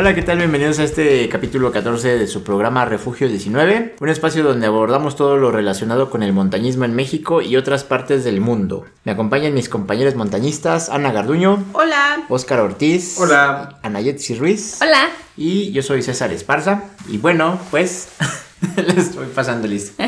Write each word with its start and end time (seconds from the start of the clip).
Hola, 0.00 0.14
¿qué 0.14 0.22
tal? 0.22 0.38
Bienvenidos 0.38 0.78
a 0.78 0.84
este 0.84 1.28
capítulo 1.28 1.72
14 1.72 2.18
de 2.18 2.28
su 2.28 2.44
programa 2.44 2.84
Refugio 2.84 3.28
19, 3.28 3.96
un 3.98 4.08
espacio 4.08 4.44
donde 4.44 4.68
abordamos 4.68 5.16
todo 5.16 5.36
lo 5.36 5.50
relacionado 5.50 6.08
con 6.08 6.22
el 6.22 6.32
montañismo 6.32 6.84
en 6.84 6.94
México 6.94 7.42
y 7.42 7.56
otras 7.56 7.82
partes 7.82 8.22
del 8.22 8.40
mundo. 8.40 8.86
Me 9.02 9.10
acompañan 9.10 9.54
mis 9.54 9.68
compañeros 9.68 10.14
montañistas 10.14 10.88
Ana 10.88 11.10
Garduño, 11.10 11.64
Hola. 11.72 12.24
Óscar 12.28 12.60
Ortiz, 12.60 13.18
Hola. 13.18 13.80
Anayetsi 13.82 14.36
Ruiz 14.36 14.78
Hola. 14.80 15.08
y 15.36 15.72
yo 15.72 15.82
soy 15.82 16.02
César 16.02 16.32
Esparza. 16.32 16.84
Y 17.08 17.18
bueno, 17.18 17.58
pues 17.72 18.10
les 18.76 18.98
estoy 18.98 19.26
pasando 19.34 19.66
listo. 19.66 20.00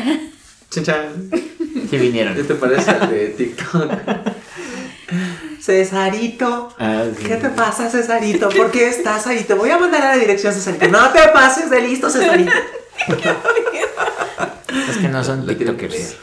Chan, 0.69 0.85
chan. 0.85 1.29
Si 1.89 1.97
vinieron. 1.97 2.33
¿Qué 2.33 2.45
te 2.45 2.55
parece 2.55 2.91
el 2.91 3.09
de 3.09 3.27
TikTok? 3.27 3.91
Cesarito. 5.61 6.73
Ah, 6.79 7.03
sí. 7.15 7.23
¿Qué 7.23 7.35
te 7.35 7.49
pasa, 7.49 7.89
Cesarito? 7.89 8.49
¿Por 8.49 8.71
qué 8.71 8.87
estás 8.87 9.27
ahí? 9.27 9.43
Te 9.43 9.53
voy 9.53 9.69
a 9.69 9.77
mandar 9.77 10.01
a 10.01 10.15
la 10.15 10.17
dirección, 10.17 10.53
Cesarito. 10.53 10.87
No 10.87 11.09
te 11.11 11.27
pases 11.29 11.69
de 11.69 11.81
listo, 11.81 12.09
Cesarito. 12.09 12.51
Es 14.89 14.97
que 14.97 15.09
no 15.09 15.23
son 15.23 15.45
tiktokers. 15.45 16.15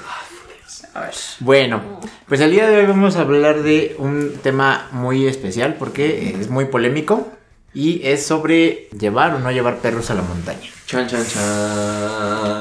A 0.94 1.00
ver. 1.00 1.14
Bueno, 1.40 2.00
pues 2.26 2.40
el 2.40 2.50
día 2.50 2.68
de 2.68 2.78
hoy 2.78 2.86
vamos 2.86 3.16
a 3.16 3.20
hablar 3.20 3.62
de 3.62 3.94
un 3.98 4.32
tema 4.42 4.88
muy 4.90 5.26
especial 5.26 5.76
porque 5.78 6.34
es 6.40 6.48
muy 6.48 6.64
polémico 6.64 7.28
y 7.74 8.00
es 8.04 8.26
sobre 8.26 8.88
llevar 8.98 9.34
o 9.34 9.38
no 9.38 9.50
llevar 9.52 9.78
perros 9.78 10.10
a 10.10 10.14
la 10.14 10.22
montaña. 10.22 10.68
Chan, 10.86 11.06
chan, 11.08 11.26
chan. 11.26 12.60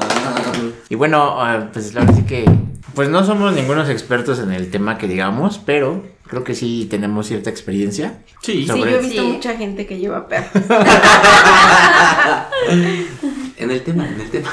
Y 0.90 0.94
bueno, 0.94 1.40
ah, 1.40 1.68
pues 1.72 1.94
la 1.94 2.00
verdad 2.00 2.16
sí 2.16 2.24
que 2.24 2.44
pues 2.94 3.08
no 3.08 3.24
somos 3.24 3.52
ningunos 3.54 3.88
expertos 3.88 4.38
en 4.40 4.52
el 4.52 4.70
tema 4.70 4.98
que 4.98 5.08
digamos, 5.08 5.58
pero 5.64 6.02
creo 6.28 6.44
que 6.44 6.54
sí 6.54 6.86
tenemos 6.90 7.26
cierta 7.26 7.50
experiencia. 7.50 8.18
Sí. 8.42 8.62
Sí, 8.62 8.66
yo 8.66 8.86
he 8.86 8.98
visto 9.00 9.22
Sí. 9.22 9.28
mucha 9.28 9.56
gente 9.56 9.86
que 9.86 9.98
lleva 9.98 10.28
perros. 10.28 10.50
En 13.56 13.70
el 13.72 13.82
tema, 13.82 14.06
en 14.06 14.20
el 14.20 14.30
tema. 14.30 14.50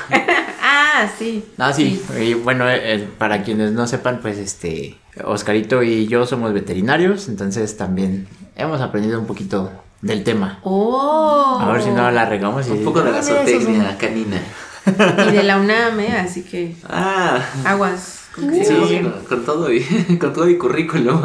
ah, 0.61 1.07
sí. 1.17 1.45
Ah, 1.57 1.71
sí, 1.73 2.01
y 2.19 2.33
bueno, 2.33 2.67
eh, 2.69 2.95
eh, 2.95 3.07
para 3.17 3.43
quienes 3.43 3.71
no 3.71 3.85
sepan, 3.87 4.19
pues 4.21 4.37
este 4.37 4.97
Oscarito 5.23 5.83
y 5.83 6.07
yo 6.07 6.25
somos 6.25 6.53
veterinarios, 6.53 7.27
entonces 7.29 7.77
también 7.77 8.27
hemos 8.55 8.81
aprendido 8.81 9.19
un 9.19 9.27
poquito 9.27 9.71
del 10.01 10.23
tema. 10.23 10.59
Oh. 10.63 11.59
A 11.61 11.71
ver 11.71 11.83
si 11.83 11.89
no 11.91 12.09
la 12.09 12.25
regamos 12.25 12.67
y 12.67 12.71
Un 12.71 12.83
poco 12.83 13.01
de 13.01 13.11
la 13.11 13.21
zootecnia 13.21 13.95
canina. 13.97 14.41
Y 14.87 15.31
de 15.35 15.43
la 15.43 15.57
UNAM, 15.57 15.99
¿eh? 15.99 16.17
Así 16.17 16.41
que 16.43 16.75
Ah. 16.89 17.39
aguas. 17.63 18.21
Sí, 18.35 18.61
equivoquen. 18.61 19.09
con, 19.11 19.23
con 19.25 19.45
todo 19.45 19.71
y 19.71 19.81
con 20.19 20.33
todo 20.33 20.49
y 20.49 20.57
currículum. 20.57 21.21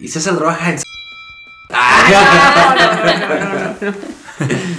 y 0.00 0.08
César 0.08 0.36
trabaja 0.36 0.70
en 0.70 0.78
No, 1.70 1.76
no, 2.10 2.74
no, 2.74 3.04
no, 3.04 3.44
no, 3.82 3.90
no. 3.90 4.18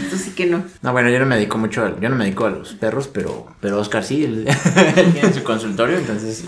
Eso 0.08 0.18
sí 0.18 0.32
que 0.32 0.46
no. 0.46 0.64
No, 0.82 0.92
bueno, 0.94 1.10
yo 1.10 1.20
no 1.20 1.26
me 1.26 1.36
dedico 1.36 1.58
mucho, 1.58 1.84
a- 1.86 2.00
yo 2.00 2.08
no 2.10 2.16
me 2.16 2.24
dedico 2.26 2.46
a 2.46 2.50
los 2.50 2.74
perros, 2.74 3.10
pero, 3.14 3.46
pero 3.60 3.78
Oscar 3.80 4.04
sí, 4.06 4.24
él, 4.24 4.48
tiene 5.14 5.34
su 5.34 5.44
consultorio, 5.44 5.98
entonces 5.98 6.46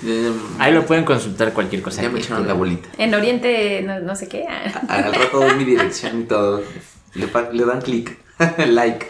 ahí 0.59 0.73
lo 0.73 0.85
pueden 0.85 1.03
consultar 1.03 1.51
cualquier 1.53 1.81
cosa. 1.81 2.01
Ya 2.01 2.09
me 2.09 2.19
echaron 2.19 2.47
la 2.47 2.53
bolita. 2.53 2.87
En 2.97 3.13
Oriente, 3.13 3.83
no, 3.85 3.99
no 3.99 4.15
sé 4.15 4.27
qué. 4.29 4.45
ah. 4.49 4.81
Al 4.87 5.13
rato 5.13 5.39
doy 5.41 5.55
mi 5.55 5.65
dirección 5.65 6.21
y 6.21 6.23
todo. 6.23 6.63
Le, 7.15 7.27
le 7.51 7.65
dan 7.65 7.81
clic. 7.81 8.17
like. 8.69 9.05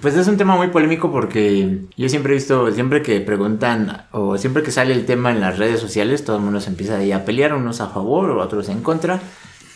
Pues 0.00 0.14
es 0.16 0.26
un 0.28 0.36
tema 0.38 0.56
muy 0.56 0.68
polémico 0.68 1.12
porque 1.12 1.80
yo 1.96 2.08
siempre 2.08 2.32
he 2.32 2.36
visto, 2.36 2.70
siempre 2.72 3.02
que 3.02 3.20
preguntan 3.20 4.06
o 4.12 4.38
siempre 4.38 4.62
que 4.62 4.70
sale 4.70 4.94
el 4.94 5.04
tema 5.04 5.30
en 5.30 5.40
las 5.40 5.58
redes 5.58 5.78
sociales, 5.80 6.24
todo 6.24 6.36
el 6.36 6.42
mundo 6.42 6.60
se 6.60 6.70
empieza 6.70 6.96
ahí 6.96 7.12
a 7.12 7.24
pelear, 7.26 7.52
unos 7.54 7.80
a 7.82 7.88
favor 7.88 8.30
o 8.30 8.40
otros 8.42 8.68
en 8.70 8.80
contra. 8.82 9.20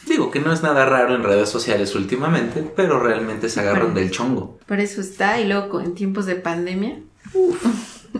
Digo 0.08 0.30
que 0.30 0.40
no 0.40 0.52
es 0.52 0.62
nada 0.62 0.84
raro 0.86 1.14
en 1.14 1.22
redes 1.24 1.48
sociales 1.48 1.94
últimamente, 1.94 2.62
pero 2.76 3.00
realmente 3.00 3.48
se 3.48 3.60
agarran 3.60 3.82
Bueno. 3.92 4.00
del 4.00 4.10
chongo. 4.10 4.58
Por 4.66 4.80
eso 4.80 5.00
está. 5.00 5.40
Y 5.40 5.46
luego 5.48 5.80
en 5.80 5.94
tiempos 5.94 6.26
de 6.26 6.36
pandemia. 6.36 6.98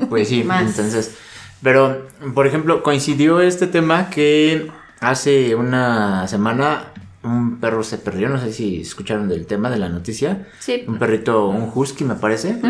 Pues 0.08 0.28
sí, 0.28 0.44
Más. 0.44 0.62
entonces. 0.66 1.16
Pero, 1.62 2.06
por 2.34 2.46
ejemplo, 2.46 2.82
coincidió 2.82 3.40
este 3.40 3.66
tema 3.66 4.10
que 4.10 4.70
hace 5.00 5.54
una 5.54 6.26
semana 6.28 6.92
un 7.24 7.58
perro 7.58 7.82
se 7.82 7.98
perdió. 7.98 8.28
No 8.28 8.38
sé 8.38 8.52
si 8.52 8.82
escucharon 8.82 9.28
del 9.28 9.46
tema 9.46 9.70
de 9.70 9.78
la 9.78 9.88
noticia. 9.88 10.46
Sí. 10.60 10.84
Un 10.86 10.98
perrito, 10.98 11.48
un 11.48 11.70
husky, 11.74 12.04
me 12.04 12.14
parece. 12.14 12.60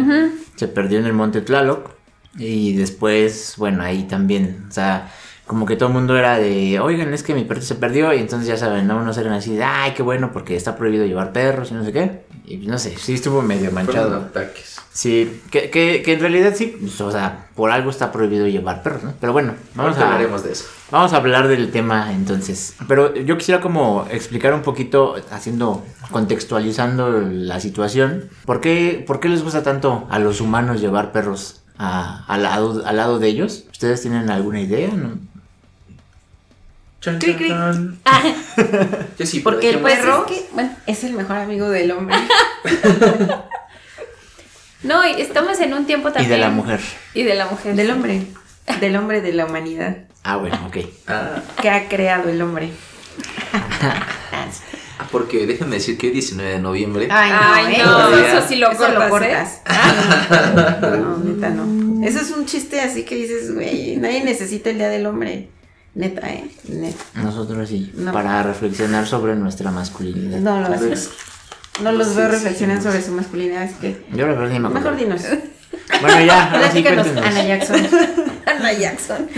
Se 0.55 0.69
perdió 0.69 0.99
en 0.99 1.07
el 1.07 1.13
monte 1.13 1.41
Tlaloc. 1.41 1.91
Y 2.37 2.75
después, 2.75 3.55
bueno, 3.59 3.83
ahí 3.83 4.05
también. 4.05 4.67
O 4.69 4.73
sea, 4.73 5.13
como 5.47 5.67
que 5.67 5.77
todo 5.77 5.89
el 5.89 5.95
mundo 5.95 6.17
era 6.17 6.39
de, 6.39 6.81
oigan, 6.81 7.13
es 7.15 7.23
que 7.23 7.35
mi 7.35 7.45
perrito 7.45 7.67
se 7.67 7.75
perdió. 7.75 8.13
Y 8.13 8.19
entonces 8.19 8.49
ya 8.49 8.57
saben, 8.57 8.87
¿no? 8.87 8.97
Unos 8.97 9.19
eran 9.19 9.33
así 9.35 9.55
de, 9.55 9.65
ay, 9.65 9.93
qué 9.95 10.03
bueno, 10.03 10.33
porque 10.33 10.57
está 10.57 10.77
prohibido 10.77 11.05
llevar 11.05 11.33
perros 11.33 11.71
y 11.71 11.75
no 11.75 11.85
sé 11.85 11.93
qué. 11.93 12.25
Y 12.47 12.59
no 12.59 12.79
sé, 12.79 12.95
sí 12.99 13.15
estuvo 13.15 13.41
medio 13.43 13.71
manchado. 13.73 14.17
ataques. 14.17 14.77
Sí, 14.93 15.41
que, 15.51 15.71
que, 15.71 16.03
que 16.05 16.13
en 16.13 16.21
realidad 16.21 16.53
sí, 16.55 16.77
pues, 16.81 17.01
o 17.01 17.11
sea, 17.11 17.49
por 17.57 17.71
algo 17.73 17.91
está 17.91 18.13
prohibido 18.13 18.47
llevar 18.47 18.83
perros, 18.83 19.03
¿no? 19.03 19.15
Pero 19.21 19.33
bueno, 19.33 19.55
vamos 19.75 19.97
a, 19.99 20.05
hablaremos 20.05 20.45
de 20.45 20.53
eso. 20.53 20.67
vamos 20.91 21.13
a 21.13 21.17
hablar 21.17 21.49
del 21.49 21.73
tema 21.73 22.13
entonces. 22.13 22.75
Pero 22.87 23.13
yo 23.17 23.37
quisiera 23.39 23.61
como 23.61 24.07
explicar 24.11 24.55
un 24.55 24.63
poquito, 24.63 25.17
haciendo, 25.33 25.83
contextualizando 26.13 27.11
la 27.23 27.61
situación, 27.61 28.29
¿por 28.45 28.61
qué, 28.61 29.03
por 29.07 29.21
qué 29.21 29.29
les 29.29 29.43
gusta 29.43 29.63
tanto 29.63 30.07
a 30.11 30.19
los 30.19 30.41
humanos 30.41 30.81
llevar 30.81 31.13
perros 31.13 31.63
a- 31.79 32.25
al, 32.27 32.43
lado, 32.43 32.83
al 32.87 32.97
lado 32.97 33.19
de 33.19 33.29
ellos? 33.29 33.65
¿Ustedes 33.73 34.03
tienen 34.03 34.31
alguna 34.31 34.61
idea? 34.61 34.91
¿no? 34.95 35.19
Chan, 37.05 37.19
Cri, 37.19 37.35
cri. 37.35 37.49
chan. 37.49 37.99
Yo 39.19 39.27
sí, 39.27 39.41
Porque 39.41 39.69
el 39.71 39.81
perro 39.81 40.25
es 40.27 40.33
que, 40.33 40.47
bueno. 40.55 40.75
es 40.87 41.05
el 41.05 41.13
mejor 41.13 41.37
amigo 41.37 41.69
del 41.69 41.91
hombre. 41.93 42.17
No, 44.83 45.03
y 45.07 45.19
estamos 45.21 45.59
en 45.61 45.73
un 45.73 45.87
tiempo 45.87 46.11
Y 46.11 46.13
también. 46.13 46.31
de 46.33 46.39
la 46.39 46.51
mujer. 46.51 46.79
Y 47.15 47.23
de 47.23 47.35
la 47.35 47.47
mujer. 47.47 47.75
Del 47.75 47.91
hombre. 47.91 48.23
Del 48.81 48.97
hombre 48.97 49.23
de 49.23 49.33
la 49.33 49.47
humanidad. 49.47 49.97
Ah, 50.23 50.37
bueno, 50.37 50.59
ok. 50.67 50.77
Ah, 51.07 51.41
Que 51.63 51.71
ha 51.71 51.89
creado 51.89 52.29
el 52.29 52.41
hombre. 52.43 52.71
ah, 53.83 55.07
porque 55.11 55.47
déjenme 55.47 55.77
decir 55.77 55.97
que 55.97 56.09
hoy 56.09 56.13
19 56.13 56.51
de 56.53 56.59
noviembre. 56.59 57.09
Ay, 57.11 57.31
no, 57.31 57.39
Ay, 57.41 57.75
¿eh? 57.77 57.83
no, 57.83 58.17
eso 58.19 58.47
sí 58.47 58.57
lo 58.57 58.71
Eso 58.73 58.85
cortas, 59.09 59.63
¿eh? 59.67 60.99
No, 60.99 61.17
neta 61.19 61.49
no. 61.51 62.07
Eso 62.07 62.21
es 62.21 62.31
un 62.33 62.45
chiste 62.45 62.81
así 62.83 63.05
que 63.05 63.15
dices, 63.15 63.55
güey, 63.55 63.97
nadie 63.97 64.23
necesita 64.23 64.69
el 64.69 64.77
día 64.77 64.89
del 64.91 65.07
hombre. 65.07 65.49
Neta, 65.95 66.29
eh. 66.29 66.51
Neta. 66.69 67.05
Nosotros 67.23 67.69
sí, 67.69 67.93
No. 67.95 68.13
para 68.13 68.43
reflexionar 68.43 69.07
sobre 69.07 69.37
nuestra 69.37 69.71
masculinidad. 69.71 70.39
No 70.41 70.61
lo 70.61 70.75
haces. 70.75 71.11
No 71.83 71.93
los 71.93 72.15
veo 72.17 72.29
reflexionar 72.29 72.83
sobre 72.83 73.03
su 73.03 73.13
masculinidad, 73.13 73.63
así 73.65 73.75
que. 73.81 74.03
Yo 74.13 74.27
la 74.27 74.35
verdad 74.35 74.53
sí 74.53 74.59
me 74.59 74.69
acuerdo. 74.69 74.91
Mejor 74.91 74.97
dinos. 74.97 75.23
Bueno, 76.01 76.25
ya, 76.25 76.51
ahora 76.53 76.71
sí 76.71 76.83
cuéntenos. 76.83 77.25
Ana 77.25 77.45
Jackson. 77.45 77.89
Ana 78.47 78.73
Jackson. 78.73 79.29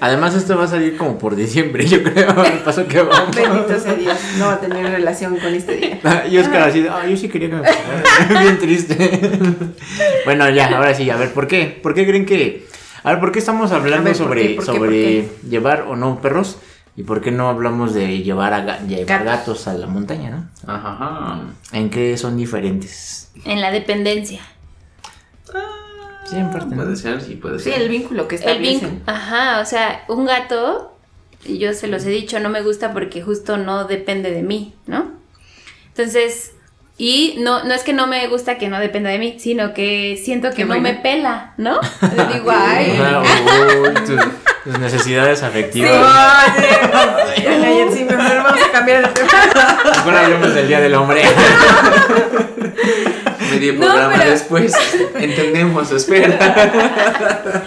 Además, 0.00 0.34
esto 0.34 0.56
va 0.56 0.64
a 0.64 0.68
salir 0.68 0.96
como 0.96 1.18
por 1.18 1.34
diciembre, 1.36 1.86
yo 1.86 2.02
creo. 2.02 2.44
El 2.44 2.58
paso 2.60 2.86
que 2.86 3.00
vamos. 3.02 3.34
Bendito 3.36 3.78
sea 3.80 3.94
Dios. 3.94 4.16
No 4.38 4.46
va 4.46 4.54
a 4.54 4.60
tener 4.60 4.84
relación 4.90 5.36
con 5.38 5.54
este 5.54 5.76
día. 5.76 6.00
Y 6.30 6.38
Oscar 6.38 6.68
así, 6.68 6.86
ah, 6.88 7.06
yo 7.08 7.16
sí 7.16 7.28
quería 7.28 7.50
que 7.50 7.56
me 7.56 7.62
pasara". 7.62 8.40
Bien 8.42 8.58
triste. 8.58 9.20
bueno, 10.24 10.48
ya, 10.50 10.66
ahora 10.76 10.94
sí, 10.94 11.08
a 11.10 11.16
ver, 11.16 11.32
¿por 11.32 11.46
qué? 11.46 11.78
¿Por 11.82 11.94
qué 11.94 12.06
creen 12.06 12.26
que.? 12.26 12.66
A 13.06 13.10
ver, 13.10 13.20
¿por 13.20 13.30
qué 13.30 13.38
estamos 13.38 13.70
hablando 13.70 14.10
A 14.10 14.12
ver, 14.12 14.16
¿por 14.18 14.26
sobre, 14.26 14.42
qué? 14.48 14.54
¿Por 14.56 14.64
qué? 14.66 14.72
sobre 14.72 15.22
¿Por 15.22 15.48
llevar 15.48 15.82
o 15.82 15.94
no 15.94 16.20
perros? 16.20 16.56
¿Y 16.96 17.04
por 17.04 17.20
qué 17.20 17.30
no 17.30 17.48
hablamos 17.48 17.94
de 17.94 18.18
llevar, 18.24 18.52
a 18.52 18.64
ga- 18.64 18.84
llevar 18.84 19.22
Gatos. 19.24 19.68
a 19.68 19.74
la 19.74 19.86
montaña, 19.86 20.30
no? 20.30 20.72
Ajá, 20.72 20.92
ajá. 20.94 21.40
¿En 21.72 21.88
qué 21.88 22.16
son 22.16 22.36
diferentes? 22.36 23.30
En 23.44 23.60
la 23.60 23.70
dependencia. 23.70 24.40
Sí, 26.24 26.36
en 26.36 26.50
parte, 26.50 26.74
¿no? 26.74 26.82
Puede 26.82 26.96
ser, 26.96 27.22
sí, 27.22 27.36
puede 27.36 27.60
Sí, 27.60 27.70
ser. 27.70 27.82
el 27.82 27.88
vínculo 27.90 28.26
que 28.26 28.34
El 28.34 28.40
establecen. 28.42 28.90
vínculo. 28.90 29.02
Ajá, 29.06 29.60
o 29.60 29.64
sea, 29.66 30.04
un 30.08 30.24
gato, 30.26 30.92
yo 31.48 31.74
se 31.74 31.86
los 31.86 32.04
he 32.06 32.10
dicho, 32.10 32.40
no 32.40 32.48
me 32.48 32.62
gusta 32.62 32.92
porque 32.92 33.22
justo 33.22 33.56
no 33.56 33.84
depende 33.84 34.32
de 34.32 34.42
mí, 34.42 34.74
¿no? 34.88 35.12
Entonces, 35.90 36.54
y 36.98 37.36
no, 37.40 37.62
no 37.64 37.74
es 37.74 37.82
que 37.82 37.92
no 37.92 38.06
me 38.06 38.26
gusta 38.28 38.56
que 38.58 38.68
no 38.68 38.78
dependa 38.80 39.10
de 39.10 39.18
mí, 39.18 39.36
sino 39.38 39.74
que 39.74 40.18
siento 40.22 40.50
que 40.50 40.56
Qué 40.56 40.62
no 40.64 40.68
bueno. 40.68 40.82
me 40.82 40.94
pela, 40.94 41.52
¿no? 41.58 41.80
Le 42.16 42.24
digo, 42.34 42.50
ay. 42.50 42.98
Ajá, 42.98 43.22
uy, 43.82 43.94
tus, 43.94 44.16
tus 44.64 44.78
necesidades 44.78 45.42
afectivas. 45.42 45.92
Mejor 47.36 48.36
vamos 48.42 48.62
a 48.62 48.72
cambiar 48.72 49.02
de 49.02 49.08
tema. 49.20 49.78
Mejor 49.84 50.14
hablemos 50.16 50.54
del 50.54 50.68
Día 50.68 50.80
del 50.80 50.94
Hombre. 50.94 51.22
Medio 53.50 53.74
No, 53.74 53.80
programa 53.80 54.14
pero- 54.18 54.30
después. 54.30 54.72
Entendemos, 55.14 55.90
espera. 55.92 57.62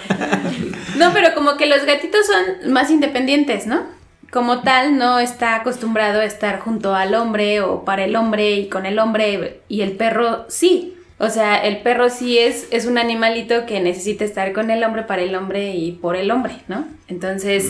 No, 0.96 1.12
pero 1.14 1.32
como 1.34 1.56
que 1.56 1.64
los 1.64 1.86
gatitos 1.86 2.26
son 2.26 2.70
más 2.74 2.90
independientes, 2.90 3.66
¿no? 3.66 3.84
Como 4.30 4.62
tal, 4.62 4.96
no 4.96 5.18
está 5.18 5.56
acostumbrado 5.56 6.20
a 6.20 6.24
estar 6.24 6.60
junto 6.60 6.94
al 6.94 7.14
hombre 7.14 7.60
o 7.60 7.84
para 7.84 8.04
el 8.04 8.14
hombre 8.16 8.52
y 8.52 8.68
con 8.68 8.86
el 8.86 8.98
hombre 8.98 9.60
y 9.68 9.80
el 9.82 9.92
perro 9.92 10.46
sí. 10.48 10.96
O 11.18 11.28
sea, 11.28 11.56
el 11.56 11.82
perro 11.82 12.08
sí 12.08 12.38
es, 12.38 12.66
es 12.70 12.86
un 12.86 12.96
animalito 12.96 13.66
que 13.66 13.80
necesita 13.80 14.24
estar 14.24 14.52
con 14.54 14.70
el 14.70 14.82
hombre 14.84 15.02
para 15.02 15.20
el 15.20 15.34
hombre 15.34 15.74
y 15.74 15.92
por 15.92 16.16
el 16.16 16.30
hombre, 16.30 16.62
¿no? 16.66 16.86
Entonces, 17.08 17.66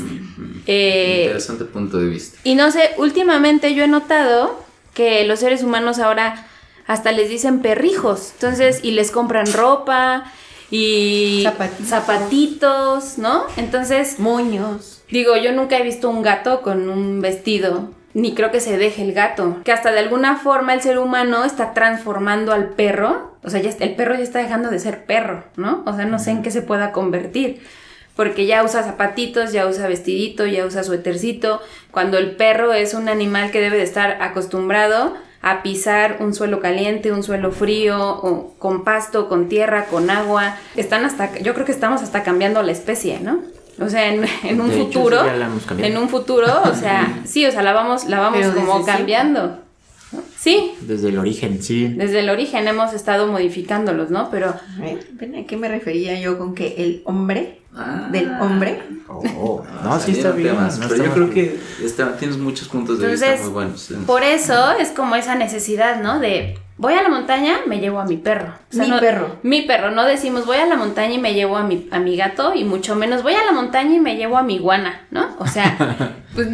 eh, 0.67 1.23
Interesante 1.25 1.65
punto 1.65 1.99
de 1.99 2.09
vista. 2.09 2.39
y 2.45 2.55
no 2.55 2.71
sé, 2.71 2.91
últimamente 2.99 3.75
yo 3.75 3.83
he 3.83 3.89
notado 3.89 4.57
que 4.57 4.71
que 4.95 5.25
los 5.25 5.41
seres 5.41 5.63
humanos 5.63 5.99
ahora 5.99 6.47
hasta 6.87 7.13
les 7.13 7.29
dicen 7.31 7.61
perrijos. 7.61 8.33
Entonces, 8.35 8.81
y 8.83 8.91
les 8.91 9.11
compran 9.11 9.51
ropa 9.53 10.31
y 10.71 11.41
Zapatitos. 11.45 11.89
zapatitos, 11.89 13.19
¿no? 13.19 13.45
Entonces, 13.57 14.19
Moños. 14.19 15.03
Digo, 15.11 15.37
yo 15.37 15.53
nunca 15.53 15.77
he 15.79 15.83
visto 15.83 16.09
un 16.09 16.23
gato 16.23 16.63
con 16.63 16.89
un 16.89 17.21
vestido, 17.21 17.91
ni 18.15 18.35
creo 18.35 18.51
que 18.53 18.61
se 18.61 18.79
deje 18.79 19.03
el 19.03 19.13
gato. 19.13 19.59
Que 19.65 19.73
hasta 19.73 19.91
de 19.93 19.99
alguna 19.99 20.37
forma 20.37 20.73
el 20.75 20.81
ser 20.83 20.99
humano 20.99 21.45
está 21.45 21.75
transformando 21.75 22.53
al 22.53 22.69
perro. 22.71 23.35
O 23.43 23.51
sea, 23.51 23.61
ya 23.61 23.71
está- 23.71 23.85
el 23.85 23.97
perro 23.97 24.15
ya 24.15 24.23
está 24.23 24.39
dejando 24.39 24.71
de 24.71 24.79
ser 24.79 25.05
perro, 25.07 25.45
¿no? 25.57 25.83
O 25.87 25.95
sea, 25.97 26.05
no 26.05 26.19
sé 26.19 26.31
en 26.31 26.43
qué 26.43 26.51
se 26.51 26.63
pueda 26.63 26.93
convertir. 26.93 27.61
Porque 28.15 28.45
ya 28.47 28.63
usa 28.63 28.83
zapatitos, 28.83 29.53
ya 29.53 29.67
usa 29.67 29.89
vestidito, 29.89 30.45
ya 30.47 30.67
usa 30.67 30.83
suétercito. 30.85 31.61
Cuando 31.91 32.19
el 32.19 32.37
perro 32.37 32.73
es 32.75 32.93
un 32.95 33.09
animal 33.09 33.51
que 33.51 33.61
debe 33.61 33.79
de 33.79 33.83
estar 33.85 34.21
acostumbrado 34.23 35.15
a 35.43 35.63
pisar 35.63 36.19
un 36.21 36.35
suelo 36.35 36.61
caliente, 36.61 37.13
un 37.13 37.23
suelo 37.23 37.51
frío, 37.53 37.99
o 37.99 38.55
con 38.59 38.85
pasto, 38.85 39.29
con 39.29 39.49
tierra, 39.49 39.87
con 39.87 40.11
agua. 40.11 40.57
Están 40.77 41.05
hasta, 41.05 41.39
yo 41.39 41.55
creo 41.55 41.65
que 41.65 41.73
estamos 41.73 42.03
hasta 42.03 42.23
cambiando 42.23 42.63
la 42.63 42.73
especie, 42.73 43.21
¿no? 43.21 43.41
O 43.81 43.89
sea, 43.89 44.13
en, 44.13 44.25
en 44.45 44.61
un 44.61 44.69
De 44.69 44.75
hecho, 44.77 44.85
futuro, 44.87 45.21
sí, 45.21 45.27
ya 45.27 45.37
la 45.37 45.47
hemos 45.47 45.65
cambiado. 45.65 45.93
en 45.93 45.99
un 45.99 46.09
futuro, 46.09 46.47
o 46.71 46.75
sea, 46.79 47.21
sí, 47.25 47.47
o 47.47 47.51
sea, 47.53 47.63
la 47.63 47.73
vamos, 47.73 48.05
la 48.07 48.21
vamos 48.21 48.39
Pero 48.41 48.55
como 48.55 48.85
cambiando. 48.85 49.59
Sí, 50.37 50.73
Desde 50.81 51.11
el 51.11 51.19
origen, 51.19 51.63
sí. 51.63 51.87
desde 51.87 52.21
el 52.21 52.31
origen 52.31 52.67
hemos 52.67 52.93
estado 52.95 53.29
modificándolos, 53.29 54.11
¿no? 54.11 54.29
Pero 54.31 54.55
¿Ven? 54.79 54.99
¿Ven 55.13 55.37
a 55.37 55.47
qué 55.47 55.57
me 55.57 55.69
refería 55.69 56.19
yo 56.19 56.37
con 56.39 56.55
que 56.55 56.75
el 56.79 57.03
hombre 57.05 57.60
Ah. 57.77 58.09
del 58.11 58.31
hombre? 58.41 58.83
Oh, 59.09 59.65
no, 59.85 60.01
sí 60.01 60.13
está 60.13 60.33
bien. 60.33 60.49
temas, 60.55 60.79
no 60.79 60.89
pero 60.89 61.03
está 61.05 61.07
yo 61.09 61.15
creo 61.15 61.31
que 61.31 61.61
está- 61.85 62.17
tienes 62.17 62.37
muchos 62.37 62.69
puntos 62.69 62.99
de 62.99 63.05
Entonces, 63.05 63.31
vista 63.31 63.45
muy 63.45 63.53
buenos. 63.53 63.89
por 64.07 64.23
eso 64.23 64.73
es 64.73 64.91
como 64.91 65.15
esa 65.17 65.35
necesidad, 65.37 66.01
¿no? 66.03 66.19
De 66.21 66.59
voy 66.79 66.95
a 66.95 67.03
la 67.03 67.09
montaña, 67.09 67.59
me 67.67 67.79
llevo 67.79 68.01
a 68.01 68.05
mi 68.05 68.17
perro. 68.17 68.55
Mi 68.73 68.89
no- 68.89 68.99
perro. 69.01 69.37
Mi 69.43 69.63
perro, 69.63 69.91
no 69.91 70.05
decimos 70.05 70.47
voy 70.47 70.57
a 70.57 70.67
la 70.67 70.77
montaña 70.77 71.15
y 71.15 71.19
me 71.19 71.35
llevo 71.35 71.57
a 71.57 71.63
mi, 71.65 71.89
a 71.93 71.99
mi 72.01 72.17
gato, 72.17 72.55
y 72.55 72.65
mucho 72.65 72.95
menos 72.97 73.23
voy 73.23 73.35
a 73.35 73.45
la 73.45 73.53
montaña 73.53 73.95
y 73.97 74.01
me 74.01 74.17
llevo 74.17 74.37
a 74.37 74.43
mi 74.43 74.57
iguana, 74.57 75.03
¿no? 75.11 75.37
O 75.39 75.47
sea, 75.47 76.17
pues 76.35 76.49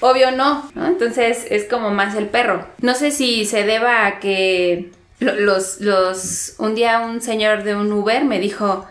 obvio 0.00 0.30
no, 0.32 0.68
¿no? 0.74 0.86
Entonces 0.86 1.46
es 1.50 1.64
como 1.64 1.90
más 1.90 2.14
el 2.16 2.26
perro. 2.26 2.66
No 2.80 2.94
sé 2.94 3.10
si 3.10 3.44
se 3.46 3.64
deba 3.64 4.06
a 4.06 4.18
que 4.20 4.90
lo- 5.20 5.34
los, 5.36 5.80
los, 5.80 6.54
un 6.58 6.74
día 6.74 7.00
un 7.00 7.20
señor 7.20 7.62
de 7.64 7.74
un 7.76 7.92
Uber 7.92 8.24
me 8.24 8.38
dijo, 8.40 8.86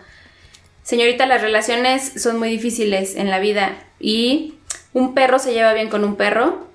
señorita, 0.84 1.26
las 1.26 1.42
relaciones 1.42 2.22
son 2.22 2.40
muy 2.40 2.50
difíciles 2.50 3.16
en 3.16 3.30
la 3.30 3.40
vida 3.40 3.78
y 4.00 4.56
un 4.94 5.14
perro 5.14 5.40
se 5.40 5.54
lleva 5.54 5.74
bien 5.74 5.90
con 5.90 6.04
un 6.04 6.16
perro, 6.16 6.68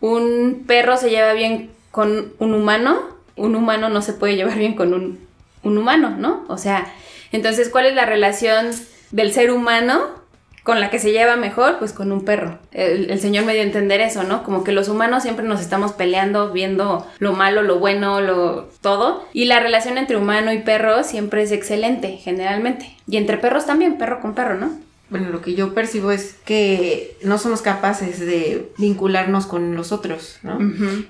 un 0.00 0.64
perro 0.66 0.96
se 0.96 1.10
lleva 1.10 1.32
bien 1.32 1.70
con 1.90 2.32
un 2.38 2.54
humano, 2.54 3.00
un 3.36 3.56
humano 3.56 3.88
no 3.88 4.02
se 4.02 4.12
puede 4.12 4.36
llevar 4.36 4.58
bien 4.58 4.74
con 4.74 4.94
un, 4.94 5.26
un 5.62 5.78
humano, 5.78 6.10
¿no? 6.10 6.44
O 6.48 6.58
sea, 6.58 6.92
entonces, 7.32 7.68
¿cuál 7.68 7.86
es 7.86 7.94
la 7.94 8.06
relación 8.06 8.70
del 9.10 9.32
ser 9.32 9.50
humano 9.50 10.19
con 10.62 10.80
la 10.80 10.90
que 10.90 10.98
se 10.98 11.12
lleva 11.12 11.36
mejor? 11.36 11.78
Pues 11.78 11.92
con 11.92 12.12
un 12.12 12.24
perro. 12.24 12.58
El, 12.72 13.10
el 13.10 13.20
señor 13.20 13.44
me 13.44 13.52
dio 13.52 13.62
a 13.62 13.66
entender 13.66 14.00
eso, 14.00 14.22
¿no? 14.22 14.42
Como 14.42 14.64
que 14.64 14.72
los 14.72 14.88
humanos 14.88 15.22
siempre 15.22 15.44
nos 15.44 15.60
estamos 15.60 15.92
peleando, 15.92 16.52
viendo 16.52 17.06
lo 17.18 17.32
malo, 17.32 17.62
lo 17.62 17.78
bueno, 17.78 18.20
lo 18.20 18.68
todo. 18.80 19.24
Y 19.32 19.46
la 19.46 19.60
relación 19.60 19.98
entre 19.98 20.16
humano 20.16 20.52
y 20.52 20.58
perro 20.58 21.04
siempre 21.04 21.42
es 21.42 21.52
excelente, 21.52 22.16
generalmente. 22.16 22.96
Y 23.08 23.16
entre 23.16 23.38
perros 23.38 23.66
también, 23.66 23.98
perro 23.98 24.20
con 24.20 24.34
perro, 24.34 24.56
¿no? 24.56 24.70
Bueno, 25.10 25.30
lo 25.30 25.42
que 25.42 25.54
yo 25.54 25.74
percibo 25.74 26.12
es 26.12 26.36
que 26.44 27.16
no 27.24 27.36
somos 27.38 27.62
capaces 27.62 28.20
de 28.20 28.70
vincularnos 28.78 29.46
con 29.46 29.74
los 29.74 29.90
otros, 29.90 30.38
¿no? 30.44 30.58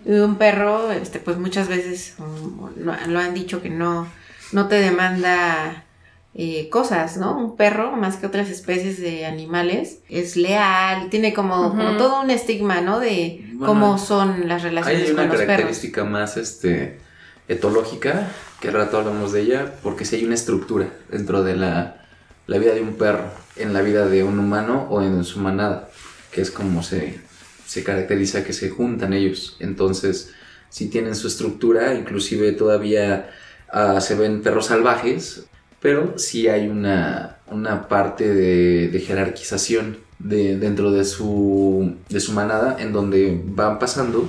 Y 0.07 0.13
un 0.13 0.37
perro, 0.37 0.91
este, 0.91 1.19
pues 1.19 1.37
muchas 1.37 1.69
veces 1.69 2.15
mm, 2.17 2.81
lo, 2.81 2.95
lo 3.09 3.19
han 3.19 3.35
dicho 3.35 3.61
que 3.61 3.69
no, 3.69 4.09
no 4.53 4.69
te 4.69 4.77
demanda 4.77 5.85
eh, 6.33 6.69
cosas, 6.69 7.17
¿no? 7.17 7.37
Un 7.37 7.57
perro, 7.57 7.93
más 7.93 8.17
que 8.17 8.27
otras 8.27 8.49
especies 8.51 9.01
de 9.01 9.27
animales, 9.27 9.99
es 10.09 10.37
leal, 10.37 11.11
tiene 11.11 11.35
como, 11.35 11.77
todo 11.99 12.23
un 12.23 12.31
estigma, 12.31 12.81
¿no? 12.81 13.01
De 13.01 13.45
Bueno, 13.55 13.67
cómo 13.67 13.99
son 13.99 14.49
las 14.49 14.63
relaciones 14.63 15.07
Hay 15.07 15.11
una 15.11 15.23
con 15.23 15.29
los 15.29 15.39
perros. 15.39 15.47
característica 15.47 16.05
más 16.05 16.37
este, 16.37 17.01
etológica, 17.49 18.31
que 18.61 18.69
al 18.69 18.75
rato 18.75 18.99
hablamos 18.99 19.33
de 19.33 19.41
ella, 19.41 19.75
porque 19.83 20.05
si 20.05 20.17
hay 20.17 20.25
una 20.25 20.35
estructura 20.35 20.89
dentro 21.11 21.43
de 21.43 21.57
la, 21.57 22.07
la 22.47 22.59
vida 22.59 22.75
de 22.75 22.81
un 22.81 22.95
perro, 22.95 23.25
en 23.57 23.73
la 23.73 23.83
vida 23.83 24.07
de 24.07 24.23
un 24.23 24.39
humano 24.39 24.87
o 24.89 25.03
en 25.03 25.25
su 25.25 25.41
manada, 25.41 25.91
que 26.31 26.43
es 26.43 26.53
como 26.53 26.85
se, 26.85 27.19
se 27.67 27.83
caracteriza 27.83 28.45
que 28.45 28.53
se 28.53 28.71
juntan 28.71 29.13
ellos. 29.13 29.57
Entonces, 29.59 30.33
si 30.69 30.89
tienen 30.89 31.17
su 31.17 31.27
estructura, 31.27 31.95
inclusive 31.95 32.53
todavía 32.53 33.31
ah, 33.73 34.01
se 34.01 34.15
ven 34.15 34.43
perros 34.43 34.67
salvajes, 34.67 35.47
pero 35.81 36.19
sí 36.19 36.49
hay 36.49 36.69
una, 36.69 37.39
una 37.47 37.89
parte 37.89 38.33
de, 38.33 38.89
de 38.89 39.01
jerarquización 39.01 39.99
de, 40.19 40.57
dentro 40.59 40.93
de 40.93 41.05
su, 41.05 41.97
de 42.09 42.21
su 42.21 42.33
manada 42.33 42.77
en 42.79 42.93
donde 42.93 43.41
van 43.45 43.79
pasando 43.79 44.29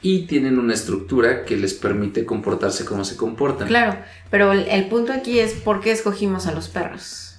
y 0.00 0.26
tienen 0.26 0.58
una 0.58 0.74
estructura 0.74 1.44
que 1.44 1.56
les 1.56 1.74
permite 1.74 2.24
comportarse 2.24 2.84
como 2.84 3.04
se 3.04 3.16
comportan. 3.16 3.66
Claro, 3.66 3.96
pero 4.30 4.52
el, 4.52 4.68
el 4.68 4.86
punto 4.88 5.12
aquí 5.12 5.38
es 5.40 5.52
por 5.54 5.80
qué 5.80 5.92
escogimos 5.92 6.46
a 6.46 6.52
los 6.52 6.68
perros. 6.68 7.38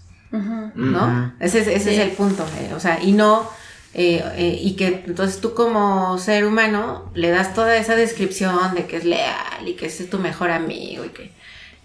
¿no? 0.76 1.34
Ese, 1.40 1.60
es, 1.60 1.68
ese 1.68 1.92
Sí. 1.92 1.96
es 1.96 2.00
el 2.00 2.12
punto, 2.12 2.46
eh, 2.60 2.74
o 2.76 2.80
sea, 2.82 3.02
y 3.02 3.14
no, 3.14 3.50
eh, 3.94 4.22
eh, 4.36 4.60
y 4.62 4.76
que 4.76 5.04
entonces 5.08 5.40
tú 5.40 5.54
como 5.54 6.18
ser 6.18 6.46
humano 6.46 7.10
le 7.14 7.30
das 7.30 7.54
toda 7.54 7.78
esa 7.78 7.96
descripción 7.96 8.76
de 8.76 8.86
que 8.86 8.98
es 8.98 9.06
leal 9.06 9.66
y 9.66 9.74
que 9.76 9.86
es 9.86 10.10
tu 10.10 10.20
mejor 10.20 10.52
amigo 10.52 11.06
y 11.06 11.10
que 11.10 11.32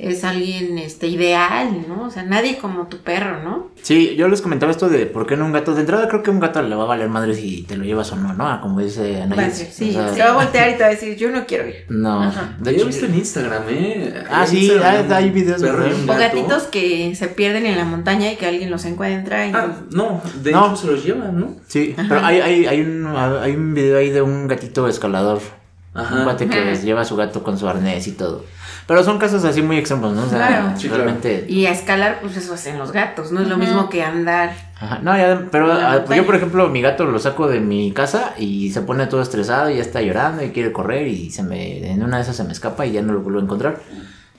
es 0.02 0.24
alguien 0.24 0.78
este, 0.78 1.08
ideal, 1.08 1.84
¿no? 1.88 2.04
O 2.06 2.10
sea, 2.10 2.22
nadie 2.22 2.56
como 2.58 2.86
tu 2.86 2.98
perro, 2.98 3.42
¿no? 3.42 3.68
Sí, 3.82 4.14
yo 4.16 4.28
les 4.28 4.40
comentaba 4.40 4.72
esto 4.72 4.88
de 4.88 5.06
por 5.06 5.26
qué 5.26 5.36
no 5.36 5.44
un 5.46 5.52
gato. 5.52 5.74
De 5.74 5.80
entrada 5.80 6.08
creo 6.08 6.22
que 6.22 6.30
un 6.30 6.40
gato 6.40 6.62
le 6.62 6.74
va 6.74 6.84
a 6.84 6.86
valer 6.86 7.08
madre 7.08 7.34
si 7.34 7.62
te 7.62 7.76
lo 7.76 7.84
llevas 7.84 8.10
o 8.12 8.16
no, 8.16 8.32
¿no? 8.32 8.60
Como 8.60 8.80
dice 8.80 9.22
Anaís. 9.22 9.38
Va 9.38 9.42
a 9.44 9.48
decir, 9.48 9.68
sí, 9.70 9.90
O 9.90 9.92
sea, 9.92 10.08
se 10.14 10.22
va 10.22 10.30
a 10.30 10.34
voltear 10.34 10.70
y 10.70 10.72
te 10.74 10.80
va 10.80 10.86
a 10.86 10.90
decir, 10.90 11.16
yo 11.16 11.30
no 11.30 11.44
quiero 11.46 11.68
ir. 11.68 11.84
No, 11.88 12.22
Ajá. 12.22 12.56
de 12.58 12.70
Yo 12.72 12.76
hecho, 12.76 12.84
he 12.84 12.88
visto 12.88 13.06
en 13.06 13.14
Instagram, 13.16 13.62
¿eh? 13.68 14.14
Ah, 14.30 14.46
sí, 14.46 14.66
Instagram, 14.70 15.06
hay- 15.12 15.24
hay 15.24 15.30
videos 15.30 15.60
de 15.60 15.70
O 15.70 15.76
gato. 15.76 16.06
gatitos 16.18 16.62
que 16.64 17.14
se 17.14 17.28
pierden 17.28 17.66
en 17.66 17.76
la 17.76 17.84
montaña 17.84 18.32
y 18.32 18.36
que 18.36 18.46
alguien 18.46 18.70
los 18.70 18.84
encuentra. 18.86 19.46
Y 19.46 19.52
Ah, 19.54 19.76
no, 19.90 20.22
de 20.42 20.52
No. 20.52 20.66
hecho 20.66 20.76
se 20.76 20.86
los 20.86 21.04
llevan, 21.04 21.38
¿no? 21.38 21.56
Sí, 21.68 21.94
Ajá. 21.96 22.06
pero 22.08 22.24
hay, 22.24 22.40
hay, 22.40 22.66
hay, 22.66 22.80
un, 22.80 23.06
hay 23.06 23.54
un 23.54 23.74
video 23.74 23.98
ahí 23.98 24.10
de 24.10 24.22
un 24.22 24.48
gatito 24.48 24.88
escalador. 24.88 25.40
Ajá. 25.92 26.14
Un 26.18 26.24
guate 26.24 26.46
que 26.48 26.58
Ajá. 26.58 26.72
lleva 26.82 27.00
a 27.00 27.04
su 27.04 27.16
gato 27.16 27.42
con 27.42 27.58
su 27.58 27.68
arnés 27.68 28.06
y 28.06 28.12
todo. 28.12 28.44
Pero 28.86 29.04
son 29.04 29.18
casos 29.18 29.44
así 29.44 29.62
muy 29.62 29.78
extremos, 29.78 30.14
¿no? 30.14 30.24
O 30.24 30.28
sea, 30.28 30.38
Claro. 30.38 30.72
Sí, 30.76 30.88
claro. 30.88 31.04
realmente. 31.04 31.46
Y 31.48 31.66
a 31.66 31.72
escalar, 31.72 32.18
pues 32.20 32.36
eso 32.36 32.54
hacen 32.54 32.78
los 32.78 32.92
gatos, 32.92 33.32
no 33.32 33.40
es 33.40 33.48
lo 33.48 33.56
mismo 33.56 33.88
que 33.88 34.02
andar. 34.02 34.52
Ajá, 34.80 34.98
No, 35.02 35.16
ya, 35.16 35.46
pero 35.50 35.72
ah, 35.72 36.04
yo, 36.14 36.24
por 36.26 36.34
ejemplo, 36.34 36.68
mi 36.68 36.80
gato 36.80 37.04
lo 37.04 37.18
saco 37.18 37.48
de 37.48 37.60
mi 37.60 37.92
casa 37.92 38.34
y 38.38 38.70
se 38.70 38.80
pone 38.82 39.06
todo 39.06 39.22
estresado 39.22 39.70
y 39.70 39.76
ya 39.76 39.82
está 39.82 40.00
llorando 40.00 40.42
y 40.42 40.50
quiere 40.50 40.72
correr 40.72 41.06
y 41.06 41.30
se 41.30 41.42
me, 41.42 41.90
en 41.90 42.02
una 42.02 42.16
de 42.16 42.22
esas 42.22 42.36
se 42.36 42.44
me 42.44 42.52
escapa 42.52 42.86
y 42.86 42.92
ya 42.92 43.02
no 43.02 43.12
lo 43.12 43.20
vuelvo 43.20 43.40
a 43.40 43.42
encontrar. 43.42 43.80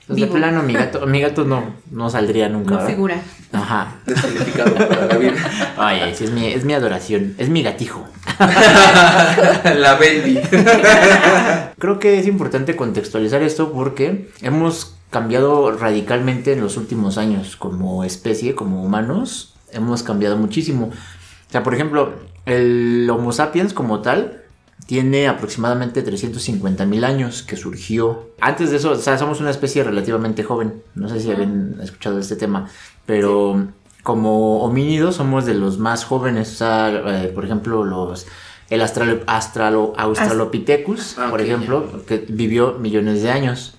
De 0.08 0.26
plano, 0.26 0.62
mi 0.62 0.72
gato, 0.72 1.06
mi 1.06 1.20
gato 1.20 1.44
no, 1.44 1.74
no 1.90 2.10
saldría 2.10 2.48
nunca. 2.48 2.74
No 2.74 2.80
figura. 2.86 3.22
Ajá. 3.52 3.94
Descalificado 4.04 4.74
para 4.74 5.06
la 5.06 5.16
vida. 5.16 5.34
Ay, 5.76 6.14
sí, 6.14 6.24
es 6.24 6.30
mi, 6.32 6.46
es 6.48 6.64
mi 6.64 6.74
adoración, 6.74 7.34
es 7.38 7.48
mi 7.48 7.62
gatijo. 7.62 8.04
la 8.38 9.94
Bendy. 9.94 10.40
Creo 11.78 11.98
que 11.98 12.18
es 12.18 12.26
importante 12.26 12.74
contextualizar 12.74 13.42
esto 13.42 13.72
porque 13.72 14.30
hemos 14.42 14.96
cambiado 15.10 15.70
radicalmente 15.72 16.52
en 16.52 16.60
los 16.60 16.76
últimos 16.76 17.16
años 17.16 17.56
como 17.56 18.02
especie, 18.02 18.54
como 18.54 18.82
humanos. 18.82 19.54
Hemos 19.72 20.02
cambiado 20.02 20.36
muchísimo. 20.36 20.86
O 20.86 21.52
sea, 21.52 21.62
por 21.62 21.74
ejemplo, 21.74 22.14
el 22.44 23.08
Homo 23.10 23.32
sapiens 23.32 23.72
como 23.72 24.00
tal 24.00 24.41
tiene 24.86 25.28
aproximadamente 25.28 26.02
350 26.02 26.84
mil 26.86 27.04
años 27.04 27.42
que 27.42 27.56
surgió. 27.56 28.30
Antes 28.40 28.70
de 28.70 28.76
eso, 28.78 28.90
o 28.90 28.96
sea, 28.96 29.16
somos 29.18 29.40
una 29.40 29.50
especie 29.50 29.84
relativamente 29.84 30.42
joven. 30.42 30.82
No 30.94 31.08
sé 31.08 31.20
si 31.20 31.30
habían 31.30 31.78
escuchado 31.82 32.18
este 32.18 32.36
tema, 32.36 32.68
pero 33.06 33.68
como 34.02 34.62
homínidos 34.64 35.16
somos 35.16 35.46
de 35.46 35.54
los 35.54 35.78
más 35.78 36.04
jóvenes. 36.04 36.52
O 36.52 36.56
sea, 36.56 36.90
eh, 37.24 37.28
por 37.28 37.44
ejemplo, 37.44 37.84
los 37.84 38.26
el 38.70 38.80
astralo, 38.80 39.20
astralo- 39.26 39.92
Australopithecus, 39.98 41.18
Ah, 41.18 41.28
por 41.30 41.40
ok, 41.40 41.46
ejemplo, 41.46 42.04
que 42.06 42.24
vivió 42.28 42.74
millones 42.78 43.22
de 43.22 43.30
años. 43.30 43.74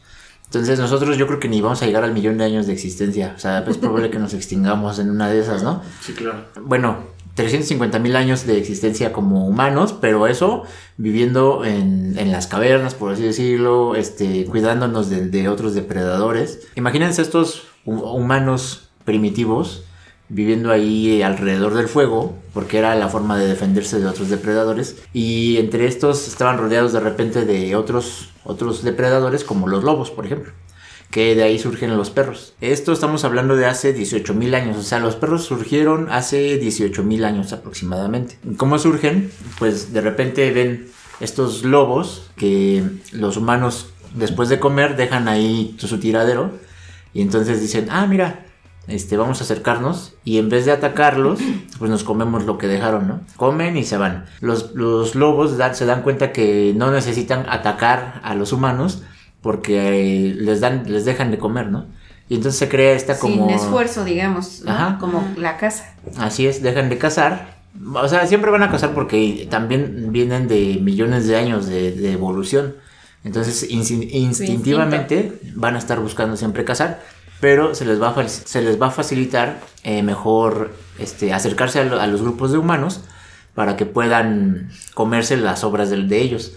Entonces 0.46 0.78
nosotros 0.78 1.18
yo 1.18 1.26
creo 1.26 1.40
que 1.40 1.50
ni 1.50 1.62
vamos 1.62 1.82
a 1.82 1.88
llegar 1.88 2.04
al 2.04 2.14
millón 2.14 2.38
de 2.38 2.44
años 2.46 2.68
de 2.68 2.74
existencia. 2.74 3.34
O 3.36 3.40
sea, 3.40 3.60
es 3.68 3.78
probable 3.78 4.12
que 4.12 4.20
nos 4.20 4.34
extingamos 4.36 5.00
en 5.00 5.10
una 5.10 5.28
de 5.30 5.40
esas, 5.40 5.64
¿no? 5.64 5.82
Sí, 6.02 6.14
claro. 6.14 6.46
bueno, 6.62 6.98
350 7.36 7.98
mil 8.00 8.16
años 8.16 8.46
de 8.46 8.58
existencia 8.60 9.12
como 9.12 9.48
humanos, 9.48 9.94
pero 10.00 10.28
eso 10.28 10.64
viviendo 10.98 11.66
en, 11.66 12.18
en 12.18 12.32
las 12.32 12.48
cavernas, 12.48 12.94
por 12.94 13.12
así 13.14 13.24
decirlo, 13.24 13.96
este, 13.96 14.46
cuidándonos 14.46 15.10
de, 15.10 15.48
otros 15.50 15.74
depredadores. 15.74 16.68
Imagínense 16.76 17.22
estos 17.22 17.64
hu- 17.86 18.16
humanos 18.16 18.90
primitivos 19.04 19.84
viviendo 20.30 20.72
ahí 20.72 21.22
alrededor 21.22 21.74
del 21.76 21.88
fuego, 21.88 22.34
porque 22.54 22.78
era 22.80 22.96
la 22.96 23.08
forma 23.10 23.38
de 23.38 23.48
defenderse 23.48 24.00
de 24.00 24.08
otros 24.08 24.30
depredadores. 24.30 24.96
Y 25.14 25.58
entre 25.58 25.86
estos 25.86 26.28
estaban 26.28 26.58
rodeados 26.58 26.94
de 26.94 27.00
repente 27.00 27.46
de 27.46 27.76
otros, 27.76 28.30
otros 28.44 28.84
depredadores, 28.84 29.44
como 29.44 29.68
los 29.68 29.84
lobos, 29.84 30.10
por 30.12 30.26
ejemplo. 30.26 30.52
Que 31.14 31.36
de 31.36 31.44
ahí 31.44 31.60
surgen 31.60 31.96
los 31.96 32.10
perros. 32.10 32.56
Esto 32.60 32.92
estamos 32.92 33.24
hablando 33.24 33.56
de 33.56 33.68
hace 33.68 33.96
18.000 33.96 34.56
años. 34.56 34.78
O 34.78 34.82
sea, 34.82 35.00
los 35.00 35.16
perros 35.16 35.46
surgieron 35.46 36.12
hace 36.12 36.60
18.000 36.60 37.24
años 37.24 37.54
aproximadamente. 37.54 38.40
¿Cómo 38.58 38.80
surgen? 38.80 39.32
Pues 39.60 39.94
de 39.94 40.02
repente 40.02 40.52
ven 40.52 40.88
estos 41.20 41.64
lobos 41.64 42.32
que 42.36 42.84
los 43.12 43.38
humanos 43.38 43.94
después 44.16 44.50
de 44.50 44.60
comer 44.60 44.96
dejan 44.96 45.28
ahí 45.28 45.76
su 45.78 46.00
tiradero 46.00 46.52
y 47.14 47.22
entonces 47.22 47.62
dicen, 47.62 47.88
ah, 47.92 48.08
mira, 48.08 48.46
este, 48.88 49.16
vamos 49.16 49.40
a 49.40 49.44
acercarnos 49.44 50.16
y 50.26 50.40
en 50.40 50.50
vez 50.50 50.66
de 50.66 50.72
atacarlos, 50.72 51.40
pues 51.80 51.90
nos 51.90 52.04
comemos 52.04 52.46
lo 52.46 52.58
que 52.58 52.68
dejaron, 52.68 53.08
¿no? 53.08 53.22
Comen 53.38 53.78
y 53.78 53.84
se 53.84 53.98
van. 53.98 54.26
Los, 54.42 54.74
los 54.74 55.16
lobos 55.16 55.56
se 55.74 55.86
dan 55.86 56.02
cuenta 56.02 56.32
que 56.32 56.74
no 56.76 56.92
necesitan 56.92 57.46
atacar 57.48 58.20
a 58.24 58.36
los 58.36 58.52
humanos 58.52 59.04
porque 59.44 60.30
eh, 60.30 60.34
les, 60.34 60.60
dan, 60.60 60.86
les 60.88 61.06
dejan 61.06 61.30
de 61.30 61.38
comer, 61.38 61.68
¿no? 61.68 61.86
Y 62.30 62.36
entonces 62.36 62.58
se 62.58 62.70
crea 62.70 62.94
esta 62.94 63.20
como... 63.20 63.48
Sin 63.48 63.56
esfuerzo, 63.56 64.04
digamos, 64.04 64.64
¿no? 64.66 64.98
como 65.00 65.24
la 65.38 65.58
caza. 65.58 65.94
Así 66.18 66.48
es, 66.48 66.64
dejan 66.64 66.90
de 66.90 66.98
cazar. 66.98 67.60
O 67.94 68.08
sea, 68.08 68.26
siempre 68.26 68.50
van 68.50 68.64
a 68.64 68.72
cazar 68.72 68.96
porque 68.96 69.48
también 69.52 70.12
vienen 70.12 70.48
de 70.48 70.80
millones 70.82 71.28
de 71.28 71.36
años 71.36 71.68
de, 71.68 72.12
evolución. 72.12 72.76
Entonces, 73.24 73.70
instintivamente 73.70 75.40
van 75.54 75.76
a 75.76 75.78
estar 75.78 76.00
buscando 76.00 76.36
siempre 76.36 76.66
cazar 76.66 77.00
pero 77.44 77.76
se 77.76 77.84
les 77.84 78.02
va 78.02 78.08
a, 78.08 78.30
se 78.30 78.62
les 78.62 78.82
va 78.82 78.88
a 78.88 78.92
facilitar 78.92 79.60
eh, 79.84 80.02
mejor 80.02 80.74
este, 80.98 81.34
acercarse 81.34 81.82
a, 81.82 82.08
los 82.08 82.22
grupos 82.22 82.54
de 82.54 82.58
humanos 82.58 83.02
para 83.54 83.76
que 83.76 83.86
puedan 83.86 84.72
comerse 84.94 85.36
las 85.36 85.66
obras 85.66 85.90
de, 85.90 86.04
de 86.04 86.22
ellos. 86.22 86.54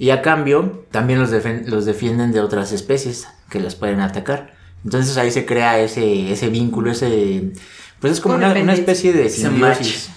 Y 0.00 0.08
a 0.12 0.22
cambio, 0.22 0.86
también 0.90 1.20
los, 1.20 1.30
los 1.66 1.84
defienden 1.84 2.32
de 2.32 2.40
otras 2.40 2.72
especies 2.72 3.28
que 3.50 3.60
las 3.60 3.74
pueden 3.74 4.00
atacar. 4.00 4.54
Entonces 4.82 5.18
ahí 5.18 5.30
se 5.30 5.44
crea 5.44 5.78
ese, 5.78 6.32
ese 6.32 6.48
vínculo, 6.48 6.90
ese... 6.90 7.52
Pues 8.00 8.14
es 8.14 8.20
como 8.20 8.36
una, 8.36 8.50
una, 8.50 8.72
especie 8.72 9.12
de 9.12 9.28
simbiosis. 9.28 10.08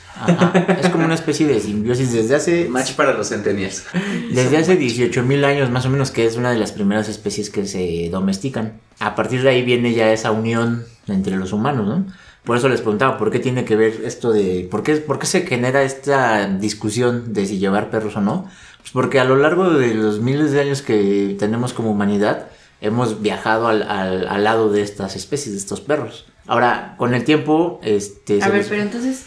Es 0.79 0.87
como 0.87 1.03
una 1.03 1.15
especie 1.15 1.47
de 1.47 1.59
simbiosis 1.59 2.13
desde 2.13 2.33
hace... 2.33 2.69
Match 2.69 2.93
para 2.93 3.11
los 3.11 3.27
centennials. 3.27 3.83
Desde 4.31 4.55
hace 4.55 4.79
18.000 4.79 5.43
años 5.43 5.69
más 5.69 5.85
o 5.85 5.89
menos, 5.89 6.11
que 6.11 6.25
es 6.25 6.37
una 6.37 6.51
de 6.51 6.59
las 6.59 6.71
primeras 6.71 7.09
especies 7.09 7.49
que 7.49 7.67
se 7.67 8.07
domestican. 8.09 8.79
A 8.99 9.15
partir 9.15 9.43
de 9.43 9.49
ahí 9.49 9.63
viene 9.63 9.93
ya 9.93 10.13
esa 10.13 10.31
unión 10.31 10.85
entre 11.07 11.35
los 11.35 11.51
humanos, 11.51 11.85
¿no? 11.85 12.05
Por 12.45 12.55
eso 12.57 12.69
les 12.69 12.79
preguntaba, 12.79 13.17
¿por 13.17 13.31
qué 13.31 13.39
tiene 13.39 13.65
que 13.65 13.75
ver 13.75 14.01
esto 14.05 14.31
de... 14.31 14.65
¿Por 14.71 14.83
qué, 14.83 14.95
por 14.95 15.19
qué 15.19 15.25
se 15.25 15.45
genera 15.45 15.83
esta 15.83 16.47
discusión 16.47 17.33
de 17.33 17.45
si 17.45 17.57
llevar 17.57 17.89
perros 17.89 18.15
o 18.15 18.21
no? 18.21 18.49
Porque 18.93 19.19
a 19.19 19.25
lo 19.25 19.35
largo 19.35 19.71
de 19.71 19.93
los 19.95 20.19
miles 20.21 20.51
de 20.51 20.61
años 20.61 20.81
que 20.81 21.35
tenemos 21.39 21.73
como 21.73 21.91
humanidad, 21.91 22.47
hemos 22.79 23.21
viajado 23.21 23.67
al, 23.67 23.81
al, 23.83 24.43
lado 24.43 24.71
de 24.71 24.81
estas 24.81 25.15
especies, 25.15 25.53
de 25.53 25.59
estos 25.59 25.81
perros. 25.81 26.25
Ahora, 26.45 26.95
con 26.97 27.13
el 27.13 27.23
tiempo, 27.23 27.79
este... 27.83 28.41
A 28.43 28.49
ver, 28.49 28.65
pero 28.69 28.81
entonces 28.81 29.23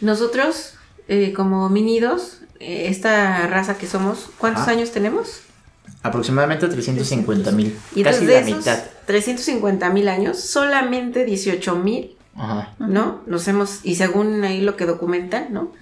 nosotros, 0.00 0.74
eh, 1.08 1.32
como 1.34 1.68
minidos, 1.68 2.40
eh, 2.60 2.86
esta 2.88 3.46
raza 3.46 3.76
que 3.76 3.86
somos, 3.86 4.30
¿cuántos 4.38 4.68
años 4.68 4.90
tenemos? 4.90 5.40
Aproximadamente 6.02 6.68
350 6.68 7.50
mil. 7.52 7.78
Casi 8.02 8.26
la 8.26 8.40
mitad. 8.42 8.84
350 9.06 9.90
mil 9.90 10.08
años, 10.08 10.38
solamente 10.38 11.24
18 11.24 11.76
mil. 11.76 12.16
¿No? 12.78 13.20
Nos 13.26 13.46
hemos, 13.48 13.80
y 13.84 13.94
según 13.94 14.42
ahí 14.44 14.60
lo 14.60 14.76
que 14.76 14.86
documentan, 14.86 15.52
¿no? 15.52 15.72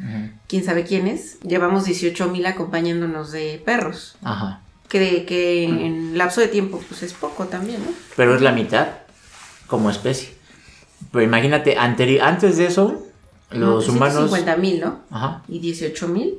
Quién 0.48 0.64
sabe 0.64 0.84
quiénes, 0.84 1.40
llevamos 1.40 1.84
18 1.84 2.28
mil 2.28 2.46
acompañándonos 2.46 3.32
de 3.32 3.60
perros. 3.64 4.16
Ajá. 4.22 4.60
Que, 4.88 5.24
que 5.24 5.64
en 5.64 6.18
lapso 6.18 6.42
de 6.42 6.48
tiempo, 6.48 6.82
pues 6.86 7.02
es 7.02 7.14
poco 7.14 7.46
también, 7.46 7.80
¿no? 7.82 7.92
Pero 8.16 8.34
es 8.34 8.42
la 8.42 8.52
mitad 8.52 8.88
como 9.66 9.88
especie. 9.90 10.34
Pero 11.10 11.24
imagínate, 11.24 11.78
antes 11.78 12.58
de 12.58 12.66
eso, 12.66 13.02
los 13.50 13.88
humanos. 13.88 14.24
50 14.30 14.56
mil, 14.56 14.80
¿no? 14.80 15.00
Ajá. 15.10 15.42
¿Y 15.48 15.58
18 15.60 16.08
mil? 16.08 16.34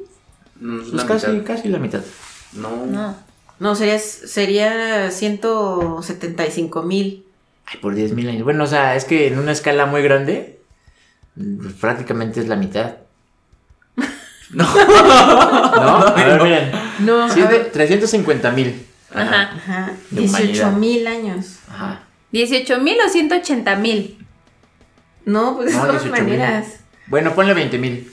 Pues 0.59 1.03
casi, 1.05 1.39
casi 1.41 1.69
la 1.69 1.79
mitad. 1.79 2.01
No. 2.53 2.85
No. 2.85 3.15
No, 3.59 3.75
sería, 3.75 3.99
sería 3.99 5.09
175 5.11 6.83
mil. 6.83 7.25
Ay, 7.73 7.79
por 7.81 7.95
10 7.95 8.13
mil 8.13 8.29
años. 8.29 8.43
Bueno, 8.43 8.63
o 8.63 8.67
sea, 8.67 8.95
es 8.95 9.05
que 9.05 9.27
en 9.27 9.39
una 9.39 9.51
escala 9.51 9.85
muy 9.85 10.01
grande, 10.01 10.59
pues, 11.35 11.73
prácticamente 11.73 12.39
es 12.39 12.47
la 12.47 12.55
mitad. 12.55 12.97
No. 14.53 14.65
¿No? 14.65 16.07
A 16.07 16.13
ver, 16.13 16.43
miren. 16.43 16.71
No, 16.99 17.27
350 17.27 18.51
mil. 18.51 18.85
Ajá. 19.11 19.51
Ajá. 19.55 19.91
18 20.11 20.71
mil 20.73 21.07
años. 21.07 21.57
Ajá. 21.67 22.03
18 22.31 22.79
mil 22.79 22.97
o 23.03 23.09
180 23.09 23.75
mil. 23.77 24.17
No, 25.25 25.55
pues 25.55 25.73
de 25.73 25.79
todas 25.79 26.05
maneras. 26.05 26.81
Bueno, 27.07 27.33
ponle 27.33 27.53
20 27.53 27.77
mil. 27.79 28.11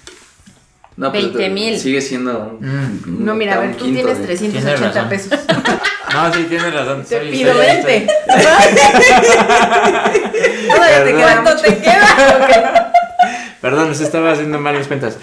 No, 0.96 1.10
20 1.10 1.48
mil. 1.48 1.78
Sigue 1.78 2.00
siendo. 2.00 2.58
Mm. 2.60 3.24
no, 3.24 3.34
mira, 3.34 3.54
a 3.54 3.60
ver, 3.60 3.76
tú 3.76 3.90
tienes 3.92 4.22
380 4.22 5.08
pesos. 5.08 5.32
no, 6.12 6.32
sí, 6.32 6.44
tienes 6.48 6.72
razón. 6.74 7.04
Te 7.04 7.20
pido 7.20 7.56
20. 7.56 8.06
Todavía 10.68 11.04
te 11.04 11.14
queda. 11.14 11.42
¿Cuánto 11.42 11.62
te 11.62 11.78
queda? 11.78 12.92
Perdón, 13.60 13.94
se 13.94 14.04
estaba 14.04 14.32
haciendo 14.32 14.58
mal 14.58 14.76
mis 14.78 14.86
cuentas. 14.86 15.18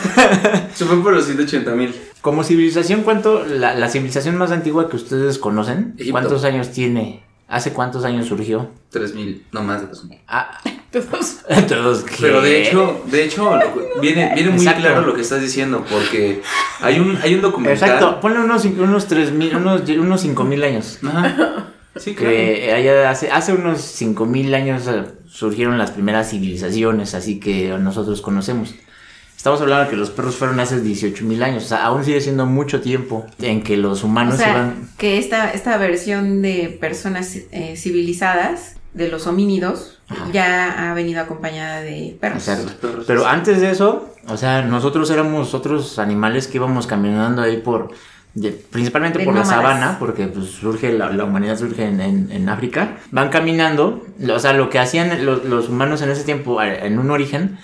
Se 0.74 0.84
fue 0.86 1.02
por 1.02 1.12
los 1.12 1.26
180 1.26 1.70
mil. 1.72 1.94
Como 2.22 2.42
civilización, 2.42 3.02
¿cuánto? 3.02 3.44
La, 3.44 3.74
la, 3.74 3.88
civilización 3.88 4.36
más 4.36 4.50
antigua 4.50 4.88
que 4.88 4.96
ustedes 4.96 5.38
conocen, 5.38 5.94
¿cuántos 6.10 6.44
años 6.44 6.70
tiene? 6.72 7.22
¿Hace 7.48 7.72
cuántos 7.72 8.04
años 8.04 8.26
surgió? 8.26 8.70
3000, 8.90 9.46
no 9.52 9.62
más 9.62 9.82
de 9.82 9.86
3000. 9.88 10.18
Ah, 10.26 10.58
todos. 10.90 11.38
todos 11.68 12.04
Pero 12.20 12.40
de 12.40 12.62
hecho, 12.62 13.02
de 13.06 13.24
hecho 13.24 13.58
viene, 14.00 14.32
viene 14.34 14.50
muy 14.50 14.64
claro 14.64 15.02
lo 15.02 15.14
que 15.14 15.22
estás 15.22 15.40
diciendo 15.40 15.84
porque 15.90 16.42
hay 16.80 16.98
un 16.98 17.16
hay 17.22 17.34
un 17.34 17.42
documental. 17.42 17.88
Exacto, 17.88 18.20
ponle 18.20 18.40
unos 18.40 18.64
unos 18.64 19.06
3000, 19.06 19.56
unos 19.56 19.88
unos 19.88 20.20
5000 20.20 20.64
años. 20.64 20.98
Ajá. 21.06 21.72
Sí, 21.96 22.14
claro. 22.14 22.30
Que 22.30 23.04
hace, 23.08 23.30
hace 23.30 23.52
unos 23.52 23.80
5000 23.80 24.54
años 24.54 24.86
eh, 24.86 25.04
surgieron 25.28 25.78
las 25.78 25.90
primeras 25.92 26.30
civilizaciones, 26.30 27.14
así 27.14 27.40
que 27.40 27.68
nosotros 27.78 28.20
conocemos. 28.20 28.74
Estamos 29.36 29.60
hablando 29.60 29.84
de 29.84 29.90
que 29.90 29.96
los 29.96 30.10
perros 30.10 30.34
fueron 30.34 30.58
hace 30.60 30.80
18 30.80 31.24
mil 31.24 31.42
años, 31.42 31.64
o 31.64 31.68
sea, 31.68 31.84
aún 31.84 32.04
sigue 32.04 32.20
siendo 32.20 32.46
mucho 32.46 32.80
tiempo 32.80 33.26
en 33.40 33.62
que 33.62 33.76
los 33.76 34.02
humanos 34.02 34.34
o 34.34 34.38
sea, 34.38 34.74
Que 34.98 35.18
esta, 35.18 35.52
esta 35.52 35.76
versión 35.76 36.42
de 36.42 36.76
personas 36.80 37.36
eh, 37.52 37.74
civilizadas, 37.76 38.75
de 38.96 39.08
los 39.08 39.26
homínidos, 39.26 39.98
ya 40.32 40.90
ha 40.90 40.94
venido 40.94 41.20
acompañada 41.20 41.82
de 41.82 42.16
perros. 42.18 42.50
Pero 43.06 43.26
antes 43.26 43.60
de 43.60 43.70
eso, 43.70 44.14
o 44.26 44.36
sea, 44.38 44.62
nosotros 44.62 45.10
éramos 45.10 45.52
otros 45.52 45.98
animales 45.98 46.48
que 46.48 46.56
íbamos 46.56 46.86
caminando 46.86 47.42
ahí 47.42 47.58
por, 47.58 47.90
principalmente 48.70 49.22
por 49.22 49.34
la 49.34 49.44
sabana, 49.44 49.98
porque 49.98 50.28
pues 50.28 50.46
surge, 50.46 50.92
la, 50.92 51.24
humanidad 51.24 51.58
surge 51.58 51.84
en, 51.84 52.00
en, 52.00 52.48
África, 52.48 52.96
van 53.10 53.28
caminando, 53.28 54.02
o 54.28 54.38
sea, 54.38 54.54
lo 54.54 54.70
que 54.70 54.78
hacían 54.78 55.26
los, 55.26 55.44
los 55.44 55.68
humanos 55.68 56.00
en 56.00 56.08
ese 56.08 56.24
tiempo, 56.24 56.62
en 56.62 56.98
un 56.98 57.10
origen, 57.10 57.58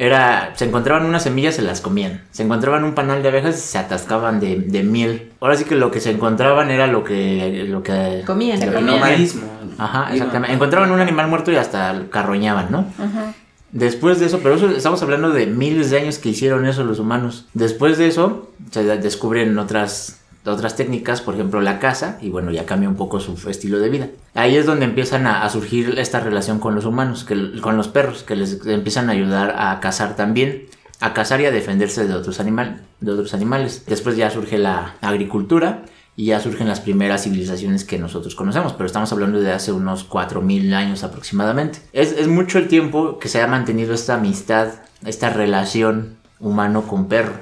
era, 0.00 0.54
se 0.56 0.64
encontraban 0.64 1.04
unas 1.04 1.24
semillas, 1.24 1.56
se 1.56 1.60
las 1.60 1.82
comían. 1.82 2.22
Se 2.30 2.42
encontraban 2.42 2.84
un 2.84 2.94
panal 2.94 3.22
de 3.22 3.28
abejas 3.28 3.58
y 3.58 3.60
se 3.60 3.76
atascaban 3.76 4.40
de, 4.40 4.56
de 4.56 4.82
miel. 4.82 5.30
Ahora 5.40 5.56
sí 5.56 5.64
que 5.64 5.74
lo 5.74 5.90
que 5.90 6.00
se 6.00 6.10
encontraban 6.10 6.70
era 6.70 6.86
lo 6.86 7.04
que, 7.04 7.66
lo 7.68 7.82
que 7.82 8.22
comían. 8.26 8.62
El 8.62 8.86
nomadismo. 8.86 9.42
Ajá, 9.76 10.10
exactamente. 10.10 10.54
Encontraban 10.54 10.90
un 10.90 11.00
animal 11.00 11.28
muerto 11.28 11.52
y 11.52 11.56
hasta 11.56 12.04
carroñaban, 12.08 12.72
¿no? 12.72 12.86
Ajá. 12.98 13.34
Después 13.72 14.18
de 14.18 14.26
eso, 14.26 14.40
pero 14.42 14.54
eso 14.54 14.70
estamos 14.70 15.02
hablando 15.02 15.32
de 15.32 15.46
miles 15.46 15.90
de 15.90 15.98
años 15.98 16.16
que 16.16 16.30
hicieron 16.30 16.64
eso 16.64 16.82
los 16.82 16.98
humanos. 16.98 17.46
Después 17.52 17.98
de 17.98 18.06
eso, 18.08 18.50
se 18.70 18.82
descubren 18.82 19.58
otras 19.58 20.19
otras 20.44 20.76
técnicas, 20.76 21.20
por 21.20 21.34
ejemplo 21.34 21.60
la 21.60 21.78
caza, 21.78 22.18
y 22.20 22.30
bueno, 22.30 22.50
ya 22.50 22.64
cambia 22.64 22.88
un 22.88 22.96
poco 22.96 23.20
su 23.20 23.50
estilo 23.50 23.78
de 23.78 23.90
vida. 23.90 24.08
Ahí 24.34 24.56
es 24.56 24.66
donde 24.66 24.84
empiezan 24.84 25.26
a, 25.26 25.48
surgir 25.50 25.98
esta 25.98 26.20
relación 26.20 26.60
con 26.60 26.74
los 26.74 26.84
humanos, 26.84 27.26
con 27.60 27.76
los 27.76 27.88
perros, 27.88 28.22
que 28.22 28.36
les 28.36 28.64
empiezan 28.66 29.08
a 29.08 29.12
ayudar 29.12 29.54
a 29.58 29.80
cazar 29.80 30.16
también, 30.16 30.66
a 31.00 31.12
cazar 31.12 31.40
y 31.40 31.46
a 31.46 31.50
defenderse 31.50 32.06
de 32.06 32.14
otros, 32.14 32.40
animal, 32.40 32.82
de 33.00 33.12
otros 33.12 33.34
animales. 33.34 33.84
Después 33.86 34.16
ya 34.16 34.30
surge 34.30 34.58
la 34.58 34.94
agricultura 35.00 35.82
y 36.16 36.26
ya 36.26 36.40
surgen 36.40 36.68
las 36.68 36.80
primeras 36.80 37.24
civilizaciones 37.24 37.84
que 37.84 37.98
nosotros 37.98 38.34
conocemos, 38.34 38.72
pero 38.72 38.86
estamos 38.86 39.12
hablando 39.12 39.40
de 39.40 39.52
hace 39.52 39.72
unos 39.72 40.08
4.000 40.08 40.72
años 40.74 41.02
aproximadamente. 41.02 41.80
Es, 41.92 42.12
es 42.12 42.28
mucho 42.28 42.58
el 42.58 42.68
tiempo 42.68 43.18
que 43.18 43.28
se 43.28 43.42
ha 43.42 43.46
mantenido 43.46 43.94
esta 43.94 44.14
amistad, 44.14 44.68
esta 45.04 45.30
relación 45.30 46.16
humano 46.38 46.82
con 46.86 47.08
perro. 47.08 47.34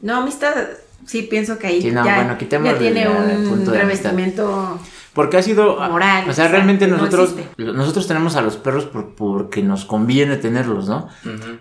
No, 0.00 0.16
amistad 0.16 0.54
sí 1.06 1.22
pienso 1.22 1.58
que 1.58 1.66
ahí 1.68 1.80
ya, 1.80 2.36
tiene 2.78 3.08
un 3.08 3.66
revestimiento. 3.66 4.78
Porque 5.12 5.36
ha 5.36 5.42
sido... 5.42 5.76
Moral, 5.78 6.28
O 6.28 6.32
sea, 6.32 6.48
realmente 6.48 6.88
no 6.88 6.96
nosotros, 6.96 7.36
nosotros 7.56 8.08
tenemos 8.08 8.34
a 8.34 8.40
los 8.42 8.56
perros 8.56 8.86
por- 8.86 9.14
porque 9.14 9.62
nos 9.62 9.84
conviene 9.84 10.36
tenerlos, 10.38 10.88
¿no? 10.88 11.08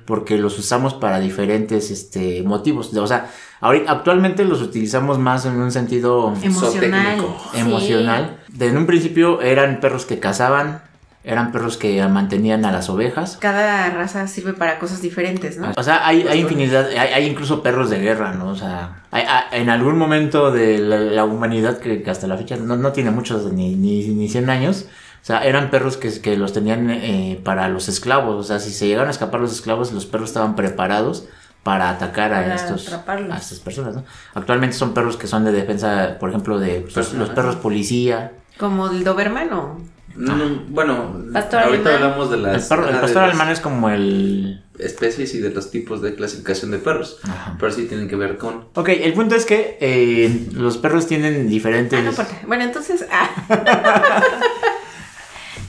Porque 0.06 0.40
los 0.40 0.58
usamos 0.58 0.96
para 0.96 1.20
diferentes 1.20 1.92
este, 1.92 2.42
motivos. 2.42 2.92
O 2.96 3.06
sea, 3.06 3.30
ahorita, 3.62 3.92
actualmente 3.92 4.44
los 4.44 4.60
utilizamos 4.64 5.20
más 5.20 5.46
en 5.46 5.62
un 5.62 5.72
sentido 5.72 6.34
Emocional. 6.42 7.24
Sí. 7.54 7.60
emocional. 7.60 8.40
En 8.60 8.76
un 8.76 8.88
principio 8.88 9.40
eran 9.42 9.80
perros 9.80 10.08
que 10.08 10.18
cazaban, 10.20 10.82
eran 11.24 11.52
perros 11.52 11.78
que 11.78 12.06
mantenían 12.08 12.66
a 12.66 12.72
las 12.72 12.90
ovejas. 12.90 13.38
Cada 13.40 13.90
raza 13.92 14.28
sirve 14.28 14.54
para 14.54 14.78
cosas 14.80 15.02
diferentes, 15.02 15.58
¿no? 15.58 15.72
O 15.78 15.84
sea, 15.84 16.06
hay, 16.06 16.28
hay 16.28 16.42
infinidad, 16.42 16.88
hay, 16.90 16.98
hay 17.14 17.26
incluso 17.28 17.64
perros 17.64 17.90
de 17.90 18.00
guerra, 18.00 18.34
¿no? 18.34 18.50
O 18.50 18.56
sea, 18.56 19.04
hay- 19.12 19.24
hay- 19.28 19.62
en 19.62 19.70
algún 19.70 19.98
momento 19.98 20.52
de 20.52 20.80
la, 20.80 20.98
la 20.98 21.24
humanidad, 21.26 21.78
que, 21.80 22.04
que 22.04 22.10
hasta 22.12 22.28
la 22.28 22.36
fecha 22.38 22.58
no, 22.58 22.76
no 22.76 22.92
tiene 22.92 23.12
muchos, 23.12 23.52
ni, 23.54 23.76
ni, 23.76 24.06
ni 24.10 24.28
100 24.28 24.50
años, 24.50 24.88
o 25.22 25.26
sea, 25.26 25.46
eran 25.46 25.70
perros 25.72 25.96
que, 25.96 26.20
que 26.20 26.36
los 26.36 26.52
tenían 26.52 26.90
eh, 26.90 27.40
para 27.46 27.70
los 27.70 27.88
esclavos. 27.88 28.36
O 28.36 28.44
sea, 28.44 28.60
si 28.60 28.72
se 28.72 28.88
llegaron 28.88 29.08
a 29.08 29.12
escapar 29.12 29.40
los 29.40 29.54
esclavos, 29.54 29.94
los 29.94 30.06
perros 30.06 30.30
estaban 30.30 30.58
preparados 30.58 31.26
para 31.64 31.90
atacar 31.90 32.34
a 32.34 32.54
estos 32.54 32.88
atraparlos. 32.88 33.32
a 33.32 33.38
estas 33.38 33.60
personas, 33.62 33.96
¿no? 33.96 34.04
Actualmente 34.34 34.76
son 34.76 34.94
perros 34.94 35.16
que 35.16 35.28
son 35.28 35.46
de 35.46 35.54
defensa, 35.54 36.18
por 36.20 36.28
ejemplo, 36.30 36.60
de 36.60 36.86
pues, 36.94 37.14
los 37.14 37.30
perros 37.30 37.56
policía. 37.56 38.34
Como 38.60 38.90
el 38.90 39.06
Doberman 39.06 39.54
o... 39.54 39.80
No, 40.16 40.36
no, 40.36 40.64
bueno, 40.70 41.24
Pastor 41.34 41.62
ahorita 41.62 41.90
alemán. 41.90 42.04
hablamos 42.04 42.30
de 42.30 42.36
El, 42.38 42.44
las, 42.44 42.70
perro- 42.70 42.88
el 42.88 42.94
de 42.96 43.00
pastor 43.02 43.24
alemán 43.24 43.50
es 43.50 43.60
como 43.60 43.90
el... 43.90 44.64
especies 44.78 45.34
y 45.34 45.40
de 45.40 45.50
los 45.50 45.72
tipos 45.72 46.02
de 46.02 46.14
clasificación 46.16 46.70
de 46.72 46.78
perros. 46.78 47.20
Ajá. 47.24 47.56
Pero 47.60 47.72
sí 47.72 47.86
tienen 47.86 48.08
que 48.08 48.16
ver 48.16 48.38
con. 48.38 48.66
Ok, 48.76 48.90
el 48.90 49.14
punto 49.14 49.34
es 49.36 49.46
que 49.46 49.78
eh, 49.82 50.48
los 50.54 50.78
perros 50.78 51.08
tienen 51.08 51.50
diferentes... 51.50 52.00
Ah, 52.20 52.28
no. 52.42 52.48
Bueno, 52.48 52.64
entonces... 52.64 53.06
Ah, 53.12 53.30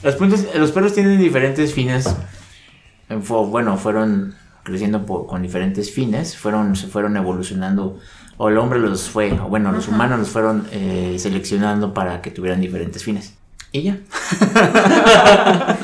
Los, 0.03 0.15
puntos, 0.15 0.45
los 0.53 0.71
perros 0.71 0.93
tienen 0.93 1.19
diferentes 1.19 1.73
fines. 1.73 2.05
eh, 3.09 3.19
Bueno, 3.27 3.77
fueron 3.77 4.35
creciendo 4.63 5.05
por- 5.05 5.25
con 5.25 5.41
diferentes 5.41 5.91
fines. 5.91 6.37
Fueron, 6.37 6.75
se 6.75 6.87
fueron 6.87 7.17
evolucionando. 7.17 7.99
O 8.37 8.49
el 8.49 8.57
hombre 8.57 8.79
los 8.79 9.09
fue, 9.09 9.31
o 9.31 9.47
bueno, 9.47 9.71
los 9.71 9.87
humanos 9.87 10.19
los 10.19 10.29
fueron 10.29 10.67
eh, 10.71 11.15
seleccionando 11.17 11.93
para 11.93 12.21
que 12.21 12.31
tuvieran 12.31 12.59
diferentes 12.61 13.01
fines. 13.03 13.34
Y 13.75 13.81
ya. 13.83 13.97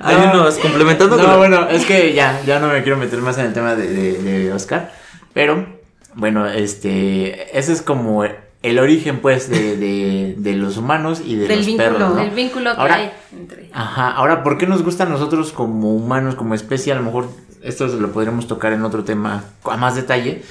Hay 0.00 0.16
unos 0.16 0.56
complementando 0.58 1.16
No, 1.16 1.24
con- 1.24 1.38
bueno, 1.38 1.68
es 1.68 1.84
que 1.86 2.12
ya, 2.12 2.40
ya 2.44 2.58
no 2.58 2.68
me 2.68 2.82
quiero 2.82 2.98
meter 2.98 3.20
más 3.20 3.38
en 3.38 3.46
el 3.46 3.52
tema 3.54 3.74
de, 3.74 3.88
de- 3.88 4.18
de 4.22 4.52
Oscar. 4.52 4.92
Pero, 5.32 5.66
bueno, 6.14 6.46
este. 6.46 7.56
Ese 7.58 7.72
es 7.72 7.80
como 7.82 8.24
el 8.24 8.78
origen, 8.78 9.20
pues, 9.20 9.48
de, 9.48 9.76
de- 9.76 10.34
de 10.36 10.52
los 10.54 10.76
humanos 10.76 11.22
y 11.24 11.36
de 11.36 11.46
Del 11.48 11.58
los 11.58 11.66
vínculo. 11.66 11.92
perros. 11.92 12.14
¿no? 12.16 12.20
El 12.22 12.30
vínculo 12.30 12.74
que 12.74 12.80
Ahora- 12.80 12.94
hay 12.96 13.10
entre. 13.32 13.70
Ajá, 13.72 14.10
ahora, 14.10 14.42
¿por 14.42 14.58
qué 14.58 14.66
nos 14.66 14.82
gusta 14.82 15.04
a 15.04 15.08
nosotros 15.08 15.52
como 15.52 15.94
humanos, 15.94 16.34
como 16.34 16.54
especie? 16.54 16.92
A 16.92 16.96
lo 16.96 17.02
mejor 17.02 17.28
esto 17.62 17.88
se 17.88 17.96
lo 17.96 18.12
podríamos 18.12 18.46
tocar 18.46 18.72
en 18.72 18.84
otro 18.84 19.04
tema 19.04 19.44
a 19.64 19.76
más 19.76 19.94
detalle, 19.94 20.42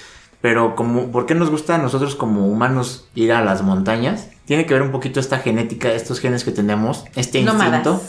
pero 0.41 0.75
como, 0.75 1.11
¿por 1.11 1.25
qué 1.27 1.35
nos 1.35 1.49
gusta 1.51 1.75
a 1.75 1.77
nosotros 1.77 2.15
como 2.15 2.47
humanos 2.47 3.05
ir 3.13 3.33
a 3.33 3.43
las 3.43 3.61
montañas? 3.61 4.29
Tiene 4.51 4.65
que 4.65 4.73
ver 4.73 4.83
un 4.83 4.91
poquito 4.91 5.21
esta 5.21 5.37
genética, 5.39 5.93
estos 5.93 6.19
genes 6.19 6.43
que 6.43 6.51
tenemos, 6.51 7.05
este 7.15 7.41
nómadas. 7.41 7.85
instinto, 7.87 8.03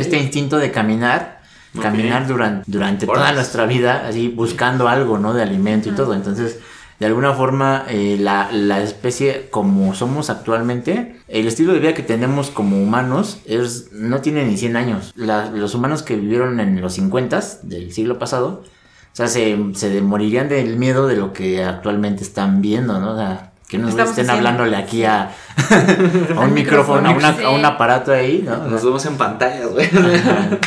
este 0.00 0.16
instinto 0.18 0.56
de 0.58 0.72
caminar, 0.72 1.42
caminar 1.80 2.26
durante, 2.26 2.68
durante 2.68 3.06
toda 3.06 3.30
nuestra 3.36 3.66
vida, 3.66 4.04
así 4.08 4.26
buscando 4.26 4.88
algo, 4.88 5.16
¿no? 5.18 5.32
De 5.32 5.42
alimento 5.42 5.88
y 5.88 5.92
todo. 5.92 6.14
Entonces, 6.14 6.58
de 6.98 7.06
alguna 7.06 7.34
forma, 7.34 7.84
eh, 7.88 8.16
la, 8.18 8.50
la 8.50 8.82
especie 8.82 9.46
como 9.48 9.94
somos 9.94 10.28
actualmente, 10.28 11.20
el 11.28 11.46
estilo 11.46 11.72
de 11.72 11.78
vida 11.78 11.94
que 11.94 12.02
tenemos 12.02 12.50
como 12.50 12.82
humanos 12.82 13.38
es, 13.46 13.92
no 13.92 14.20
tiene 14.22 14.44
ni 14.44 14.56
100 14.56 14.74
años. 14.76 15.12
La- 15.14 15.50
los 15.52 15.76
humanos 15.76 16.02
que 16.02 16.16
vivieron 16.16 16.58
en 16.58 16.80
los 16.80 16.94
50 16.94 17.40
del 17.62 17.92
siglo 17.92 18.18
pasado, 18.18 18.64
o 18.64 19.16
sea, 19.16 19.28
se, 19.28 19.56
se 19.74 20.00
morirían 20.02 20.48
del 20.48 20.78
miedo 20.78 21.06
de 21.06 21.14
lo 21.14 21.32
que 21.32 21.62
actualmente 21.62 22.24
están 22.24 22.60
viendo, 22.60 22.98
¿no? 22.98 23.12
O 23.12 23.16
sea, 23.16 23.52
que 23.68 23.78
no 23.78 23.88
Estamos 23.88 24.10
estén 24.10 24.30
haciendo. 24.30 24.48
hablándole 24.48 24.76
aquí 24.76 25.04
a, 25.04 25.30
a 26.36 26.40
un 26.40 26.54
micrófono, 26.54 27.08
a, 27.08 27.12
una- 27.12 27.28
a 27.46 27.50
un 27.50 27.64
aparato 27.64 28.12
ahí, 28.12 28.42
¿no? 28.44 28.68
Nos 28.68 28.84
vemos 28.84 29.04
en 29.06 29.16
pantallas, 29.16 29.68
güey. 29.70 29.86
Ajá. 29.86 30.58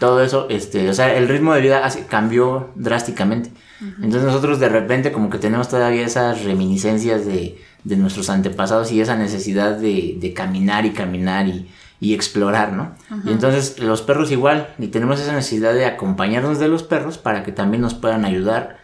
Todo 0.00 0.22
eso, 0.22 0.46
este, 0.50 0.88
o 0.88 0.94
sea, 0.94 1.14
el 1.14 1.28
ritmo 1.28 1.54
de 1.54 1.60
vida 1.60 1.84
así 1.84 2.02
cambió 2.08 2.70
drásticamente. 2.74 3.50
Entonces 3.80 4.24
nosotros 4.24 4.58
de 4.58 4.68
repente 4.68 5.12
como 5.12 5.30
que 5.30 5.38
tenemos 5.38 5.68
todavía 5.68 6.04
esas 6.04 6.42
reminiscencias 6.42 7.24
de, 7.24 7.58
de 7.84 7.96
nuestros 7.96 8.28
antepasados 8.28 8.90
y 8.90 9.00
esa 9.00 9.14
necesidad 9.14 9.76
de, 9.76 10.16
de 10.18 10.32
caminar 10.34 10.84
y 10.84 10.90
caminar 10.90 11.46
y, 11.46 11.68
y 12.00 12.12
explorar, 12.14 12.72
¿no? 12.72 12.90
Y 13.24 13.30
entonces 13.30 13.78
los 13.78 14.02
perros 14.02 14.32
igual, 14.32 14.74
y 14.80 14.88
tenemos 14.88 15.20
esa 15.20 15.32
necesidad 15.32 15.74
de 15.74 15.86
acompañarnos 15.86 16.58
de 16.58 16.66
los 16.66 16.82
perros 16.82 17.18
para 17.18 17.44
que 17.44 17.52
también 17.52 17.80
nos 17.80 17.94
puedan 17.94 18.24
ayudar 18.24 18.78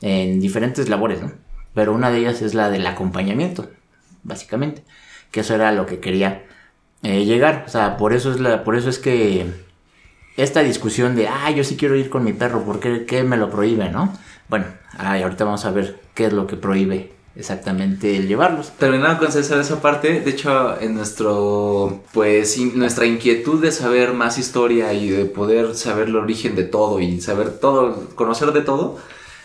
en 0.00 0.40
diferentes 0.40 0.88
labores, 0.88 1.22
¿no? 1.22 1.30
Pero 1.74 1.92
una 1.92 2.10
de 2.10 2.18
ellas 2.18 2.42
es 2.42 2.54
la 2.54 2.70
del 2.70 2.86
acompañamiento, 2.86 3.70
básicamente, 4.22 4.82
que 5.30 5.40
eso 5.40 5.54
era 5.54 5.72
lo 5.72 5.86
que 5.86 6.00
quería 6.00 6.44
eh, 7.02 7.24
llegar, 7.24 7.64
o 7.66 7.70
sea, 7.70 7.96
por 7.96 8.12
eso 8.12 8.30
es 8.30 8.40
la, 8.40 8.62
por 8.64 8.76
eso 8.76 8.90
es 8.90 8.98
que 8.98 9.46
esta 10.36 10.60
discusión 10.60 11.16
de, 11.16 11.28
ah, 11.28 11.50
yo 11.50 11.64
sí 11.64 11.76
quiero 11.76 11.96
ir 11.96 12.10
con 12.10 12.24
mi 12.24 12.32
perro, 12.32 12.62
¿por 12.62 12.80
qué, 12.80 13.22
me 13.22 13.36
lo 13.36 13.50
prohíbe, 13.50 13.88
no? 13.90 14.12
Bueno, 14.48 14.66
ay, 14.98 15.22
ahorita 15.22 15.44
vamos 15.44 15.64
a 15.64 15.70
ver 15.70 16.00
qué 16.14 16.26
es 16.26 16.32
lo 16.32 16.46
que 16.46 16.56
prohíbe 16.56 17.12
exactamente 17.36 18.16
el 18.16 18.26
llevarlos. 18.26 18.72
Terminando 18.72 19.18
con 19.18 19.32
César 19.32 19.60
esa 19.60 19.80
parte, 19.80 20.20
de 20.20 20.30
hecho 20.30 20.80
en 20.80 20.94
nuestro 20.94 22.02
pues 22.12 22.58
nuestra 22.74 23.06
inquietud 23.06 23.62
de 23.62 23.70
saber 23.70 24.12
más 24.12 24.36
historia 24.36 24.92
y 24.92 25.08
de 25.10 25.24
poder 25.24 25.74
saber 25.76 26.08
el 26.08 26.16
origen 26.16 26.56
de 26.56 26.64
todo 26.64 27.00
y 27.00 27.20
saber 27.20 27.58
todo, 27.58 28.08
conocer 28.14 28.52
de 28.52 28.62
todo, 28.62 28.98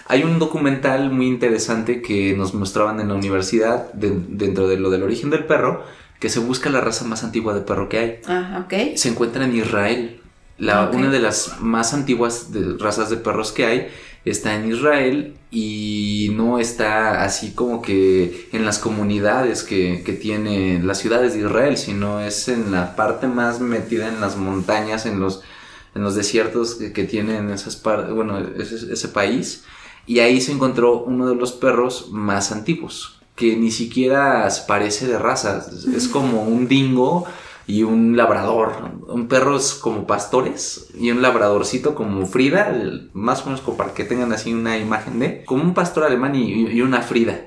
hay 0.08 0.24
un 0.24 0.40
documental 0.40 1.12
muy 1.12 1.28
interesante 1.28 2.02
que 2.02 2.36
nos 2.38 2.54
mostraban 2.54 3.00
en 3.00 3.08
la 3.10 3.16
universidad 3.16 3.92
de- 3.94 4.18
dentro 4.30 4.68
de 4.68 4.78
lo 4.78 4.90
del 4.90 5.04
origen 5.04 5.30
del 5.30 5.46
perro, 5.46 5.84
que 6.20 6.30
se 6.30 6.40
busca 6.40 6.70
la 6.70 6.82
raza 6.82 7.06
más 7.06 7.24
antigua 7.24 7.54
de 7.54 7.62
perro 7.62 7.90
que 7.90 7.98
hay. 8.00 8.20
Ah, 8.28 8.64
ok. 8.66 8.96
Se 8.98 9.10
encuentra 9.10 9.46
en 9.46 9.56
Israel. 9.56 10.22
La, 10.58 10.86
Ok. 10.86 10.96
Una 10.96 11.10
de 11.12 11.20
las 11.20 11.60
más 11.60 11.94
antiguas 11.94 12.52
de- 12.54 12.78
razas 12.78 13.10
de 13.10 13.18
perros 13.18 13.52
que 13.52 13.66
hay 13.66 13.88
está 14.24 14.56
en 14.56 14.72
Israel 14.72 15.36
y 15.52 16.32
no 16.34 16.60
está 16.60 17.24
así 17.24 17.52
como 17.52 17.82
que 17.82 18.48
en 18.54 18.66
las 18.66 18.80
comunidades 18.80 19.64
que, 19.64 20.02
que 20.06 20.14
tienen 20.14 20.88
las 20.88 21.00
ciudades 21.00 21.34
de 21.34 21.40
Israel, 21.42 21.78
sino 21.78 22.22
es 22.22 22.48
en 22.48 22.72
la 22.72 22.96
parte 22.96 23.28
más 23.28 23.60
metida 23.60 24.08
en 24.08 24.22
las 24.22 24.38
montañas, 24.38 25.06
en 25.06 25.20
los, 25.20 25.42
en 25.94 26.04
los 26.04 26.16
desiertos 26.16 26.76
que, 26.76 26.94
que 26.94 27.04
tienen 27.04 27.50
esas 27.50 27.76
par- 27.76 28.14
bueno, 28.14 28.40
ese, 28.58 28.94
ese 28.94 29.08
país. 29.10 29.66
Y 30.08 30.20
ahí 30.20 30.40
se 30.42 30.52
encontró 30.52 31.00
uno 31.00 31.28
de 31.28 31.36
los 31.36 31.52
perros 31.52 32.10
más 32.12 32.52
antiguos, 32.52 33.20
que 33.36 33.56
ni 33.58 33.72
siquiera 33.72 34.48
parece 34.68 35.08
de 35.08 35.18
raza, 35.20 35.66
es- 35.96 36.08
como 36.08 36.44
un 36.44 36.68
dingo 36.68 37.26
y 37.68 37.82
un 37.84 38.16
labrador. 38.16 38.74
Un 39.08 39.28
perro 39.28 39.58
es 39.58 39.74
como 39.74 40.06
pastores 40.06 40.90
y 41.00 41.10
un 41.12 41.22
labradorcito 41.24 41.96
como 41.96 42.26
Frida, 42.28 42.70
el- 42.70 43.10
más 43.14 43.42
o 43.42 43.46
menos 43.46 43.62
como 43.62 43.78
para 43.78 43.94
que 43.94 44.04
tengan 44.04 44.32
así 44.32 44.54
una 44.54 44.78
imagen 44.78 45.20
de, 45.20 45.44
como 45.46 45.64
un 45.64 45.74
pastor 45.74 46.04
alemán 46.04 46.36
y, 46.36 46.68
y 46.68 46.82
una 46.82 47.02
Frida, 47.02 47.40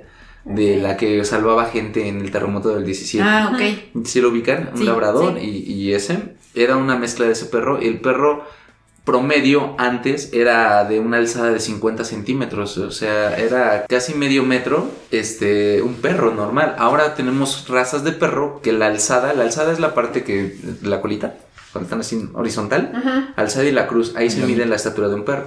de 0.44 0.78
la 0.78 0.96
que 0.96 1.24
salvaba 1.24 1.66
gente 1.66 2.08
en 2.08 2.20
el 2.20 2.30
terremoto 2.30 2.70
del 2.74 2.84
17. 2.84 3.22
Ah, 3.28 3.52
ok. 3.54 4.04
¿Sí 4.06 4.20
lo 4.20 4.30
ubican? 4.30 4.70
Un 4.72 4.78
Sí, 4.78 4.84
labrador 4.84 5.38
sí. 5.38 5.46
Y, 5.68 5.72
y 5.72 5.92
ese 5.92 6.34
era 6.54 6.76
una 6.76 6.96
mezcla 6.96 7.26
de 7.26 7.32
ese 7.32 7.46
perro. 7.46 7.78
El 7.78 8.00
perro 8.00 8.44
promedio 9.08 9.74
antes 9.78 10.34
era 10.34 10.84
de 10.84 11.00
una 11.00 11.16
alzada 11.16 11.50
de 11.50 11.60
50 11.60 12.04
centímetros, 12.04 12.76
o 12.76 12.90
sea, 12.90 13.38
era 13.38 13.86
casi 13.88 14.12
medio 14.12 14.42
metro, 14.42 14.86
este, 15.10 15.80
un 15.80 15.94
perro 15.94 16.34
normal. 16.34 16.74
Ahora 16.76 17.14
tenemos 17.14 17.66
razas 17.68 18.04
de 18.04 18.12
perro 18.12 18.60
que 18.62 18.72
la 18.72 18.84
alzada, 18.88 19.32
la 19.32 19.44
alzada 19.44 19.72
es 19.72 19.80
la 19.80 19.94
parte 19.94 20.24
que, 20.24 20.58
la 20.82 21.00
colita, 21.00 21.36
cuando 21.72 21.86
están 21.86 22.00
así 22.00 22.28
horizontal, 22.34 22.92
Ajá. 22.94 23.32
alzada 23.36 23.64
y 23.64 23.72
la 23.72 23.86
cruz, 23.86 24.12
ahí 24.14 24.28
se 24.28 24.44
mide 24.44 24.66
la 24.66 24.76
estatura 24.76 25.08
de 25.08 25.14
un 25.14 25.24
perro. 25.24 25.46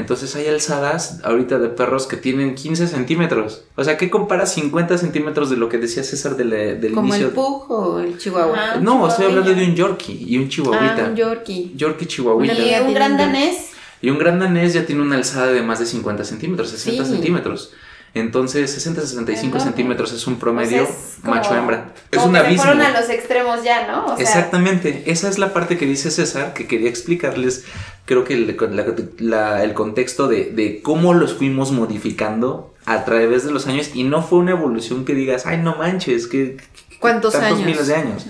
Entonces 0.00 0.34
hay 0.34 0.48
alzadas 0.48 1.20
ahorita 1.22 1.58
de 1.58 1.68
perros 1.68 2.06
que 2.06 2.16
tienen 2.16 2.54
15 2.56 2.88
centímetros. 2.88 3.62
O 3.76 3.84
sea, 3.84 3.96
¿qué 3.96 4.10
compara 4.10 4.46
50 4.46 4.98
centímetros 4.98 5.50
de 5.50 5.56
lo 5.56 5.68
que 5.68 5.78
decía 5.78 6.02
César 6.02 6.36
de 6.36 6.44
la- 6.44 6.56
del 6.56 6.92
Como 6.92 7.08
inicio? 7.08 7.28
el 7.28 7.32
pug 7.32 7.70
o 7.70 8.00
el 8.00 8.18
chihuahua. 8.18 8.76
No, 8.80 9.06
estoy 9.06 9.26
hablando 9.26 9.54
de 9.54 9.64
un 9.64 9.74
Yorkie 9.76 10.24
y 10.28 10.36
un 10.38 10.48
chihuahuita. 10.48 11.04
Ah, 11.04 11.08
un 11.10 11.16
Yorkie. 11.16 11.72
Yorkie 11.76 12.04
Un, 12.04 12.08
chihuahuita. 12.08 12.54
Liga 12.54 12.82
un 12.82 12.94
gran 12.94 13.16
danés. 13.16 13.70
Y 14.02 14.08
un 14.10 14.18
gran 14.18 14.38
danés 14.38 14.72
ya 14.74 14.86
tiene 14.86 15.02
una 15.02 15.16
alzada 15.16 15.48
de 15.52 15.62
más 15.62 15.78
de 15.78 15.86
50 15.86 16.24
centímetros, 16.24 16.70
60 16.70 17.04
Sí. 17.04 17.10
centímetros. 17.12 17.72
Entonces, 18.12 18.74
60-65 18.76 19.40
Enorme. 19.44 19.60
centímetros 19.60 20.12
es 20.12 20.26
un 20.26 20.36
promedio 20.38 20.82
O 20.82 20.86
sea, 20.86 20.94
es 20.94 21.18
como- 21.22 21.34
macho-hembra. 21.36 21.94
Es 22.10 22.20
un 22.22 22.34
abismo. 22.34 22.64
fueron 22.64 22.82
a 22.82 23.00
los 23.00 23.08
extremos 23.08 23.62
ya, 23.62 23.86
¿no? 23.86 24.06
O 24.06 24.16
sea, 24.16 24.24
Exactamente, 24.26 25.04
esa 25.06 25.28
es 25.28 25.38
la 25.38 25.52
parte 25.52 25.78
que 25.78 25.86
dice 25.86 26.10
César, 26.10 26.52
que 26.52 26.66
quería 26.66 26.88
explicarles, 26.90 27.64
creo 28.06 28.24
que 28.24 28.34
el, 28.34 28.56
la- 28.72 28.86
la- 29.18 29.62
el 29.64 29.74
contexto 29.74 30.26
de, 30.26 30.46
de 30.46 30.82
cómo 30.82 31.14
los 31.14 31.34
fuimos 31.34 31.70
modificando 31.70 32.74
a 32.84 33.04
través 33.04 33.44
de 33.44 33.52
los 33.52 33.68
años 33.68 33.90
y 33.94 34.02
no 34.02 34.22
fue 34.22 34.40
una 34.40 34.50
evolución 34.52 35.04
que 35.04 35.14
digas, 35.14 35.46
ay, 35.46 35.58
no 35.58 35.76
manches, 35.76 36.26
que... 36.26 36.56
que- 36.56 36.98
¿Cuántos 36.98 37.32
tantos 37.32 37.52
años? 37.52 37.64
miles 37.66 37.86
de 37.86 37.94
años. 37.94 38.26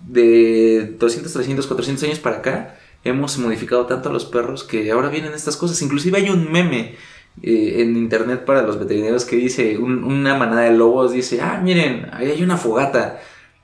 de 0.00 0.94
200, 0.98 1.32
300, 1.32 1.66
400 1.66 2.04
años 2.04 2.18
para 2.18 2.36
acá, 2.38 2.76
hemos 3.04 3.38
modificado 3.38 3.86
tanto 3.86 4.08
a 4.08 4.12
los 4.12 4.24
perros 4.26 4.64
que 4.64 4.90
ahora 4.90 5.08
vienen 5.08 5.32
estas 5.34 5.56
cosas. 5.56 5.80
Inclusive 5.82 6.18
hay 6.18 6.30
un 6.30 6.50
meme 6.50 6.96
eh, 7.42 7.76
en 7.82 7.96
internet 7.96 8.44
para 8.44 8.62
los 8.62 8.78
veterinarios 8.78 9.24
que 9.24 9.36
dice, 9.36 9.78
un- 9.78 10.04
una 10.04 10.34
manada 10.36 10.62
de 10.62 10.72
lobos 10.72 11.12
dice, 11.12 11.40
ah, 11.40 11.60
miren, 11.62 12.06
ahí 12.12 12.30
hay 12.30 12.42
una 12.42 12.56
fogata, 12.56 13.20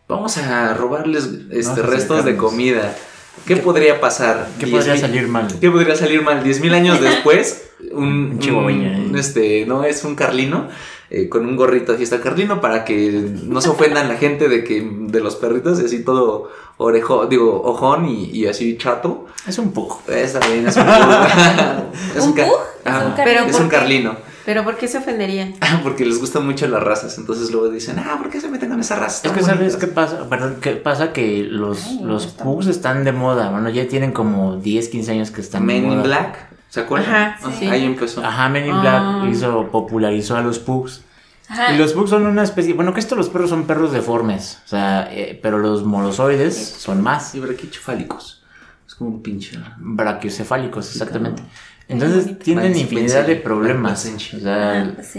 vamos 0.09 0.37
a 0.39 0.75
robarles 0.75 1.31
este, 1.51 1.81
a 1.81 1.85
restos 1.87 2.25
de 2.25 2.37
comida. 2.37 2.95
¿Qué, 3.47 3.57
podría 3.57 4.01
pasar? 4.01 4.49
¿Qué 4.61 4.67
Diez 4.67 4.77
podría 4.79 4.93
mil- 4.95 5.01
salir 5.01 5.29
mal? 5.29 5.49
¿Qué 5.61 5.71
podría 5.71 5.97
salir 5.97 6.23
mal? 6.23 6.43
10.000 6.45 6.73
años 6.73 7.01
después, 7.01 7.71
un, 7.93 8.39
Un 8.41 8.55
un, 8.55 8.81
¿eh? 9.17 9.19
este, 9.19 9.67
no 9.67 9.85
es 9.85 10.05
un 10.05 10.15
carlino 10.15 10.69
eh, 11.11 11.29
con 11.29 11.47
un 11.47 11.57
gorrito 11.57 11.93
de 11.93 11.99
fiesta 11.99 12.21
carlino 12.21 12.61
para 12.61 12.85
que 12.85 13.11
no 13.45 13.61
se 13.61 13.69
ofendan 13.69 14.09
la 14.09 14.17
gente 14.17 14.49
de 14.49 14.65
que 14.65 14.87
de 14.91 15.21
los 15.21 15.37
perritos 15.37 15.81
y 15.81 15.85
así 15.85 16.05
todo 16.05 16.51
orejo, 16.77 17.27
digo, 17.27 17.63
ojón 17.63 18.07
y, 18.07 18.25
y 18.31 18.47
así 18.47 18.77
chato. 18.79 19.27
Es 19.47 19.59
un 19.59 19.73
bien, 20.49 20.67
es 20.67 20.77
un 20.77 20.83
es 22.17 22.25
¿Un 22.25 22.33
ca- 22.33 22.47
pug? 22.47 22.57
Es 22.85 22.87
Ajá, 22.93 23.07
un 23.07 23.13
es 23.13 23.17
carlino. 23.17 23.43
un, 23.45 23.47
¿Pero 23.47 23.53
por 23.59 23.69
qué? 23.69 23.77
carlino. 23.77 24.17
Pero 24.45 24.63
¿por 24.65 24.77
qué 24.77 24.89
se 24.89 24.99
ofenderían? 24.99 25.55
Porque 25.83 26.05
les 26.05 26.19
gustan 26.21 26.45
mucho 26.45 26.67
las 26.69 26.83
razas. 26.83 27.17
Entonces 27.17 27.51
luego 27.51 27.71
dicen, 27.71 27.99
ah, 27.99 28.17
¿por 28.19 28.29
qué 28.29 28.41
se 28.43 28.49
meten 28.49 28.69
con 28.69 28.79
esa 28.81 28.97
raza? 28.97 29.27
Es 29.27 29.33
que 29.33 29.41
Están 29.41 29.57
sabes 29.57 29.73
bonitas". 29.73 29.81
qué 29.81 29.87
pasa, 29.95 30.29
perdón, 30.29 30.57
qué 30.61 30.71
pasa 30.73 31.13
que 31.15 31.45
los, 31.49 31.83
Ay, 31.87 32.01
los 32.03 32.27
pugs 32.27 32.67
están 32.67 33.05
de 33.05 33.13
moda, 33.13 33.51
bueno, 33.51 33.71
ya 33.71 33.89
tienen 33.89 34.13
como 34.13 34.57
10, 34.57 34.89
15 34.89 35.13
años 35.13 35.31
que 35.31 35.41
están 35.41 35.67
de 35.67 35.73
Men 35.75 35.85
in 35.85 35.91
moda. 35.91 36.03
Black, 36.03 36.37
¿se 36.75 36.81
acuerdan? 36.81 37.15
Ajá, 37.15 37.39
Ah, 37.45 37.51
sí. 37.57 37.67
Ahí 37.69 37.85
empezó. 37.85 38.25
Ajá, 38.25 38.49
Men 38.49 38.67
in 38.67 38.73
Ah. 38.73 38.81
Black 39.21 39.33
hizo, 39.33 39.69
popularizó 39.71 40.37
a 40.37 40.43
los 40.43 40.59
pugs. 40.59 41.03
Ajá. 41.49 41.73
Y 41.73 41.79
los 41.79 41.93
pugs 41.93 42.11
son 42.11 42.27
una 42.27 42.43
especie, 42.43 42.73
bueno, 42.75 42.93
que 42.93 42.99
estos 43.01 43.17
los 43.17 43.29
perros 43.29 43.51
son 43.51 43.65
perros 43.65 43.93
deformes, 43.93 44.61
o 44.65 44.69
sea, 44.69 45.09
eh, 45.13 45.39
pero 45.43 45.59
los 45.59 45.85
molosoides 45.85 46.57
son 46.79 47.01
más 47.03 47.31
Sí, 47.31 47.39
braquichofálicos. 47.41 48.43
Es 48.87 48.95
como 48.97 49.11
un 49.11 49.23
pinche. 49.23 49.59
brachiocefálicos, 49.79 50.91
exactamente. 50.91 51.43
Entonces 51.87 52.39
tienen 52.39 52.77
infinidad 52.77 53.27
de 53.27 53.37
problemas. 53.37 54.07
O 54.35 54.41
sea, 54.41 54.81
Ajá, 54.83 54.93
pues, 54.97 55.17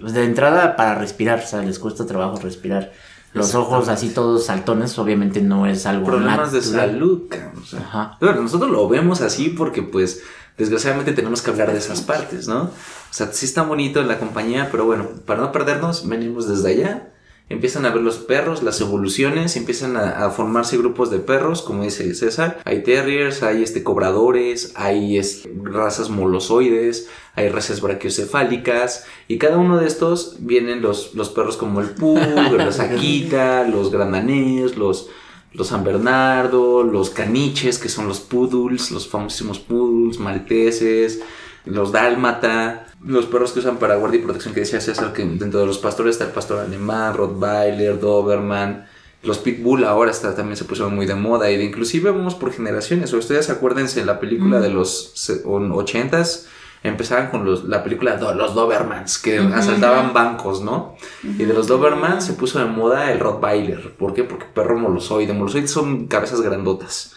pues, 0.00 0.12
de 0.14 0.24
entrada 0.24 0.74
para 0.76 0.94
respirar, 0.94 1.40
o 1.40 1.46
sea, 1.46 1.60
les 1.62 1.78
cuesta 1.78 2.06
trabajo 2.06 2.36
respirar. 2.42 2.92
Los 3.34 3.54
ojos 3.54 3.88
así 3.90 4.08
todos 4.10 4.46
saltones, 4.46 4.98
obviamente 4.98 5.42
no 5.42 5.66
es 5.66 5.84
algo 5.84 6.06
Problemas 6.06 6.52
de 6.52 6.60
natural. 6.60 6.90
salud, 6.90 7.22
cabrón. 7.28 7.62
o 7.62 7.66
sea. 7.66 7.80
Ajá. 7.80 8.16
Bueno, 8.18 8.40
nosotros 8.40 8.70
lo 8.70 8.88
vemos 8.88 9.20
así 9.20 9.50
porque, 9.50 9.82
pues, 9.82 10.22
desgraciadamente 10.58 11.12
tenemos 11.12 11.42
que 11.42 11.50
hablar 11.50 11.72
de 11.72 11.78
esas 11.78 12.00
partes, 12.00 12.48
¿no? 12.48 12.62
O 12.64 13.12
sea, 13.12 13.32
sí 13.32 13.46
está 13.46 13.62
bonito 13.62 14.00
en 14.00 14.08
la 14.08 14.18
compañía, 14.18 14.68
pero 14.70 14.84
bueno, 14.84 15.08
para 15.24 15.40
no 15.40 15.52
perdernos, 15.52 16.08
venimos 16.08 16.48
desde 16.48 16.70
allá. 16.70 17.12
Empiezan 17.48 17.86
a 17.86 17.90
ver 17.90 18.02
los 18.02 18.16
perros, 18.16 18.64
las 18.64 18.80
evoluciones, 18.80 19.54
empiezan 19.56 19.96
a, 19.96 20.26
a 20.26 20.30
formarse 20.30 20.76
grupos 20.78 21.12
de 21.12 21.20
perros, 21.20 21.62
como 21.62 21.84
dice 21.84 22.12
César. 22.14 22.58
Hay 22.64 22.82
terriers, 22.82 23.44
hay 23.44 23.62
este, 23.62 23.84
cobradores, 23.84 24.72
hay 24.74 25.16
este, 25.16 25.52
razas 25.62 26.10
molosoides, 26.10 27.08
hay 27.36 27.48
razas 27.48 27.80
brachiocefálicas, 27.80 29.04
y 29.28 29.38
cada 29.38 29.58
uno 29.58 29.78
de 29.78 29.86
estos 29.86 30.38
vienen 30.40 30.82
los, 30.82 31.14
los 31.14 31.28
perros 31.28 31.56
como 31.56 31.80
el 31.80 31.90
pug, 31.90 32.18
los 32.50 32.80
Akita, 32.80 33.62
los 33.62 33.92
grandanés, 33.92 34.76
los, 34.76 35.08
los 35.52 35.68
San 35.68 35.84
Bernardo, 35.84 36.82
los 36.82 37.10
caniches, 37.10 37.78
que 37.78 37.88
son 37.88 38.08
los 38.08 38.20
poodles, 38.20 38.90
los 38.90 39.08
famosísimos 39.08 39.58
poodles, 39.58 40.18
malteses, 40.18 41.20
los 41.64 41.92
dálmata, 41.92 42.86
los 43.04 43.26
perros 43.26 43.52
que 43.52 43.60
usan 43.60 43.76
para 43.78 43.96
guardia 43.96 44.20
y 44.20 44.22
protección, 44.22 44.52
que 44.54 44.60
decía 44.60 44.80
César, 44.80 45.12
que 45.12 45.24
dentro 45.24 45.60
de 45.60 45.66
los 45.66 45.78
pastores 45.78 46.12
está 46.16 46.24
el 46.26 46.30
pastor 46.32 46.58
alemán, 46.60 47.14
Rottweiler, 47.14 47.98
Doberman, 47.98 48.86
los 49.22 49.38
pitbull 49.38 49.84
ahora 49.84 50.10
está, 50.10 50.34
también 50.36 50.56
se 50.56 50.64
pusieron 50.64 50.94
muy 50.94 51.06
de 51.06 51.14
moda, 51.14 51.50
y 51.50 51.56
de 51.56 51.64
inclusive 51.64 52.10
vamos 52.10 52.34
por 52.34 52.52
generaciones, 52.52 53.12
o 53.12 53.18
ustedes 53.18 53.50
acuérdense, 53.50 54.04
la 54.04 54.20
película 54.20 54.60
de 54.60 54.68
los 54.70 55.12
se- 55.14 55.42
on- 55.44 55.72
80s, 55.72 56.46
empezaban 56.88 57.30
con 57.30 57.44
los, 57.44 57.64
la 57.64 57.82
película 57.82 58.16
Do- 58.16 58.34
Los 58.34 58.54
Dobermans, 58.54 59.18
que 59.18 59.38
asaltaban 59.38 60.12
bancos, 60.12 60.62
¿no? 60.62 60.96
Y 61.22 61.44
de 61.44 61.52
los 61.54 61.66
Doberman 61.66 62.20
se 62.22 62.32
puso 62.34 62.58
de 62.58 62.64
moda 62.66 63.12
el 63.12 63.18
Rottweiler. 63.20 63.92
¿Por 63.94 64.14
qué? 64.14 64.24
Porque 64.24 64.46
perro 64.46 64.78
molosoide. 64.78 65.32
Molosoides 65.32 65.70
son 65.70 66.06
cabezas 66.06 66.40
grandotas, 66.40 67.12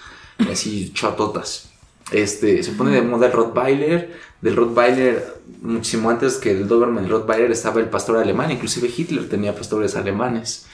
así 0.52 0.92
chototas. 0.94 1.70
Este, 2.12 2.64
se 2.64 2.72
pone 2.72 2.92
de 2.92 3.02
moda 3.02 3.28
el 3.28 3.34
Rottweiler. 3.34 4.30
Del 4.42 4.56
Rottweiler, 4.56 5.42
muchísimo 5.62 6.10
antes 6.10 6.38
que 6.38 6.52
el 6.52 6.68
Doberman, 6.68 7.04
el 7.04 7.10
Rottweiler 7.10 7.52
estaba 7.52 7.80
el 7.82 7.90
pastor 7.90 8.18
alemán. 8.18 8.50
Inclusive 8.52 8.90
Hitler 8.96 9.28
tenía 9.28 9.54
pastores 9.56 9.96
alemanes. 9.96 10.66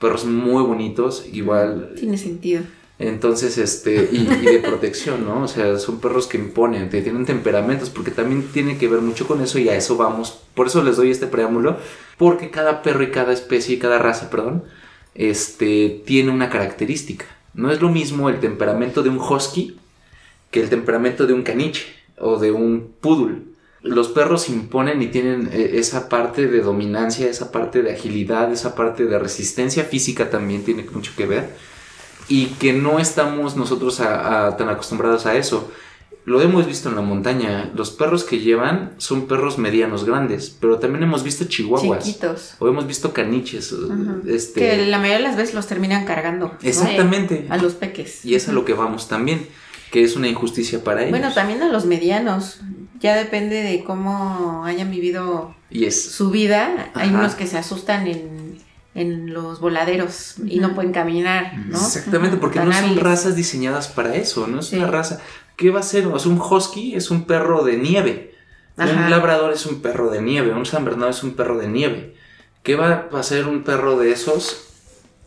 Perros 0.00 0.24
muy 0.24 0.62
bonitos, 0.64 1.24
igual 1.32 1.92
Tiene 1.96 2.18
sentido. 2.18 2.62
Entonces, 3.08 3.58
este, 3.58 4.08
y, 4.12 4.24
de 4.24 4.60
protección, 4.60 5.24
¿no? 5.24 5.42
O 5.42 5.48
sea, 5.48 5.78
son 5.78 6.00
perros 6.00 6.28
que 6.28 6.38
imponen, 6.38 6.88
que 6.88 7.02
tienen 7.02 7.26
temperamentos, 7.26 7.90
porque 7.90 8.12
también 8.12 8.44
tiene 8.52 8.78
que 8.78 8.86
ver 8.86 9.00
mucho 9.00 9.26
con 9.26 9.40
eso 9.42 9.58
y 9.58 9.68
a 9.68 9.76
eso 9.76 9.96
vamos. 9.96 10.38
Por 10.54 10.68
eso 10.68 10.84
les 10.84 10.96
doy 10.96 11.10
este 11.10 11.26
preámbulo, 11.26 11.78
porque 12.16 12.50
cada 12.50 12.82
perro 12.82 13.02
y 13.02 13.10
cada 13.10 13.32
especie 13.32 13.74
y 13.74 13.78
cada 13.78 13.98
raza, 13.98 14.30
perdón, 14.30 14.62
este, 15.16 16.02
tiene 16.06 16.30
una 16.30 16.48
característica. 16.48 17.26
No 17.54 17.72
es 17.72 17.80
lo 17.80 17.88
mismo 17.88 18.28
el 18.28 18.38
temperamento 18.38 19.02
de 19.02 19.10
un 19.10 19.18
husky 19.18 19.76
que 20.52 20.60
el 20.60 20.70
temperamento 20.70 21.26
de 21.26 21.32
un 21.32 21.42
caniche 21.42 21.86
o 22.18 22.38
de 22.38 22.52
un 22.52 22.94
poodle. 23.00 23.38
Los 23.80 24.08
perros 24.08 24.48
imponen 24.48 25.02
y 25.02 25.08
tienen 25.08 25.50
eh, 25.52 25.72
esa 25.74 26.08
parte 26.08 26.46
de 26.46 26.60
dominancia, 26.60 27.28
esa 27.28 27.50
parte 27.50 27.82
de 27.82 27.92
agilidad, 27.92 28.52
esa 28.52 28.76
parte 28.76 29.06
de 29.06 29.18
resistencia 29.18 29.82
física 29.82 30.30
también 30.30 30.62
tiene 30.62 30.86
mucho 30.92 31.12
que 31.16 31.26
ver 31.26 31.71
y 32.32 32.46
que 32.60 32.72
no 32.72 32.98
estamos 32.98 33.56
nosotros 33.56 34.00
a- 34.00 34.46
a- 34.46 34.56
tan 34.56 34.68
acostumbrados 34.68 35.26
a 35.26 35.36
eso. 35.36 35.70
Lo 36.24 36.40
hemos 36.40 36.66
visto 36.66 36.88
en 36.88 36.94
la 36.94 37.02
montaña. 37.02 37.70
Los 37.74 37.90
perros 37.90 38.22
que 38.24 38.38
llevan 38.38 38.92
son 38.98 39.26
perros 39.26 39.58
medianos 39.58 40.04
grandes, 40.04 40.56
pero 40.60 40.78
también 40.78 41.02
hemos 41.02 41.22
visto 41.24 41.44
chihuahuas. 41.46 42.04
Chiquitos. 42.04 42.54
O 42.60 42.68
hemos 42.68 42.86
visto 42.86 43.12
caniches. 43.12 43.74
Este, 44.28 44.60
Que 44.60 44.86
la 44.86 44.98
mayoría 44.98 45.18
de 45.18 45.22
las 45.24 45.36
veces 45.36 45.52
los 45.54 45.66
terminan 45.66 46.04
cargando. 46.04 46.46
¿no? 46.62 46.68
Exactamente. 46.68 47.46
A 47.50 47.56
los 47.56 47.74
peques. 47.74 48.24
Y 48.24 48.36
es 48.36 48.48
a 48.48 48.52
lo 48.52 48.64
que 48.64 48.72
vamos 48.72 49.08
también, 49.08 49.46
que 49.90 50.04
es 50.04 50.14
una 50.14 50.28
injusticia 50.28 50.84
para 50.84 51.00
ellos. 51.00 51.10
Bueno, 51.10 51.34
también 51.34 51.60
a 51.62 51.68
los 51.68 51.84
medianos. 51.86 52.60
Ya 53.00 53.16
depende 53.16 53.56
de 53.62 53.82
cómo 53.82 54.62
hayan 54.64 54.90
vivido 54.92 55.56
Y 55.70 55.86
es 55.86 55.96
su 56.12 56.30
vida. 56.30 56.92
Hay 56.94 57.08
unos 57.10 57.34
que 57.34 57.48
se 57.48 57.58
asustan 57.58 58.06
en, 58.06 58.58
en 58.94 59.32
los 59.32 59.60
voladeros 59.60 60.34
y 60.46 60.58
no 60.60 60.74
pueden 60.74 60.92
caminar, 60.92 61.56
¿no? 61.66 61.78
Exactamente, 61.78 62.36
porque 62.36 62.58
Tan 62.58 62.68
no 62.68 62.74
son 62.74 62.84
hábiles. 62.84 63.02
razas 63.02 63.36
diseñadas 63.36 63.88
para 63.88 64.14
eso, 64.16 64.46
no 64.46 64.60
es 64.60 64.66
Sí. 64.66 64.76
una 64.76 64.86
raza. 64.88 65.20
¿Qué 65.56 65.70
va 65.70 65.80
a 65.80 65.82
ser? 65.82 66.06
O 66.08 66.18
sea, 66.18 66.30
un 66.30 66.40
husky 66.40 66.94
es 66.94 67.10
un 67.10 67.24
perro 67.24 67.64
de 67.64 67.76
nieve. 67.78 68.34
Ajá. 68.76 68.90
Un 69.04 69.10
labrador 69.10 69.52
es 69.52 69.66
un 69.66 69.80
perro 69.82 70.10
de 70.10 70.20
nieve. 70.22 70.52
Un 70.52 70.66
san 70.66 70.84
bernardo 70.84 71.10
es 71.10 71.22
un 71.22 71.34
perro 71.34 71.58
de 71.58 71.68
nieve. 71.68 72.14
¿Qué 72.62 72.74
va 72.76 73.08
a 73.12 73.22
ser 73.22 73.46
un 73.46 73.62
perro 73.64 73.98
de 73.98 74.12
esos 74.12 74.68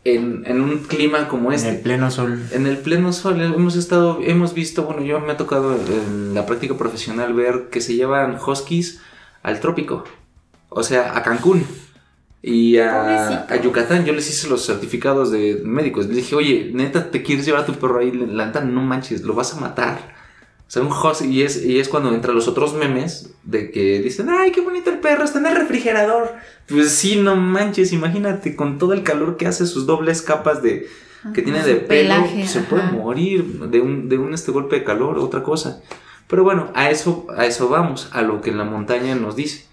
en, 0.03 0.43
en 0.45 0.61
un 0.61 0.79
clima 0.79 1.27
como 1.27 1.49
En 1.51 1.55
este? 1.55 1.69
el 1.69 1.79
pleno 1.81 2.09
sol. 2.11 2.41
En 2.51 2.65
el 2.67 2.77
pleno 2.77 3.13
sol 3.13 3.41
hemos 3.41 3.75
estado, 3.75 4.19
hemos 4.23 4.53
visto, 4.53 4.83
bueno, 4.83 5.01
yo 5.03 5.19
me 5.19 5.31
ha 5.33 5.37
tocado 5.37 5.75
en 5.75 6.33
la 6.33 6.45
práctica 6.45 6.75
profesional 6.77 7.33
ver 7.33 7.69
que 7.71 7.81
se 7.81 7.95
llevan 7.95 8.37
huskies 8.45 8.99
al 9.43 9.59
trópico, 9.59 10.03
o 10.69 10.81
sea, 10.83 11.15
a 11.17 11.23
Cancún 11.23 11.65
y 12.47 12.77
a, 12.77 13.47
a 13.49 13.55
Yucatán. 13.55 14.05
Yo 14.05 14.13
les 14.13 14.29
hice 14.29 14.47
los 14.47 14.63
certificados 14.63 15.31
de 15.31 15.61
médicos. 15.63 16.05
Les 16.05 16.17
dije, 16.17 16.35
oye, 16.35 16.69
neta, 16.73 17.09
¿te 17.09 17.23
quieres 17.23 17.43
llevar 17.43 17.63
a 17.63 17.65
tu 17.65 17.73
perro 17.73 17.99
ahí? 17.99 18.11
La 18.11 18.45
neta, 18.45 18.61
no 18.61 18.81
manches, 18.81 19.23
lo 19.23 19.33
vas 19.33 19.55
a 19.55 19.59
matar. 19.59 20.13
O 20.67 20.71
sea, 20.71 20.83
un 20.83 20.91
husky, 20.91 21.25
y 21.25 21.41
es, 21.41 21.63
y 21.65 21.79
es 21.79 21.89
cuando 21.89 22.13
entran 22.13 22.35
los 22.35 22.47
otros 22.47 22.75
memes 22.75 23.31
de 23.43 23.71
que 23.71 23.99
dicen, 23.99 24.29
ay, 24.29 24.51
qué 24.51 24.61
bonito 24.61 24.91
el 24.91 24.99
perro, 24.99 25.23
está 25.23 25.39
en 25.39 25.47
el 25.47 25.55
refrigerador. 25.55 26.33
Pues 26.67 26.91
sí, 26.91 27.15
no 27.15 27.35
manches, 27.35 27.91
imagínate, 27.93 28.55
con 28.55 28.77
todo 28.77 28.93
el 28.93 29.01
calor 29.01 29.37
que 29.37 29.47
hace 29.47 29.65
sus 29.65 29.87
dobles 29.87 30.21
capas 30.21 30.61
de, 30.61 30.87
que 31.33 31.41
tiene 31.41 31.63
de 31.63 31.75
pelo, 31.75 31.87
pelaje, 31.87 32.47
se 32.47 32.61
puede 32.61 32.83
morir 32.83 33.43
de 33.43 33.81
un, 33.81 34.07
de 34.07 34.19
un 34.19 34.35
este 34.35 34.51
golpe 34.51 34.75
de 34.75 34.83
calor, 34.83 35.17
otra 35.17 35.41
cosa. 35.41 35.81
Pero 36.27 36.43
bueno, 36.43 36.71
a 36.75 36.91
eso, 36.91 37.25
a 37.35 37.45
eso 37.47 37.69
vamos, 37.69 38.09
a 38.11 38.21
lo 38.21 38.41
que 38.41 38.51
la 38.51 38.65
montaña 38.65 39.15
nos 39.15 39.35
dice. 39.35 39.65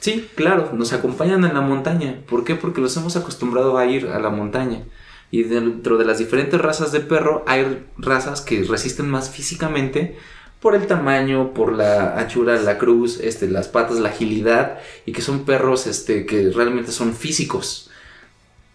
Sí, 0.00 0.28
claro, 0.34 0.70
nos 0.74 0.92
acompañan 0.92 1.44
en 1.44 1.54
la 1.54 1.60
montaña. 1.60 2.20
¿Por 2.28 2.44
qué? 2.44 2.54
Porque 2.54 2.80
los 2.80 2.96
hemos 2.96 3.16
acostumbrado 3.16 3.78
a 3.78 3.86
ir 3.86 4.08
a 4.08 4.18
la 4.18 4.30
montaña. 4.30 4.82
Y 5.30 5.44
dentro 5.44 5.96
de 5.96 6.04
las 6.04 6.18
diferentes 6.18 6.60
razas 6.60 6.92
de 6.92 7.00
perro 7.00 7.44
hay 7.46 7.84
razas 7.98 8.40
que 8.40 8.62
resisten 8.64 9.08
más 9.08 9.30
físicamente 9.30 10.16
por 10.60 10.74
el 10.74 10.86
tamaño, 10.86 11.52
por 11.52 11.72
la 11.72 12.18
anchura, 12.18 12.60
la 12.60 12.78
cruz, 12.78 13.18
este, 13.20 13.48
las 13.48 13.68
patas, 13.68 13.98
la 13.98 14.10
agilidad 14.10 14.78
y 15.06 15.12
que 15.12 15.22
son 15.22 15.44
perros 15.44 15.86
este, 15.86 16.24
que 16.26 16.50
realmente 16.50 16.92
son 16.92 17.14
físicos. 17.14 17.90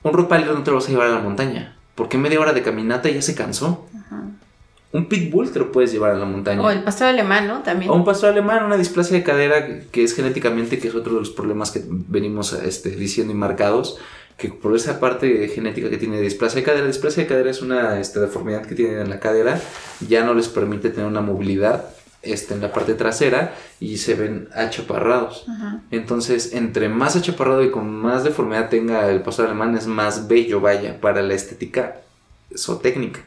Un 0.04 0.14
Rottweiler 0.14 0.54
no 0.54 0.64
te 0.64 0.72
lo 0.72 0.78
vas 0.78 0.88
a 0.88 0.92
llevar 0.92 1.08
a 1.08 1.12
la 1.12 1.20
montaña 1.20 1.80
porque 2.00 2.18
media 2.18 2.40
hora 2.40 2.54
de 2.54 2.62
caminata 2.62 3.10
ya 3.10 3.22
se 3.22 3.36
cansó. 3.36 3.86
Un 4.92 5.06
pitbull 5.06 5.52
te 5.52 5.60
lo 5.60 5.72
puedes 5.72 5.92
llevar 5.92 6.12
a 6.12 6.16
la 6.16 6.26
montaña. 6.26 6.62
O 6.62 6.72
el 6.72 6.84
pastor 6.84 7.08
alemán, 7.08 7.48
¿no? 7.48 7.62
También. 7.62 7.92
O 7.92 7.96
un 7.96 8.04
pastor 8.04 8.32
alemán, 8.32 8.64
una 8.64 8.78
displasia 8.78 9.18
de 9.18 9.24
cadera 9.24 9.82
que 9.92 10.04
es 10.04 10.16
genéticamente, 10.16 10.80
que 10.80 10.88
es 10.88 10.96
otro 10.96 11.14
de 11.14 11.20
los 11.20 11.30
problemas 11.30 11.70
que 11.70 11.84
venimos 11.86 12.54
este, 12.54 12.90
diciendo 12.90 13.32
y 13.32 13.36
marcados, 13.36 14.00
que 14.38 14.50
por 14.50 14.76
esa 14.76 15.00
parte 15.00 15.48
genética 15.50 15.90
que 15.90 15.98
tiene 15.98 16.20
displasia 16.22 16.62
de 16.62 16.66
cadera, 16.66 16.88
displasia 16.88 17.24
de 17.24 17.30
cadera 17.30 17.52
es 17.52 17.62
una 17.62 18.00
este, 18.00 18.20
deformidad 18.20 18.66
que 18.66 18.74
tienen 18.74 19.00
en 19.00 19.10
la 19.10 19.20
cadera, 19.20 19.62
ya 20.08 20.24
no 20.24 20.34
les 20.34 20.48
permite 20.48 20.90
tener 20.90 21.06
una 21.06 21.22
movilidad 21.22 21.86
este, 22.22 22.54
en 22.54 22.62
la 22.62 22.74
parte 22.74 22.96
trasera 22.96 23.54
y 23.80 23.98
se 23.98 24.16
ven 24.16 24.50
achaparrados. 24.54 25.46
Entonces, 25.92 26.54
entre 26.54 26.90
más 26.90 27.16
achaparrado 27.16 27.64
y 27.64 27.72
con 27.72 27.90
más 27.90 28.24
deformidad 28.24 28.70
tenga 28.70 29.10
el 29.10 29.22
pastor 29.22 29.46
alemán, 29.46 29.78
es 29.78 29.88
más 29.88 30.28
bello, 30.28 30.62
vaya, 30.62 31.00
para 31.00 31.22
la 31.22 31.34
estética 31.34 32.02
zootécnica, 32.58 33.22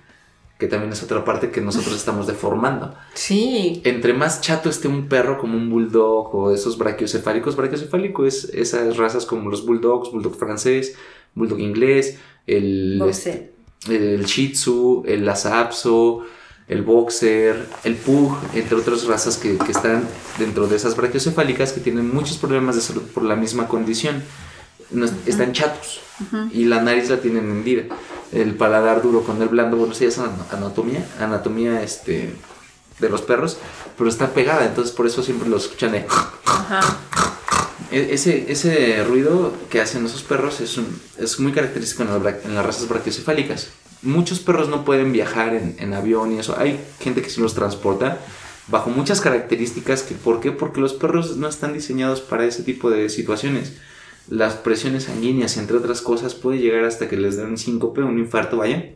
que 0.63 0.69
también 0.69 0.93
es 0.93 1.03
otra 1.03 1.25
parte 1.25 1.51
que 1.51 1.61
nosotros 1.61 1.97
estamos 1.97 2.29
deformando. 2.29 2.95
Sí. 3.15 3.81
Entre 3.83 4.15
más 4.15 4.41
chato 4.41 4.71
esté 4.71 4.87
un 4.87 5.09
perro 5.09 5.37
como 5.37 5.57
un 5.57 5.69
bulldog 5.69 6.33
o 6.37 6.55
esos 6.55 6.79
brachiocefálicos, 6.79 7.57
brachiocefálico 7.57 8.25
es 8.27 8.45
esas 8.45 8.97
razas 8.97 9.27
como 9.27 9.51
los 9.51 9.67
bulldogs, 9.67 10.13
bulldog 10.13 10.37
francés, 10.37 10.95
bulldog 11.35 11.59
inglés, 11.59 12.21
el, 12.47 12.99
Boxer. 13.01 13.51
el 13.89 14.25
shih 14.25 14.53
tzu, 14.53 15.03
el 15.05 15.25
lhasa 15.25 15.59
apso, 15.59 16.23
el 16.69 16.83
boxer, 16.83 17.67
el 17.83 17.97
pug, 17.97 18.37
entre 18.55 18.77
otras 18.77 19.05
razas 19.07 19.39
que, 19.39 19.59
que 19.59 19.73
están 19.73 20.07
dentro 20.39 20.69
de 20.69 20.77
esas 20.77 20.95
brachiocefálicas 20.95 21.73
que 21.73 21.81
tienen 21.81 22.15
muchos 22.15 22.39
problemas 22.39 22.77
de 22.77 22.83
salud 22.83 23.03
por 23.13 23.25
la 23.25 23.35
misma 23.35 23.67
condición. 23.67 24.23
No 24.93 25.05
es- 25.07 25.13
están 25.27 25.53
chatos 25.53 26.01
y 26.53 26.65
la 26.67 26.81
nariz 26.83 27.09
la 27.11 27.17
tienen 27.21 27.51
hendida. 27.51 27.83
El 28.33 28.55
paladar 28.55 29.03
duro 29.03 29.23
con 29.25 29.41
el 29.43 29.49
blando, 29.49 29.77
bueno, 29.77 29.95
sí, 29.95 30.05
es 30.05 30.19
ana- 30.19 30.31
anatomía, 30.51 31.07
anatomía 31.21 31.83
este, 31.83 32.35
de 32.99 33.09
los 33.09 33.23
perros, 33.23 33.59
pero 33.99 34.09
está 34.09 34.29
pegada, 34.33 34.65
entonces 34.65 34.95
por 34.95 35.07
eso 35.07 35.23
siempre 35.23 35.49
lo 35.49 35.57
escuchan 35.57 35.93
de... 35.93 36.07
E- 37.91 38.15
Ese, 38.15 38.51
ese 38.51 39.05
ruido 39.05 39.53
que 39.71 39.81
hacen 39.81 40.07
esos 40.07 40.23
perros 40.23 40.61
es, 40.61 40.79
un- 40.79 41.01
es 41.19 41.39
muy 41.41 41.53
característico 41.53 42.03
en, 42.05 42.09
las 42.11 42.23
bra- 42.23 42.39
en 42.45 42.55
las 42.55 42.65
razas 42.65 42.89
brachiocefálicas. 42.89 43.69
Muchos 44.03 44.41
perros 44.41 44.69
no 44.69 44.85
pueden 44.85 45.13
viajar 45.13 45.55
en, 45.55 45.77
en 45.79 45.93
avión 45.95 46.33
y 46.33 46.39
eso. 46.39 46.57
Hay 46.59 46.81
gente 47.01 47.23
que 47.23 47.31
sí 47.31 47.41
los 47.41 47.55
transporta 47.55 48.19
bajo 48.69 48.91
muchas 48.91 49.21
características. 49.21 50.03
Que, 50.03 50.15
¿Por 50.15 50.41
qué? 50.41 50.53
Porque 50.53 50.81
los 50.81 50.95
perros 50.95 51.37
no 51.37 51.49
están 51.49 51.73
diseñados 51.75 52.21
para 52.21 52.45
ese 52.47 52.63
tipo 52.63 52.91
de 52.91 53.09
situaciones. 53.11 53.75
Las 54.29 54.55
presiones 54.55 55.05
sanguíneas, 55.05 55.57
entre 55.57 55.77
otras 55.77 56.01
cosas, 56.01 56.35
puede 56.35 56.59
llegar 56.59 56.85
hasta 56.85 57.09
que 57.09 57.17
les 57.17 57.37
den 57.37 57.49
un 57.49 57.59
síncope, 57.59 58.03
un 58.03 58.19
infarto, 58.19 58.59
vaya, 58.59 58.91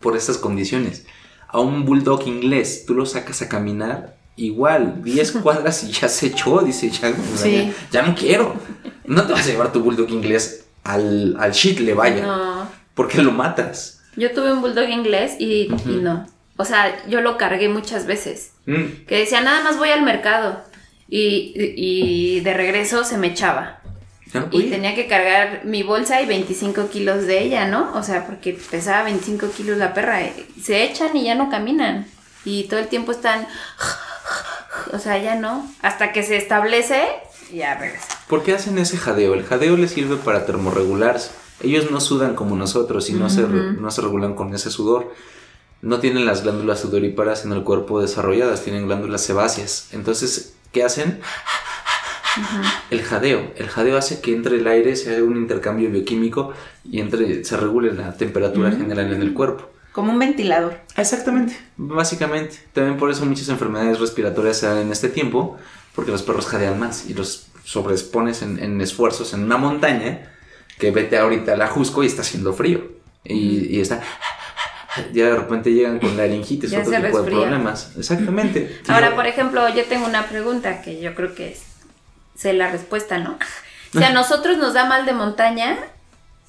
por 0.00 0.16
estas 0.16 0.38
condiciones. 0.38 1.06
A 1.48 1.60
un 1.60 1.84
bulldog 1.84 2.26
inglés, 2.26 2.84
tú 2.86 2.94
lo 2.94 3.06
sacas 3.06 3.42
a 3.42 3.48
caminar, 3.48 4.16
igual, 4.36 5.02
10 5.02 5.32
cuadras 5.42 5.82
y 5.84 5.90
ya 5.92 6.08
se 6.08 6.26
echó, 6.26 6.60
dice, 6.60 6.90
ya, 6.90 7.12
Sí. 7.36 7.72
ya 7.90 8.02
no 8.02 8.14
quiero. 8.14 8.54
No 9.04 9.26
te 9.26 9.32
vas 9.32 9.46
a 9.46 9.50
llevar 9.50 9.72
tu 9.72 9.80
bulldog 9.80 10.10
inglés 10.10 10.66
al, 10.84 11.36
al 11.38 11.52
shitle, 11.52 11.94
vaya, 11.94 12.24
No. 12.26 12.68
porque 12.94 13.22
lo 13.22 13.32
matas. 13.32 14.00
Yo 14.16 14.32
tuve 14.32 14.52
un 14.52 14.60
bulldog 14.62 14.88
inglés 14.88 15.32
y, 15.38 15.70
Ujú. 15.72 15.90
y 15.90 15.96
no. 15.96 16.26
O 16.56 16.64
sea, 16.64 17.06
yo 17.06 17.20
lo 17.20 17.36
cargué 17.36 17.68
muchas 17.68 18.06
veces. 18.06 18.52
Mm, 18.64 19.04
Que 19.06 19.18
decía, 19.18 19.42
nada 19.42 19.62
más 19.62 19.76
voy 19.76 19.90
al 19.90 20.02
mercado. 20.02 20.62
Y, 21.08 21.52
y 21.76 22.40
de 22.40 22.54
regreso 22.54 23.04
se 23.04 23.18
me 23.18 23.28
echaba. 23.28 23.80
No 24.34 24.48
Y 24.50 24.70
tenía 24.70 24.94
que 24.94 25.06
cargar 25.06 25.62
mi 25.64 25.82
bolsa 25.82 26.20
y 26.20 26.26
25 26.26 26.88
kilos 26.88 27.26
de 27.26 27.42
ella, 27.42 27.66
¿no? 27.68 27.92
O 27.94 28.02
sea, 28.02 28.26
porque 28.26 28.58
pesaba 28.70 29.04
25 29.04 29.50
kilos 29.50 29.78
la 29.78 29.94
perra. 29.94 30.20
Se 30.62 30.84
echan 30.84 31.16
y 31.16 31.24
ya 31.24 31.34
no 31.34 31.48
caminan. 31.50 32.06
Y 32.44 32.64
todo 32.64 32.80
el 32.80 32.88
tiempo 32.88 33.12
están... 33.12 33.46
O 34.92 34.98
sea, 34.98 35.16
ya 35.18 35.34
no. 35.36 35.68
Hasta 35.80 36.12
que 36.12 36.22
se 36.22 36.36
establece, 36.36 37.02
ya 37.52 37.74
regresa. 37.74 38.06
¿Por 38.28 38.42
qué 38.42 38.54
hacen 38.54 38.76
ese 38.78 38.98
jadeo? 38.98 39.32
El 39.34 39.44
jadeo 39.44 39.76
les 39.76 39.92
sirve 39.92 40.16
para 40.16 40.44
termorregularse. 40.44 41.30
Ellos 41.62 41.90
no 41.90 42.00
sudan 42.00 42.34
como 42.34 42.56
nosotros 42.56 43.08
y 43.08 43.14
no, 43.14 43.30
se, 43.30 43.44
Ujú. 43.44 43.80
no 43.80 43.90
se 43.90 44.02
regulan 44.02 44.34
con 44.34 44.54
ese 44.54 44.70
sudor. 44.70 45.14
No 45.80 45.98
tienen 46.00 46.26
las 46.26 46.42
glándulas 46.42 46.80
sudoríparas 46.80 47.44
en 47.44 47.52
el 47.52 47.62
cuerpo 47.64 48.00
desarrolladas, 48.02 48.62
tienen 48.62 48.86
glándulas 48.86 49.22
sebáceas. 49.22 49.88
Entonces, 49.92 50.54
¿qué 50.72 50.84
hacen? 50.84 51.20
El 52.90 53.02
jadeo. 53.02 53.52
El 53.56 53.68
jadeo 53.68 53.96
hace 53.96 54.20
que 54.20 54.34
entre 54.34 54.56
el 54.56 54.66
aire, 54.66 54.96
se 54.96 55.14
haga 55.14 55.24
un 55.24 55.36
intercambio 55.36 55.90
bioquímico 55.90 56.52
y 56.84 57.00
entre, 57.00 57.44
se 57.44 57.56
regule 57.56 57.92
la 57.92 58.16
temperatura 58.16 58.70
general 58.72 59.12
en 59.12 59.22
el 59.22 59.32
cuerpo. 59.34 59.70
Como 59.92 60.12
un 60.12 60.18
ventilador. 60.18 60.78
Exactamente, 60.96 61.58
básicamente. 61.76 62.56
También 62.72 62.98
por 62.98 63.10
eso 63.10 63.24
muchas 63.24 63.48
enfermedades 63.48 63.98
respiratorias 63.98 64.58
se 64.58 64.66
dan 64.66 64.78
en 64.78 64.92
este 64.92 65.08
tiempo, 65.08 65.56
porque 65.94 66.10
los 66.10 66.22
perros 66.22 66.46
jadean 66.46 66.78
más 66.78 67.08
y 67.08 67.14
los 67.14 67.46
sobreexpones 67.64 68.42
en, 68.42 68.62
en 68.62 68.80
esfuerzos 68.80 69.32
en 69.32 69.42
una 69.42 69.56
montaña, 69.56 70.32
que 70.78 70.90
vete 70.90 71.16
ahorita 71.16 71.54
a 71.54 71.56
la 71.56 71.68
Jusco 71.68 72.02
y 72.04 72.06
está 72.06 72.20
haciendo 72.22 72.52
frío. 72.52 72.84
Y, 73.24 73.74
y 73.76 73.80
está... 73.80 74.02
Ya 75.12 75.26
de 75.26 75.36
repente 75.36 75.72
llegan 75.74 75.98
con 75.98 76.16
laringitis, 76.16 76.70
Ya 76.70 76.78
otro 76.80 76.90
tipo 76.90 77.02
de 77.02 77.08
resfría. 77.10 77.38
problemas. 77.40 77.92
Exactamente. 77.98 78.80
Ahora, 78.88 79.14
por 79.14 79.26
ejemplo, 79.26 79.68
yo 79.74 79.84
tengo 79.84 80.06
una 80.06 80.26
pregunta 80.26 80.80
que 80.80 81.00
yo 81.02 81.14
creo 81.14 81.34
que 81.34 81.52
es, 81.52 81.62
sé 82.36 82.52
la 82.52 82.70
respuesta, 82.70 83.18
¿no? 83.18 83.38
Si 83.92 84.02
a 84.04 84.10
nosotros 84.10 84.58
nos 84.58 84.74
da 84.74 84.84
mal 84.84 85.06
de 85.06 85.14
montaña, 85.14 85.78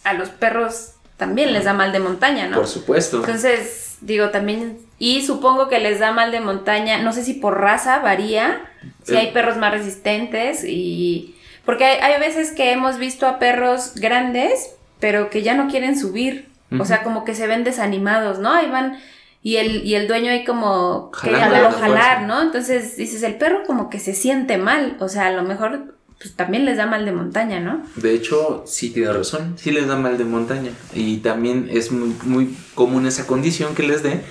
a 0.03 0.13
los 0.13 0.29
perros 0.29 0.91
también 1.15 1.53
les 1.53 1.63
da 1.63 1.71
mal 1.73 1.91
de 1.93 1.99
montaña, 1.99 2.47
¿no? 2.47 2.57
Por 2.57 2.67
supuesto. 2.67 3.17
Entonces, 3.17 3.97
digo, 4.01 4.31
también, 4.31 4.79
y 4.99 5.25
supongo 5.25 5.69
que 5.69 5.79
les 5.79 5.99
da 5.99 6.11
mal 6.11 6.31
de 6.31 6.41
montaña, 6.41 6.97
no 6.97 7.13
sé 7.13 7.23
si 7.23 7.33
por 7.35 7.59
raza 7.61 7.99
varía, 7.99 8.61
si 9.03 9.13
Eh. 9.13 9.17
hay 9.19 9.31
perros 9.31 9.55
más 9.57 9.71
resistentes 9.71 10.63
y... 10.65 11.35
Porque 11.65 11.85
hay, 11.85 11.99
hay 12.13 12.19
veces 12.19 12.51
que 12.51 12.71
hemos 12.71 12.97
visto 12.97 13.27
a 13.27 13.39
perros 13.39 13.93
grandes, 13.95 14.71
pero 14.99 15.29
que 15.29 15.41
ya 15.41 15.53
no 15.53 15.69
quieren 15.69 15.97
subir, 15.97 16.49
o 16.79 16.83
sea, 16.85 17.01
como 17.03 17.23
que 17.23 17.33
se 17.35 17.47
ven 17.47 17.63
desanimados, 17.63 18.39
¿no? 18.39 18.51
Ahí 18.51 18.69
van 18.69 18.99
y 19.43 19.57
el, 19.57 19.85
y 19.85 19.95
el 19.95 20.07
dueño 20.07 20.31
ahí 20.31 20.43
como 20.43 21.11
queriéndolo 21.11 21.71
jalar. 21.71 22.23
¿no? 22.23 22.41
Entonces 22.41 22.97
dices, 22.97 23.23
el 23.23 23.35
perro 23.35 23.63
como 23.65 23.89
que 23.89 23.99
se 23.99 24.13
siente 24.13 24.57
mal, 24.57 24.97
o 24.99 25.09
sea, 25.09 25.27
a 25.27 25.31
lo 25.31 25.43
mejor 25.43 25.97
pues 26.19 26.35
también 26.35 26.65
les 26.65 26.77
da 26.77 26.87
mal 26.87 27.05
de 27.05 27.11
montaña, 27.11 27.59
¿no? 27.59 27.83
De 27.95 28.13
hecho, 28.13 28.63
sí 28.65 28.89
tiene 28.89 29.13
razón, 29.13 29.53
sí 29.57 29.71
les 29.71 29.87
da 29.87 29.95
mal 29.95 30.17
de 30.17 30.25
montaña. 30.25 30.71
Y 30.93 31.17
también 31.17 31.69
es 31.71 31.91
muy, 31.91 32.15
muy 32.23 32.57
común 32.73 33.05
esa 33.05 33.27
condición 33.27 33.75
que 33.75 33.83
les 33.83 34.01
dé, 34.01 34.21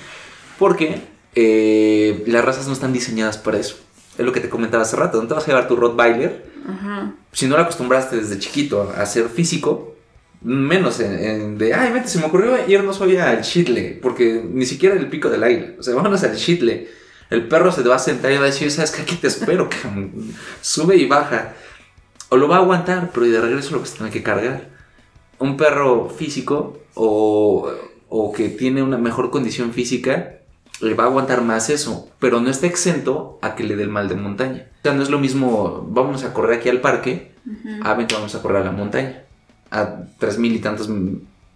porque 0.59 1.03
eh, 1.37 2.25
las 2.27 2.45
razas 2.45 2.66
no 2.66 2.73
están 2.73 2.92
diseñadas 2.92 3.38
para 3.38 3.59
eso. 3.59 3.77
Es 4.19 4.25
lo 4.25 4.33
que 4.33 4.40
te 4.40 4.49
comentaba 4.49 4.83
hace 4.83 4.97
rato, 4.97 5.23
no 5.23 5.29
te 5.29 5.35
vas 5.35 5.45
a 5.45 5.47
llevar 5.47 5.69
tu 5.69 5.77
Rottweiler. 5.77 6.45
Ajá. 6.69 7.12
Si 7.33 7.47
no 7.47 7.57
lo 7.57 7.62
acostumbraste 7.62 8.16
desde 8.16 8.40
chiquito 8.40 8.92
a 8.97 9.07
ser 9.07 9.29
físico, 9.29 9.95
menos 10.46 11.00
en, 11.00 11.18
en 11.18 11.59
de, 11.59 11.74
ay, 11.74 11.92
vete, 11.92 12.09
se 12.09 12.18
me 12.18 12.26
ocurrió 12.26 12.56
irnos 12.68 13.00
hoy 13.00 13.16
al 13.16 13.42
shitle, 13.42 13.98
porque 14.00 14.42
ni 14.48 14.64
siquiera 14.64 14.94
el 14.94 15.09
pico 15.09 15.28
del 15.28 15.42
águila. 15.42 15.72
O 15.78 15.82
sea, 15.82 15.94
vámonos 15.94 16.22
al 16.22 16.37
shitle. 16.37 16.88
El 17.28 17.48
perro 17.48 17.72
se 17.72 17.82
te 17.82 17.88
va 17.88 17.96
a 17.96 17.98
sentar 17.98 18.30
y 18.30 18.37
va 18.37 18.42
a 18.42 18.46
decir, 18.46 18.70
¿sabes 18.70 18.92
qué? 18.92 19.02
Aquí 19.02 19.16
te 19.16 19.26
espero, 19.26 19.68
cabrón. 19.82 20.12
Sube 20.61 20.96
y 20.96 21.06
baja. 21.06 21.54
O 22.28 22.37
lo 22.37 22.48
va 22.48 22.56
a 22.56 22.61
aguantar, 22.61 23.11
pero 23.12 23.26
de 23.26 23.40
regreso 23.40 23.74
lo 23.74 23.82
que 23.82 23.88
se 23.88 23.96
tiene 23.96 24.12
que 24.12 24.22
cargar. 24.22 24.68
Un 25.38 25.56
perro 25.56 26.09
físico 26.09 26.80
o, 26.94 27.70
o 28.09 28.32
que 28.32 28.48
tiene 28.48 28.82
una 28.82 28.98
mejor 28.98 29.30
condición 29.30 29.72
física 29.72 30.37
le 30.80 30.94
va 30.94 31.04
a 31.04 31.06
aguantar 31.06 31.42
más 31.42 31.70
eso, 31.70 32.11
pero 32.18 32.40
no 32.40 32.50
está 32.50 32.66
exento 32.66 33.38
a 33.42 33.54
que 33.54 33.64
le 33.64 33.76
dé 33.76 33.82
el 33.82 33.88
mal 33.88 34.09
de 34.09 34.14
montaña. 34.14 34.68
O 34.80 34.82
sea, 34.82 34.92
no 34.92 35.02
es 35.02 35.11
lo 35.11 35.18
mismo, 35.18 35.87
vamos 35.90 36.24
a 36.24 36.32
correr 36.35 36.59
aquí 36.59 36.68
al 36.68 36.80
parque, 36.80 37.32
a 37.82 37.94
ver 37.94 38.06
que 38.06 38.14
vamos 38.14 38.35
a 38.35 38.42
correr 38.42 38.62
a 38.62 38.64
la 38.66 38.72
montaña, 38.72 39.24
a 39.70 40.05
tres 40.18 40.38
mil 40.38 40.55
y 40.55 40.59
tantos 40.59 40.88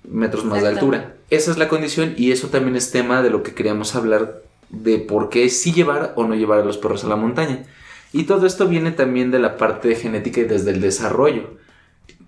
metros 0.09 0.45
más 0.45 0.63
de 0.63 0.69
altura. 0.69 1.15
Esa 1.31 1.51
es 1.51 1.59
la 1.59 1.69
condición 1.69 2.15
y 2.17 2.33
eso 2.33 2.49
también 2.49 2.77
es 2.77 2.91
tema 2.91 3.23
de 3.23 3.31
lo 3.31 3.43
que 3.43 3.55
queríamos 3.55 3.95
hablar 3.95 4.43
de 4.71 4.99
por 4.99 5.29
qué 5.31 5.49
sí 5.49 5.73
llevar 5.73 6.13
o 6.17 6.25
no 6.25 6.35
llevar 6.35 6.61
a 6.61 6.65
los 6.65 6.79
perros 6.79 7.05
a 7.05 7.09
la 7.09 7.17
montaña. 7.17 7.65
Y 8.13 8.25
todo 8.25 8.47
esto 8.47 8.67
viene 8.67 8.91
también 8.91 9.31
de 9.31 9.39
la 9.39 9.57
parte 9.57 9.95
genética 9.95 10.41
y 10.41 10.45
desde 10.45 10.71
el 10.73 10.81
desarrollo. 10.81 11.51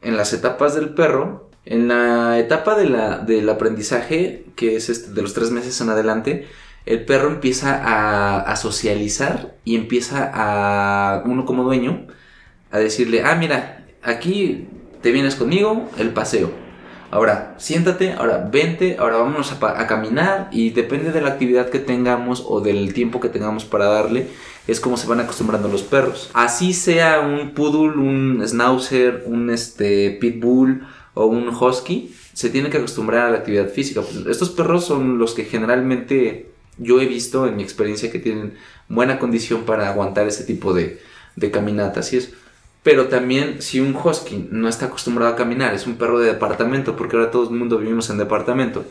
En 0.01 0.17
las 0.17 0.33
etapas 0.33 0.75
del 0.75 0.91
perro, 0.91 1.51
en 1.65 1.89
la 1.89 2.39
etapa 2.39 2.77
de 2.77 2.89
la- 2.89 3.19
del 3.19 3.49
aprendizaje, 3.49 4.45
que 4.57 4.77
es 4.77 4.89
este, 4.89 5.13
de 5.13 5.23
los 5.23 5.35
tres 5.35 5.51
meses 5.51 5.81
en 5.81 5.89
adelante, 5.91 6.47
el 6.87 7.05
perro 7.05 7.29
empieza 7.29 7.81
a, 7.83 8.41
a 8.41 8.57
socializar 8.57 9.55
y 9.65 9.77
empieza 9.77 10.31
a, 10.35 11.23
uno 11.25 11.45
como 11.45 11.63
dueño, 11.65 12.07
a 12.73 12.79
decirle, 12.79 13.23
ah, 13.23 13.37
mira, 13.37 13.85
aquí 14.03 14.67
te 15.03 15.11
vienes 15.11 15.35
conmigo, 15.35 15.91
el 15.99 16.11
paseo. 16.11 16.51
Ahora, 17.11 17.55
siéntate, 17.59 18.15
ahora 18.15 18.49
vente, 18.51 18.97
ahora 18.99 19.19
vámonos 19.19 19.53
a, 19.53 19.87
caminar 19.87 20.49
y 20.51 20.71
depende 20.71 21.13
de 21.13 21.21
la 21.21 21.29
actividad 21.29 21.69
que 21.69 21.79
tengamos 21.79 22.43
o 22.49 22.63
del 22.63 22.95
tiempo 22.95 23.21
que 23.21 23.29
tengamos 23.29 23.67
para 23.67 23.85
darle, 23.85 24.29
es 24.67 24.81
como 24.81 24.97
se 24.97 25.07
van 25.07 25.21
acostumbrando 25.21 25.69
los 25.69 25.83
perros. 25.83 26.31
Así 26.33 26.73
sea 26.73 27.21
un 27.21 27.53
poodle, 27.53 27.99
un 27.99 28.43
schnauzer, 28.47 29.25
un 29.27 29.51
este, 29.51 30.17
pitbull 30.23 30.87
o 31.13 31.27
un 31.27 31.49
husky, 31.49 32.15
se 32.33 32.49
tiene 32.49 32.71
que 32.71 32.79
acostumbrar 32.79 33.27
a 33.27 33.31
la 33.31 33.39
actividad 33.39 33.69
física. 33.69 34.01
Pues 34.01 34.25
estos 34.27 34.49
perros 34.49 34.87
son 34.87 35.19
los 35.19 35.35
que 35.35 35.45
generalmente 35.45 36.51
yo 36.79 36.99
he 36.99 37.07
visto 37.07 37.47
en 37.47 37.57
mi 37.57 37.63
experiencia 37.63 38.11
que 38.11 38.21
tienen 38.21 38.55
buena 38.89 39.19
condición 39.19 39.65
para 39.65 39.91
aguantar 39.91 40.27
ese 40.27 40.45
tipo 40.45 40.73
de, 40.73 40.99
de 41.37 41.51
caminatas 41.51 42.11
y 42.15 42.17
eso. 42.17 42.31
Pero 42.83 43.07
también 43.07 43.63
si 43.63 43.81
un 43.81 43.95
husky 43.95 44.49
no 44.51 44.69
está 44.69 44.87
acostumbrado 44.87 45.33
a 45.33 45.37
caminar, 45.37 45.73
es 45.75 45.87
un 45.87 45.97
perro 45.97 46.19
de 46.19 46.27
departamento, 46.27 46.97
porque 46.97 47.17
ahora 47.17 47.31
todo 47.31 47.45
el 47.45 47.57
mundo 47.57 47.79
vivimos 47.79 48.11
en 48.11 48.19
departamento, 48.19 48.85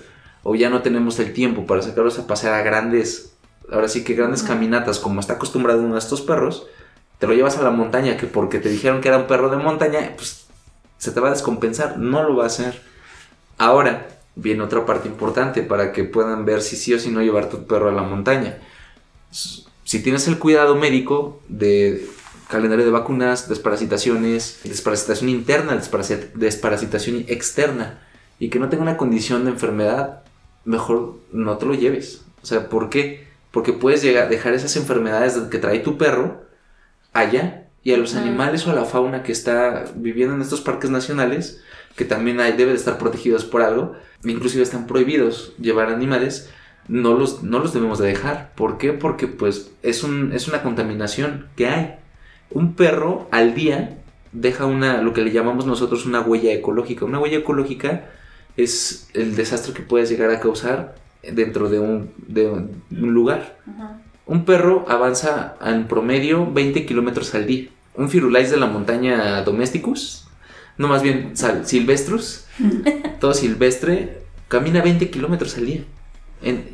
o 0.44 0.56
ya 0.56 0.70
no 0.70 0.82
tenemos 0.82 1.20
el 1.20 1.34
tiempo 1.34 1.66
para 1.66 1.82
sacarlos 1.82 2.18
a 2.18 2.28
pasear 2.28 2.54
a 2.54 2.64
grandes, 2.64 3.34
ahora 3.72 3.90
sí 3.90 4.04
que 4.04 4.14
grandes 4.14 4.44
caminatas, 4.44 5.00
como 5.00 5.20
está 5.20 5.34
acostumbrado 5.34 5.82
uno 5.82 5.94
de 5.94 6.00
estos 6.00 6.22
perros, 6.22 6.68
te 7.20 7.28
lo 7.28 7.34
llevas 7.34 7.58
a 7.58 7.64
la 7.64 7.70
montaña, 7.70 8.18
que 8.18 8.28
porque 8.28 8.60
te 8.60 8.70
dijeron 8.70 9.02
que 9.02 9.10
era 9.10 9.18
un 9.18 9.28
perro 9.28 9.50
de 9.50 9.58
montaña, 9.58 10.14
pues 10.16 10.46
se 10.98 11.12
te 11.12 11.20
va 11.20 11.28
a 11.28 11.32
descompensar, 11.32 11.98
no 11.98 12.24
lo 12.24 12.36
va 12.36 12.46
a 12.46 12.48
hacer. 12.48 12.82
Ahora 13.58 14.08
viene 14.36 14.64
otra 14.64 14.86
parte 14.86 15.08
importante 15.08 15.62
para 15.62 15.92
que 15.92 16.04
puedan 16.04 16.46
ver 16.46 16.62
si 16.62 16.76
sí 16.76 16.94
o 16.94 17.00
si 17.00 17.10
no 17.12 17.22
llevar 17.22 17.50
tu 17.50 17.68
perro 17.68 17.90
a 17.90 17.92
la 17.92 18.04
montaña. 18.04 18.58
Si 19.30 20.02
tienes 20.02 20.28
el 20.28 20.40
cuidado 20.40 20.76
médico 20.76 21.42
de 21.48 22.08
calendario 22.52 22.86
de 22.86 22.92
vacunas, 22.92 23.48
desparasitaciones, 23.48 24.60
desparasitación 24.64 25.30
interna, 25.30 25.80
desparasitación 26.36 27.26
externa, 27.28 28.00
y 28.40 28.50
que 28.50 28.60
no 28.60 28.70
tenga 28.70 28.84
una 28.84 28.98
condición 28.98 29.46
de 29.46 29.52
enfermedad, 29.52 30.24
mejor 30.66 31.20
no 31.32 31.58
te 31.58 31.66
lo 31.66 31.74
lleves. 31.74 32.24
O 32.44 32.46
sea, 32.46 32.70
¿por 32.70 32.90
qué? 32.90 33.28
Porque 33.52 33.74
puedes 33.74 34.02
llegar, 34.02 34.30
dejar 34.30 34.54
esas 34.54 34.76
enfermedades 34.76 35.34
que 35.50 35.58
trae 35.58 35.80
tu 35.80 35.98
perro 35.98 36.44
allá 37.14 37.68
y 37.84 37.94
a 37.94 37.98
los 37.98 38.16
animales 38.16 38.68
o 38.68 38.72
a 38.72 38.76
la 38.76 38.86
fauna 38.86 39.24
que 39.24 39.32
está 39.32 39.86
viviendo 39.96 40.36
en 40.36 40.42
estos 40.42 40.62
parques 40.62 40.90
nacionales, 40.90 41.62
que 41.96 42.06
también 42.06 42.40
hay, 42.40 42.54
deben 42.54 42.76
estar 42.76 42.98
protegidos 42.98 43.46
por 43.46 43.62
algo, 43.62 43.94
inclusive 44.24 44.64
están 44.64 44.88
prohibidos 44.88 45.54
llevar 45.60 45.90
animales, 45.90 46.50
no 46.88 47.14
los, 47.14 47.44
no 47.44 47.60
los 47.60 47.74
debemos 47.74 48.00
de 48.00 48.08
dejar. 48.08 48.54
¿Por 48.56 48.78
qué? 48.78 48.94
Porque 48.94 49.28
pues 49.28 49.72
es, 49.82 50.04
un, 50.04 50.34
es 50.34 50.48
una 50.48 50.64
contaminación 50.64 51.48
que 51.56 51.68
hay. 51.68 51.96
Un 52.52 52.74
perro 52.76 53.28
al 53.32 53.54
día 53.54 53.98
deja 54.32 54.66
una, 54.66 55.02
lo 55.02 55.14
que 55.14 55.22
le 55.22 55.32
llamamos 55.32 55.66
nosotros 55.66 56.06
una 56.06 56.22
huella 56.22 56.54
ecológica. 56.54 57.06
Una 57.06 57.20
huella 57.20 57.40
ecológica 57.40 58.10
es 58.58 59.10
el 59.14 59.36
desastre 59.36 59.74
que 59.74 59.82
puedes 59.82 60.10
llegar 60.10 60.30
a 60.32 60.40
causar 60.40 60.96
dentro 61.24 61.70
de 61.70 61.80
un, 61.80 62.12
de 62.28 62.50
un 62.50 62.84
lugar. 62.90 63.58
Un 64.26 64.46
perro 64.46 64.86
avanza 64.88 65.56
en 65.66 65.88
promedio 65.88 66.52
20 66.52 66.86
kilómetros 66.86 67.34
al 67.36 67.48
día. 67.48 67.70
Un 67.96 68.10
firulais 68.10 68.50
de 68.50 68.58
la 68.58 68.68
montaña 68.68 69.42
domesticus, 69.42 70.28
no 70.78 70.88
más 70.88 71.04
bien 71.04 71.34
silvestrus, 71.64 72.46
todo 73.20 73.34
silvestre, 73.34 74.22
camina 74.48 74.82
20 74.82 75.10
kilómetros 75.10 75.58
al 75.58 75.66
día. 75.66 75.84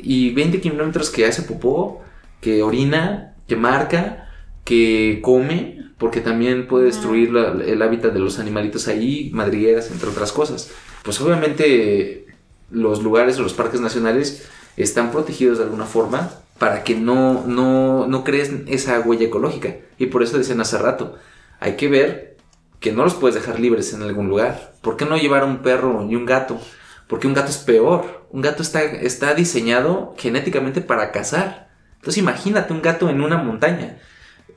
y 0.02 0.30
20 0.30 0.60
kilómetros 0.60 1.10
que 1.10 1.26
hace 1.26 1.42
popó, 1.42 2.02
que 2.40 2.62
orina, 2.62 3.34
que 3.48 3.56
marca, 3.56 4.27
que 4.68 5.20
come, 5.22 5.78
porque 5.96 6.20
también 6.20 6.66
puede 6.66 6.84
destruir 6.84 7.34
el 7.34 7.80
hábitat 7.80 8.12
de 8.12 8.18
los 8.18 8.38
animalitos 8.38 8.86
ahí, 8.86 9.30
madrigueras, 9.32 9.90
entre 9.90 10.10
otras 10.10 10.30
cosas. 10.30 10.70
Pues 11.02 11.18
obviamente 11.22 12.26
los 12.70 13.02
lugares 13.02 13.38
o 13.38 13.42
los 13.42 13.54
parques 13.54 13.80
nacionales 13.80 14.46
están 14.76 15.10
protegidos 15.10 15.56
de 15.56 15.64
alguna 15.64 15.86
forma 15.86 16.30
para 16.58 16.84
que 16.84 16.94
no, 16.94 17.46
no, 17.46 18.06
no 18.08 18.24
crees 18.24 18.52
esa 18.66 19.00
huella 19.00 19.28
ecológica. 19.28 19.76
Y 19.96 20.08
por 20.08 20.22
eso 20.22 20.36
decían 20.36 20.60
hace 20.60 20.76
rato, 20.76 21.16
hay 21.60 21.76
que 21.76 21.88
ver 21.88 22.36
que 22.78 22.92
no 22.92 23.04
los 23.04 23.14
puedes 23.14 23.36
dejar 23.36 23.58
libres 23.58 23.94
en 23.94 24.02
algún 24.02 24.28
lugar. 24.28 24.74
¿Por 24.82 24.98
qué 24.98 25.06
no 25.06 25.16
llevar 25.16 25.44
un 25.44 25.62
perro 25.62 26.06
y 26.10 26.14
un 26.14 26.26
gato? 26.26 26.60
Porque 27.06 27.26
un 27.26 27.32
gato 27.32 27.48
es 27.48 27.56
peor. 27.56 28.26
Un 28.32 28.42
gato 28.42 28.62
está, 28.62 28.82
está 28.82 29.32
diseñado 29.32 30.14
genéticamente 30.18 30.82
para 30.82 31.10
cazar. 31.10 31.70
Entonces 31.96 32.18
imagínate 32.18 32.74
un 32.74 32.82
gato 32.82 33.08
en 33.08 33.22
una 33.22 33.38
montaña. 33.38 33.96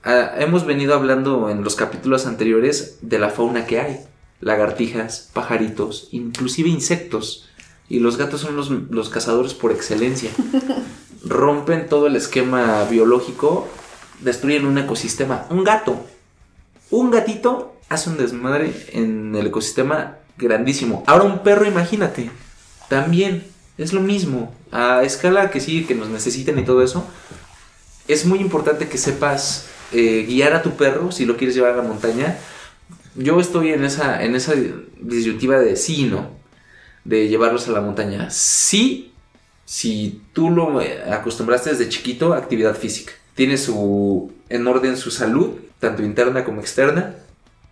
Ah, 0.04 0.32
hemos 0.38 0.66
venido 0.66 0.96
hablando 0.96 1.50
en 1.50 1.64
los 1.64 1.76
capítulos 1.76 2.26
anteriores 2.26 2.98
de 3.02 3.20
la 3.20 3.30
fauna 3.30 3.66
que 3.66 3.80
hay. 3.80 4.00
Lagartijas, 4.40 5.30
pajaritos, 5.34 6.08
inclusive 6.12 6.70
insectos. 6.70 7.48
Y 7.88 8.00
los 8.00 8.18
gatos 8.18 8.42
son 8.42 8.56
los, 8.56 8.70
los 8.70 9.10
cazadores 9.10 9.54
por 9.54 9.72
excelencia. 9.72 10.32
rompen 11.24 11.88
todo 11.88 12.08
el 12.08 12.16
esquema 12.16 12.84
biológico, 12.86 13.68
destruyen 14.22 14.66
un 14.66 14.78
ecosistema. 14.78 15.46
Un 15.50 15.64
gato, 15.64 16.06
un 16.90 17.12
gatito 17.12 17.76
hace 17.90 18.10
un 18.10 18.18
desmadre 18.18 18.74
en 18.94 19.36
el 19.36 19.48
ecosistema 19.48 20.18
grandísimo. 20.38 21.04
Ahora 21.08 21.26
un 21.26 21.40
perro, 21.40 21.66
imagínate, 21.66 22.32
también 22.90 23.44
es 23.78 23.94
lo 23.94 24.02
mismo. 24.02 24.54
A 24.72 25.04
escala 25.04 25.52
que 25.52 25.60
sí, 25.60 25.86
que 25.86 25.96
nos 25.96 26.10
necesiten 26.10 26.58
y 26.58 26.64
todo 26.64 26.82
eso, 26.82 27.06
es 28.08 28.26
muy 28.26 28.40
importante 28.40 28.88
que 28.88 28.98
sepas 28.98 29.68
eh, 29.91 30.25
guiar 30.27 30.54
a 30.54 30.62
tu 30.62 30.71
perro 30.71 31.12
si 31.12 31.25
lo 31.25 31.38
quieres 31.38 31.56
llevar 31.56 31.73
a 31.73 31.77
la 31.77 31.84
montaña. 31.84 32.38
Yo 33.15 33.39
estoy 33.39 33.71
en 33.71 33.84
esa, 33.84 34.23
en 34.23 34.36
esa 34.36 34.54
disyuntiva 34.99 35.60
de 35.60 35.75
sí 35.75 36.01
y 36.01 36.04
no, 36.06 36.30
de 37.04 37.27
llevarlos 37.27 37.67
a 37.67 37.71
la 37.71 37.82
montaña. 37.82 38.30
Sí, 38.30 39.13
si 39.65 40.21
tú 40.34 40.49
lo 40.49 40.80
acostumbraste 41.12 41.71
desde 41.71 41.89
chiquito 41.89 42.34
a 42.34 42.38
actividad 42.38 42.75
física, 42.75 43.13
tiene 43.36 43.58
su 43.58 44.32
en 44.49 44.67
orden 44.67 44.97
su 44.97 45.12
salud, 45.12 45.51
tanto 45.80 46.04
interna 46.04 46.43
como 46.43 46.62
externa, 46.62 47.15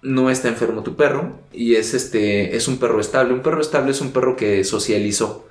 no 0.02 0.30
está 0.30 0.48
enfermo 0.48 0.84
tu 0.84 0.96
perro 0.96 1.40
y 1.52 1.76
es 1.76 1.94
este 1.94 2.56
es 2.56 2.68
un 2.68 2.78
perro 2.78 3.00
estable. 3.00 3.34
Un 3.34 3.42
perro 3.42 3.62
estable 3.62 3.92
es 3.92 4.02
un 4.02 4.12
perro 4.12 4.36
que 4.36 4.64
socializó. 4.64 5.48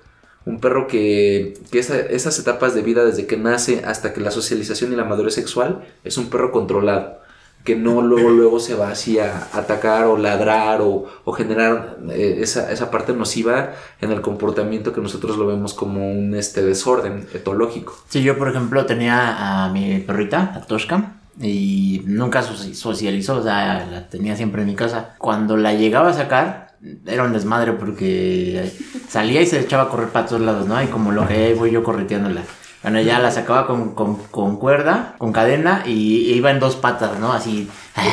Un 0.48 0.60
perro 0.60 0.86
que, 0.86 1.58
que 1.70 1.78
esas 1.78 2.38
etapas 2.38 2.74
de 2.74 2.82
vida 2.82 3.04
desde 3.04 3.26
que 3.26 3.36
nace 3.36 3.82
hasta 3.84 4.12
que 4.12 4.20
la 4.20 4.30
socialización 4.30 4.92
y 4.92 4.96
la 4.96 5.04
madurez 5.04 5.34
sexual 5.34 5.84
es 6.04 6.16
un 6.16 6.30
perro 6.30 6.52
controlado 6.52 7.18
que 7.64 7.76
no 7.76 8.00
luego, 8.00 8.30
luego 8.30 8.60
se 8.60 8.74
va 8.74 8.90
así 8.90 9.18
a 9.18 9.48
atacar 9.52 10.06
o 10.06 10.16
ladrar 10.16 10.80
o, 10.80 11.06
generar 11.32 11.98
eh, 12.10 12.38
esa, 12.40 12.90
parte 12.90 13.12
nociva 13.12 13.72
en 14.00 14.10
el 14.10 14.22
comportamiento 14.22 14.94
que 14.94 15.02
nosotros 15.02 15.36
lo 15.36 15.46
vemos 15.46 15.74
como 15.74 16.10
un 16.10 16.34
este, 16.34 16.62
desorden 16.62 17.26
etológico. 17.34 17.94
Sí, 18.08 18.22
yo 18.22 18.38
por 18.38 18.48
ejemplo 18.48 18.86
tenía 18.86 19.64
a 19.64 19.68
mi 19.70 19.98
perrita, 19.98 20.54
a 20.54 20.62
Toshka, 20.62 21.16
y 21.40 22.02
nunca 22.06 22.42
socializó, 22.42 23.36
o 23.36 23.42
sea, 23.42 23.86
la 23.90 24.08
tenía 24.08 24.34
siempre 24.34 24.62
en 24.62 24.68
mi 24.68 24.74
casa. 24.74 25.14
Cuando 25.18 25.58
la 25.58 25.74
llegaba 25.74 26.08
a 26.08 26.14
sacar, 26.14 26.67
era 27.06 27.24
un 27.24 27.32
desmadre 27.32 27.72
porque 27.72 28.72
salía 29.08 29.40
y 29.40 29.46
se 29.46 29.60
echaba 29.60 29.84
a 29.84 29.88
correr 29.88 30.08
para 30.08 30.26
todos 30.26 30.42
lados, 30.42 30.66
¿no? 30.66 30.80
Y 30.82 30.86
como 30.86 31.12
lo 31.12 31.26
que 31.26 31.54
voy 31.54 31.70
yo 31.70 31.82
correteándola. 31.82 32.42
Bueno, 32.82 33.00
ya 33.00 33.18
la 33.18 33.30
sacaba 33.32 33.66
con, 33.66 33.94
con, 33.94 34.56
cuerda, 34.56 35.16
con 35.18 35.32
cadena 35.32 35.82
y 35.84 36.32
iba 36.32 36.50
en 36.52 36.60
dos 36.60 36.76
patas, 36.76 37.18
¿no? 37.18 37.32
Así. 37.32 37.68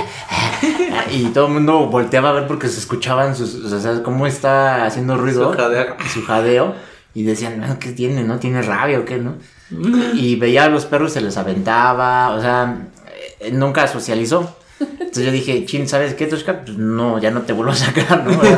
Y 1.12 1.26
todo 1.26 1.48
el 1.48 1.54
mundo 1.54 1.86
volteaba 1.88 2.30
a 2.30 2.32
ver 2.32 2.48
porque 2.48 2.68
se 2.68 2.80
escuchaban 2.80 3.36
sus. 3.36 3.56
O 3.56 3.80
sea, 3.80 4.02
cómo 4.02 4.26
está 4.26 4.86
haciendo 4.86 5.16
ruido. 5.16 5.52
Su 5.52 5.58
jadeo. 5.58 5.96
Su 6.12 6.24
jadeo. 6.24 6.76
Y 7.14 7.24
decían, 7.24 7.78
¿qué 7.80 7.92
tiene? 7.92 8.24
¿No 8.24 8.40
tiene 8.40 8.62
rabia 8.64 9.00
o 9.00 9.06
qué, 9.06 9.18
no? 9.18 9.36
Y 10.16 10.36
veía 10.38 10.64
a 10.64 10.70
los 10.70 10.86
perros, 10.86 11.14
se 11.14 11.22
les 11.22 11.38
aventaba. 11.38 12.32
O 12.32 12.42
sea, 12.42 12.88
eh, 13.40 13.52
nunca 13.52 13.88
socializó. 13.88 14.58
Entonces 14.80 15.26
yo 15.26 15.32
dije, 15.32 15.66
chin, 15.66 15.88
¿sabes 15.88 16.14
qué, 16.16 16.28
Toshka? 16.28 16.62
Pues 16.66 16.78
no, 16.78 17.20
ya 17.20 17.32
no 17.32 17.44
te 17.44 17.54
vuelvo 17.54 17.72
a 17.72 17.76
sacar, 17.76 18.26
¿no? 18.26 18.38
Vas 18.38 18.52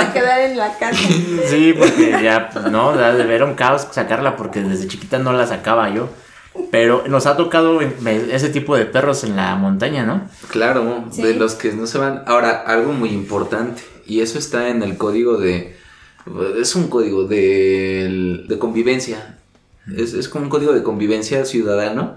a 0.00 0.12
quedar 0.12 0.40
en 0.40 0.56
la 0.56 0.76
casa. 0.76 0.98
Sí, 1.46 1.74
porque 1.78 2.18
ya, 2.22 2.50
pues, 2.50 2.64
no, 2.70 2.96
de 2.96 3.24
ver 3.24 3.44
un 3.44 3.54
caos 3.54 3.86
sacarla 3.92 4.36
porque 4.36 4.60
desde 4.60 4.88
chiquita 4.88 5.18
no 5.18 5.32
la 5.32 5.46
sacaba 5.46 5.88
yo. 5.90 6.08
Pero 6.70 7.04
nos 7.08 7.26
ha 7.26 7.36
tocado 7.36 7.80
ese 7.80 8.48
tipo 8.48 8.76
de 8.76 8.86
perros 8.86 9.24
en 9.24 9.36
la 9.36 9.54
montaña, 9.56 10.04
¿no? 10.04 10.28
Claro, 10.50 11.04
de 11.16 11.34
los 11.34 11.54
que 11.54 11.72
no 11.72 11.86
se 11.86 11.98
van. 11.98 12.22
Ahora, 12.26 12.62
algo 12.66 12.92
muy 12.92 13.10
importante, 13.10 13.82
y 14.06 14.20
eso 14.20 14.38
está 14.38 14.68
en 14.68 14.82
el 14.82 14.96
código 14.96 15.36
de... 15.36 15.76
Es 16.60 16.74
un 16.74 16.88
código 16.88 17.24
de, 17.24 18.44
de 18.48 18.58
convivencia. 18.58 19.36
Es, 19.96 20.14
es 20.14 20.28
como 20.28 20.44
un 20.44 20.50
código 20.50 20.72
de 20.72 20.82
convivencia 20.82 21.44
ciudadano 21.44 22.16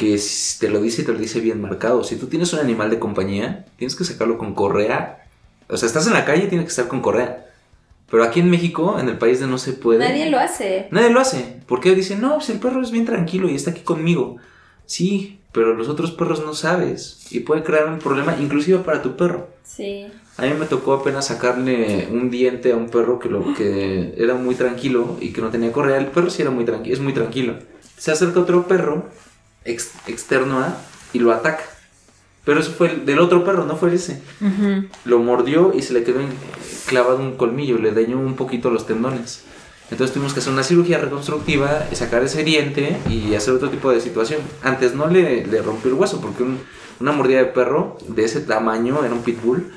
que 0.00 0.18
te 0.58 0.70
lo 0.70 0.80
dice 0.80 1.02
y 1.02 1.04
te 1.04 1.12
lo 1.12 1.18
dice 1.18 1.40
bien 1.40 1.60
marcado. 1.60 2.02
Si 2.04 2.16
tú 2.16 2.26
tienes 2.26 2.50
un 2.54 2.60
animal 2.60 2.88
de 2.88 2.98
compañía, 2.98 3.66
tienes 3.76 3.94
que 3.94 4.04
sacarlo 4.04 4.38
con 4.38 4.54
correa. 4.54 5.26
O 5.68 5.76
sea, 5.76 5.86
estás 5.86 6.06
en 6.06 6.14
la 6.14 6.24
calle, 6.24 6.46
tiene 6.46 6.64
que 6.64 6.70
estar 6.70 6.88
con 6.88 7.02
correa. 7.02 7.46
Pero 8.10 8.24
aquí 8.24 8.40
en 8.40 8.48
México, 8.48 8.96
en 8.98 9.10
el 9.10 9.18
país 9.18 9.40
de 9.40 9.46
no 9.46 9.58
se 9.58 9.74
puede. 9.74 9.98
Nadie 9.98 10.30
lo 10.30 10.38
hace. 10.38 10.88
Nadie 10.90 11.10
lo 11.10 11.20
hace. 11.20 11.60
Porque 11.66 11.94
dicen, 11.94 12.22
no, 12.22 12.36
pues 12.36 12.48
el 12.48 12.58
perro 12.58 12.80
es 12.80 12.92
bien 12.92 13.04
tranquilo 13.04 13.50
y 13.50 13.54
está 13.54 13.72
aquí 13.72 13.82
conmigo. 13.82 14.38
Sí, 14.86 15.38
pero 15.52 15.74
los 15.74 15.90
otros 15.90 16.12
perros 16.12 16.42
no 16.46 16.54
sabes. 16.54 17.26
Y 17.30 17.40
puede 17.40 17.62
crear 17.62 17.86
un 17.86 17.98
problema, 17.98 18.34
inclusive 18.40 18.78
para 18.78 19.02
tu 19.02 19.18
perro. 19.18 19.48
Sí. 19.64 20.06
A 20.38 20.46
mí 20.46 20.54
me 20.58 20.64
tocó 20.64 20.94
apenas 20.94 21.26
sacarle 21.26 22.08
un 22.10 22.30
diente 22.30 22.72
a 22.72 22.76
un 22.76 22.88
perro 22.88 23.18
que, 23.18 23.28
lo, 23.28 23.52
que 23.52 24.14
era 24.16 24.34
muy 24.34 24.54
tranquilo 24.54 25.18
y 25.20 25.34
que 25.34 25.42
no 25.42 25.50
tenía 25.50 25.70
correa. 25.72 25.98
El 25.98 26.06
perro 26.06 26.30
sí 26.30 26.40
era 26.40 26.50
muy 26.50 26.64
tranquilo, 26.64 26.94
es 26.94 27.02
muy 27.02 27.12
tranquilo. 27.12 27.58
Se 27.98 28.10
acerca 28.10 28.40
otro 28.40 28.66
perro 28.66 29.10
externo 29.64 30.60
a 30.60 30.76
y 31.12 31.18
lo 31.18 31.32
ataca. 31.32 31.64
Pero 32.44 32.60
eso 32.60 32.72
fue 32.72 32.96
del 32.96 33.18
otro 33.20 33.44
perro, 33.44 33.64
no 33.64 33.76
fue 33.76 33.94
ese. 33.94 34.22
Lo 35.04 35.18
mordió 35.18 35.72
y 35.74 35.82
se 35.82 35.92
le 35.92 36.02
quedó 36.04 36.20
clavado 36.86 37.18
un 37.18 37.36
colmillo, 37.36 37.78
le 37.78 37.92
dañó 37.92 38.18
un 38.18 38.34
poquito 38.34 38.70
los 38.70 38.86
tendones. 38.86 39.42
Entonces 39.90 40.14
tuvimos 40.14 40.32
que 40.32 40.40
hacer 40.40 40.52
una 40.52 40.62
cirugía 40.62 40.98
reconstructiva, 40.98 41.84
sacar 41.92 42.22
ese 42.22 42.44
diente 42.44 42.96
y 43.10 43.34
hacer 43.34 43.54
otro 43.54 43.70
tipo 43.70 43.90
de 43.90 44.00
situación. 44.00 44.40
Antes 44.62 44.94
no 44.94 45.08
le, 45.08 45.46
le 45.46 45.62
rompió 45.62 45.90
el 45.90 45.96
hueso 45.98 46.20
porque 46.20 46.44
un- 46.44 46.60
una 47.00 47.12
mordida 47.12 47.38
de 47.38 47.46
perro 47.46 47.98
de 48.08 48.24
ese 48.24 48.40
tamaño, 48.40 49.04
era 49.04 49.12
un 49.14 49.22
pitbull, 49.22 49.72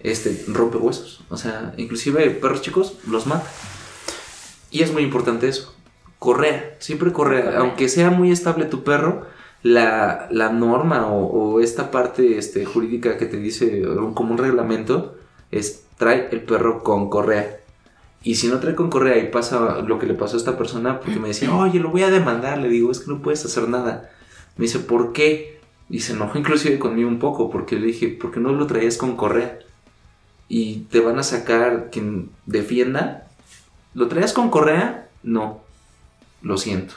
este, 0.00 0.44
rompe 0.48 0.76
huesos. 0.78 1.22
O 1.28 1.36
sea, 1.36 1.74
inclusive 1.76 2.30
perros 2.30 2.62
chicos 2.62 2.94
los 3.06 3.26
mata. 3.26 3.48
Y 4.70 4.82
es 4.82 4.92
muy 4.92 5.02
importante 5.02 5.48
eso. 5.48 5.74
Correa, 6.18 6.76
siempre 6.78 7.12
correa. 7.12 7.44
Correa. 7.44 7.60
Aunque 7.60 7.88
sea 7.88 8.10
muy 8.10 8.32
estable 8.32 8.64
tu 8.64 8.82
perro, 8.84 9.26
la, 9.62 10.28
la 10.30 10.50
norma 10.50 11.06
o, 11.08 11.26
o 11.26 11.60
esta 11.60 11.90
parte 11.90 12.38
este, 12.38 12.64
jurídica 12.64 13.18
que 13.18 13.26
te 13.26 13.38
dice 13.38 13.82
como 14.14 14.32
un 14.32 14.38
reglamento 14.38 15.16
es 15.50 15.84
trae 15.96 16.28
el 16.30 16.42
perro 16.42 16.82
con 16.82 17.10
correa. 17.10 17.58
Y 18.22 18.36
si 18.36 18.48
no 18.48 18.58
trae 18.58 18.74
con 18.74 18.90
correa 18.90 19.18
y 19.18 19.28
pasa 19.28 19.80
lo 19.80 19.98
que 19.98 20.06
le 20.06 20.14
pasó 20.14 20.36
a 20.36 20.38
esta 20.38 20.58
persona, 20.58 21.00
porque 21.00 21.20
me 21.20 21.28
decía, 21.28 21.54
oye, 21.54 21.78
lo 21.78 21.90
voy 21.90 22.02
a 22.02 22.10
demandar, 22.10 22.58
le 22.58 22.68
digo, 22.68 22.90
es 22.90 23.00
que 23.00 23.10
no 23.10 23.22
puedes 23.22 23.44
hacer 23.44 23.68
nada. 23.68 24.10
Me 24.56 24.64
dice, 24.64 24.80
¿por 24.80 25.12
qué? 25.12 25.60
Y 25.88 26.00
se 26.00 26.12
enojó 26.12 26.36
inclusive 26.38 26.78
conmigo 26.78 27.08
un 27.08 27.20
poco, 27.20 27.48
porque 27.48 27.76
le 27.76 27.86
dije, 27.86 28.08
¿por 28.08 28.32
qué 28.32 28.40
no 28.40 28.52
lo 28.52 28.66
traías 28.66 28.96
con 28.96 29.16
correa? 29.16 29.60
Y 30.48 30.80
te 30.90 31.00
van 31.00 31.18
a 31.18 31.22
sacar 31.22 31.90
quien 31.90 32.30
defienda. 32.46 33.28
¿Lo 33.94 34.08
traías 34.08 34.32
con 34.32 34.50
correa? 34.50 35.08
No. 35.22 35.60
Lo 36.42 36.58
siento. 36.58 36.94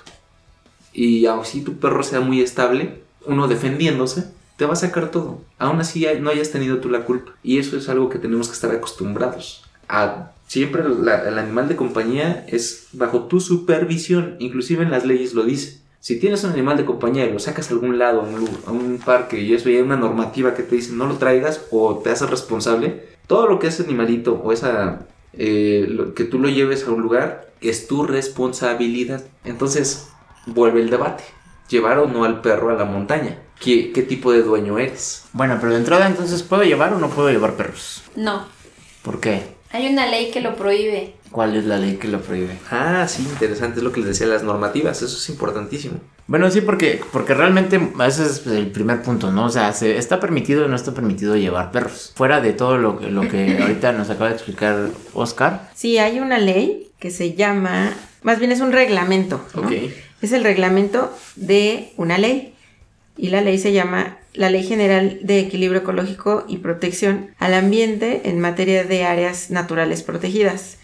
Y 0.93 1.25
aun 1.25 1.45
si 1.45 1.61
tu 1.61 1.77
perro 1.77 2.03
sea 2.03 2.19
muy 2.19 2.41
estable, 2.41 3.01
uno 3.25 3.47
defendiéndose, 3.47 4.25
te 4.57 4.65
va 4.65 4.73
a 4.73 4.77
sacar 4.77 5.09
todo. 5.09 5.41
Aún 5.57 5.79
así 5.79 6.05
no 6.19 6.29
hayas 6.29 6.51
tenido 6.51 6.79
tú 6.79 6.89
la 6.89 7.05
culpa. 7.05 7.31
Y 7.43 7.59
eso 7.59 7.77
es 7.77 7.89
algo 7.89 8.09
que 8.09 8.19
tenemos 8.19 8.47
que 8.47 8.53
estar 8.53 8.71
acostumbrados. 8.71 9.63
A, 9.87 10.31
siempre 10.47 10.83
el 10.83 11.39
animal 11.39 11.67
de 11.67 11.75
compañía 11.75 12.45
es 12.47 12.87
bajo 12.91 13.23
tu 13.23 13.39
supervisión. 13.39 14.35
Inclusive 14.39 14.83
en 14.83 14.91
las 14.91 15.05
leyes 15.05 15.33
lo 15.33 15.43
dice. 15.43 15.81
Si 15.99 16.19
tienes 16.19 16.43
un 16.43 16.51
animal 16.51 16.77
de 16.77 16.85
compañía 16.85 17.25
y 17.25 17.31
lo 17.31 17.39
sacas 17.39 17.69
a 17.69 17.73
algún 17.73 17.99
lado, 17.99 18.21
a 18.21 18.23
un, 18.23 18.49
a 18.65 18.71
un 18.71 18.97
parque, 18.97 19.39
y 19.39 19.53
eso 19.53 19.69
ya 19.69 19.77
hay 19.77 19.83
una 19.83 19.97
normativa 19.97 20.55
que 20.55 20.63
te 20.63 20.75
dice 20.75 20.93
no 20.93 21.05
lo 21.05 21.17
traigas 21.17 21.61
o 21.69 21.99
te 21.99 22.09
haces 22.09 22.27
responsable, 22.27 23.05
todo 23.27 23.45
lo 23.45 23.59
que 23.59 23.67
es 23.67 23.79
animalito 23.79 24.33
o 24.43 24.51
esa 24.51 25.05
eh, 25.33 25.85
lo- 25.87 26.13
que 26.13 26.23
tú 26.23 26.39
lo 26.39 26.49
lleves 26.49 26.85
a 26.85 26.91
un 26.91 27.01
lugar 27.01 27.49
es 27.61 27.87
tu 27.87 28.03
responsabilidad. 28.05 29.23
Entonces, 29.45 30.09
vuelve 30.45 30.81
el 30.81 30.89
debate. 30.89 31.23
Llevar 31.69 31.99
o 31.99 32.07
no 32.07 32.23
al 32.25 32.41
perro 32.41 32.69
a 32.69 32.73
la 32.73 32.85
montaña. 32.85 33.39
¿Qué, 33.59 33.91
qué 33.91 34.01
tipo 34.01 34.31
de 34.31 34.41
dueño 34.41 34.79
eres? 34.79 35.25
Bueno, 35.33 35.57
pero 35.61 35.73
de 35.73 35.77
entrada 35.79 36.07
entonces, 36.07 36.41
¿puedo 36.43 36.63
llevar 36.63 36.93
o 36.93 36.99
no 36.99 37.09
puedo 37.09 37.29
llevar 37.29 37.53
perros? 37.53 38.01
No. 38.15 38.45
¿Por 39.03 39.19
qué? 39.19 39.43
Hay 39.71 39.87
una 39.87 40.07
ley 40.07 40.31
que 40.31 40.41
lo 40.41 40.55
prohíbe. 40.55 41.13
¿Cuál 41.31 41.55
es 41.55 41.65
la 41.65 41.77
ley 41.77 41.95
que 41.95 42.07
lo 42.09 42.21
prohíbe? 42.21 42.57
Ah, 42.69 43.07
sí, 43.07 43.23
interesante, 43.23 43.79
es 43.79 43.83
lo 43.83 43.91
que 43.91 44.01
les 44.01 44.09
decía, 44.09 44.27
las 44.27 44.43
normativas, 44.43 45.01
eso 45.01 45.15
es 45.17 45.29
importantísimo. 45.29 45.95
Bueno, 46.27 46.49
sí, 46.51 46.61
porque, 46.61 47.01
porque 47.11 47.33
realmente 47.33 47.79
ese 48.05 48.23
es 48.25 48.45
el 48.47 48.67
primer 48.71 49.01
punto, 49.01 49.31
¿no? 49.31 49.45
O 49.45 49.49
sea, 49.49 49.71
se, 49.73 49.97
está 49.97 50.19
permitido 50.19 50.65
o 50.65 50.67
no 50.67 50.75
está 50.75 50.93
permitido 50.93 51.35
llevar 51.35 51.71
perros. 51.71 52.11
Fuera 52.15 52.41
de 52.41 52.53
todo 52.53 52.77
lo, 52.77 52.99
que- 52.99 53.09
lo 53.09 53.27
que 53.27 53.57
ahorita 53.61 53.91
nos 53.93 54.09
acaba 54.09 54.27
de 54.29 54.35
explicar 54.35 54.89
Oscar. 55.13 55.69
Sí, 55.73 55.97
hay 55.97 56.19
una 56.19 56.37
ley 56.37 56.89
que 56.99 57.11
se 57.11 57.33
llama, 57.33 57.93
más 58.23 58.39
bien 58.39 58.51
es 58.51 58.59
un 58.61 58.71
reglamento. 58.71 59.41
¿no? 59.55 59.61
Ok. 59.63 59.71
Es 60.21 60.31
el 60.33 60.43
reglamento 60.43 61.15
de 61.35 61.93
una 61.97 62.17
ley. 62.17 62.53
Y 63.17 63.29
la 63.29 63.41
ley 63.41 63.57
se 63.57 63.73
llama 63.73 64.17
la 64.33 64.49
Ley 64.49 64.63
General 64.63 65.19
de 65.21 65.39
Equilibrio 65.39 65.81
Ecológico 65.81 66.45
y 66.47 66.57
Protección 66.59 67.31
al 67.39 67.53
Ambiente 67.53 68.21
en 68.29 68.39
materia 68.39 68.83
de 68.85 69.03
áreas 69.03 69.49
naturales 69.51 70.03
protegidas. 70.03 70.77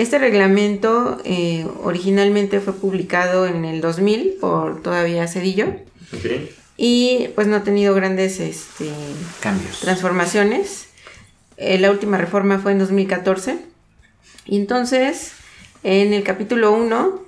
Este 0.00 0.18
reglamento 0.18 1.18
eh, 1.24 1.66
originalmente 1.82 2.60
fue 2.60 2.72
publicado 2.72 3.44
en 3.44 3.66
el 3.66 3.82
2000 3.82 4.38
por 4.40 4.82
todavía 4.82 5.28
Cedillo 5.28 5.66
Ok. 6.14 6.48
y 6.78 7.28
pues 7.34 7.48
no 7.48 7.56
ha 7.56 7.64
tenido 7.64 7.94
grandes 7.94 8.40
este, 8.40 8.88
Cambios. 9.40 9.80
transformaciones. 9.80 10.86
Eh, 11.58 11.78
la 11.78 11.90
última 11.90 12.16
reforma 12.16 12.58
fue 12.58 12.72
en 12.72 12.78
2014. 12.78 13.58
Y 14.46 14.56
entonces, 14.56 15.32
en 15.82 16.14
el 16.14 16.22
capítulo 16.22 16.72
1, 16.72 17.20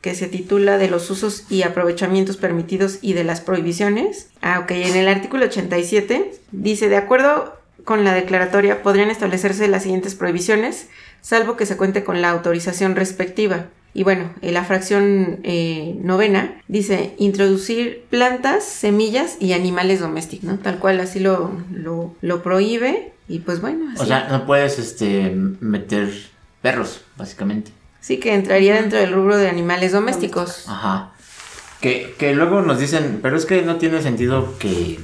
que 0.00 0.16
se 0.16 0.26
titula 0.26 0.78
de 0.78 0.88
los 0.88 1.08
usos 1.10 1.44
y 1.48 1.62
aprovechamientos 1.62 2.38
permitidos 2.38 2.98
y 3.02 3.12
de 3.12 3.22
las 3.22 3.40
prohibiciones. 3.40 4.30
Ah, 4.42 4.58
ok, 4.64 4.72
en 4.72 4.96
el 4.96 5.06
artículo 5.06 5.44
87 5.44 6.32
dice, 6.50 6.88
de 6.88 6.96
acuerdo 6.96 7.54
con 7.86 8.04
la 8.04 8.12
declaratoria, 8.12 8.82
podrían 8.82 9.10
establecerse 9.10 9.68
las 9.68 9.84
siguientes 9.84 10.16
prohibiciones, 10.16 10.88
salvo 11.22 11.56
que 11.56 11.64
se 11.66 11.76
cuente 11.78 12.02
con 12.04 12.20
la 12.20 12.30
autorización 12.30 12.96
respectiva. 12.96 13.66
Y 13.94 14.02
bueno, 14.02 14.34
en 14.42 14.54
la 14.54 14.64
fracción 14.64 15.38
eh, 15.44 15.96
novena 16.02 16.60
dice 16.68 17.14
introducir 17.16 18.04
plantas, 18.10 18.64
semillas 18.64 19.36
y 19.40 19.52
animales 19.54 20.00
domésticos, 20.00 20.44
¿no? 20.44 20.58
Tal 20.58 20.78
cual 20.80 21.00
así 21.00 21.20
lo, 21.20 21.52
lo, 21.72 22.12
lo 22.20 22.42
prohíbe. 22.42 23.12
Y 23.28 23.38
pues 23.38 23.60
bueno, 23.60 23.86
así. 23.92 24.02
O 24.02 24.06
sea, 24.06 24.28
no 24.28 24.44
puedes 24.46 24.78
este, 24.80 25.30
meter 25.60 26.10
perros, 26.60 27.04
básicamente. 27.16 27.70
sí 28.00 28.18
que 28.18 28.34
entraría 28.34 28.74
dentro 28.74 28.98
del 28.98 29.12
rubro 29.12 29.36
de 29.36 29.48
animales 29.48 29.92
domésticos. 29.92 30.68
Ajá. 30.68 31.12
Que, 31.80 32.14
que 32.18 32.34
luego 32.34 32.62
nos 32.62 32.80
dicen, 32.80 33.20
pero 33.22 33.36
es 33.36 33.46
que 33.46 33.62
no 33.62 33.76
tiene 33.76 34.02
sentido 34.02 34.58
que... 34.58 34.98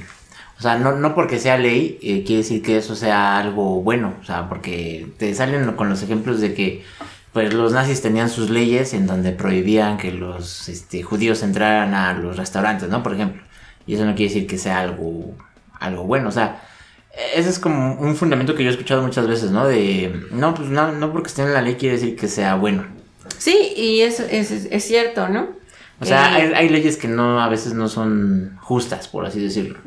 O 0.63 0.65
sea, 0.65 0.77
no, 0.77 0.93
no 0.93 1.13
porque 1.13 1.39
sea 1.39 1.57
ley, 1.57 1.99
eh, 2.01 2.23
quiere 2.25 2.41
decir 2.41 2.61
que 2.61 2.77
eso 2.77 2.95
sea 2.95 3.37
algo 3.37 3.81
bueno. 3.81 4.13
O 4.21 4.23
sea, 4.23 4.47
porque 4.47 5.09
te 5.17 5.35
salen 5.35 5.69
con 5.73 5.89
los 5.89 6.01
ejemplos 6.03 6.39
de 6.39 6.53
que 6.53 6.85
pues 7.33 7.53
los 7.53 7.73
nazis 7.73 8.01
tenían 8.01 8.29
sus 8.29 8.49
leyes 8.49 8.93
en 8.93 9.05
donde 9.05 9.33
prohibían 9.33 9.97
que 9.97 10.13
los 10.13 10.69
este, 10.69 11.03
judíos 11.03 11.43
entraran 11.43 11.93
a 11.93 12.13
los 12.13 12.37
restaurantes, 12.37 12.87
¿no? 12.87 13.03
Por 13.03 13.13
ejemplo. 13.13 13.41
Y 13.85 13.95
eso 13.95 14.05
no 14.05 14.15
quiere 14.15 14.33
decir 14.33 14.47
que 14.47 14.57
sea 14.57 14.79
algo, 14.79 15.35
algo 15.81 16.05
bueno. 16.05 16.29
O 16.29 16.31
sea, 16.31 16.61
ese 17.35 17.49
es 17.49 17.59
como 17.59 17.95
un 17.95 18.15
fundamento 18.15 18.55
que 18.55 18.63
yo 18.63 18.69
he 18.69 18.71
escuchado 18.71 19.01
muchas 19.01 19.27
veces, 19.27 19.51
¿no? 19.51 19.67
De, 19.67 20.27
no, 20.31 20.53
pues 20.53 20.69
no, 20.69 20.93
no 20.93 21.11
porque 21.11 21.27
esté 21.27 21.41
en 21.41 21.51
la 21.51 21.61
ley 21.61 21.75
quiere 21.75 21.97
decir 21.97 22.15
que 22.15 22.29
sea 22.29 22.55
bueno. 22.55 22.85
Sí, 23.37 23.73
y 23.75 23.99
eso 23.99 24.23
es, 24.31 24.49
es, 24.49 24.83
cierto, 24.85 25.27
¿no? 25.27 25.49
O 25.99 26.05
sea, 26.05 26.39
Eh, 26.39 26.41
hay, 26.41 26.53
hay 26.53 26.69
leyes 26.69 26.95
que 26.95 27.09
no 27.09 27.41
a 27.41 27.49
veces 27.49 27.73
no 27.73 27.89
son 27.89 28.57
justas, 28.61 29.09
por 29.09 29.25
así 29.25 29.41
decirlo. 29.41 29.77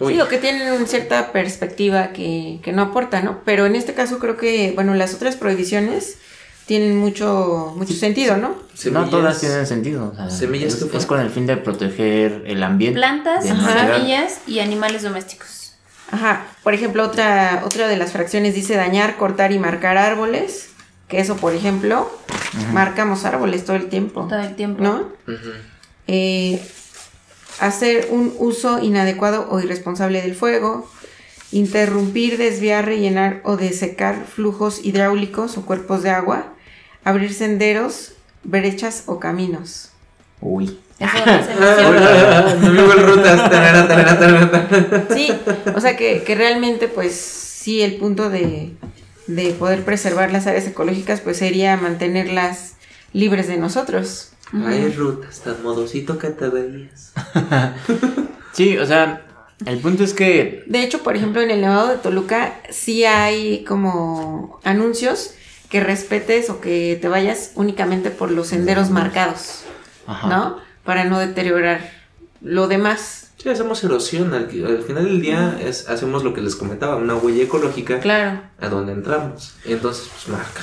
Uy. 0.00 0.14
Sí, 0.14 0.20
o 0.20 0.28
que 0.28 0.38
tienen 0.38 0.72
una 0.72 0.86
cierta 0.86 1.30
perspectiva 1.30 2.08
que, 2.08 2.58
que 2.62 2.72
no 2.72 2.82
aporta, 2.82 3.22
¿no? 3.22 3.40
Pero 3.44 3.66
en 3.66 3.76
este 3.76 3.94
caso 3.94 4.18
creo 4.18 4.36
que, 4.36 4.72
bueno, 4.74 4.94
las 4.94 5.14
otras 5.14 5.36
prohibiciones 5.36 6.16
tienen 6.66 6.96
mucho, 6.96 7.74
mucho 7.76 7.92
sentido, 7.94 8.36
¿no? 8.36 8.54
No 8.92 9.08
todas 9.10 9.40
tienen 9.40 9.66
sentido. 9.66 10.12
o 10.12 10.14
sea, 10.14 10.30
Semillas, 10.30 10.80
es, 10.80 11.06
con 11.06 11.20
el 11.20 11.28
fin 11.28 11.46
de 11.46 11.56
proteger 11.56 12.44
el 12.46 12.62
ambiente. 12.62 12.98
Plantas, 12.98 13.44
semillas 13.44 14.40
y 14.46 14.60
animales 14.60 15.02
domésticos. 15.02 15.74
Ajá. 16.10 16.46
Por 16.62 16.74
ejemplo, 16.74 17.04
otra, 17.04 17.62
otra 17.64 17.88
de 17.88 17.96
las 17.96 18.12
fracciones 18.12 18.54
dice 18.54 18.76
dañar, 18.76 19.16
cortar 19.16 19.52
y 19.52 19.58
marcar 19.58 19.96
árboles. 19.96 20.70
Que 21.08 21.18
eso, 21.18 21.36
por 21.36 21.54
ejemplo, 21.54 22.08
marcamos 22.72 23.24
árboles 23.24 23.64
todo 23.64 23.74
el 23.74 23.88
tiempo. 23.88 24.28
Todo 24.28 24.38
el 24.38 24.54
tiempo. 24.54 24.80
¿No? 24.80 25.08
Ujú. 25.26 25.50
Eh, 26.06 26.62
hacer 27.60 28.08
un 28.10 28.34
uso 28.38 28.82
inadecuado 28.82 29.48
o 29.50 29.60
irresponsable 29.60 30.22
del 30.22 30.34
fuego, 30.34 30.88
interrumpir, 31.52 32.38
desviar, 32.38 32.86
rellenar 32.86 33.40
o 33.44 33.56
desecar 33.56 34.24
flujos 34.24 34.84
hidráulicos 34.84 35.58
o 35.58 35.66
cuerpos 35.66 36.02
de 36.02 36.10
agua, 36.10 36.54
abrir 37.04 37.34
senderos, 37.34 38.12
brechas 38.44 39.04
o 39.06 39.20
caminos. 39.20 39.90
Uy. 40.40 40.78
Eso. 40.98 41.08
Sí, 45.14 45.32
o 45.74 45.80
sea 45.80 45.96
que, 45.96 46.22
que 46.22 46.34
realmente 46.34 46.88
pues 46.88 47.14
sí 47.14 47.82
el 47.82 47.96
punto 47.96 48.28
de, 48.28 48.72
de 49.26 49.50
poder 49.52 49.84
preservar 49.84 50.30
las 50.30 50.46
áreas 50.46 50.66
ecológicas 50.66 51.20
pues 51.20 51.38
sería 51.38 51.76
mantenerlas 51.76 52.74
libres 53.12 53.48
de 53.48 53.56
nosotros. 53.56 54.32
Hay 54.52 54.90
rutas 54.92 55.40
tan 55.40 55.62
modosito 55.62 56.18
que 56.18 56.28
te 56.30 56.48
veías. 56.48 57.12
Sí, 58.52 58.76
o 58.78 58.84
sea, 58.84 59.22
el 59.64 59.78
punto 59.78 60.02
es 60.02 60.12
que 60.12 60.64
De 60.66 60.82
hecho, 60.82 61.02
por 61.04 61.14
ejemplo, 61.16 61.40
en 61.40 61.50
el 61.52 61.60
Nevado 61.60 61.86
de 61.88 61.98
Toluca 61.98 62.60
sí 62.68 63.04
hay 63.04 63.62
como 63.64 64.58
anuncios 64.64 65.34
que 65.68 65.78
respetes 65.80 66.50
o 66.50 66.60
que 66.60 66.98
te 67.00 67.06
vayas 67.08 67.52
únicamente 67.54 68.10
por 68.10 68.32
los 68.32 68.48
senderos 68.48 68.90
marcados, 68.90 69.62
Ajá. 70.06 70.28
¿no? 70.28 70.56
Para 70.84 71.04
no 71.04 71.20
deteriorar 71.20 71.80
lo 72.42 72.66
demás. 72.66 73.30
Sí, 73.36 73.48
hacemos 73.48 73.84
erosión. 73.84 74.34
Al, 74.34 74.44
al 74.66 74.82
final 74.82 75.04
del 75.04 75.22
día 75.22 75.56
es, 75.64 75.88
hacemos 75.88 76.24
lo 76.24 76.34
que 76.34 76.40
les 76.40 76.56
comentaba, 76.56 76.96
una 76.96 77.14
huella 77.14 77.44
ecológica 77.44 78.00
Claro. 78.00 78.40
a 78.60 78.68
donde 78.68 78.92
entramos. 78.92 79.54
Entonces, 79.64 80.08
pues 80.12 80.28
marca. 80.36 80.62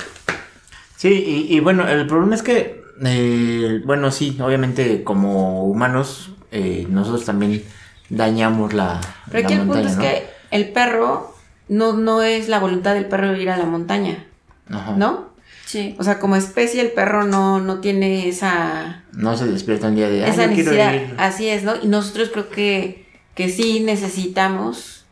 Sí, 0.96 1.08
y, 1.48 1.56
y 1.56 1.60
bueno, 1.60 1.88
el 1.88 2.06
problema 2.06 2.34
es 2.34 2.42
que, 2.42 2.84
eh, 3.04 3.82
bueno, 3.84 4.10
sí, 4.10 4.38
obviamente 4.40 5.04
como 5.04 5.64
humanos, 5.64 6.30
eh, 6.50 6.86
nosotros 6.88 7.24
también 7.24 7.64
dañamos 8.08 8.72
la, 8.72 9.00
Pero 9.30 9.40
la 9.40 9.46
aquí 9.46 9.54
el 9.54 9.66
punto 9.66 9.78
es 9.78 9.96
¿no? 9.96 10.02
que 10.02 10.26
el 10.50 10.70
perro 10.70 11.34
no, 11.68 11.92
no 11.92 12.22
es 12.22 12.48
la 12.48 12.58
voluntad 12.58 12.94
del 12.94 13.06
perro 13.06 13.36
ir 13.36 13.50
a 13.50 13.56
la 13.56 13.66
montaña, 13.66 14.26
Ajá. 14.70 14.92
¿no? 14.96 15.28
Sí. 15.68 15.94
O 15.98 16.02
sea, 16.02 16.18
como 16.18 16.36
especie 16.36 16.80
el 16.80 16.92
perro 16.92 17.24
no, 17.24 17.60
no 17.60 17.80
tiene 17.80 18.26
esa... 18.26 19.04
No 19.12 19.36
se 19.36 19.46
despierta 19.46 19.88
un 19.88 19.96
día 19.96 20.08
de... 20.08 20.26
esa 20.26 20.46
necesidad. 20.46 20.94
Así 21.18 21.48
es, 21.48 21.62
¿no? 21.62 21.74
Y 21.82 21.88
nosotros 21.88 22.30
creo 22.32 22.48
que, 22.48 23.06
que 23.34 23.50
sí 23.50 23.80
necesitamos, 23.80 25.04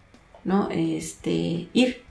¿no? 0.45 0.71
Este, 0.71 1.69
ir. 1.75 2.03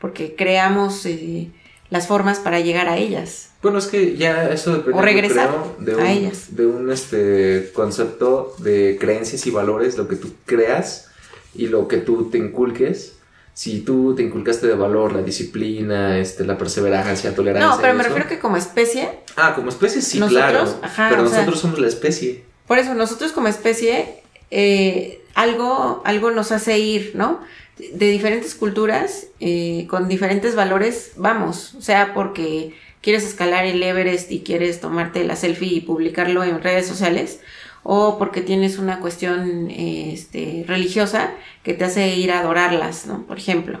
Porque 0.00 0.34
creamos 0.34 1.04
eh, 1.04 1.50
las 1.90 2.06
formas 2.06 2.38
para 2.38 2.60
llegar 2.60 2.88
a 2.88 2.96
ellas. 2.96 3.50
Bueno, 3.64 3.78
es 3.78 3.86
que 3.86 4.14
ya 4.14 4.50
eso 4.50 4.74
depende 4.74 4.98
o 4.98 5.00
regresar 5.00 5.50
de 5.78 5.94
un, 5.94 6.02
a 6.02 6.12
ellas. 6.12 6.54
De 6.54 6.66
un 6.66 6.92
este, 6.92 7.70
concepto 7.72 8.54
de 8.58 8.98
creencias 9.00 9.46
y 9.46 9.50
valores, 9.50 9.96
lo 9.96 10.06
que 10.06 10.16
tú 10.16 10.34
creas 10.44 11.08
y 11.54 11.68
lo 11.68 11.88
que 11.88 11.96
tú 11.96 12.28
te 12.28 12.36
inculques. 12.36 13.14
Si 13.54 13.80
tú 13.80 14.14
te 14.14 14.22
inculcaste 14.22 14.66
de 14.66 14.74
valor, 14.74 15.14
la 15.14 15.22
disciplina, 15.22 16.18
este, 16.18 16.44
la 16.44 16.58
perseverancia, 16.58 17.34
tolerancia. 17.34 17.70
No, 17.70 17.80
pero 17.80 17.94
me 17.94 18.02
refiero 18.02 18.28
que 18.28 18.38
como 18.38 18.58
especie. 18.58 19.08
Ah, 19.34 19.54
como 19.54 19.70
especie 19.70 20.02
sí, 20.02 20.20
claro. 20.20 20.66
pero 21.08 21.22
nosotros 21.22 21.58
somos 21.58 21.78
la 21.78 21.88
especie. 21.88 22.44
Por 22.66 22.78
eso, 22.78 22.94
nosotros 22.94 23.32
como 23.32 23.48
especie, 23.48 24.20
eh, 24.50 25.22
algo, 25.34 26.02
algo 26.04 26.30
nos 26.32 26.52
hace 26.52 26.78
ir, 26.80 27.12
¿no? 27.14 27.40
De 27.78 28.10
diferentes 28.10 28.54
culturas, 28.54 29.28
eh, 29.40 29.86
con 29.88 30.06
diferentes 30.06 30.54
valores, 30.54 31.12
vamos. 31.16 31.74
O 31.76 31.80
sea, 31.80 32.12
porque 32.12 32.74
quieres 33.04 33.24
escalar 33.24 33.66
el 33.66 33.82
Everest 33.82 34.32
y 34.32 34.40
quieres 34.40 34.80
tomarte 34.80 35.24
la 35.24 35.36
selfie 35.36 35.74
y 35.74 35.80
publicarlo 35.82 36.42
en 36.42 36.62
redes 36.62 36.86
sociales, 36.86 37.40
o 37.82 38.16
porque 38.16 38.40
tienes 38.40 38.78
una 38.78 38.98
cuestión 38.98 39.70
este, 39.70 40.64
religiosa 40.66 41.34
que 41.62 41.74
te 41.74 41.84
hace 41.84 42.16
ir 42.16 42.32
a 42.32 42.40
adorarlas, 42.40 43.04
¿no? 43.04 43.26
Por 43.26 43.36
ejemplo. 43.36 43.78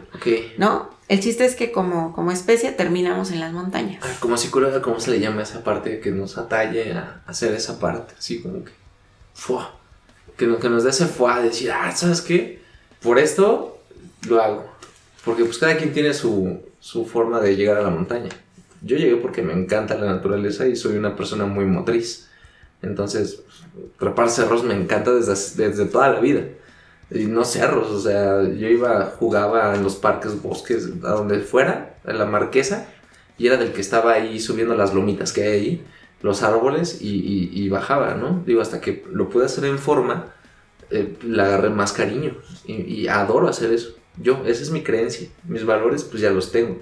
¿No? 0.58 0.90
El 1.08 1.20
chiste 1.20 1.46
es 1.46 1.56
que 1.56 1.72
como, 1.72 2.12
como 2.12 2.32
especie 2.32 2.70
terminamos 2.72 3.30
en 3.30 3.40
las 3.40 3.54
montañas. 3.54 4.02
Ah, 4.04 4.12
como 4.20 4.36
psicóloga, 4.36 4.82
¿cómo 4.82 5.00
se 5.00 5.10
le 5.10 5.20
llama 5.20 5.42
esa 5.42 5.64
parte 5.64 6.00
que 6.00 6.10
nos 6.10 6.36
atalle 6.36 6.92
a 6.92 7.22
hacer 7.26 7.54
esa 7.54 7.80
parte? 7.80 8.14
Así 8.18 8.42
como 8.42 8.62
que... 8.62 8.72
¡Fua! 9.32 9.74
Que, 10.36 10.54
que 10.58 10.68
nos 10.68 10.84
dé 10.84 10.90
ese 10.90 11.06
fuá 11.06 11.38
de 11.38 11.48
decir, 11.48 11.72
ah, 11.72 11.90
¿sabes 11.96 12.20
qué? 12.20 12.60
Por 13.00 13.18
esto 13.18 13.78
lo 14.28 14.42
hago. 14.42 14.66
Porque 15.24 15.46
pues 15.46 15.56
cada 15.56 15.78
quien 15.78 15.94
tiene 15.94 16.12
su, 16.12 16.60
su 16.78 17.06
forma 17.06 17.40
de 17.40 17.56
llegar 17.56 17.78
a 17.78 17.82
la 17.82 17.90
montaña. 17.90 18.28
Yo 18.84 18.96
llegué 18.96 19.16
porque 19.16 19.42
me 19.42 19.54
encanta 19.54 19.94
la 19.94 20.06
naturaleza 20.06 20.66
y 20.66 20.76
soy 20.76 20.96
una 20.96 21.16
persona 21.16 21.46
muy 21.46 21.64
motriz. 21.64 22.28
Entonces, 22.82 23.42
trepar 23.98 24.28
cerros 24.28 24.62
me 24.62 24.74
encanta 24.74 25.12
desde, 25.12 25.32
desde 25.32 25.86
toda 25.86 26.10
la 26.10 26.20
vida. 26.20 26.42
Y 27.10 27.26
no 27.26 27.44
cerros, 27.44 27.90
o 27.90 28.00
sea, 28.00 28.42
yo 28.42 28.68
iba, 28.68 29.14
jugaba 29.18 29.74
en 29.74 29.82
los 29.82 29.96
parques, 29.96 30.40
bosques, 30.40 30.88
a 31.04 31.10
donde 31.10 31.40
fuera, 31.40 31.96
en 32.04 32.18
la 32.18 32.24
marquesa, 32.24 32.88
y 33.36 33.46
era 33.46 33.56
del 33.56 33.72
que 33.72 33.80
estaba 33.80 34.12
ahí 34.12 34.40
subiendo 34.40 34.74
las 34.74 34.94
lomitas 34.94 35.32
que 35.32 35.42
hay 35.42 35.48
ahí, 35.48 35.84
los 36.22 36.42
árboles, 36.42 36.98
y, 37.00 37.68
bajaba, 37.68 38.14
¿no? 38.14 38.42
Digo, 38.46 38.62
hasta 38.62 38.80
que 38.80 39.04
lo 39.12 39.28
pude 39.28 39.44
hacer 39.46 39.66
en 39.66 39.78
forma, 39.78 40.32
eh, 40.90 41.16
le 41.22 41.42
agarré 41.42 41.68
más 41.68 41.92
cariño, 41.92 42.36
y, 42.66 43.06
adoro 43.08 43.48
hacer 43.48 43.72
eso. 43.72 43.96
Yo, 44.16 44.42
esa 44.46 44.62
es 44.62 44.70
mi 44.70 44.82
creencia, 44.82 45.28
mis 45.46 45.64
valores, 45.66 46.04
pues 46.04 46.22
ya 46.22 46.30
los 46.30 46.52
tengo. 46.52 46.80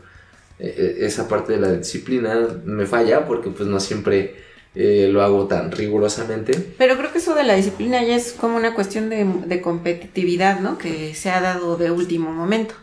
E, 0.62 0.68
e, 1.02 1.06
esa 1.06 1.26
parte 1.26 1.54
de 1.54 1.60
la 1.60 1.72
disciplina 1.72 2.46
me 2.64 2.86
falla 2.86 3.26
porque 3.26 3.50
pues 3.50 3.68
no 3.68 3.80
siempre 3.80 4.36
eh, 4.76 5.08
lo 5.10 5.20
hago 5.22 5.48
tan 5.48 5.72
rigurosamente. 5.72 6.56
Pero 6.78 6.96
creo 6.96 7.10
que 7.10 7.18
eso 7.18 7.34
de 7.34 7.42
la 7.42 7.56
disciplina 7.56 8.00
ya 8.04 8.14
es 8.14 8.32
como 8.32 8.56
una 8.56 8.72
cuestión 8.72 9.10
de, 9.10 9.60
competitividad, 9.60 10.60
¿no? 10.60 10.78
Que 10.78 11.16
se 11.16 11.30
ha 11.30 11.40
dado 11.40 11.76
de 11.76 11.90
último 11.90 12.32
momento. 12.32 12.74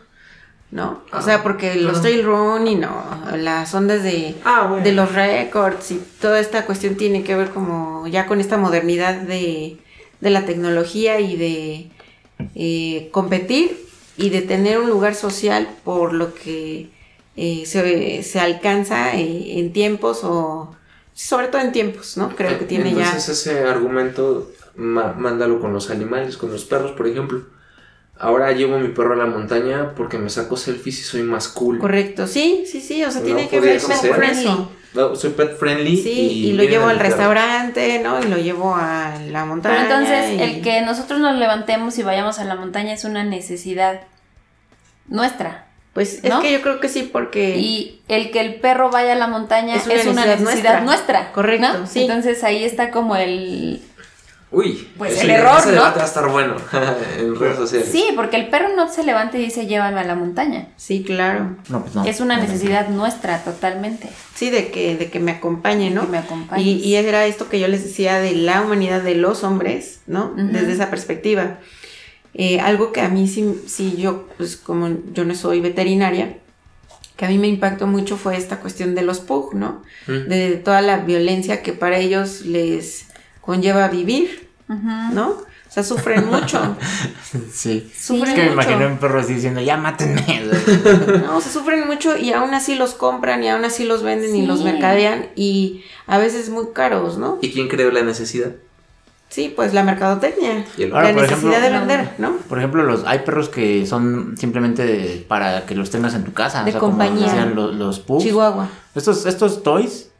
¿no? 0.70 1.02
o 1.12 1.20
sea, 1.20 1.42
porque 1.42 1.74
los 1.74 2.00
trail 2.00 2.22
run 2.22 2.68
y 2.68 2.76
no, 2.76 3.04
las 3.36 3.74
ondas 3.74 4.04
de, 4.04 4.36
ah, 4.44 4.78
de 4.84 4.92
los 4.92 5.12
récords 5.12 5.90
y 5.90 6.00
toda 6.20 6.38
esta 6.38 6.64
cuestión 6.64 6.94
tiene 6.94 7.24
que 7.24 7.34
ver 7.34 7.50
como 7.50 8.06
ya 8.06 8.26
con 8.26 8.38
esta 8.38 8.56
modernidad 8.56 9.20
de, 9.20 9.78
de 10.20 10.30
la 10.30 10.46
tecnología 10.46 11.18
y 11.18 11.36
de 11.36 11.90
eh, 12.54 13.08
competir 13.10 13.84
y 14.16 14.30
de 14.30 14.42
tener 14.42 14.78
un 14.78 14.88
lugar 14.88 15.16
social 15.16 15.68
por 15.82 16.12
lo 16.12 16.34
que 16.34 16.90
eh, 17.42 17.64
se, 17.64 18.22
se, 18.22 18.38
alcanza 18.38 19.14
en 19.14 19.72
tiempos 19.72 20.24
o 20.24 20.76
sobre 21.14 21.48
todo 21.48 21.62
en 21.62 21.72
tiempos, 21.72 22.18
¿no? 22.18 22.36
Creo 22.36 22.58
que 22.58 22.66
tiene 22.66 22.94
ya... 22.94 23.04
Entonces 23.04 23.28
ese 23.30 23.60
argumento 23.60 24.50
mándalo 24.74 25.58
con 25.58 25.72
los 25.72 25.90
animales, 25.90 26.36
con 26.36 26.52
los 26.52 26.66
perros, 26.66 26.92
por 26.92 27.06
ejemplo. 27.06 27.42
Ahora 28.18 28.52
llevo 28.52 28.78
mi 28.78 28.88
perro 28.88 29.14
a 29.14 29.16
la 29.16 29.24
montaña 29.24 29.94
porque 29.96 30.18
me 30.18 30.28
saco 30.28 30.58
selfies 30.58 31.00
y 31.00 31.02
soy 31.02 31.22
más 31.22 31.48
cool. 31.48 31.78
Correcto, 31.78 32.26
sí, 32.26 32.64
sí, 32.66 32.82
sí, 32.82 33.02
o 33.04 33.10
sea, 33.10 33.22
tiene 33.22 33.48
que 33.48 33.58
ver 33.58 33.80
con 33.80 34.22
eso. 34.22 34.70
No, 34.92 35.16
soy 35.16 35.30
pet 35.30 35.56
friendly. 35.56 35.96
Sí, 35.96 36.10
y, 36.10 36.52
lo 36.52 36.64
llevo 36.64 36.88
al 36.88 36.98
restaurante, 36.98 38.00
¿no? 38.02 38.22
Y 38.22 38.28
lo 38.28 38.36
llevo 38.36 38.74
a 38.74 39.14
la 39.30 39.46
montaña. 39.46 39.86
Pero 39.86 40.00
entonces, 40.00 40.40
el 40.40 40.62
que 40.62 40.82
nosotros 40.82 41.20
nos 41.20 41.38
levantemos 41.38 41.96
y 41.96 42.02
vayamos 42.02 42.38
a 42.38 42.44
la 42.44 42.56
montaña 42.56 42.92
es 42.92 43.04
una 43.04 43.24
necesidad 43.24 44.02
nuestra. 45.08 45.69
Pues 45.92 46.20
es 46.22 46.34
que 46.34 46.52
yo 46.52 46.62
creo 46.62 46.78
que 46.78 46.88
sí, 46.88 47.08
porque. 47.10 47.58
Y 47.58 48.00
el 48.08 48.30
que 48.30 48.40
el 48.40 48.56
perro 48.56 48.90
vaya 48.90 49.12
a 49.12 49.16
la 49.16 49.26
montaña 49.26 49.74
es 49.74 49.86
una, 50.06 50.24
necesidad, 50.24 50.82
nuestra. 50.82 51.32
Correcto. 51.32 51.86
Sí. 51.86 52.02
Entonces 52.02 52.44
ahí 52.44 52.64
está 52.64 52.90
como 52.90 53.16
el. 53.16 53.82
Uy, 54.52 54.88
pues 54.98 55.20
el 55.22 55.30
error, 55.30 55.64
¿no? 55.68 55.80
va 55.80 55.94
a 55.94 56.04
estar 56.04 56.28
bueno 56.28 56.56
en 57.18 57.38
redes 57.38 57.56
sociales. 57.56 57.88
Sí, 57.90 58.08
porque 58.16 58.36
el 58.36 58.48
perro 58.48 58.74
no 58.74 58.88
se 58.92 59.04
levanta 59.04 59.38
y 59.38 59.44
dice 59.44 59.66
llévame 59.66 60.00
a 60.00 60.04
la 60.04 60.16
montaña. 60.16 60.66
Sí, 60.76 61.04
claro. 61.04 61.56
No, 61.68 61.82
pues 61.82 61.94
no. 61.94 62.04
Es 62.04 62.20
una 62.20 62.36
necesidad 62.36 62.88
nuestra 62.88 63.44
totalmente. 63.44 64.08
Sí, 64.34 64.50
de 64.50 64.72
que, 64.72 64.96
de 64.96 65.08
que 65.08 65.20
me 65.20 65.30
acompañe, 65.30 65.90
¿no? 65.90 66.02
Que 66.02 66.08
me 66.08 66.18
acompañe. 66.18 66.62
Y, 66.62 66.84
y, 66.84 66.96
era 66.96 67.26
esto 67.26 67.48
que 67.48 67.60
yo 67.60 67.68
les 67.68 67.84
decía 67.84 68.18
de 68.18 68.32
la 68.32 68.62
humanidad 68.62 69.02
de 69.02 69.14
los 69.14 69.44
hombres, 69.44 70.00
¿no? 70.08 70.32
Desde 70.36 70.72
esa 70.72 70.90
perspectiva. 70.90 71.58
Eh, 72.34 72.60
algo 72.60 72.92
que 72.92 73.00
a 73.00 73.08
mí 73.08 73.26
sí, 73.26 73.96
yo, 73.96 74.28
pues 74.36 74.56
como 74.56 74.88
yo 75.12 75.24
no 75.24 75.34
soy 75.34 75.60
veterinaria, 75.60 76.38
que 77.16 77.26
a 77.26 77.28
mí 77.28 77.38
me 77.38 77.48
impactó 77.48 77.86
mucho 77.86 78.16
fue 78.16 78.36
esta 78.36 78.60
cuestión 78.60 78.94
de 78.94 79.02
los 79.02 79.20
PUG, 79.20 79.54
¿no? 79.54 79.82
De 80.06 80.56
toda 80.56 80.80
la 80.80 80.98
violencia 80.98 81.62
que 81.62 81.72
para 81.72 81.98
ellos 81.98 82.42
les 82.42 83.06
conlleva 83.40 83.88
vivir, 83.88 84.48
¿no? 84.68 85.36
O 85.70 85.72
sea, 85.72 85.84
sufren 85.84 86.26
mucho. 86.26 86.76
Sí. 87.52 87.88
Sufren 87.96 88.28
es 88.28 88.34
que 88.34 88.44
me 88.46 88.52
imagino 88.52 88.88
un 88.88 88.98
perro 88.98 89.20
así 89.20 89.34
diciendo, 89.34 89.60
ya 89.60 89.76
mátenme. 89.76 90.20
no, 91.24 91.36
o 91.36 91.40
sea, 91.40 91.52
sufren 91.52 91.86
mucho 91.86 92.16
y 92.16 92.32
aún 92.32 92.54
así 92.54 92.74
los 92.74 92.94
compran 92.94 93.44
y 93.44 93.48
aún 93.48 93.64
así 93.64 93.84
los 93.84 94.02
venden 94.02 94.34
y 94.34 94.46
los 94.46 94.64
mercadean 94.64 95.28
y 95.36 95.84
a 96.08 96.18
veces 96.18 96.50
muy 96.50 96.72
caros, 96.74 97.18
¿no? 97.18 97.38
¿Y 97.40 97.52
quién 97.52 97.68
creó 97.68 97.92
la 97.92 98.02
necesidad? 98.02 98.56
Sí, 99.30 99.52
pues 99.54 99.72
la 99.72 99.84
mercadotecnia. 99.84 100.66
la 100.76 101.12
necesidad 101.12 101.62
de 101.62 101.70
vender, 101.70 102.14
¿no? 102.18 102.36
Por 102.48 102.58
ejemplo, 102.58 102.82
los 102.82 103.04
hay 103.06 103.20
perros 103.20 103.48
que 103.48 103.86
son 103.86 104.34
simplemente 104.36 105.24
para 105.28 105.66
que 105.66 105.76
los 105.76 105.88
tengas 105.90 106.14
en 106.14 106.24
tu 106.24 106.32
casa. 106.32 106.64
De 106.64 106.72
compañía. 106.72 107.46
los, 107.46 107.74
los 107.74 108.00
pugs. 108.00 108.24
Chihuahua. 108.24 108.68
Estos, 108.94 109.26
estos 109.26 109.62
toys 109.62 110.10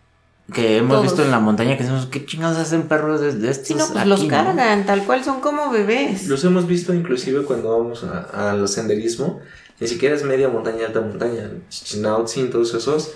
que 0.52 0.76
hemos 0.76 1.02
visto 1.02 1.24
en 1.24 1.32
la 1.32 1.40
montaña 1.40 1.76
que 1.76 1.82
decimos, 1.82 2.06
¿qué 2.06 2.24
chingados 2.24 2.56
hacen 2.58 2.82
perros 2.82 3.20
de, 3.20 3.50
estos? 3.50 3.66
Sí, 3.66 3.74
no, 3.74 3.86
pues 3.88 4.06
los 4.06 4.24
cargan, 4.24 4.86
tal 4.86 5.04
cual, 5.04 5.24
son 5.24 5.40
como 5.40 5.70
bebés. 5.70 6.28
Los 6.28 6.44
hemos 6.44 6.68
visto 6.68 6.94
inclusive 6.94 7.42
cuando 7.42 7.76
vamos 7.76 8.04
al 8.04 8.68
senderismo. 8.68 9.40
Ni 9.80 9.88
siquiera 9.88 10.14
es 10.14 10.22
media 10.24 10.48
montaña, 10.48 10.86
alta 10.86 11.00
montaña. 11.00 11.50
Chichinautzin, 11.68 12.50
todos 12.50 12.74
esos 12.74 13.12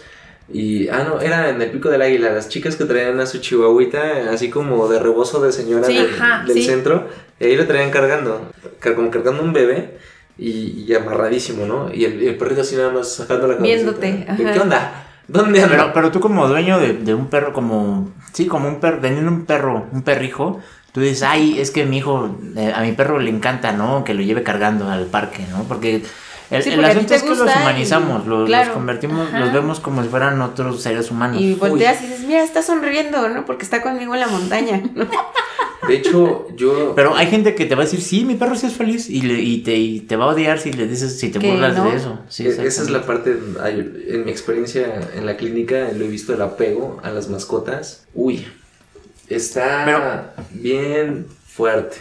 y, 0.53 0.88
ah, 0.88 1.05
no, 1.09 1.20
era 1.20 1.49
en 1.49 1.61
el 1.62 1.70
Pico 1.70 1.88
del 1.88 2.03
Águila, 2.03 2.32
las 2.32 2.49
chicas 2.49 2.76
que 2.76 2.84
traían 2.84 3.18
a 3.20 3.26
su 3.26 3.38
chihuahuita, 3.38 4.30
así 4.30 4.51
como 4.51 4.88
de 4.88 4.99
rebozo 4.99 5.40
de 5.40 5.53
señora 5.53 5.88
del, 5.88 6.62
centro, 6.62 7.09
y 7.40 7.45
ahí 7.45 7.57
lo 7.57 7.66
traían 7.66 7.90
cargando, 7.90 8.51
como 8.95 9.11
cargando 9.11 9.42
un 9.42 9.53
bebé 9.53 9.97
y, 10.36 10.92
amarradísimo, 10.95 11.66
¿no? 11.66 11.92
Y 11.92 12.05
el, 12.05 12.36
perrito 12.36 12.61
así 12.61 12.76
nada 12.76 12.90
más 12.90 13.14
sacando 13.14 13.47
la 13.47 13.57
cabeza. 13.57 13.74
Viéndote. 13.74 14.26
¿Qué 14.36 14.61
onda? 14.61 15.05
¿Dónde 15.26 15.62
anda? 15.62 15.76
Pero, 15.76 15.92
pero 15.95 16.11
tú 16.11 16.20
como 16.20 16.47
dueño 16.47 16.78
de, 16.78 17.14
un 17.14 17.28
perro, 17.28 17.53
como, 17.53 18.12
sí, 18.32 18.47
como 18.47 18.68
un 18.68 18.80
perro, 18.80 19.01
teniendo 19.01 19.30
un 19.30 19.47
perro, 19.47 19.86
un 19.92 20.03
perrijo, 20.03 20.61
tú 20.92 21.01
dices, 21.01 21.22
ay, 21.22 21.59
es 21.59 21.70
que 21.70 21.86
mi 21.86 21.99
hijo, 21.99 22.36
eh, 22.57 22.72
a 22.74 22.82
mi 22.82 22.92
perro 22.92 23.18
le 23.18 23.30
encanta, 23.30 23.72
¿no? 23.72 24.05
Que 24.05 24.12
lo 24.12 24.22
lleve 24.22 24.42
cargando 24.42 24.90
al 24.90 25.07
parque, 25.07 25.47
¿no? 25.51 25.64
Porque 25.64 26.03
el, 26.51 26.84
asunto 26.84 27.14
es 27.14 27.22
que 27.22 27.28
los 27.30 27.40
humanizamos, 27.40 28.26
los, 28.26 28.68
convertimos, 28.68 29.32
los 29.32 29.53
vemos 29.53 29.80
como 29.80 30.03
si 30.03 30.09
fueran 30.09 30.40
otros 30.42 30.82
seres 30.82 31.11
humanos. 31.11 31.40
Y 31.40 31.55
volteas 31.55 32.03
y 32.03 32.07
dices, 32.07 32.26
mira, 32.26 32.42
está 32.42 32.62
sonriendo, 32.62 33.28
¿no? 33.28 33.47
Porque 33.47 33.64
está 33.64 33.82
conmigo 33.82 34.14
en 34.14 34.20
la 34.20 34.28
montaña. 34.28 34.82
De 35.88 35.97
hecho, 35.97 36.47
yo... 36.57 36.95
Pero 36.95 37.14
hay 37.14 37.26
gente 37.26 37.55
que 37.55 37.66
te 37.66 37.74
va 37.74 37.82
a 37.82 37.84
decir, 37.84 38.01
sí, 38.01 38.24
mi 38.24 38.36
perro 38.36 38.57
sí 38.57 38.66
es 38.66 38.72
feliz 38.72 39.11
y, 39.11 39.20
le, 39.20 39.34
y, 39.40 39.59
te, 39.59 39.76
y 39.76 40.01
te 40.01 40.16
va 40.16 40.24
a 40.24 40.28
odiar 40.28 40.59
si 40.59 40.72
le 40.72 40.86
dices, 40.86 41.18
si 41.18 41.30
te 41.30 41.38
burlas 41.38 41.82
de 41.82 41.97
eso. 41.97 42.20
Sí, 42.28 42.47
e-, 42.47 42.49
Esa 42.49 42.82
es 42.82 42.90
la 42.90 43.03
parte, 43.03 43.36
en 43.66 44.24
mi 44.24 44.30
experiencia 44.30 45.11
en 45.14 45.26
la 45.26 45.36
clínica, 45.36 45.90
lo 45.95 46.05
he 46.05 46.09
visto 46.09 46.32
el 46.32 46.40
apego 46.40 47.01
a 47.03 47.11
las 47.11 47.28
mascotas. 47.28 48.07
Uy, 48.14 48.47
está 49.28 50.34
bien 50.53 51.26
fuerte. 51.47 51.97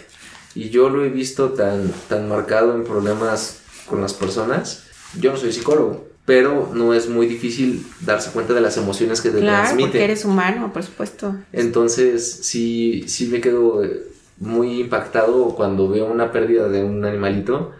Y 0.56 0.70
yo 0.70 0.90
lo 0.90 1.04
he 1.04 1.10
visto 1.10 1.50
tan, 1.50 1.92
tan 2.08 2.30
marcado 2.30 2.76
en 2.76 2.84
problemas 2.84 3.63
con 3.94 4.02
las 4.02 4.14
personas. 4.14 4.84
Yo 5.20 5.32
no 5.32 5.38
soy 5.38 5.54
psicólogo, 5.54 6.08
pero 6.26 6.72
no 6.74 6.94
es 6.94 7.08
muy 7.10 7.28
difícil 7.28 7.86
darse 8.02 8.32
cuenta 8.32 8.54
de 8.54 8.62
las 8.62 8.78
emociones 8.78 9.22
que 9.22 9.30
te 9.30 9.40
Claro, 9.40 9.64
transmite. 9.64 9.90
porque 9.90 10.04
eres 10.04 10.26
humano, 10.26 10.72
por 10.74 10.84
supuesto. 10.84 11.36
Entonces, 11.52 12.40
sí, 12.44 13.04
sí 13.08 13.28
me 13.28 13.40
quedo 13.42 13.84
eh, 13.84 14.04
muy 14.40 14.82
impactado 14.82 15.50
cuando 15.56 15.88
veo 15.90 16.06
una 16.08 16.32
pérdida 16.32 16.68
de 16.70 16.84
un 16.84 17.06
animalito 17.06 17.72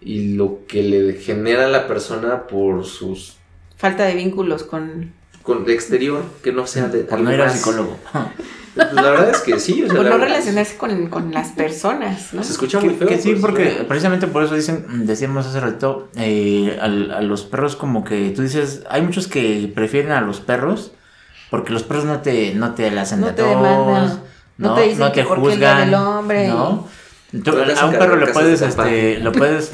y 0.00 0.34
lo 0.34 0.60
que 0.68 0.82
le 0.82 1.14
genera 1.14 1.66
a 1.66 1.68
la 1.68 1.86
persona 1.88 2.46
por 2.46 2.84
sus 2.84 3.36
Falta 3.76 4.04
de 4.04 4.14
vínculos 4.14 4.62
con... 4.64 5.12
con 5.42 5.64
de 5.64 5.72
exterior 5.74 6.22
que 6.42 6.52
no 6.52 6.66
sea 6.66 6.88
de 6.88 7.00
Por 7.04 7.20
no 7.20 7.30
ir 7.32 7.40
algo 7.40 7.42
al 7.44 7.48
más. 7.50 7.58
psicólogo. 7.58 7.98
Pues 8.74 8.92
la 8.94 9.02
verdad 9.02 9.30
es 9.30 9.38
que 9.40 9.58
sí, 9.60 9.82
o 9.82 9.86
sea, 9.86 9.96
Por 9.96 10.04
la 10.06 10.10
no 10.12 10.18
relacionarse 10.18 10.76
con, 10.76 11.08
con 11.08 11.30
las 11.32 11.48
personas, 11.48 12.32
¿no? 12.32 12.42
se 12.42 12.52
escucha 12.52 12.80
muy 12.80 12.94
feo. 12.94 13.06
que 13.06 13.18
sí, 13.18 13.30
pues, 13.32 13.40
porque 13.42 13.76
¿no? 13.80 13.86
precisamente 13.88 14.26
por 14.28 14.42
eso 14.44 14.54
dicen, 14.54 15.04
decíamos 15.06 15.46
hace 15.46 15.60
rato, 15.60 16.08
eh, 16.16 16.78
al- 16.80 17.10
a, 17.10 17.20
los 17.20 17.42
perros 17.42 17.76
como 17.76 18.02
que 18.04 18.30
tú 18.30 18.40
dices, 18.42 18.82
hay 18.88 19.02
muchos 19.02 19.28
que 19.28 19.70
prefieren 19.74 20.12
a 20.12 20.20
los 20.22 20.40
perros 20.40 20.92
porque 21.50 21.72
los 21.72 21.82
perros 21.82 22.04
no 22.06 22.20
te, 22.20 22.54
no 22.54 22.72
te 22.74 22.90
la 22.90 23.02
hacen 23.02 23.20
No 23.20 23.26
de 23.26 23.32
te 23.34 23.42
tos, 23.42 23.50
demandan, 23.50 24.22
no 24.56 24.74
te 24.74 24.82
dicen 24.88 25.12
qué 25.12 25.20
es 25.20 25.28
lo 25.28 25.46
del 25.48 25.94
hombre 25.94 26.48
¿no? 26.48 26.88
Tú- 27.44 27.52
No 27.52 27.64
te 27.64 27.72
a 27.78 27.86
un 27.86 27.92
perro 27.92 28.16
le 28.16 28.26
casas 28.26 28.34
puedes, 28.42 28.60
de 28.60 28.66
este, 28.68 29.18
lo 29.20 29.32
puedes... 29.32 29.70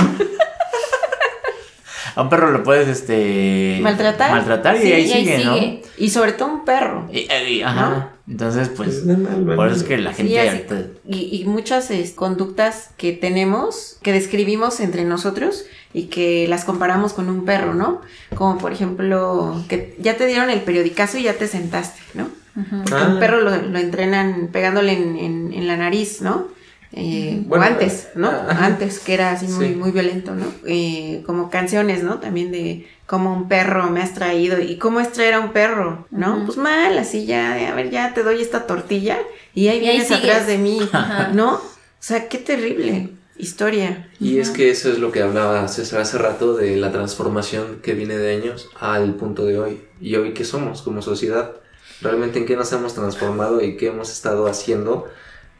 a 2.18 2.22
un 2.22 2.28
perro 2.28 2.50
lo 2.50 2.62
puedes, 2.64 2.88
este... 2.88 3.78
Maltratar. 3.80 4.30
Maltratar 4.32 4.76
y 4.76 4.80
Sí, 4.80 4.92
ahí 4.92 5.06
y 5.06 5.12
ahí 5.12 5.24
sigue, 5.24 5.44
¿no? 5.44 5.54
sigue. 5.54 5.82
Y 5.98 6.10
sobre 6.10 6.32
todo 6.32 6.48
un 6.52 6.64
perro. 6.64 7.08
Y- 7.12 7.28
y- 7.32 7.62
ajá. 7.62 8.10
Entonces, 8.28 8.68
pues, 8.76 9.04
Pues, 9.06 9.56
por 9.56 9.68
eso 9.68 9.76
es 9.76 9.82
que 9.84 9.98
la 9.98 10.10
Sí, 10.12 10.16
gente... 10.24 10.40
así- 10.40 10.48
ahorita- 10.48 10.86
y, 11.08 11.40
y 11.40 11.44
muchas 11.44 11.90
es, 11.92 12.12
conductas 12.12 12.90
que 12.96 13.12
tenemos, 13.12 13.98
que 14.02 14.12
describimos 14.12 14.80
entre 14.80 15.04
nosotros 15.04 15.64
y 15.94 16.04
que 16.06 16.46
las 16.48 16.64
comparamos 16.64 17.12
con 17.12 17.28
un 17.28 17.44
perro, 17.44 17.74
¿no? 17.74 18.00
Como 18.34 18.58
por 18.58 18.72
ejemplo, 18.72 19.62
que 19.68 19.96
ya 20.00 20.16
te 20.16 20.26
dieron 20.26 20.50
el 20.50 20.60
periodicazo 20.62 21.18
y 21.18 21.22
ya 21.22 21.34
te 21.34 21.46
sentaste, 21.46 22.00
¿no? 22.14 22.24
Ujú. 22.56 22.82
Porque 22.84 22.94
Ah. 23.04 23.08
un 23.12 23.20
perro 23.20 23.40
lo, 23.40 23.56
lo 23.62 23.78
entrenan 23.78 24.48
pegándole 24.52 24.92
en, 24.92 25.16
en- 25.16 25.52
en 25.54 25.66
la 25.68 25.76
nariz, 25.76 26.20
¿no? 26.20 26.48
Eh, 26.92 27.42
Bueno, 27.46 27.64
o 27.64 27.68
antes, 27.68 28.08
¿no? 28.14 28.28
ah, 28.28 28.46
ajá. 28.48 28.66
Antes, 28.66 28.98
que 29.00 29.14
era 29.14 29.32
así 29.32 29.46
muy, 29.46 29.68
Sí. 29.68 29.74
muy 29.74 29.90
violento, 29.90 30.34
¿no? 30.34 30.46
Eh, 30.66 31.22
como 31.26 31.50
canciones, 31.50 32.02
¿no? 32.02 32.18
También 32.18 32.50
de 32.50 32.86
cómo 33.06 33.32
un 33.34 33.48
perro 33.48 33.90
me 33.90 34.00
has 34.02 34.14
traído 34.14 34.60
y 34.60 34.76
cómo 34.78 35.00
es 35.00 35.12
traer 35.12 35.34
a 35.34 35.40
un 35.40 35.52
perro, 35.52 36.06
¿no? 36.10 36.44
Pues 36.46 36.56
mal, 36.56 36.96
así 36.98 37.26
ya, 37.26 37.52
a 37.70 37.74
ver, 37.74 37.90
ya 37.90 38.14
te 38.14 38.22
doy 38.22 38.40
esta 38.40 38.66
tortilla 38.66 39.18
y 39.54 39.68
ahí 39.68 39.76
Y 39.76 39.88
ahí 39.88 39.96
vienes 39.98 40.10
atrás 40.12 40.46
de 40.46 40.58
mí, 40.58 40.80
Ajá. 40.92 41.28
¿no? 41.34 41.54
O 41.54 41.60
sea, 42.00 42.28
qué 42.28 42.38
terrible 42.38 43.10
historia. 43.36 44.08
Y 44.18 44.38
es 44.38 44.50
que 44.50 44.70
eso 44.70 44.90
es 44.90 44.98
lo 44.98 45.12
que 45.12 45.22
hablaba 45.22 45.68
César 45.68 46.00
hace 46.00 46.18
rato 46.18 46.56
de 46.56 46.76
la 46.76 46.90
transformación 46.90 47.80
que 47.82 47.94
viene 47.94 48.16
de 48.16 48.34
años 48.34 48.68
al 48.80 49.14
punto 49.14 49.44
de 49.44 49.58
hoy. 49.58 49.80
Y 50.00 50.16
hoy, 50.16 50.32
¿qué 50.32 50.44
somos 50.44 50.82
como 50.82 51.02
sociedad? 51.02 51.52
¿Realmente 52.00 52.38
en 52.38 52.46
qué 52.46 52.56
nos 52.56 52.72
hemos 52.72 52.94
transformado 52.94 53.60
y 53.62 53.76
qué 53.76 53.88
hemos 53.88 54.10
estado 54.10 54.46
haciendo 54.46 55.06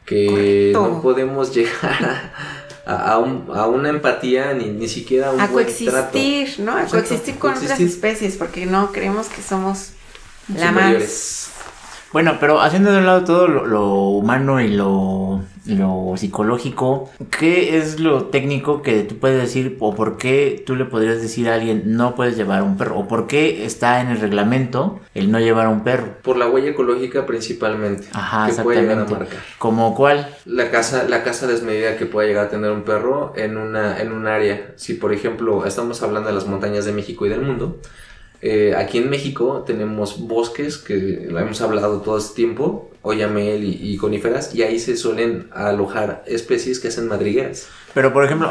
que 0.09 0.27
Correcto. 0.27 0.87
no 0.95 1.01
podemos 1.03 1.53
llegar 1.55 2.31
a, 2.85 3.11
a 3.13 3.17
un- 3.19 3.45
a 3.53 3.67
una 3.67 3.89
empatía 3.89 4.53
ni, 4.55 4.65
ni 4.65 4.87
siquiera 4.87 5.27
a 5.29 5.31
un 5.31 5.39
A 5.39 5.47
buen 5.47 5.67
trato? 5.67 6.11
coexistir, 6.11 6.59
¿no? 6.65 6.71
A 6.75 6.81
Exacto, 6.83 7.07
coexistir 7.07 7.35
con 7.37 7.53
otras 7.53 7.79
especies 7.79 8.35
porque 8.35 8.65
no 8.65 8.91
creemos 8.91 9.27
que 9.27 9.41
somos 9.43 9.91
la 10.57 10.71
más... 10.71 11.48
Bueno, 12.11 12.37
pero 12.39 12.59
haciendo 12.61 12.91
de 12.91 12.97
un 12.97 13.05
lado 13.05 13.23
todo 13.23 13.47
lo, 13.47 13.65
lo 13.67 13.85
humano 14.09 14.59
y 14.59 14.69
lo, 14.69 15.41
lo 15.65 16.13
psicológico, 16.17 17.09
¿qué 17.37 17.77
es 17.77 17.99
lo 17.99 18.25
técnico 18.25 18.81
que 18.81 19.03
tú 19.03 19.17
puedes 19.17 19.39
decir 19.39 19.77
o 19.79 19.93
por 19.93 20.17
qué 20.17 20.63
tú 20.65 20.75
le 20.75 20.85
podrías 20.85 21.21
decir 21.21 21.49
a 21.49 21.53
alguien 21.53 21.83
no 21.85 22.15
puedes 22.15 22.35
llevar 22.35 22.63
un 22.63 22.77
perro? 22.77 22.97
¿O 22.97 23.07
por 23.07 23.27
qué 23.27 23.63
está 23.65 24.01
en 24.01 24.07
el 24.07 24.19
reglamento 24.19 24.99
el 25.13 25.31
no 25.31 25.39
llevar 25.39 25.67
un 25.67 25.83
perro? 25.83 26.15
Por 26.23 26.37
la 26.37 26.47
huella 26.47 26.71
ecológica 26.71 27.27
principalmente. 27.27 28.07
Ajá, 28.13 28.47
que 28.47 28.61
puede 28.63 28.81
llegar 28.81 28.97
a 28.97 29.01
exactamente. 29.03 29.35
marcar. 29.35 29.53
¿Como 29.59 29.95
cuál? 29.95 30.35
La 30.45 30.71
casa, 30.71 31.03
la 31.07 31.23
casa 31.23 31.45
desmedida 31.45 31.95
que 31.97 32.07
pueda 32.07 32.27
llegar 32.27 32.47
a 32.47 32.49
tener 32.49 32.71
un 32.71 32.81
perro 32.81 33.33
en 33.35 33.57
una, 33.57 34.01
en 34.01 34.11
un 34.11 34.25
área. 34.25 34.73
Si 34.77 34.95
por 34.95 35.13
ejemplo 35.13 35.63
estamos 35.65 36.01
hablando 36.01 36.29
de 36.29 36.35
las 36.35 36.47
montañas 36.47 36.85
de 36.85 36.91
México 36.91 37.27
y 37.27 37.29
del 37.29 37.41
mundo, 37.41 37.79
eh, 38.41 38.73
aquí 38.77 38.97
en 38.99 39.09
México 39.09 39.63
tenemos 39.65 40.19
bosques 40.27 40.77
que 40.77 41.27
lo 41.29 41.39
hemos 41.39 41.61
hablado 41.61 42.01
todo 42.01 42.17
este 42.17 42.35
tiempo, 42.35 42.89
oyamel 43.01 43.63
y, 43.63 43.93
y 43.93 43.97
coníferas, 43.97 44.53
y 44.55 44.63
ahí 44.63 44.79
se 44.79 44.95
suelen 44.97 45.47
alojar 45.53 46.23
especies 46.27 46.79
que 46.79 46.89
hacen 46.89 47.07
madrigueras. 47.07 47.67
Pero 47.93 48.13
por 48.13 48.23
ejemplo, 48.23 48.49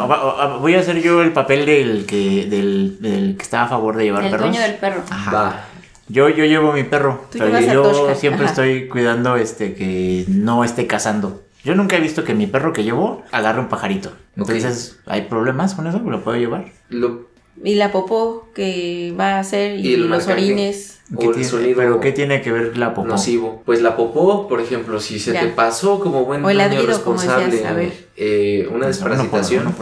voy 0.60 0.74
a 0.74 0.80
hacer 0.80 1.00
yo 1.00 1.22
el 1.22 1.32
papel 1.32 1.64
del 1.66 2.06
que, 2.06 2.46
del, 2.46 3.00
del 3.00 3.36
que 3.36 3.42
está 3.42 3.62
a 3.64 3.68
favor 3.68 3.96
de 3.96 4.04
llevar 4.04 4.24
El 4.24 4.30
perros. 4.30 4.48
dueño 4.48 4.60
del 4.60 4.74
perro. 4.76 5.02
Ajá. 5.10 5.32
Va. 5.32 5.64
Yo, 6.08 6.28
yo 6.30 6.44
llevo 6.46 6.72
mi 6.72 6.84
perro, 6.84 7.26
Tú 7.30 7.38
pero 7.38 7.60
yo 7.60 8.14
siempre 8.14 8.44
ajá. 8.46 8.52
estoy 8.52 8.88
cuidando 8.88 9.36
este 9.36 9.74
que 9.74 10.24
no 10.28 10.64
esté 10.64 10.86
cazando. 10.86 11.42
Yo 11.64 11.74
nunca 11.74 11.96
he 11.96 12.00
visto 12.00 12.24
que 12.24 12.34
mi 12.34 12.46
perro 12.46 12.72
que 12.72 12.82
llevo 12.82 13.22
agarre 13.30 13.60
un 13.60 13.68
pajarito. 13.68 14.12
Entonces, 14.36 14.98
¿hay 15.06 15.22
problemas 15.22 15.74
con 15.74 15.86
eso? 15.86 15.98
¿Lo 15.98 16.22
puedo 16.24 16.38
llevar? 16.38 16.66
Lo, 16.88 17.28
Y 17.64 17.74
la 17.74 17.90
popó 17.92 18.48
que 18.54 19.14
va 19.18 19.36
a 19.36 19.40
hacer 19.40 19.78
y, 19.80 19.96
los 19.96 20.08
marcaje. 20.08 20.32
orines. 20.32 21.00
o 21.14 21.18
¿Qué 21.18 21.26
el 21.26 21.32
tiene- 21.32 21.48
sonido 21.48 21.76
¿Pero 21.76 22.00
qué 22.00 22.12
tiene 22.12 22.40
que 22.42 22.52
ver 22.52 22.76
la 22.78 22.94
popó? 22.94 23.08
nocivo. 23.08 23.62
Pues 23.64 23.80
la 23.82 23.96
popó, 23.96 24.46
por 24.48 24.60
ejemplo, 24.60 25.00
si 25.00 25.18
se 25.18 25.32
Ya. 25.32 25.40
te 25.40 25.48
pasó 25.48 25.98
como 26.00 26.24
buen 26.24 26.44
O 26.44 26.50
el 26.50 26.58
ladrido, 26.58 26.86
responsable, 26.86 27.46
decías, 27.46 27.70
a 27.70 27.74
ver. 27.74 27.92
eh, 28.16 28.68
una 28.72 28.86
desparasitación. 28.86 29.74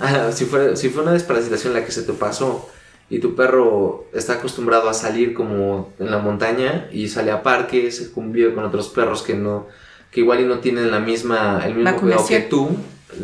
Ajá, 0.00 0.32
si, 0.32 0.44
fue, 0.46 0.76
si 0.76 0.88
fue 0.88 1.02
una 1.02 1.12
desparasitación 1.12 1.74
la 1.74 1.84
que 1.84 1.92
se 1.92 2.02
te 2.02 2.12
pasó 2.12 2.68
y 3.10 3.18
tu 3.18 3.34
perro 3.34 4.06
está 4.14 4.34
acostumbrado 4.34 4.88
a 4.88 4.94
salir 4.94 5.34
como 5.34 5.92
en 5.98 6.10
la 6.10 6.18
montaña 6.18 6.88
y 6.92 7.08
sale 7.08 7.30
a 7.30 7.42
parques, 7.42 7.96
se 7.98 8.10
convive 8.12 8.54
con 8.54 8.64
otros 8.64 8.88
perros 8.88 9.22
que 9.22 9.34
no 9.34 9.66
que 10.10 10.20
igual 10.20 10.40
y 10.40 10.44
no 10.44 10.58
tienen 10.58 10.90
la 10.90 11.00
misma 11.00 11.62
el 11.64 11.74
mismo 11.74 11.96
cuidado 11.96 12.26
que 12.26 12.40
tú 12.40 12.68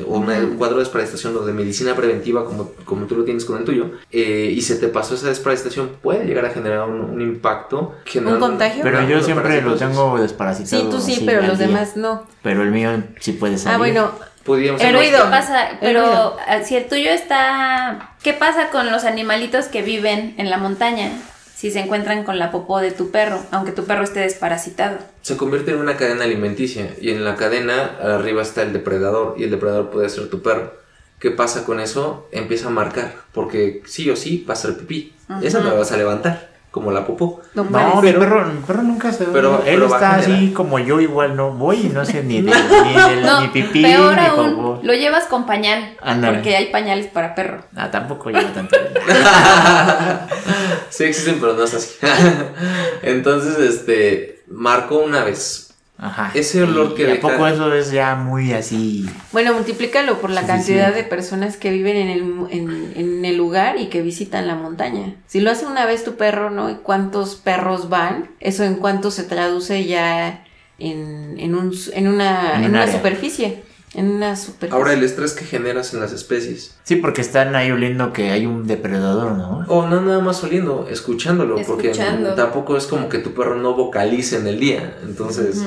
una- 0.07 0.39
un 0.39 0.57
cuadro 0.57 0.77
de 0.77 0.85
desparasitación 0.85 1.37
o 1.37 1.41
de 1.45 1.53
medicina 1.53 1.95
preventiva 1.95 2.45
como, 2.45 2.73
como 2.85 3.07
tú 3.07 3.17
lo 3.17 3.25
tienes 3.25 3.45
con 3.45 3.59
el 3.59 3.65
tuyo 3.65 3.91
eh, 4.11 4.53
y 4.55 4.61
se 4.63 4.77
te 4.77 4.89
pasó 4.89 5.15
esa 5.15 5.29
desparasitación 5.29 5.91
puede 6.03 6.25
llegar 6.27 6.45
a 6.47 6.51
generar 6.51 6.89
un, 6.89 7.01
un 7.01 7.21
impacto 7.21 7.95
generando 8.05 8.41
contagio? 8.49 8.83
Pero 8.83 9.09
yo 9.09 9.23
siempre 9.23 9.61
lo 9.63 9.77
tengo 9.77 10.19
desparasitado. 10.21 10.83
Sí, 10.83 10.89
tú 10.91 11.01
sí, 11.01 11.23
pero 11.27 11.43
los 11.43 11.59
día. 11.59 11.67
demás 11.69 11.97
no. 11.97 12.27
Pero 12.43 12.63
el 12.63 12.71
mío 12.71 12.91
sí 13.21 13.33
puede 13.33 13.57
salir. 13.59 13.75
Ah, 13.75 13.79
bueno, 13.79 14.11
Podríamos 14.45 14.81
El 14.81 14.87
hacer- 14.89 14.99
ruido. 14.99 15.25
¿Qué 15.25 15.31
pasa? 15.31 15.69
El 15.73 15.79
Pero 15.79 16.01
ruido. 16.07 16.37
ah, 16.49 16.63
si 16.63 16.75
el 16.77 16.89
tuyo 16.89 17.11
está... 17.11 18.15
¿Qué 18.23 18.33
pasa 18.33 18.71
con 18.71 18.91
los 18.91 19.05
animalitos 19.05 19.67
que 19.67 19.83
viven 19.83 20.35
en 20.39 20.49
la 20.49 20.57
montaña? 20.57 21.11
Si 21.59 21.73
se 21.73 21.81
encuentran 21.81 22.23
con 22.23 22.39
la 22.39 22.53
popó 22.53 22.79
de 22.79 22.93
tu 22.93 23.11
perro, 23.11 23.43
aunque 23.51 23.73
tu 23.73 23.85
perro 23.85 24.05
esté 24.05 24.21
desparasitado. 24.21 24.99
se 25.23 25.37
convierte 25.37 25.73
en 25.73 25.79
una 25.79 25.97
cadena 25.97 26.23
alimenticia 26.23 26.95
y 27.01 27.11
en 27.11 27.25
la 27.25 27.35
cadena 27.35 27.97
arriba 28.01 28.43
está 28.43 28.63
el 28.63 28.73
depredador 28.73 29.35
y 29.37 29.43
el 29.43 29.51
depredador 29.51 29.91
puede 29.91 30.09
ser 30.09 30.31
tu 30.31 30.41
perro. 30.41 30.73
¿Qué 31.19 31.33
pasa 31.33 31.65
con 31.65 31.81
eso? 31.81 32.29
Empieza 32.31 32.69
a 32.69 32.71
marcar 32.71 33.13
porque 33.33 33.83
sí 33.87 34.09
o 34.09 34.15
sí 34.15 34.47
va 34.49 34.55
a 34.55 34.57
ser 34.57 34.77
pipí. 34.77 35.17
Esa 35.43 35.59
no 35.59 35.71
la 35.71 35.75
vas 35.75 35.91
a 35.91 35.97
levantar 35.97 36.49
como 36.71 36.91
la 36.93 37.07
popó. 37.07 37.41
no, 37.55 37.65
No, 37.65 37.71
parece. 37.71 37.97
mi 37.97 38.03
pero- 38.03 38.19
perro, 38.21 38.45
mi 38.47 38.61
perro 38.61 38.83
nunca 38.83 39.13
se 39.13 39.25
pero- 39.25 39.57
Él 39.65 39.81
pero 39.81 39.87
está 39.87 40.17
así 40.17 40.53
como 40.53 40.79
yo, 40.79 41.01
igual 41.01 41.35
no 41.37 41.53
voy 41.53 41.87
y 41.87 41.89
no 41.89 42.05
sé 42.05 42.23
ni, 42.23 42.43
de, 42.43 42.53
ni, 42.85 43.23
No, 43.23 43.41
ni 43.41 43.49
pipí 43.49 43.83
peor 43.83 44.15
ni 44.15 44.27
aún, 44.27 44.57
popó. 44.57 44.81
lo 44.83 44.93
llevas 44.95 45.25
con 45.25 45.47
pañal, 45.47 45.97
porque 46.25 46.57
hay 46.57 46.67
pañales 46.71 47.07
para 47.07 47.35
perro. 47.35 47.65
Ah, 47.75 47.91
tampoco 47.91 48.31
llevo 48.31 48.49
tanto. 48.51 48.77
sí 50.91 51.05
existen, 51.05 51.39
pero 51.41 51.55
no 51.55 51.65
es 51.65 51.75
así. 51.75 51.95
Entonces, 53.03 53.59
este, 53.59 54.43
marcó 54.49 54.99
una 54.99 55.25
vez. 55.25 55.68
Ajá. 56.01 56.31
Ese 56.35 56.63
olor 56.63 56.93
Y 56.93 56.95
que 56.95 57.05
¿A 57.05 57.09
deja- 57.09 57.21
poco 57.21 57.47
eso 57.49 57.75
es 57.75 57.91
ya 57.91 58.15
muy 58.15 58.53
así? 58.53 59.05
Bueno, 59.33 59.53
multiplícalo 59.55 60.21
por 60.21 60.31
la 60.31 60.43
Suficiente. 60.43 60.81
cantidad 60.83 60.95
de 60.95 61.03
personas 61.09 61.57
que 61.57 61.73
viven 61.73 61.97
en 61.97 62.09
el, 62.09 62.21
en, 62.51 62.93
en 62.95 63.25
el 63.25 63.37
lugar 63.37 63.79
y 63.81 63.87
que 63.87 64.01
visitan 64.03 64.47
la 64.47 64.55
montaña. 64.55 65.17
Si 65.27 65.41
lo 65.41 65.51
hace 65.51 65.67
una 65.67 65.87
vez 65.87 66.05
tu 66.05 66.15
perro, 66.17 66.51
¿no? 66.51 66.71
¿Y 66.71 66.77
cuántos 66.77 67.35
perros 67.35 67.89
van? 67.89 68.31
Eso 68.39 68.63
en 68.63 68.77
cuánto 68.77 69.11
se 69.11 69.25
traduce 69.25 69.87
ya 69.87 70.45
en, 70.79 71.35
en, 71.39 71.57
un, 71.57 71.73
en 71.93 72.07
una, 72.09 72.53
En 72.55 72.65
en 72.65 72.71
un 72.71 72.77
una 72.77 72.87
superficie. 72.93 73.65
En 73.95 74.11
una 74.11 74.37
superficie. 74.37 74.77
Ahora 74.77 74.93
el 74.93 75.03
estrés 75.03 75.33
que 75.33 75.45
generas 75.45 75.95
en 75.95 76.01
las 76.01 76.13
especies. 76.13 76.75
Sí, 76.85 76.97
porque 76.97 77.21
están 77.23 77.57
ahí 77.57 77.71
oliendo 77.71 78.13
que 78.13 78.31
hay 78.31 78.45
un 78.47 78.67
depredador, 78.67 79.33
¿no? 79.33 79.65
O 79.69 79.87
no 79.87 80.01
nada 80.03 80.21
más 80.21 80.43
oliendo, 80.45 80.87
escuchándolo. 80.91 81.59
Escuchando. 81.59 82.29
Porque 82.29 82.37
tampoco 82.43 82.77
es 82.77 82.87
como 82.87 83.09
que 83.09 83.19
tu 83.19 83.33
perro 83.35 83.57
no 83.57 83.75
vocalice 83.75 84.37
en 84.37 84.47
el 84.47 84.61
día. 84.61 84.99
Entonces, 85.03 85.63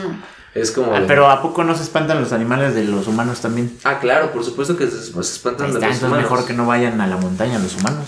es 0.54 0.72
como... 0.72 0.94
Ah, 0.94 1.02
de- 1.02 1.08
pero 1.08 1.30
¿a 1.32 1.42
poco 1.42 1.64
no 1.64 1.76
se 1.76 1.82
espantan 1.84 2.22
los 2.22 2.32
animales 2.32 2.76
de 2.76 2.84
los 2.84 3.08
humanos 3.08 3.42
también? 3.42 3.76
Ah, 3.84 4.00
claro, 4.00 4.32
por 4.32 4.44
supuesto 4.44 4.78
que 4.78 4.86
se, 4.88 5.02
se 5.02 5.20
espantan 5.20 5.68
Ahí 5.68 5.74
de 5.74 5.80
los 5.80 5.84
entonces 5.84 6.04
humanos. 6.04 6.30
mejor 6.30 6.46
que 6.46 6.54
no 6.54 6.66
vayan 6.68 7.02
a 7.02 7.08
la 7.08 7.18
montaña 7.18 7.58
los 7.58 7.76
humanos. 7.78 8.06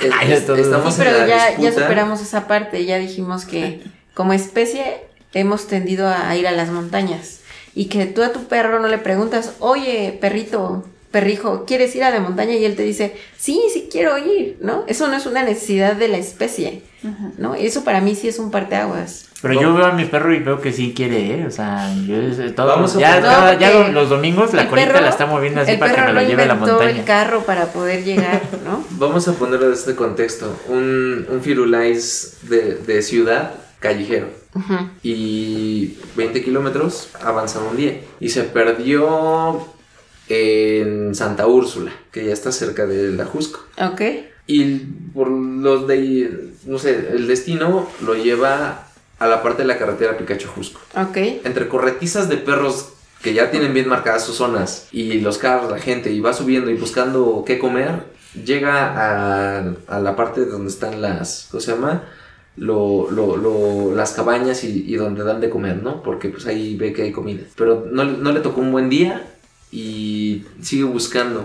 Es- 0.00 0.12
Ay, 0.16 0.32
es- 0.32 0.46
todo- 0.46 0.56
estamos 0.56 0.94
Sí, 0.94 1.02
en 1.02 1.08
pero 1.08 1.18
la 1.26 1.56
ya, 1.58 1.72
superamos 1.72 2.20
esa 2.22 2.46
parte. 2.46 2.84
Ya 2.84 2.98
dijimos 2.98 3.44
que 3.44 3.82
como 4.14 4.32
especie 4.32 4.98
hemos 5.34 5.66
tendido 5.66 6.08
a 6.08 6.34
ir 6.36 6.46
a 6.46 6.52
las 6.52 6.68
montañas. 6.70 7.37
Y 7.78 7.84
que 7.86 8.06
tú 8.06 8.22
a 8.24 8.32
tu 8.32 8.44
perro 8.48 8.80
no 8.80 8.88
le 8.88 8.98
preguntas, 8.98 9.52
oye, 9.60 10.18
perrito, 10.20 10.84
perrijo, 11.12 11.64
¿quieres 11.64 11.94
ir 11.94 12.02
a 12.02 12.10
la 12.10 12.18
montaña? 12.20 12.54
Y 12.54 12.64
él 12.64 12.74
te 12.74 12.82
dice, 12.82 13.14
sí, 13.38 13.60
sí 13.72 13.88
quiero 13.90 14.18
ir, 14.18 14.58
¿no? 14.60 14.84
Eso 14.88 15.06
no 15.06 15.16
es 15.16 15.26
una 15.26 15.44
necesidad 15.44 15.94
de 15.94 16.08
la 16.08 16.16
especie, 16.18 16.82
¿no? 17.38 17.56
Y 17.56 17.66
eso 17.66 17.84
para 17.84 18.00
mí 18.00 18.14
sí 18.16 18.26
es 18.26 18.38
un 18.40 18.50
parteaguas. 18.50 19.26
Pero 19.40 19.54
yo 19.60 19.72
veo 19.72 19.86
a 19.86 19.92
mi 19.92 20.04
perro 20.06 20.34
y 20.34 20.40
veo 20.40 20.60
que 20.60 20.72
sí 20.72 20.92
quiere, 20.96 21.18
¿eh? 21.42 21.46
O 21.46 21.50
sea, 21.52 21.94
yo 22.04 22.16
eh, 22.16 22.50
todo, 22.56 22.66
Vamos 22.66 22.96
a 22.96 22.98
ya, 22.98 23.20
No, 23.20 23.58
ya 23.60 23.88
los 23.90 24.08
domingos 24.08 24.52
la 24.52 24.68
colita 24.68 24.88
perro- 24.94 25.00
la 25.02 25.10
está 25.10 25.26
moviendo 25.26 25.60
así 25.60 25.76
para 25.76 25.94
que 25.94 26.00
me 26.00 26.12
la 26.14 26.22
no 26.22 26.28
lleve 26.28 26.42
a 26.42 26.46
la 26.46 26.54
montaña. 26.56 26.90
el 26.90 27.04
carro 27.04 27.42
para 27.44 27.66
poder 27.66 28.02
llegar, 28.02 28.42
¿no? 28.64 28.84
Vamos 28.98 29.28
a 29.28 29.34
ponerlo 29.34 29.68
de 29.68 29.74
este 29.74 29.94
contexto. 29.94 30.58
Un, 30.68 31.26
un 31.30 31.40
Firulais 31.40 32.38
de, 32.42 32.74
de 32.74 33.02
ciudad 33.02 33.52
callejero. 33.78 34.26
Y 35.02 35.98
20 36.16 36.42
kilómetros 36.42 37.10
avanzando 37.22 37.70
un 37.70 37.76
día. 37.76 38.00
Y 38.20 38.30
se 38.30 38.44
perdió 38.44 39.66
en 40.28 41.14
Santa 41.14 41.46
Úrsula, 41.46 41.92
que 42.10 42.26
ya 42.26 42.32
está 42.32 42.52
cerca 42.52 42.86
de 42.86 43.12
la 43.12 43.24
Jusco. 43.24 43.60
Ok. 43.80 44.02
Y 44.46 44.76
por 45.14 45.28
los 45.28 45.86
de, 45.86 46.52
no 46.66 46.78
sé, 46.78 47.10
el 47.12 47.26
destino 47.26 47.88
lo 48.04 48.14
lleva 48.14 48.86
a 49.18 49.26
la 49.26 49.42
parte 49.42 49.62
de 49.62 49.68
la 49.68 49.78
carretera 49.78 50.16
Picacho-Jusco. 50.16 50.80
Ok. 50.96 51.16
Entre 51.44 51.68
corretizas 51.68 52.28
de 52.28 52.36
perros 52.36 52.90
que 53.22 53.34
ya 53.34 53.50
tienen 53.50 53.74
bien 53.74 53.88
marcadas 53.88 54.24
sus 54.24 54.36
zonas 54.36 54.86
y 54.92 55.20
los 55.20 55.38
carros, 55.38 55.70
la 55.70 55.78
gente, 55.78 56.12
y 56.12 56.20
va 56.20 56.32
subiendo 56.32 56.70
y 56.70 56.74
buscando 56.74 57.42
qué 57.46 57.58
comer, 57.58 58.04
llega 58.44 59.58
a, 59.58 59.74
a 59.88 60.00
la 60.00 60.16
parte 60.16 60.44
donde 60.44 60.70
están 60.70 61.02
las, 61.02 61.48
¿cómo 61.50 61.60
se 61.60 61.72
llama? 61.72 62.04
Lo, 62.58 63.10
lo- 63.10 63.36
lo- 63.36 63.94
las 63.94 64.12
cabañas 64.12 64.64
y, 64.64 64.84
y 64.86 64.96
donde 64.96 65.22
dan 65.24 65.40
de 65.40 65.48
comer, 65.50 65.82
¿no? 65.82 66.02
Porque 66.02 66.28
pues 66.28 66.46
ahí 66.46 66.76
ve 66.76 66.92
que 66.92 67.02
hay 67.02 67.12
comida. 67.12 67.42
Pero 67.56 67.86
no, 67.90 68.04
no 68.04 68.32
le 68.32 68.40
tocó 68.40 68.60
un 68.60 68.72
buen 68.72 68.88
día 68.90 69.26
y 69.70 70.44
sigue 70.62 70.84
buscando. 70.84 71.44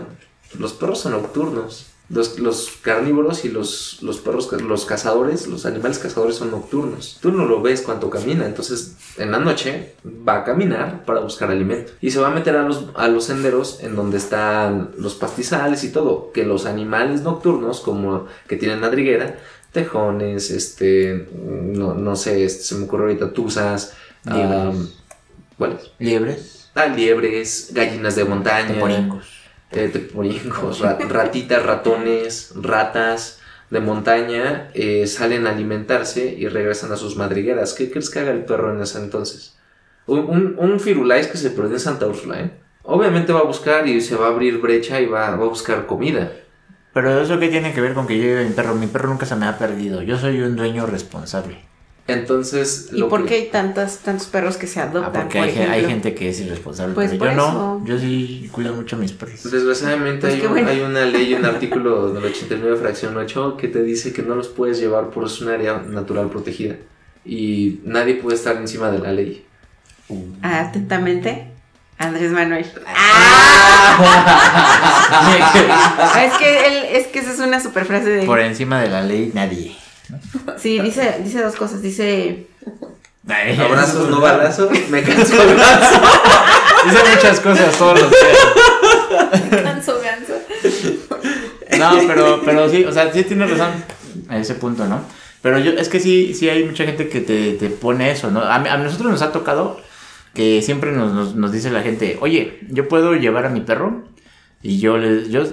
Los 0.58 0.74
perros 0.74 1.00
son 1.02 1.14
nocturnos. 1.14 1.88
Los, 2.10 2.38
los 2.38 2.70
carnívoros 2.82 3.46
y 3.46 3.50
los, 3.50 4.00
los 4.04 4.18
perros, 4.20 4.52
los 4.62 4.86
cazadores, 4.86 5.48
los 5.48 5.66
animales 5.66 5.98
cazadores 6.00 6.36
son 6.36 6.52
nocturnos. 6.52 7.18
Tú 7.22 7.32
no 7.32 7.46
lo 7.46 7.62
ves 7.62 7.82
cuando 7.82 8.10
camina, 8.10 8.46
entonces 8.46 8.98
en 9.18 9.32
la 9.32 9.40
noche 9.40 9.96
va 10.06 10.40
a 10.40 10.44
caminar 10.44 11.06
para 11.06 11.22
buscar 11.22 11.50
alimento. 11.50 11.94
Y 12.02 12.12
se 12.12 12.20
va 12.20 12.28
a 12.28 12.32
meter 12.36 12.58
a 12.58 12.68
los, 12.68 12.86
a 12.96 13.08
los 13.08 13.24
senderos 13.24 13.80
en 13.82 13.96
donde 13.96 14.18
están 14.18 14.92
los 14.98 15.16
pastizales 15.16 15.84
y 15.86 15.92
todo. 15.92 16.32
Que 16.34 16.44
los 16.44 16.66
animales 16.66 17.22
nocturnos, 17.22 17.80
como 17.80 18.26
que 18.48 18.58
tienen 18.58 18.82
madriguera, 18.82 19.40
tejones, 19.74 20.50
este, 20.52 21.28
no, 21.34 21.94
no 21.96 22.16
sé, 22.16 22.46
este, 22.46 22.64
se 22.64 22.76
me 22.76 22.86
ocurre 22.86 23.04
ahorita 23.04 23.34
tuzas, 23.34 23.96
Liebres. 24.26 24.94
¿cuáles? 25.58 25.92
Liebres, 26.00 26.70
Ah, 26.76 26.88
liebres, 26.88 27.70
gallinas 27.74 28.16
de 28.16 28.24
montaña 28.26 28.68
teporingos. 28.68 29.44
eh, 29.72 29.92
ratitas, 31.10 31.64
ratones, 31.66 32.54
ratas 32.56 33.40
de 33.70 33.80
montaña 33.80 34.70
eh, 34.74 35.06
salen 35.08 35.46
a 35.48 35.52
alimentarse 35.52 36.34
y 36.38 36.48
regresan 36.48 36.92
a 36.92 36.96
sus 36.96 37.16
madrigueras. 37.16 37.74
¿Qué 37.74 37.92
crees 37.92 38.10
que 38.10 38.20
haga 38.20 38.32
el 38.32 38.46
perro 38.46 38.74
en 38.74 38.82
ese 38.82 39.00
entonces? 39.00 39.56
Un, 40.08 40.20
un, 40.30 40.56
un 40.58 40.80
firulais 40.80 41.28
que 41.28 41.38
se 41.38 41.50
perdió 41.52 41.74
en 41.74 41.80
Santa 41.80 42.08
Úrsula, 42.08 42.40
¿eh? 42.42 42.52
Obviamente 42.84 43.32
va 43.34 43.40
a 43.40 43.44
buscar 43.44 43.88
y 43.88 44.02
se 44.02 44.16
va 44.16 44.26
a 44.26 44.30
abrir 44.30 44.58
brecha 44.60 45.00
y 45.00 45.06
va, 45.06 45.30
va 45.36 45.46
a 45.46 45.48
buscar 45.48 45.86
comida. 45.86 46.32
Pero 46.94 47.22
eso 47.22 47.40
qué 47.40 47.50
tiene 47.50 47.74
que 47.74 47.82
ver 47.82 47.94
con 47.94 48.06
que 48.08 48.18
yo 48.18 48.24
lleve 48.24 48.42
a 48.42 48.48
mi 48.48 48.54
perro. 48.54 48.76
Mi 48.76 48.88
perro 48.88 49.10
nunca 49.10 49.26
se 49.26 49.36
me 49.36 49.46
ha 49.48 49.58
perdido. 49.58 50.02
Yo 50.04 50.18
soy 50.18 50.40
un 50.42 50.56
dueño 50.56 50.86
responsable. 50.86 51.58
Entonces, 52.06 52.90
¿Y 52.92 52.98
lo 53.00 53.08
por 53.08 53.22
que- 53.24 53.30
qué 53.30 53.36
hay 53.36 53.50
tantas, 53.50 54.00
tantos 54.00 54.28
perros 54.28 54.58
que 54.58 54.68
se 54.68 54.82
adoptan? 54.82 55.04
Ah, 55.06 55.12
porque 55.24 55.40
por 55.40 55.48
hay, 55.72 55.86
gente 55.86 56.14
que 56.14 56.30
es 56.30 56.40
irresponsable. 56.42 56.94
Pues 56.94 57.12
pero 57.12 57.20
por 57.20 57.30
yo 57.30 57.36
no. 57.36 57.86
Yo 57.86 57.98
sí 57.98 58.50
cuido 58.52 58.74
mucho 58.76 58.98
a 58.98 59.00
mis 59.00 59.14
perros. 59.14 59.50
Desgraciadamente 59.50 60.20
Pues 60.28 60.34
hay, 60.34 60.42
un- 60.42 60.50
bueno. 60.52 60.68
hay 60.70 60.82
una 60.82 61.06
ley, 61.06 61.34
un 61.34 61.46
artículo 61.46 62.14
del 62.14 62.26
89 62.26 62.76
fracción 62.76 63.16
8 63.16 63.56
que 63.58 63.70
te 63.70 63.82
dice 63.84 64.12
que 64.12 64.22
no 64.22 64.36
los 64.36 64.50
puedes 64.50 64.80
llevar 64.80 65.12
por 65.12 65.24
un 65.24 65.48
área 65.48 65.78
natural 65.88 66.30
protegida 66.30 66.76
y 67.26 67.80
nadie 67.86 68.16
puede 68.16 68.36
estar 68.36 68.58
encima 68.58 68.92
de 68.92 69.00
la 69.00 69.14
ley. 69.14 69.46
Ah, 70.42 70.60
Atentamente, 70.68 71.53
Andrés 71.98 72.32
Manuel. 72.32 72.66
Ah, 72.88 73.98
es 76.26 76.34
que 76.38 76.68
él, 76.68 76.86
es 76.92 77.08
que 77.08 77.20
esa 77.20 77.32
es 77.32 77.40
una 77.40 77.60
super 77.60 77.86
frase 77.86 78.10
de 78.10 78.26
Por 78.26 78.40
encima 78.40 78.82
de 78.82 78.90
la 78.90 79.02
ley, 79.02 79.32
nadie. 79.34 79.76
Sí, 80.58 80.80
dice, 80.80 81.18
dice 81.24 81.42
dos 81.42 81.56
cosas. 81.56 81.82
Dice, 81.82 82.48
Abrazos, 83.26 84.10
no 84.10 84.20
balazos, 84.20 84.70
me 84.90 85.02
canso 85.02 85.36
de 85.36 85.52
abrazo. 85.52 86.02
Dice 86.86 86.98
muchas 87.16 87.40
cosas 87.40 87.78
todos 87.78 88.02
los 88.02 88.12
días. 88.12 89.64
Ganso, 89.64 90.02
ganso. 90.02 90.34
No, 91.80 92.08
pero, 92.08 92.42
pero 92.44 92.70
sí, 92.70 92.84
o 92.84 92.92
sea, 92.92 93.12
sí 93.14 93.24
tienes 93.24 93.50
razón 93.50 93.72
a 94.28 94.38
ese 94.38 94.56
punto, 94.56 94.86
¿no? 94.86 95.02
Pero 95.42 95.60
yo, 95.60 95.72
es 95.72 95.88
que 95.88 96.02
sí, 96.02 96.34
sí 96.34 96.50
hay 96.50 96.66
mucha 96.66 96.84
gente 96.84 97.08
que 97.08 97.22
te, 97.22 97.54
te 97.54 97.70
pone 97.70 98.12
eso, 98.12 98.30
¿no? 98.30 98.44
A 98.44 98.60
nosotros 98.78 99.10
nos 99.10 99.22
ha 99.22 99.32
tocado 99.32 99.80
que 100.34 100.62
siempre 100.62 100.92
nos, 100.92 101.14
nos, 101.14 101.36
nos 101.36 101.52
dice 101.52 101.70
la 101.72 101.82
gente, 101.84 102.18
oye, 102.22 102.60
yo 102.70 102.88
puedo 102.88 103.14
llevar 103.16 103.46
a 103.46 103.50
mi 103.50 103.62
perro 103.62 104.04
y 104.62 104.80
yo 104.80 104.98
les, 104.98 105.30
yo 105.30 105.44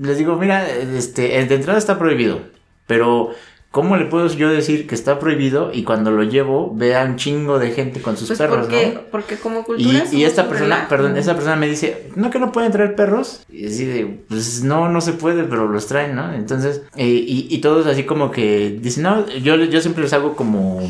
les 0.00 0.18
digo, 0.18 0.36
mira, 0.36 0.68
este, 0.68 1.38
el 1.38 1.48
de 1.48 1.56
entrada 1.56 1.78
está 1.78 1.98
prohibido, 1.98 2.40
pero 2.86 3.30
¿cómo 3.70 3.96
le 3.96 4.06
puedo 4.06 4.28
yo 4.28 4.48
decir 4.48 4.86
que 4.86 4.94
está 4.94 5.18
prohibido 5.18 5.70
y 5.74 5.82
cuando 5.82 6.10
lo 6.10 6.22
llevo 6.22 6.72
vea 6.74 7.04
un 7.04 7.16
chingo 7.16 7.58
de 7.58 7.72
gente 7.72 8.00
con 8.00 8.16
sus 8.16 8.28
pues 8.28 8.38
perros, 8.38 8.60
porque, 8.60 8.92
¿no? 8.94 9.00
porque 9.10 9.36
como 9.36 9.60
Y, 9.60 9.64
cultura 9.64 9.98
y 10.04 10.06
somos 10.06 10.22
esta 10.22 10.48
persona, 10.48 10.74
relajo. 10.76 10.88
perdón, 10.88 11.16
esa 11.16 11.34
persona 11.34 11.56
me 11.56 11.68
dice, 11.68 12.08
¿no 12.14 12.30
que 12.30 12.38
no 12.38 12.52
pueden 12.52 12.70
traer 12.72 12.94
perros? 12.94 13.42
Y 13.50 13.66
así 13.66 13.84
de, 13.84 14.06
pues 14.28 14.62
no, 14.62 14.88
no 14.88 15.00
se 15.00 15.12
puede, 15.14 15.44
pero 15.44 15.66
los 15.68 15.86
traen, 15.86 16.14
¿no? 16.14 16.32
Entonces, 16.32 16.82
eh, 16.96 17.06
y, 17.06 17.48
y 17.50 17.58
todos 17.58 17.86
así 17.86 18.04
como 18.04 18.30
que 18.30 18.78
dicen, 18.80 19.02
no, 19.02 19.28
yo, 19.28 19.56
yo 19.56 19.80
siempre 19.80 20.04
les 20.04 20.12
hago 20.12 20.34
como 20.36 20.80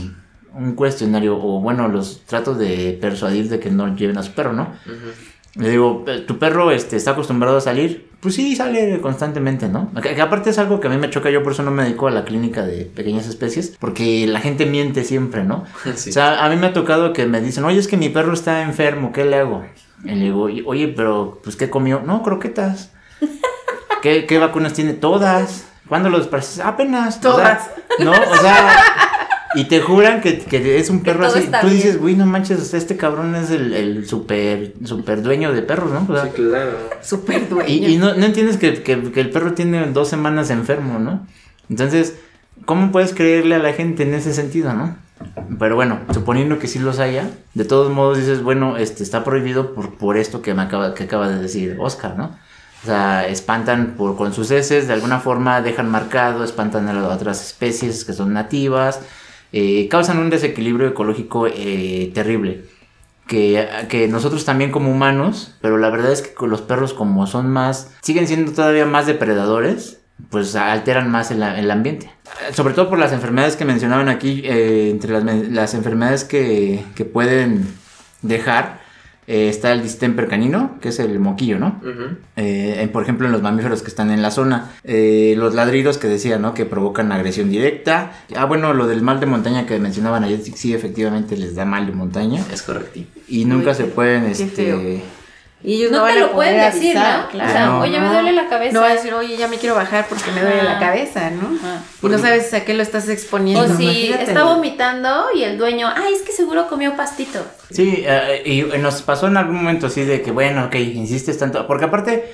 un 0.59 0.73
cuestionario, 0.75 1.37
o 1.37 1.61
bueno, 1.61 1.89
los 1.89 2.23
trato 2.27 2.55
de 2.55 2.99
persuadir 3.01 3.49
de 3.49 3.61
que 3.61 3.71
no 3.71 3.95
lleven 3.97 4.19
a 4.19 4.23
su 4.23 4.33
perro, 4.33 4.53
¿no? 4.53 4.73
Le 5.55 5.71
digo, 5.71 6.05
"Eh, 6.07 6.25
¿tu 6.27 6.39
perro 6.39 6.71
este, 6.71 6.97
está 6.97 7.13
acostumbrado 7.13 7.57
a 7.57 7.61
salir? 7.61 8.09
Pues 8.21 8.35
sí, 8.35 8.55
sale 8.55 9.01
constantemente, 9.01 9.69
¿no? 9.69 9.91
Que, 10.03 10.15
que 10.15 10.21
aparte 10.21 10.51
es 10.51 10.59
algo 10.59 10.79
que 10.81 10.89
a 10.89 10.91
mí 10.91 10.97
me 10.99 11.09
choca, 11.11 11.31
yo 11.31 11.43
por 11.43 11.53
eso 11.53 11.63
no 11.63 11.71
me 11.71 11.85
dedico 11.85 12.07
a 12.09 12.11
la 12.11 12.25
clínica 12.25 12.65
de 12.67 12.85
pequeñas 12.85 13.27
especies, 13.27 13.77
porque 13.81 14.27
la 14.27 14.41
gente 14.41 14.67
miente 14.67 15.05
siempre, 15.05 15.45
¿no? 15.45 15.65
Sí. 15.95 16.11
O 16.11 16.13
sea, 16.13 16.45
a 16.45 16.49
mí 16.49 16.57
me 16.57 16.67
ha 16.69 16.73
tocado 16.73 17.13
que 17.13 17.27
me 17.27 17.41
dicen, 17.41 17.65
oye, 17.65 17.79
es 17.79 17.89
que 17.89 17.97
mi 17.97 18.09
perro 18.09 18.33
está 18.35 18.63
enfermo, 18.63 19.13
¿qué 19.13 19.25
le 19.25 19.37
hago? 19.37 19.65
Y 20.05 20.09
le 20.11 20.25
digo, 20.27 20.49
oye, 20.67 20.89
pero, 20.89 21.41
pues, 21.43 21.57
¿qué 21.57 21.71
comió? 21.71 22.03
No, 22.05 22.23
croquetas. 22.23 22.93
¿Qué, 24.03 24.27
qué 24.27 24.39
vacunas 24.39 24.75
tiene? 24.75 24.93
Todas. 24.93 25.67
¿Cuándo 25.89 26.09
lo 26.11 26.19
despareces? 26.19 26.61
Apenas. 26.61 27.19
O 27.25 27.37
sea, 27.37 27.61
no, 27.99 28.13
o 28.13 28.37
sea, 28.41 28.77
y 29.55 29.65
te 29.65 29.81
juran 29.81 30.21
que, 30.21 30.39
que 30.39 30.79
es 30.79 30.91
un 30.91 31.01
perro 31.03 31.27
así. 31.27 31.49
Tú 31.61 31.69
dices, 31.69 31.99
güey, 31.99 32.15
no 32.17 32.27
manches, 32.27 32.61
o 32.61 32.65
sea, 32.65 32.79
este 32.79 32.97
cabrón 32.97 33.35
es 33.35 33.51
el, 33.51 33.73
el 33.73 34.07
super, 34.07 34.75
super 34.85 35.23
dueño 35.23 35.53
de 35.53 35.63
perros, 35.63 35.91
¿no? 35.93 36.07
O 36.09 36.15
sea, 36.15 36.25
Sí, 36.25 36.31
claro. 36.35 36.73
Súper 37.03 37.49
dueño. 37.49 37.69
y, 37.69 37.87
y 37.95 37.97
no, 37.97 38.15
no 38.15 38.27
entiendes 38.27 38.57
que, 38.59 38.83
que- 38.83 39.11
que 39.13 39.21
el 39.21 39.31
perro 39.31 39.55
tiene 39.55 39.87
dos 39.93 40.09
semanas 40.09 40.51
enfermo, 40.51 40.99
¿no? 40.99 41.27
Entonces, 41.71 42.15
¿cómo 42.65 42.93
puedes 42.93 43.15
creerle 43.15 43.55
a 43.55 43.59
la 43.59 43.73
gente 43.73 44.03
en 44.03 44.15
ese 44.15 44.33
sentido, 44.35 44.73
no? 44.75 44.97
Pero 45.59 45.75
bueno, 45.75 45.99
suponiendo 46.15 46.59
que 46.61 46.69
sí 46.69 46.79
los 46.79 46.99
haya, 47.01 47.29
de 47.55 47.65
todos 47.65 47.91
modos 47.93 48.19
dices, 48.19 48.43
bueno, 48.43 48.77
este 48.77 49.03
está 49.03 49.25
prohibido 49.25 49.75
por, 49.75 49.95
por 49.97 50.17
esto 50.17 50.43
que 50.43 50.55
me 50.55 50.63
acaba, 50.63 50.95
que 50.95 51.05
acaba 51.05 51.29
de 51.29 51.41
decir 51.43 51.77
Oscar, 51.81 52.17
¿no? 52.17 52.37
O 52.85 52.87
sea, 52.87 53.27
espantan 53.27 53.95
por, 53.97 54.17
con 54.17 54.33
sus 54.33 54.53
heces, 54.53 54.87
de 54.87 54.93
alguna 54.93 55.19
forma 55.19 55.61
dejan 55.63 55.91
marcado, 55.91 56.45
espantan 56.45 56.87
a 56.89 56.93
las 56.93 57.05
otras 57.13 57.45
especies 57.45 58.05
que 58.05 58.13
son 58.13 58.33
nativas, 58.33 59.01
eh, 59.53 59.89
causan 59.89 60.19
un 60.19 60.31
desequilibrio 60.31 60.89
ecológico 60.89 61.47
eh, 61.47 62.11
terrible 62.15 62.65
que, 63.29 63.69
que 63.89 64.09
nosotros 64.09 64.45
también 64.45 64.73
como 64.73 64.91
humanos, 64.91 65.55
pero 65.61 65.79
la 65.79 65.91
verdad 65.91 66.11
es 66.11 66.23
que 66.23 66.47
los 66.47 66.63
perros 66.63 66.95
como 66.95 67.27
son 67.27 67.49
más, 67.51 67.93
siguen 68.03 68.27
siendo 68.27 68.53
todavía 68.53 68.87
más 68.87 69.07
depredadores, 69.07 70.01
pues 70.31 70.57
alteran 70.57 71.11
más 71.11 71.31
el, 71.31 71.43
el 71.43 71.71
ambiente. 71.71 72.11
Sobre 72.53 72.75
todo 72.75 72.89
por 72.89 72.99
las 72.99 73.13
enfermedades 73.13 73.55
que 73.55 73.65
mencionaban 73.65 74.09
aquí, 74.09 74.43
eh, 74.45 74.91
entre 74.91 75.13
las, 75.13 75.25
las 75.25 75.75
enfermedades 75.75 76.25
que, 76.25 76.85
que 76.97 77.05
pueden 77.05 77.69
dejar, 78.23 78.81
eh, 79.29 79.49
está 79.49 79.73
el 79.73 79.83
distemper 79.83 80.27
canino, 80.27 80.79
que 80.81 80.89
es 80.89 80.99
el 80.99 81.21
moquillo, 81.21 81.59
¿no? 81.59 81.81
Eh, 82.37 82.79
en- 82.81 82.89
por 82.89 83.03
ejemplo, 83.03 83.27
en 83.27 83.33
los 83.33 83.43
mamíferos 83.43 83.83
que 83.83 83.89
están 83.89 84.11
en 84.11 84.23
la 84.23 84.31
zona. 84.31 84.73
Eh, 84.85 85.35
los 85.37 85.55
ladridos 85.55 85.99
que 85.99 86.09
decía, 86.09 86.39
¿no? 86.39 86.55
Que 86.55 86.65
provocan 86.65 87.13
agresión 87.13 87.51
directa. 87.51 88.13
Ah, 88.35 88.47
bueno, 88.47 88.73
lo 88.75 88.87
del 88.87 89.03
mal 89.03 89.21
de 89.21 89.27
montaña 89.27 89.67
que 89.67 89.79
mencionaban 89.79 90.25
ayer, 90.25 90.41
sí, 90.43 90.53
sí, 90.57 90.73
efectivamente 90.75 91.37
les 91.37 91.55
da 91.55 91.65
mal 91.65 91.87
de 91.87 91.93
montaña. 91.93 92.43
Es 92.53 92.63
correcto. 92.63 93.01
Y 93.29 93.45
nunca 93.45 93.71
Uy, 93.71 93.77
se 93.77 93.85
pueden, 93.85 94.25
este... 94.25 95.03
Y 95.65 95.75
ellos 95.75 95.91
no, 95.91 95.99
No 95.99 96.03
van 96.05 96.15
te 96.15 96.21
a 96.21 96.27
lo 96.27 96.33
pueden 96.33 96.57
decir, 96.73 96.97
avisar, 96.97 97.21
¿no? 97.25 97.29
claro. 97.31 97.49
O 97.51 97.53
sea, 97.53 97.67
No. 97.67 97.81
oye, 97.81 97.99
me 98.01 98.09
duele 98.09 98.33
la 98.33 98.49
cabeza. 98.49 98.73
No 98.75 98.81
va 98.81 98.87
a 98.91 98.95
decir, 98.95 99.13
oye, 99.13 99.37
ya 99.37 99.49
me 99.49 99.59
quiero 99.59 99.75
bajar 99.75 100.07
porque 100.09 100.31
me 100.31 100.41
duele 100.41 100.63
la 100.63 100.77
Ajá. 100.77 100.81
cabeza, 100.81 101.31
¿no? 101.31 101.49
Ajá. 101.59 101.83
Y 102.01 102.07
no 102.07 102.19
sabes 102.19 102.55
a 102.55 102.65
qué 102.65 102.75
lo 102.75 102.83
estás 102.83 103.09
exponiendo. 103.09 103.65
O 103.65 103.77
si 103.77 103.83
imagínate. 103.83 104.23
está 104.25 104.45
vomitando 104.45 105.27
y 105.35 105.43
el 105.43 105.59
dueño, 105.59 105.89
ay, 105.95 106.13
es 106.15 106.23
que 106.23 106.31
seguro 106.33 106.69
comió 106.69 106.95
pastito. 106.97 107.45
Sí, 107.71 108.05
eh, 108.07 108.43
y 108.45 108.63
nos 108.79 109.03
pasó 109.03 109.27
en 109.27 109.37
algún 109.37 109.57
momento 109.57 109.89
así 109.89 110.05
de 110.05 110.23
que, 110.23 110.31
bueno, 110.31 110.67
ok, 110.67 110.77
insistes 110.77 111.39
tanto. 111.39 111.67
Porque 111.67 111.87
aparte, 111.87 112.33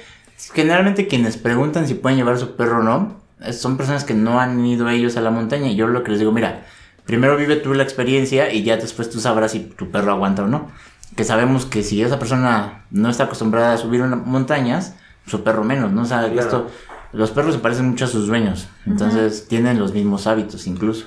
generalmente 0.53 1.07
quienes 1.07 1.37
preguntan 1.39 1.89
si 1.89 1.95
pueden 1.95 2.19
llevar 2.19 2.39
su 2.39 2.57
perro 2.57 2.81
o 2.81 2.83
no, 2.83 3.21
eh, 3.43 3.53
son 3.55 3.77
personas 3.79 4.05
que 4.05 4.15
no 4.15 4.39
han 4.39 4.65
ido 4.67 4.89
ellos 4.91 5.17
a 5.17 5.23
la 5.23 5.31
montaña. 5.31 5.69
Y 5.69 5.77
yo 5.77 5.87
lo 5.87 6.03
que 6.03 6.11
les 6.11 6.21
digo, 6.21 6.33
mira, 6.33 6.63
primero 7.07 7.37
vive 7.39 7.57
tú 7.57 7.73
la 7.75 7.83
experiencia 7.85 8.53
y 8.53 8.63
ya 8.65 8.77
después 8.77 9.09
tú 9.09 9.19
sabrás 9.21 9.53
si 9.53 9.61
tu 9.61 9.91
perro 9.91 10.13
aguanta 10.13 10.45
o 10.45 10.47
no. 10.47 10.71
Que 11.17 11.25
sabemos 11.25 11.67
que 11.67 11.83
si 11.83 12.03
esa 12.03 12.19
persona 12.19 12.85
no 12.91 13.09
está 13.09 13.25
acostumbrada 13.25 13.75
a 13.75 13.79
subir 13.79 14.03
una- 14.03 14.17
montañas, 14.17 14.95
su 15.27 15.43
perro 15.45 15.63
menos, 15.65 15.93
¿no? 15.93 16.03
O 16.03 16.05
sea, 16.07 16.21
Claro. 16.23 16.41
esto, 16.41 16.71
los 17.13 17.31
perros 17.31 17.55
se 17.55 17.61
parecen 17.61 17.89
mucho 17.91 18.05
a 18.07 18.09
sus 18.09 18.27
dueños, 18.27 18.69
entonces 18.87 19.47
tienen 19.49 19.79
los 19.79 19.93
mismos 19.95 20.27
hábitos 20.27 20.67
incluso. 20.67 21.07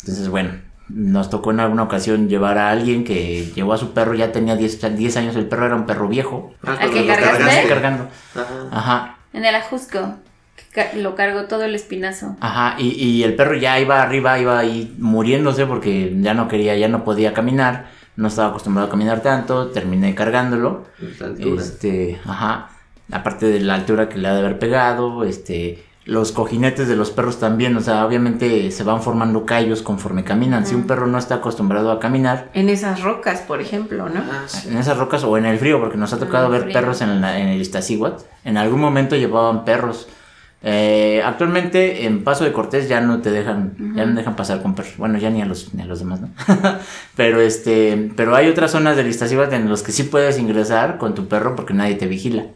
Entonces, 0.00 0.28
bueno, 0.28 0.50
nos 0.88 1.28
tocó 1.30 1.50
en 1.50 1.60
alguna 1.60 1.82
ocasión 1.82 2.28
llevar 2.28 2.56
a 2.58 2.70
alguien 2.70 3.04
que 3.04 3.52
llevó 3.54 3.74
a 3.74 3.76
su 3.78 3.92
perro, 3.92 4.14
ya 4.14 4.32
tenía 4.32 4.56
10, 4.56 4.96
10 4.96 5.16
años, 5.18 5.36
el 5.36 5.46
perro 5.46 5.66
era 5.66 5.74
un 5.76 5.84
perro 5.84 6.08
viejo. 6.08 6.54
Ah, 6.64 6.70
¿Al 6.72 6.76
cuando 6.90 6.94
que 6.94 7.00
lo 7.02 7.14
cargaste? 7.14 7.68
Cargando. 7.68 8.08
Ajá. 8.34 8.46
Ajá, 8.70 9.16
En 9.34 9.44
el 9.44 9.54
ajusco. 9.54 10.14
que 10.56 10.62
ca- 10.82 10.96
Lo 10.96 11.14
cargó 11.14 11.44
todo 11.44 11.64
el 11.64 11.74
espinazo. 11.74 12.36
ajá, 12.40 12.76
y, 12.78 12.88
y 12.92 13.22
el 13.24 13.34
perro 13.34 13.56
ya 13.56 13.78
iba 13.80 14.00
arriba, 14.00 14.38
iba 14.38 14.58
ahí 14.58 14.94
muriéndose 14.98 15.66
porque 15.66 16.16
ya 16.20 16.32
no 16.32 16.48
quería, 16.48 16.74
ya 16.76 16.88
no 16.88 17.04
podía 17.04 17.34
caminar, 17.34 17.90
no 18.16 18.28
estaba 18.28 18.48
acostumbrado 18.48 18.88
a 18.88 18.90
caminar 18.90 19.20
tanto, 19.22 19.68
terminé 19.68 20.14
cargándolo. 20.14 20.84
Este, 21.58 22.20
ajá. 22.24 22.70
Aparte 23.12 23.46
de 23.46 23.60
la 23.60 23.74
altura 23.74 24.08
que 24.08 24.18
le 24.18 24.28
ha 24.28 24.32
de 24.34 24.40
haber 24.40 24.58
pegado, 24.58 25.22
este, 25.24 25.84
los 26.06 26.32
cojinetes 26.32 26.88
de 26.88 26.96
los 26.96 27.10
perros 27.10 27.38
también, 27.38 27.76
o 27.76 27.80
sea, 27.80 28.04
obviamente 28.06 28.70
se 28.72 28.82
van 28.84 29.00
formando 29.02 29.44
callos 29.46 29.82
conforme 29.82 30.24
caminan. 30.24 30.66
Si 30.66 30.74
un 30.74 30.86
perro 30.88 31.06
no 31.06 31.18
está 31.18 31.36
acostumbrado 31.36 31.90
a 31.92 32.00
caminar, 32.00 32.50
En 32.54 32.68
esas 32.68 33.02
rocas, 33.02 33.40
por 33.42 33.60
ejemplo, 33.60 34.08
¿no? 34.08 34.20
Ah, 34.30 34.44
sí. 34.46 34.68
en 34.68 34.78
esas 34.78 34.96
rocas 34.98 35.22
o 35.24 35.36
en 35.38 35.46
el 35.46 35.58
frío, 35.58 35.78
porque 35.80 35.96
nos 35.96 36.12
ha 36.12 36.18
tocado 36.18 36.46
en 36.46 36.52
el 36.54 36.58
ver 36.58 36.62
frío. 36.62 36.74
perros 36.80 37.00
en, 37.02 37.20
la- 37.20 37.38
en 37.38 37.48
el 37.48 37.60
Iztaccíhuatl. 37.60 38.24
En 38.44 38.56
algún 38.56 38.80
momento 38.80 39.14
llevaban 39.16 39.64
perros. 39.64 40.08
Eh, 40.62 41.22
actualmente 41.24 42.06
en 42.06 42.24
Paso 42.24 42.44
de 42.44 42.52
Cortés 42.52 42.88
ya 42.88 43.00
no 43.00 43.20
te 43.20 43.30
dejan, 43.30 43.94
ya 43.94 44.06
no 44.06 44.16
dejan 44.16 44.36
pasar 44.36 44.62
con 44.62 44.74
perros. 44.74 44.94
Bueno, 44.96 45.18
ya 45.18 45.30
ni 45.30 45.42
a 45.42 45.46
los, 45.46 45.74
ni 45.74 45.82
a 45.82 45.86
los 45.86 46.00
demás, 46.00 46.20
¿no? 46.20 46.30
pero 47.16 47.40
este, 47.40 48.10
pero 48.16 48.34
hay 48.34 48.48
otras 48.48 48.72
zonas 48.72 48.96
del 48.96 49.06
Iztaccíhuatl 49.06 49.54
en 49.54 49.68
los 49.68 49.82
que 49.82 49.92
sí 49.92 50.04
puedes 50.04 50.38
ingresar 50.38 50.98
con 50.98 51.14
tu 51.14 51.28
perro 51.28 51.54
porque 51.56 51.74
nadie 51.74 51.94
te 51.94 52.06
vigila. 52.06 52.46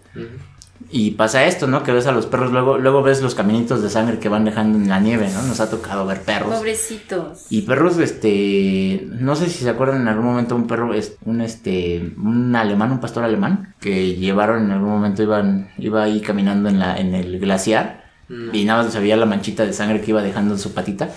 Y 0.92 1.12
pasa 1.12 1.44
esto, 1.44 1.66
¿no? 1.66 1.82
Que 1.82 1.92
ves 1.92 2.06
a 2.06 2.12
los 2.12 2.26
perros, 2.26 2.50
luego, 2.52 2.78
luego 2.78 3.02
ves 3.02 3.20
los 3.22 3.34
caminitos 3.34 3.82
de 3.82 3.90
sangre 3.90 4.18
que 4.18 4.28
van 4.28 4.44
dejando 4.44 4.78
en 4.78 4.88
la 4.88 4.98
nieve, 4.98 5.28
¿no? 5.32 5.42
Nos 5.42 5.60
ha 5.60 5.68
tocado 5.70 6.06
ver 6.06 6.22
perros. 6.22 6.54
Pobrecitos. 6.56 7.46
Y 7.50 7.62
perros, 7.62 7.98
este, 7.98 9.06
no 9.10 9.36
sé 9.36 9.48
si 9.50 9.62
se 9.62 9.70
acuerdan 9.70 10.00
en 10.02 10.08
algún 10.08 10.24
momento 10.26 10.56
un 10.56 10.66
perro, 10.66 10.94
es 10.94 11.16
un 11.24 11.42
este, 11.42 12.12
un 12.16 12.56
alemán, 12.56 12.92
un 12.92 13.00
pastor 13.00 13.24
alemán, 13.24 13.74
que 13.80 14.14
llevaron 14.16 14.64
en 14.64 14.70
algún 14.72 14.90
momento 14.90 15.22
iban, 15.22 15.70
iba 15.78 16.02
ahí 16.02 16.20
caminando 16.20 16.68
en 16.68 16.78
la, 16.78 16.96
en 16.98 17.14
el 17.14 17.38
glaciar 17.38 18.04
No. 18.28 18.52
y 18.54 18.64
nada 18.64 18.82
más 18.84 18.92
se 18.92 19.00
veía 19.00 19.16
la 19.16 19.26
manchita 19.26 19.64
de 19.66 19.72
sangre 19.72 20.00
que 20.00 20.10
iba 20.10 20.22
dejando 20.22 20.54
en 20.54 20.60
su 20.60 20.72
patita. 20.72 21.08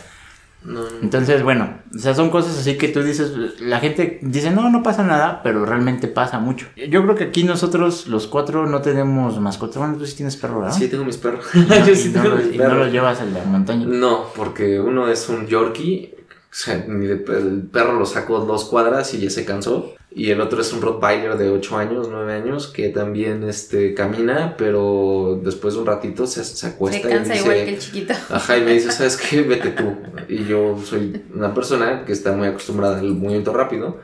No, 0.65 0.81
no. 0.81 0.87
Entonces, 1.01 1.43
bueno, 1.43 1.79
o 1.93 1.97
sea, 1.99 2.13
son 2.15 2.29
cosas 2.29 2.57
así 2.57 2.77
que 2.77 2.87
tú 2.87 3.03
dices, 3.03 3.33
la 3.59 3.79
gente 3.79 4.19
dice, 4.21 4.51
no, 4.51 4.69
no 4.69 4.81
pasa 4.83 5.03
nada, 5.03 5.41
pero 5.43 5.65
realmente 5.65 6.07
pasa 6.07 6.39
mucho. 6.39 6.67
Yo 6.89 7.03
creo 7.03 7.15
que 7.15 7.25
aquí 7.25 7.43
nosotros, 7.43 8.07
los 8.07 8.27
cuatro, 8.27 8.65
no 8.65 8.81
tenemos 8.81 9.39
mascotas. 9.39 9.77
Bueno, 9.77 9.95
tú 9.97 10.05
sí 10.05 10.15
tienes 10.15 10.37
perro, 10.37 10.61
¿verdad? 10.61 10.75
Sí, 10.75 10.87
tengo 10.87 11.03
mis 11.05 11.17
perros. 11.17 11.45
No, 11.53 11.85
Yo 11.85 11.95
sí 11.95 12.11
no 12.15 12.21
tengo 12.21 12.35
lo- 12.35 12.41
mis 12.43 12.53
y 12.55 12.57
no 12.57 12.63
perros. 12.63 12.77
los 12.79 12.91
llevas 12.91 13.19
a 13.21 13.25
la 13.25 13.43
montaña. 13.43 13.85
No, 13.87 14.25
porque 14.35 14.79
uno 14.79 15.07
es 15.09 15.27
un 15.29 15.47
Yorkie. 15.47 16.15
O 16.53 16.55
sea, 16.55 16.75
el 16.75 17.67
perro 17.71 17.93
lo 17.93 18.05
sacó 18.05 18.41
dos 18.41 18.65
cuadras 18.65 19.11
y 19.15 19.21
ya 19.21 19.31
se 19.31 19.43
cansó. 19.43 19.95
Y 20.11 20.29
el 20.29 20.39
otro 20.39 20.61
es 20.61 20.71
un 20.71 20.83
Rottweiler 20.83 21.35
de 21.35 21.49
8 21.49 21.77
años, 21.79 22.09
9 22.11 22.31
años, 22.31 22.67
que 22.67 22.89
también 22.89 23.43
este, 23.43 23.95
camina, 23.95 24.53
pero 24.55 25.41
después 25.43 25.73
de 25.73 25.79
un 25.79 25.87
ratito 25.87 26.27
se, 26.27 26.43
se 26.43 26.55
Se 26.55 26.67
acuesta 26.67 27.07
y 27.07 27.11
cansa 27.11 27.33
dice, 27.33 27.43
igual 27.43 27.65
que 27.65 27.73
el 27.73 27.79
chiquito. 27.79 28.13
Ajá, 28.29 28.59
y 28.59 28.61
me 28.61 28.73
dice, 28.73 28.91
¿sabes 28.91 29.17
qué? 29.17 29.41
Vete 29.41 29.71
tú. 29.71 29.95
Y 30.29 30.45
yo 30.45 30.79
soy 30.85 31.23
una 31.33 31.55
persona 31.55 32.05
que 32.05 32.13
está 32.13 32.33
muy 32.33 32.47
acostumbrada 32.47 32.99
al 32.99 33.15
movimiento 33.15 33.51
rápido. 33.51 33.97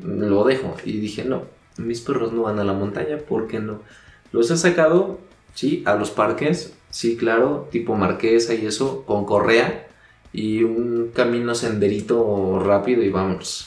Lo 0.00 0.44
dejo. 0.44 0.76
Y 0.84 1.00
dije, 1.00 1.24
no, 1.24 1.42
mis 1.76 2.00
perros 2.02 2.32
no 2.32 2.42
van 2.42 2.60
a 2.60 2.64
la 2.64 2.72
montaña, 2.72 3.18
¿por 3.18 3.48
qué 3.48 3.58
no? 3.58 3.82
Los 4.30 4.52
he 4.52 4.56
sacado, 4.56 5.18
sí, 5.54 5.82
a 5.86 5.96
los 5.96 6.12
parques, 6.12 6.72
sí, 6.90 7.16
claro, 7.16 7.68
tipo 7.72 7.96
marquesa 7.96 8.54
y 8.54 8.64
eso, 8.64 9.02
con 9.06 9.24
correa 9.24 9.89
y 10.32 10.62
un 10.62 11.10
camino 11.14 11.54
senderito 11.54 12.62
rápido 12.64 13.02
y 13.02 13.10
vamos. 13.10 13.66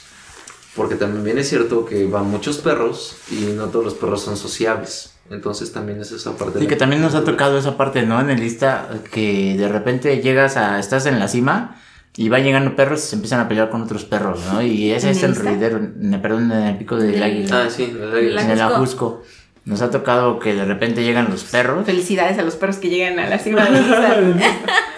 Porque 0.75 0.95
también 0.95 1.37
es 1.37 1.49
cierto 1.49 1.85
que 1.85 2.05
van 2.05 2.29
muchos 2.29 2.57
perros 2.57 3.15
y 3.31 3.53
no 3.55 3.65
todos 3.67 3.85
los 3.85 3.93
perros 3.93 4.21
son 4.23 4.37
sociables. 4.37 5.13
Entonces 5.29 5.71
también 5.71 6.01
es 6.01 6.11
esa 6.11 6.35
parte. 6.35 6.59
Sí, 6.59 6.65
de 6.65 6.67
que 6.67 6.75
también 6.75 7.01
nos 7.01 7.15
ha 7.15 7.23
tocado 7.23 7.57
esa 7.57 7.77
parte, 7.77 8.03
¿no? 8.05 8.19
En 8.19 8.29
el 8.29 8.39
lista 8.39 8.89
que 9.11 9.55
de 9.57 9.67
repente 9.67 10.19
llegas 10.21 10.57
a, 10.57 10.79
estás 10.79 11.05
en 11.05 11.19
la 11.19 11.27
cima 11.27 11.79
y 12.17 12.29
van 12.29 12.43
llegando 12.43 12.75
perros 12.75 13.03
y 13.03 13.07
se 13.07 13.15
empiezan 13.15 13.39
a 13.39 13.47
pelear 13.47 13.69
con 13.69 13.81
otros 13.83 14.03
perros, 14.05 14.41
¿no? 14.51 14.61
Y 14.61 14.91
ese 14.91 15.07
¿En 15.07 15.11
es 15.15 15.23
el 15.23 15.31
el 15.31 15.35
ruidero, 15.37 15.79
perdón, 16.21 16.51
en 16.51 16.63
el 16.63 16.77
pico 16.77 16.97
del 16.97 17.21
águila, 17.21 17.63
Ah, 17.65 17.69
sí, 17.69 17.93
la- 17.97 18.05
La- 18.07 18.41
en 18.41 18.51
el 18.51 18.61
Ajusco. 18.61 18.75
ajusco. 18.75 19.23
Nos 19.65 19.81
ha 19.81 19.89
tocado 19.91 20.39
que 20.39 20.53
de 20.55 20.65
repente 20.65 21.03
llegan 21.03 21.29
los 21.31 21.43
perros. 21.45 21.85
Felicidades 21.85 22.37
a 22.37 22.41
los 22.41 22.55
perros 22.57 22.77
que 22.77 22.89
llegan 22.89 23.17
a 23.19 23.29
la 23.29 23.39
cima 23.39 23.63
de 23.63 23.71
la 23.71 23.79
lista. 24.19 24.43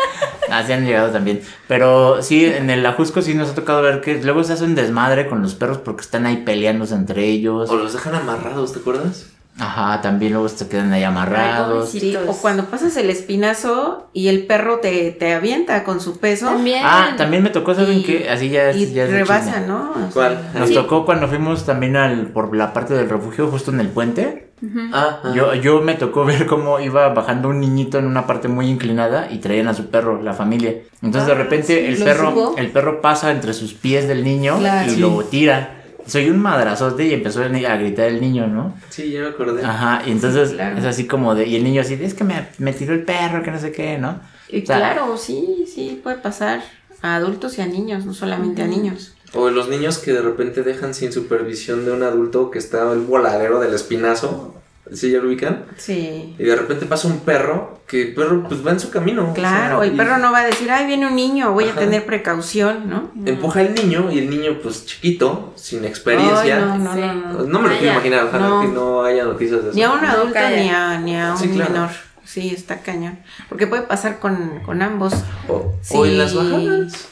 Así 0.58 0.72
han 0.74 0.86
llegado 0.86 1.10
también. 1.12 1.41
Pero 1.68 2.22
sí, 2.22 2.45
en 2.45 2.70
el 2.70 2.86
ajusco 2.86 3.22
sí 3.22 3.34
nos 3.34 3.49
ha 3.49 3.56
tocado 3.56 3.82
ver 3.82 4.01
que 4.01 4.22
luego 4.24 4.43
se 4.43 4.53
hace 4.53 4.64
un 4.64 4.76
desmadre 4.76 5.28
con 5.28 5.41
los 5.41 5.56
perros 5.56 5.78
porque 5.80 6.01
están 6.01 6.26
ahí 6.26 6.38
peleándose 6.38 6.95
entre 6.95 7.26
ellos. 7.26 7.70
O 7.70 7.76
los 7.78 7.93
dejan 7.93 8.16
amarrados, 8.16 8.74
¿te 8.74 8.80
acuerdas? 8.80 9.28
Ajá, 9.58 10.01
también 10.01 10.34
luego 10.34 10.49
se 10.49 10.68
quedan 10.68 10.91
ahí 10.91 11.03
amarrados. 11.06 11.91
Ay, 11.93 11.99
Sí, 12.01 12.16
o 12.28 12.34
cuando 12.41 12.66
pasas 12.66 12.97
el 12.97 13.10
espinazo 13.10 14.10
y 14.12 14.28
el 14.28 14.45
perro 14.45 14.80
te, 14.80 15.12
te 15.12 15.34
avienta 15.34 15.86
con 15.86 16.01
su 16.01 16.20
peso 16.20 16.47
También. 16.47 16.82
Ah, 16.84 17.14
también 17.16 17.41
me 17.41 17.49
tocó, 17.49 17.74
¿saben 17.74 17.99
Y- 17.99 18.03
qué? 18.03 18.30
Así 18.30 18.49
ya 18.49 18.70
es, 18.72 18.76
y 18.76 18.93
ya 18.93 19.06
rebasa. 19.06 19.62
¿no? 19.62 19.91
O 19.91 19.95
sea, 19.95 20.10
¿Cuál? 20.12 20.39
Nos 20.56 20.68
Sí. 20.70 20.74
tocó 20.76 21.06
cuando 21.06 21.30
fuimos 21.30 21.66
también 21.66 21.95
al, 21.95 22.28
por 22.34 22.53
la 22.53 22.74
parte 22.74 22.95
del 22.95 23.10
refugio, 23.10 23.47
justo 23.47 23.72
en 23.72 23.80
el 23.80 23.88
puente. 23.88 24.45
Ah, 24.93 25.20
ah. 25.24 25.34
Yo, 25.36 25.53
yo 25.56 25.82
me 25.82 25.95
tocó 25.95 26.26
ver 26.26 26.45
cómo 26.45 26.80
iba 26.80 27.10
bajando 27.10 27.49
un 27.49 27.60
niñito 27.60 27.99
en 27.99 28.06
una 28.08 28.26
parte 28.26 28.47
muy 28.47 28.68
inclinada 28.68 29.30
y 29.32 29.39
traían 29.39 29.68
a 29.68 29.74
su 29.74 29.88
perro, 29.88 30.22
la 30.22 30.34
familia. 30.34 30.76
Entonces 31.01 31.28
de 31.28 31.34
Ah, 31.34 31.36
repente 31.36 31.68
sí, 31.68 31.74
el 31.93 31.97
perro, 32.03 32.32
subo. 32.32 32.56
el 32.58 32.72
perro 32.72 33.01
pasa 33.01 33.32
entre 33.32 33.53
sus 33.53 33.74
pies 33.74 34.08
del 34.08 34.24
niño 34.24 34.58
Claro. 34.60 34.91
y 34.91 34.95
Sí. 34.95 35.01
lo 35.01 35.24
tira. 35.26 35.72
Soy 36.08 36.30
un 36.30 36.39
madrazote 36.39 37.06
y 37.08 37.14
empezó 37.14 37.41
a 37.41 37.47
gritar 37.47 38.06
el 38.08 38.22
niño, 38.22 38.45
¿no? 38.45 38.76
Sí, 38.89 39.10
ya 39.12 39.22
me 39.22 39.28
acordé. 39.30 39.66
Ajá, 39.66 40.03
y 40.06 40.12
entonces 40.12 40.49
Sí, 40.49 40.56
claro. 40.56 40.78
es 40.78 40.86
así 40.86 41.08
como 41.08 41.34
de, 41.34 41.47
y 41.47 41.56
el 41.56 41.64
niño 41.64 41.82
así, 41.82 41.95
es 41.99 42.14
que 42.14 42.24
me, 42.24 42.47
me 42.60 42.74
tiró 42.74 42.93
el 42.93 43.03
perro, 43.03 43.41
que 43.41 43.49
no 43.49 43.58
sé 43.60 43.72
qué, 43.72 43.97
¿no? 43.97 44.20
Y 44.49 44.62
O 44.62 44.66
sea, 44.68 44.78
claro, 44.78 45.18
sí, 45.18 45.66
sí, 45.68 45.99
puede 46.03 46.18
pasar 46.18 46.62
a 47.01 47.16
adultos 47.16 47.58
y 47.58 47.62
a 47.62 47.66
niños, 47.66 48.06
no 48.06 48.14
solamente 48.14 48.62
a 48.62 48.68
niños. 48.68 49.14
O 49.36 49.49
los 49.49 49.67
niños 49.69 49.97
que 49.99 50.13
de 50.13 50.21
repente 50.21 50.63
dejan 50.63 50.93
sin 50.93 51.11
supervisión 51.11 51.86
de 51.86 51.91
un 51.91 52.03
adulto 52.03 52.49
que 52.51 52.59
está 52.59 52.91
el 52.93 52.99
voladero 53.01 53.59
del 53.59 53.73
espinazo. 53.73 54.53
¿Sí 54.93 55.09
ya 55.11 55.17
lo 55.19 55.27
ubican? 55.29 55.65
Sí. 55.77 56.36
Y 56.38 56.43
de 56.43 56.55
repente 56.55 56.86
pasa 56.86 57.07
un 57.07 57.21
perro 57.21 57.79
que 57.88 58.03
el 58.03 58.13
perro 58.13 58.43
pues 58.47 58.65
va 58.65 58.69
en 58.69 58.79
su 58.79 58.91
camino. 58.91 59.33
Claro, 59.33 59.77
o 59.77 59.81
sea, 59.81 59.88
el 59.89 59.95
y 59.95 59.97
perro 59.97 60.19
no 60.19 60.31
va 60.31 60.39
a 60.41 60.45
decir, 60.45 60.69
ay, 60.69 60.86
viene 60.86 61.07
un 61.07 61.15
niño, 61.15 61.53
voy 61.53 61.63
Ajá. 61.65 61.73
a 61.77 61.79
tener 61.79 62.05
precaución, 62.05 62.88
¿no? 62.88 63.09
Empuja 63.25 63.61
al 63.61 63.73
niño 63.73 64.11
y 64.11 64.19
el 64.19 64.29
niño 64.29 64.59
pues 64.61 64.86
chiquito, 64.86 65.53
sin 65.55 65.86
experiencia. 65.86 66.57
Ay, 66.57 66.61
no, 66.61 66.77
no, 66.77 66.93
Sí. 66.93 66.99
no, 67.01 67.13
no. 67.33 67.43
No 67.45 67.59
me 67.61 67.69
lo 67.69 67.77
quiero 67.79 67.93
imaginar, 67.93 68.25
ojalá 68.25 68.47
No. 68.47 68.61
que 68.61 68.67
no 68.67 69.03
haya 69.03 69.23
noticias 69.23 69.63
de 69.63 69.69
eso. 69.69 69.75
Ni 69.75 69.83
a 69.83 69.91
un 69.91 70.05
adulto 70.05 70.39
ni 70.55 70.69
a, 70.69 70.99
ni 70.99 71.19
a 71.19 71.31
un 71.31 71.38
Sí, 71.39 71.49
claro. 71.49 71.71
menor. 71.71 71.89
Sí, 72.23 72.49
está 72.53 72.79
cañón. 72.81 73.17
Porque 73.49 73.65
puede 73.65 73.81
pasar 73.83 74.19
con, 74.19 74.59
con 74.65 74.83
ambos. 74.83 75.13
O, 75.47 75.73
Sí. 75.81 75.93
o 75.97 76.05
en 76.05 76.17
las 76.19 76.36
bajadas. 76.36 77.07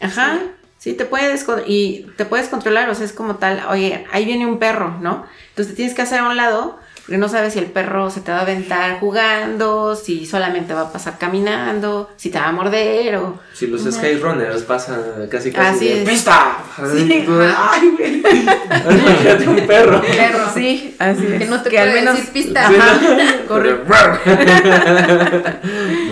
Ajá. 0.00 0.38
Sí, 0.86 0.92
te 0.92 1.04
puedes 1.04 1.44
y 1.66 2.06
te 2.16 2.24
puedes 2.26 2.46
controlar, 2.46 2.88
o 2.88 2.94
sea, 2.94 3.04
es 3.04 3.12
como 3.12 3.34
tal, 3.34 3.60
oye, 3.70 4.06
ahí 4.12 4.24
viene 4.24 4.46
un 4.46 4.60
perro, 4.60 4.96
¿no? 5.00 5.26
Entonces 5.48 5.72
te 5.72 5.76
tienes 5.78 5.96
que 5.96 6.02
hacer 6.02 6.20
a 6.20 6.28
un 6.28 6.36
lado, 6.36 6.78
porque 7.00 7.18
no 7.18 7.28
sabes 7.28 7.54
si 7.54 7.58
el 7.58 7.66
perro 7.66 8.08
se 8.08 8.20
te 8.20 8.30
va 8.30 8.38
a 8.38 8.42
aventar 8.42 9.00
jugando, 9.00 9.96
si 9.96 10.26
solamente 10.26 10.74
va 10.74 10.82
a 10.82 10.92
pasar 10.92 11.18
caminando, 11.18 12.08
si 12.14 12.30
te 12.30 12.38
va 12.38 12.46
a 12.46 12.52
morder 12.52 13.16
o... 13.16 13.40
Si 13.52 13.66
los 13.66 13.82
Skyrunners 13.82 14.62
pasan 14.62 15.26
casi 15.28 15.50
casi 15.50 15.74
Así 15.74 15.88
de 15.88 16.02
es. 16.04 16.08
¡Pista! 16.08 16.58
Sí. 16.76 17.26
¡Ay, 17.56 17.90
güey! 17.98 18.22
Imagínate 19.00 19.48
un 19.48 19.66
perro. 19.66 20.02
Perro, 20.02 20.50
sí, 20.54 20.94
así 21.00 21.26
es. 21.26 21.38
Que 21.40 21.46
no 21.46 21.62
te 21.62 21.70
que 21.70 21.80
al 21.80 21.88
puede 21.88 22.00
menos 22.00 22.16
decir 22.16 22.32
pista. 22.32 22.68
Sí, 22.68 22.74
¿no? 23.42 23.48
Correcto. 23.48 23.92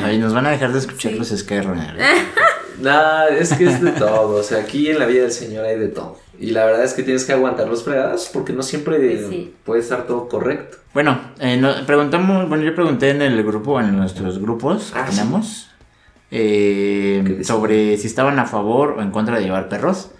Ay, 0.04 0.18
nos 0.18 0.34
van 0.34 0.48
a 0.48 0.50
dejar 0.50 0.72
de 0.72 0.80
escuchar 0.80 1.12
los 1.12 1.28
Skyrunners. 1.28 1.94
Nah, 2.80 3.26
es 3.28 3.52
que 3.54 3.64
es 3.64 3.80
de 3.82 3.90
todo. 3.98 4.36
O 4.36 4.42
sea, 4.42 4.58
aquí 4.60 4.88
en 4.90 4.98
la 4.98 5.06
vida 5.06 5.22
del 5.22 5.32
Señor 5.32 5.64
hay 5.64 5.78
de 5.78 5.88
todo. 5.88 6.18
Y 6.38 6.50
la 6.50 6.64
verdad 6.66 6.84
es 6.84 6.94
que 6.94 7.02
tienes 7.04 7.24
que 7.24 7.32
aguantar 7.32 7.68
los 7.68 7.84
fregados 7.84 8.28
porque 8.32 8.52
no 8.52 8.62
siempre 8.62 9.28
sí. 9.28 9.54
puede 9.64 9.80
estar 9.80 10.06
todo 10.06 10.28
correcto. 10.28 10.78
Bueno, 10.92 11.20
eh, 11.38 11.56
no- 11.56 11.86
preguntamos, 11.86 12.48
bueno, 12.48 12.64
yo 12.64 12.74
pregunté 12.74 13.10
en 13.10 13.22
el 13.22 13.42
grupo, 13.44 13.80
en 13.80 13.96
nuestros 13.96 14.40
grupos 14.40 14.90
que 14.92 14.98
Ah, 14.98 15.06
tenemos, 15.08 15.70
eh, 16.30 17.40
sobre 17.44 17.96
si 17.96 18.06
estaban 18.08 18.38
a 18.38 18.46
favor 18.46 18.96
o 18.98 19.02
en 19.02 19.10
contra 19.10 19.36
de 19.38 19.44
llevar 19.44 19.68
perros. 19.68 20.10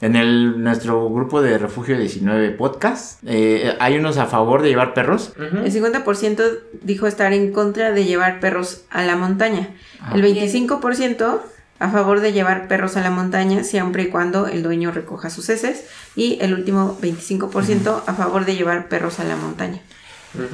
En 0.00 0.16
el, 0.16 0.62
nuestro 0.62 1.10
grupo 1.10 1.42
de 1.42 1.58
Refugio 1.58 1.98
19 1.98 2.50
Podcast, 2.52 3.22
eh, 3.26 3.74
hay 3.80 3.96
unos 3.98 4.16
a 4.16 4.24
favor 4.26 4.62
de 4.62 4.70
llevar 4.70 4.94
perros. 4.94 5.34
El 5.38 5.70
50% 5.70 6.42
dijo 6.82 7.06
estar 7.06 7.32
en 7.34 7.52
contra 7.52 7.92
de 7.92 8.04
llevar 8.06 8.40
perros 8.40 8.84
a 8.90 9.02
la 9.04 9.14
montaña. 9.16 9.68
Ah. 10.00 10.12
El 10.14 10.22
25% 10.22 11.42
a 11.80 11.88
favor 11.90 12.20
de 12.20 12.32
llevar 12.32 12.68
perros 12.68 12.96
a 12.96 13.00
la 13.00 13.10
montaña 13.10 13.64
siempre 13.64 14.04
y 14.04 14.06
cuando 14.10 14.46
el 14.46 14.62
dueño 14.62 14.92
recoja 14.92 15.30
sus 15.30 15.48
heces. 15.48 15.86
Y 16.14 16.38
el 16.40 16.54
último 16.54 16.96
25% 17.00 18.02
a 18.06 18.14
favor 18.14 18.44
de 18.44 18.54
llevar 18.54 18.88
perros 18.88 19.18
a 19.18 19.24
la 19.24 19.34
montaña. 19.36 19.80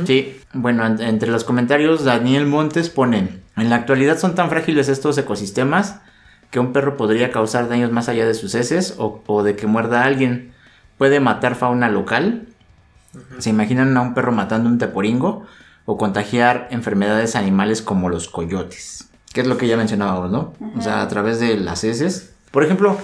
Sí, 0.07 0.41
bueno, 0.55 0.87
en- 0.87 1.03
entre 1.03 1.31
los 1.31 1.45
comentarios, 1.45 2.05
Daniel 2.05 2.47
Montes 2.47 2.89
pone: 2.89 3.41
En 3.57 3.69
la 3.69 3.77
actualidad 3.77 4.19
son 4.19 4.35
tan 4.35 4.49
frágiles 4.49 4.89
estos 4.89 5.19
ecosistemas 5.19 5.97
que 6.51 6.61
un 6.61 6.73
perro 6.73 6.97
podría 6.97 7.31
causar 7.31 7.69
daños 7.69 7.93
más 7.93 8.09
allá 8.09 8.25
de 8.27 8.33
sus 8.35 8.55
heces 8.55 8.95
o, 8.99 9.23
o 9.27 9.43
de 9.43 9.55
que 9.57 9.67
muerda 9.67 10.03
a 10.03 10.07
alguien. 10.07 10.53
Puede 10.97 11.21
matar 11.21 11.57
fauna 11.57 11.91
local. 11.91 12.47
¿Se 13.39 13.51
imaginan 13.51 13.95
a 13.97 14.01
un 14.01 14.15
perro 14.15 14.33
matando 14.33 14.69
un 14.71 14.79
teporingo? 14.79 15.45
O 15.85 15.99
contagiar 15.99 16.69
enfermedades 16.71 17.37
animales 17.37 17.83
como 17.83 18.09
los 18.09 18.29
coyotes. 18.29 19.09
Que 19.37 19.43
es 19.43 19.47
lo 19.47 19.59
que 19.59 19.67
ya 19.67 19.77
mencionábamos, 19.77 20.31
¿no? 20.31 20.55
O 20.79 20.81
sea, 20.81 21.03
a 21.03 21.09
través 21.09 21.39
de 21.41 21.59
las 21.59 21.85
heces. 21.85 22.33
Por 22.51 22.65
ejemplo, 22.65 22.97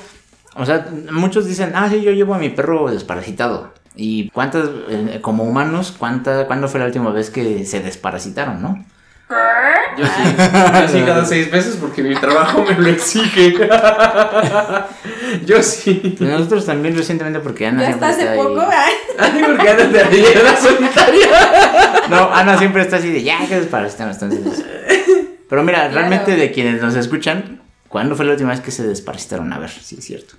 o 0.57 0.65
sea, 0.65 0.87
muchos 1.11 1.45
dicen, 1.45 1.73
ah, 1.75 1.91
sí, 1.91 2.01
yo 2.01 2.11
llevo 2.11 2.33
a 2.33 2.39
mi 2.39 2.49
perro 2.49 2.91
desparasitado. 2.91 3.75
¿Y 3.97 4.31
cuántas, 4.31 4.71
eh, 4.89 5.19
como 5.21 5.45
humanos, 5.45 5.95
cuánta, 5.99 6.47
cuándo 6.47 6.69
fue 6.69 6.81
la 6.81 6.87
última 6.87 7.11
vez 7.11 7.29
que 7.29 7.67
se 7.67 7.81
desparasitaron, 7.81 8.63
no? 8.63 8.83
Yo 9.99 10.07
sí, 10.07 10.23
yo 10.37 10.89
sí 10.89 11.03
cada 11.05 11.27
seis 11.27 11.53
meses 11.53 11.77
porque 11.79 12.03
mi 12.03 12.15
trabajo 12.15 12.65
me 12.65 12.79
lo 12.79 12.89
exige. 12.89 13.55
Yo 15.47 15.63
sí. 15.63 16.17
Nosotros 16.19 16.65
también 16.65 16.97
recientemente 16.97 17.41
porque 17.41 17.67
Ana 17.67 17.83
Ya 17.83 17.87
siempre 17.89 18.09
hasta 18.09 18.23
hace 18.23 18.33
está 18.35 18.43
ahí. 18.43 18.49
poco, 18.49 18.69
Ay, 19.19 19.43
porque 19.45 19.75
de 19.75 20.01
arriba 20.01 20.57
solitaria. 20.61 21.29
No, 22.09 22.33
Ana 22.33 22.57
siempre 22.59 22.83
está 22.83 22.97
así 22.97 23.11
de 23.11 23.23
ya 23.23 23.47
que 23.47 23.61
desparasitamos, 23.61 24.21
entonces. 24.23 24.65
Pero 25.53 25.65
mira, 25.65 25.87
realmente 25.89 26.35
de 26.35 26.51
quienes 26.51 26.81
nos 26.81 26.95
escuchan, 26.97 27.61
¿cuándo 27.89 28.17
fue 28.17 28.25
la 28.25 28.31
última 28.33 28.53
vez 28.53 28.63
que 28.63 28.71
se 28.71 28.87
desparasitaron? 28.89 29.53
A 29.53 29.59
ver, 29.59 29.69
sí 29.69 29.97
es 29.99 30.05
cierto. 30.07 30.37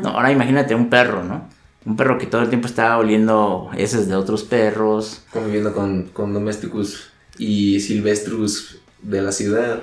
No, 0.00 0.10
ahora 0.10 0.30
imagínate 0.30 0.76
un 0.76 0.88
perro, 0.90 1.24
¿no? 1.24 1.48
Un 1.84 1.96
perro 1.96 2.18
que 2.18 2.26
todo 2.26 2.40
el 2.42 2.50
tiempo 2.50 2.68
está 2.68 2.96
oliendo 2.96 3.68
heces 3.76 4.06
de 4.08 4.14
otros 4.14 4.44
perros. 4.44 5.24
Conviviendo 5.32 5.74
con, 5.74 6.04
con 6.04 6.32
domesticus 6.32 7.10
y 7.36 7.80
silvestrus 7.80 8.78
de 9.02 9.22
la 9.22 9.32
ciudad. 9.32 9.80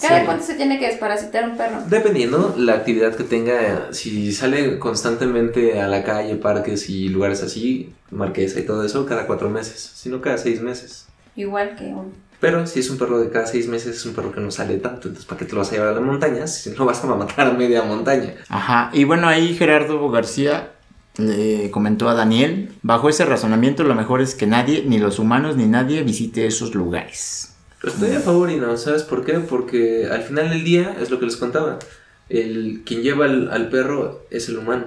¿Cada 0.00 0.20
Sí. 0.20 0.24
cuánto 0.26 0.44
se 0.44 0.54
tiene 0.54 0.78
que 0.78 0.86
desparasitar 0.86 1.50
un 1.50 1.56
perro? 1.56 1.78
Dependiendo 1.88 2.54
la 2.56 2.74
actividad 2.74 3.16
que 3.16 3.24
tenga, 3.24 3.88
si 3.92 4.32
sale 4.32 4.78
constantemente 4.78 5.80
a 5.80 5.88
la 5.88 6.04
calle, 6.04 6.36
parques 6.36 6.88
y 6.88 7.08
lugares 7.08 7.42
así, 7.42 7.92
marquesa 8.12 8.60
y 8.60 8.62
todo 8.66 8.84
eso, 8.84 9.04
cada 9.04 9.26
cuatro 9.26 9.50
meses, 9.50 9.90
sino 9.96 10.20
cada 10.20 10.38
seis 10.38 10.60
meses. 10.62 11.06
Igual 11.34 11.74
que 11.74 11.86
un... 11.86 12.12
Pero 12.42 12.66
si 12.66 12.80
es 12.80 12.90
un 12.90 12.98
perro 12.98 13.20
de 13.20 13.30
cada 13.30 13.46
seis 13.46 13.68
meses, 13.68 13.98
es 13.98 14.04
un 14.04 14.14
perro 14.14 14.32
que 14.32 14.40
no 14.40 14.50
sale 14.50 14.78
tanto, 14.78 15.06
entonces 15.06 15.24
¿para 15.24 15.38
qué 15.38 15.44
te 15.44 15.52
lo 15.52 15.58
vas 15.58 15.68
a 15.68 15.76
llevar 15.76 15.90
a 15.90 15.92
la 15.92 16.00
montaña 16.00 16.48
si 16.48 16.70
no 16.70 16.84
vas 16.84 17.04
a 17.04 17.06
matar 17.06 17.46
a 17.46 17.52
media 17.52 17.84
montaña? 17.84 18.34
Ajá, 18.48 18.90
y 18.92 19.04
bueno, 19.04 19.28
ahí 19.28 19.54
Gerardo 19.54 20.10
García 20.10 20.72
le 21.18 21.70
comentó 21.70 22.08
a 22.08 22.14
Daniel, 22.14 22.72
bajo 22.82 23.08
ese 23.08 23.24
razonamiento 23.26 23.84
lo 23.84 23.94
mejor 23.94 24.20
es 24.20 24.34
que 24.34 24.48
nadie, 24.48 24.82
ni 24.84 24.98
los 24.98 25.20
humanos 25.20 25.56
ni 25.56 25.66
nadie 25.66 26.02
visite 26.02 26.44
esos 26.44 26.74
lugares. 26.74 27.54
Estoy 27.80 28.10
a 28.10 28.18
favor 28.18 28.50
y 28.50 28.56
no, 28.56 28.76
¿sabes 28.76 29.04
por 29.04 29.24
qué? 29.24 29.34
Porque 29.34 30.08
al 30.10 30.22
final 30.22 30.50
del 30.50 30.64
día 30.64 30.96
es 31.00 31.10
lo 31.12 31.20
que 31.20 31.26
les 31.26 31.36
contaba. 31.36 31.78
El, 32.28 32.82
quien 32.84 33.02
lleva 33.02 33.26
al, 33.26 33.52
al 33.52 33.68
perro 33.68 34.26
es 34.30 34.48
el 34.48 34.58
humano. 34.58 34.86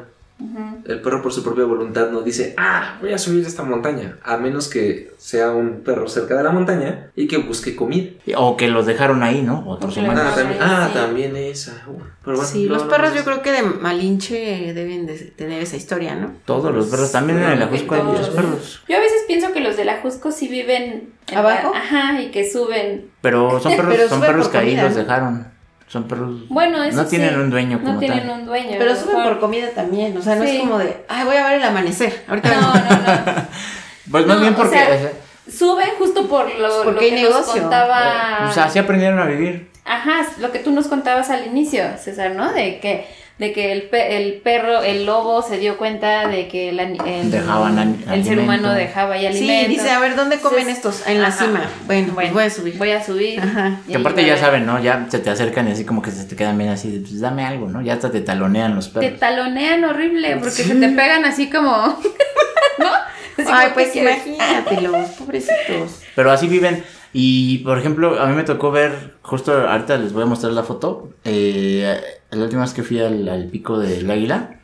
El 0.85 0.99
perro 1.01 1.21
por 1.21 1.31
su 1.31 1.43
propia 1.43 1.63
voluntad 1.63 2.09
no 2.11 2.21
dice, 2.21 2.53
ah, 2.57 2.97
voy 2.99 3.13
a 3.13 3.17
subir 3.17 3.45
esta 3.45 3.63
montaña, 3.63 4.17
a 4.21 4.35
menos 4.37 4.67
que 4.67 5.13
sea 5.17 5.51
un 5.51 5.81
perro 5.81 6.09
cerca 6.09 6.35
de 6.35 6.43
la 6.43 6.51
montaña 6.51 7.09
y 7.15 7.27
que 7.27 7.37
busque 7.37 7.73
comida. 7.75 8.11
O 8.35 8.57
que 8.57 8.67
los 8.67 8.85
dejaron 8.85 9.23
ahí, 9.23 9.41
¿no? 9.41 9.63
Otros. 9.65 9.97
Ah, 9.97 10.03
también, 10.35 10.49
sí. 10.51 10.57
ah, 10.61 10.89
también 10.93 11.35
esa. 11.37 11.71
Uh, 11.87 11.99
pero 12.23 12.35
bueno, 12.37 12.43
Sí, 12.51 12.65
no, 12.65 12.73
los 12.73 12.83
no, 12.83 12.89
perros 12.89 13.11
no, 13.11 13.15
yo 13.15 13.23
creo 13.23 13.41
que 13.41 13.51
de 13.53 13.61
Malinche 13.63 14.73
deben 14.73 15.05
de 15.05 15.13
tener 15.17 15.61
esa 15.61 15.77
historia, 15.77 16.15
¿no? 16.15 16.33
Todos 16.45 16.73
los 16.75 16.87
perros, 16.87 17.11
también 17.13 17.39
en 17.39 17.51
el 17.51 17.61
Ajusco 17.63 17.95
hay 17.95 18.03
muchos 18.03 18.29
perros. 18.29 18.83
Yo 18.89 18.97
a 18.97 18.99
veces 18.99 19.23
pienso 19.27 19.53
que 19.53 19.61
los 19.61 19.77
de 19.77 19.85
la 19.85 20.01
Jusco 20.01 20.31
sí 20.31 20.47
viven... 20.49 21.13
en 21.29 21.37
¿Abajo? 21.37 21.71
la- 21.73 21.79
Ajá, 21.79 22.21
y 22.21 22.31
que 22.31 22.49
suben. 22.49 23.09
Pero 23.21 23.59
son 23.61 23.71
perros, 23.77 23.93
Pero 23.95 24.09
son 24.09 24.17
suben 24.19 24.29
perros 24.31 24.45
por 24.47 24.51
que 24.51 24.57
ahí 24.57 24.75
los 24.75 24.95
dejaron. 24.95 25.54
Son 25.87 26.03
perros. 26.07 26.47
Bueno, 26.49 26.83
eso 26.83 27.03
No 27.03 27.05
tienen 27.07 27.29
sí. 27.29 27.35
un 27.35 27.49
dueño 27.51 27.79
como 27.79 27.93
No 27.93 27.99
tienen 27.99 28.21
tal. 28.27 28.29
un 28.39 28.45
dueño. 28.45 28.75
Pero 28.77 28.95
suben 28.95 29.17
mejor. 29.17 29.33
por 29.33 29.39
comida 29.41 29.69
también, 29.75 30.17
o 30.17 30.21
sea, 30.21 30.35
no 30.35 30.43
Sí. 30.43 30.55
es 30.57 30.59
como 30.61 30.77
de, 30.79 30.97
ay, 31.07 31.25
voy 31.25 31.35
a 31.35 31.43
ver 31.47 31.53
el 31.59 31.63
amanecer. 31.63 32.23
Ahorita 32.27 32.49
No, 32.49 32.73
vengo". 32.73 32.85
no, 32.89 32.97
no. 33.33 33.47
Pues 34.11 34.25
más 34.27 34.35
No, 34.37 34.41
bien 34.41 34.53
o 34.53 34.57
porque. 34.57 34.75
sea, 34.77 34.85
o 34.95 34.99
sea, 34.99 35.11
Suben 35.51 35.89
justo 35.99 36.27
por 36.27 36.45
lo, 36.59 36.83
Porque 36.83 36.91
lo 36.91 36.99
hay 37.01 37.09
que 37.11 37.21
nos 37.21 37.31
negocio. 37.31 37.61
contaba. 37.61 38.47
o 38.49 38.51
sea, 38.53 38.65
así 38.65 38.79
aprendieron 38.79 39.19
a 39.19 39.25
vivir. 39.25 39.69
Ajá, 39.85 40.25
lo 40.39 40.51
que 40.51 40.57
tú 40.59 40.71
nos 40.71 40.87
contabas 40.87 41.29
al 41.29 41.45
inicio, 41.45 41.83
César, 41.99 42.31
¿no? 42.35 42.51
De 42.51 42.79
que, 42.79 43.05
de 43.37 43.51
que 43.51 43.73
el, 43.73 43.83
pe- 43.89 44.15
el 44.17 44.35
perro, 44.35 44.81
el 44.81 45.05
lobo 45.05 45.41
se 45.41 45.57
dio 45.57 45.77
cuenta 45.77 46.27
de 46.29 46.47
que 46.47 46.69
el, 46.69 46.79
ani- 46.79 46.97
el- 47.05 47.31
Dejaban 47.31 48.03
el 48.09 48.23
ser 48.23 48.39
humano 48.39 48.71
dejaba 48.73 49.15
ahí 49.15 49.21
Sí, 49.23 49.27
alimento. 49.43 49.69
dice, 49.71 49.89
a 49.89 49.99
ver, 49.99 50.15
¿dónde 50.15 50.37
comen 50.39 50.69
Entonces, 50.69 50.77
estos? 51.01 51.07
En 51.07 51.21
la 51.21 51.27
ajá. 51.27 51.45
cima. 51.45 51.61
Bueno, 51.85 52.13
pues 52.15 52.31
voy 52.31 52.43
a 52.43 52.49
subir. 52.49 52.77
Voy 52.77 52.91
a 52.91 53.03
subir. 53.03 53.41
Ajá. 53.41 53.81
Y 53.87 53.91
Que 53.91 53.97
aparte 53.97 54.25
ya 54.25 54.37
saben, 54.37 54.65
¿no? 54.65 54.81
Ya 54.81 55.05
se 55.09 55.19
te 55.19 55.29
acercan 55.29 55.67
y 55.67 55.71
así 55.71 55.83
como 55.83 56.01
que 56.01 56.11
se 56.11 56.23
te 56.23 56.35
quedan 56.37 56.57
bien 56.57 56.69
así, 56.69 56.91
de, 56.91 56.99
pues 57.01 57.19
dame 57.19 57.43
algo, 57.43 57.67
¿no? 57.67 57.81
Ya 57.81 57.93
hasta 57.95 58.09
te 58.09 58.21
talonean 58.21 58.73
los 58.73 58.93
Te 58.93 59.01
perros. 59.01 59.19
talonean 59.19 59.83
horrible 59.83 60.37
porque 60.37 60.51
se 60.63 60.73
te 60.75 60.87
pegan 60.89 61.25
así 61.25 61.49
como. 61.49 61.71
¿No? 62.79 62.87
Así 63.37 63.51
Ay, 63.51 63.63
como, 63.65 63.73
pues 63.73 63.95
imagínatelos, 63.97 65.09
pobrecitos. 65.19 65.99
Pero 66.15 66.31
así 66.31 66.47
viven. 66.47 66.83
Y 67.17 67.59
por 67.59 67.77
ejemplo, 67.79 68.21
a 68.21 68.25
mí 68.27 68.35
me 68.35 68.43
tocó 68.43 68.71
ver, 68.71 69.13
justo 69.21 69.53
ahorita 69.69 69.97
les 69.97 70.11
voy 70.11 70.23
a 70.23 70.25
mostrar 70.25 70.51
la 70.51 70.63
foto. 70.63 71.09
eh, 71.23 71.97
la 72.35 72.45
última 72.45 72.61
vez 72.63 72.73
que 72.73 72.83
fui 72.83 72.99
al, 72.99 73.27
al 73.29 73.45
pico 73.47 73.79
del 73.79 74.09
águila, 74.09 74.59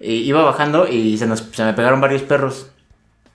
eh, 0.00 0.12
iba 0.12 0.42
bajando 0.42 0.86
y 0.88 1.16
se, 1.18 1.26
nos, 1.26 1.40
se 1.52 1.64
me 1.64 1.72
pegaron 1.74 2.00
varios 2.00 2.22
perros. 2.22 2.68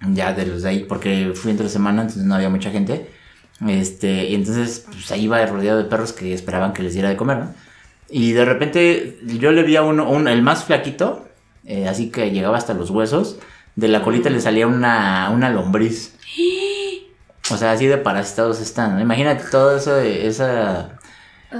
Ya 0.05 0.33
de 0.33 0.45
los 0.45 0.63
de 0.63 0.69
ahí, 0.69 0.79
porque 0.87 1.31
fui 1.33 1.51
entre 1.51 1.69
semana, 1.69 2.01
entonces 2.01 2.23
no 2.25 2.35
había 2.35 2.49
mucha 2.49 2.71
gente. 2.71 3.09
Este, 3.67 4.25
y 4.29 4.35
entonces 4.35 4.85
pues, 4.91 5.09
ahí 5.11 5.23
iba 5.23 5.45
rodeado 5.45 5.77
de 5.77 5.85
perros 5.85 6.11
que 6.11 6.33
esperaban 6.33 6.73
que 6.73 6.83
les 6.83 6.93
diera 6.93 7.07
de 7.09 7.15
comer, 7.15 7.37
¿no? 7.37 7.53
Y 8.09 8.33
de 8.33 8.43
repente 8.45 9.17
yo 9.39 9.51
le 9.51 9.63
vi 9.63 9.75
a 9.77 9.81
uno, 9.83 10.09
un- 10.09 10.27
el 10.27 10.41
más 10.41 10.65
flaquito, 10.65 11.27
eh, 11.65 11.87
así 11.87 12.09
que 12.11 12.31
llegaba 12.31 12.57
hasta 12.57 12.73
los 12.73 12.89
huesos. 12.89 13.37
De 13.75 13.87
la 13.87 14.01
colita 14.03 14.29
le 14.29 14.41
salía 14.41 14.67
una, 14.67 15.29
una 15.33 15.49
lombriz. 15.49 16.15
O 17.51 17.57
sea, 17.57 17.73
así 17.73 17.87
de 17.87 17.97
parasitados 17.97 18.61
están, 18.61 18.95
¿no? 18.95 19.01
Imagínate 19.01 19.43
todo 19.51 19.75
eso, 19.75 19.93
de 19.95 20.27
esa... 20.27 20.97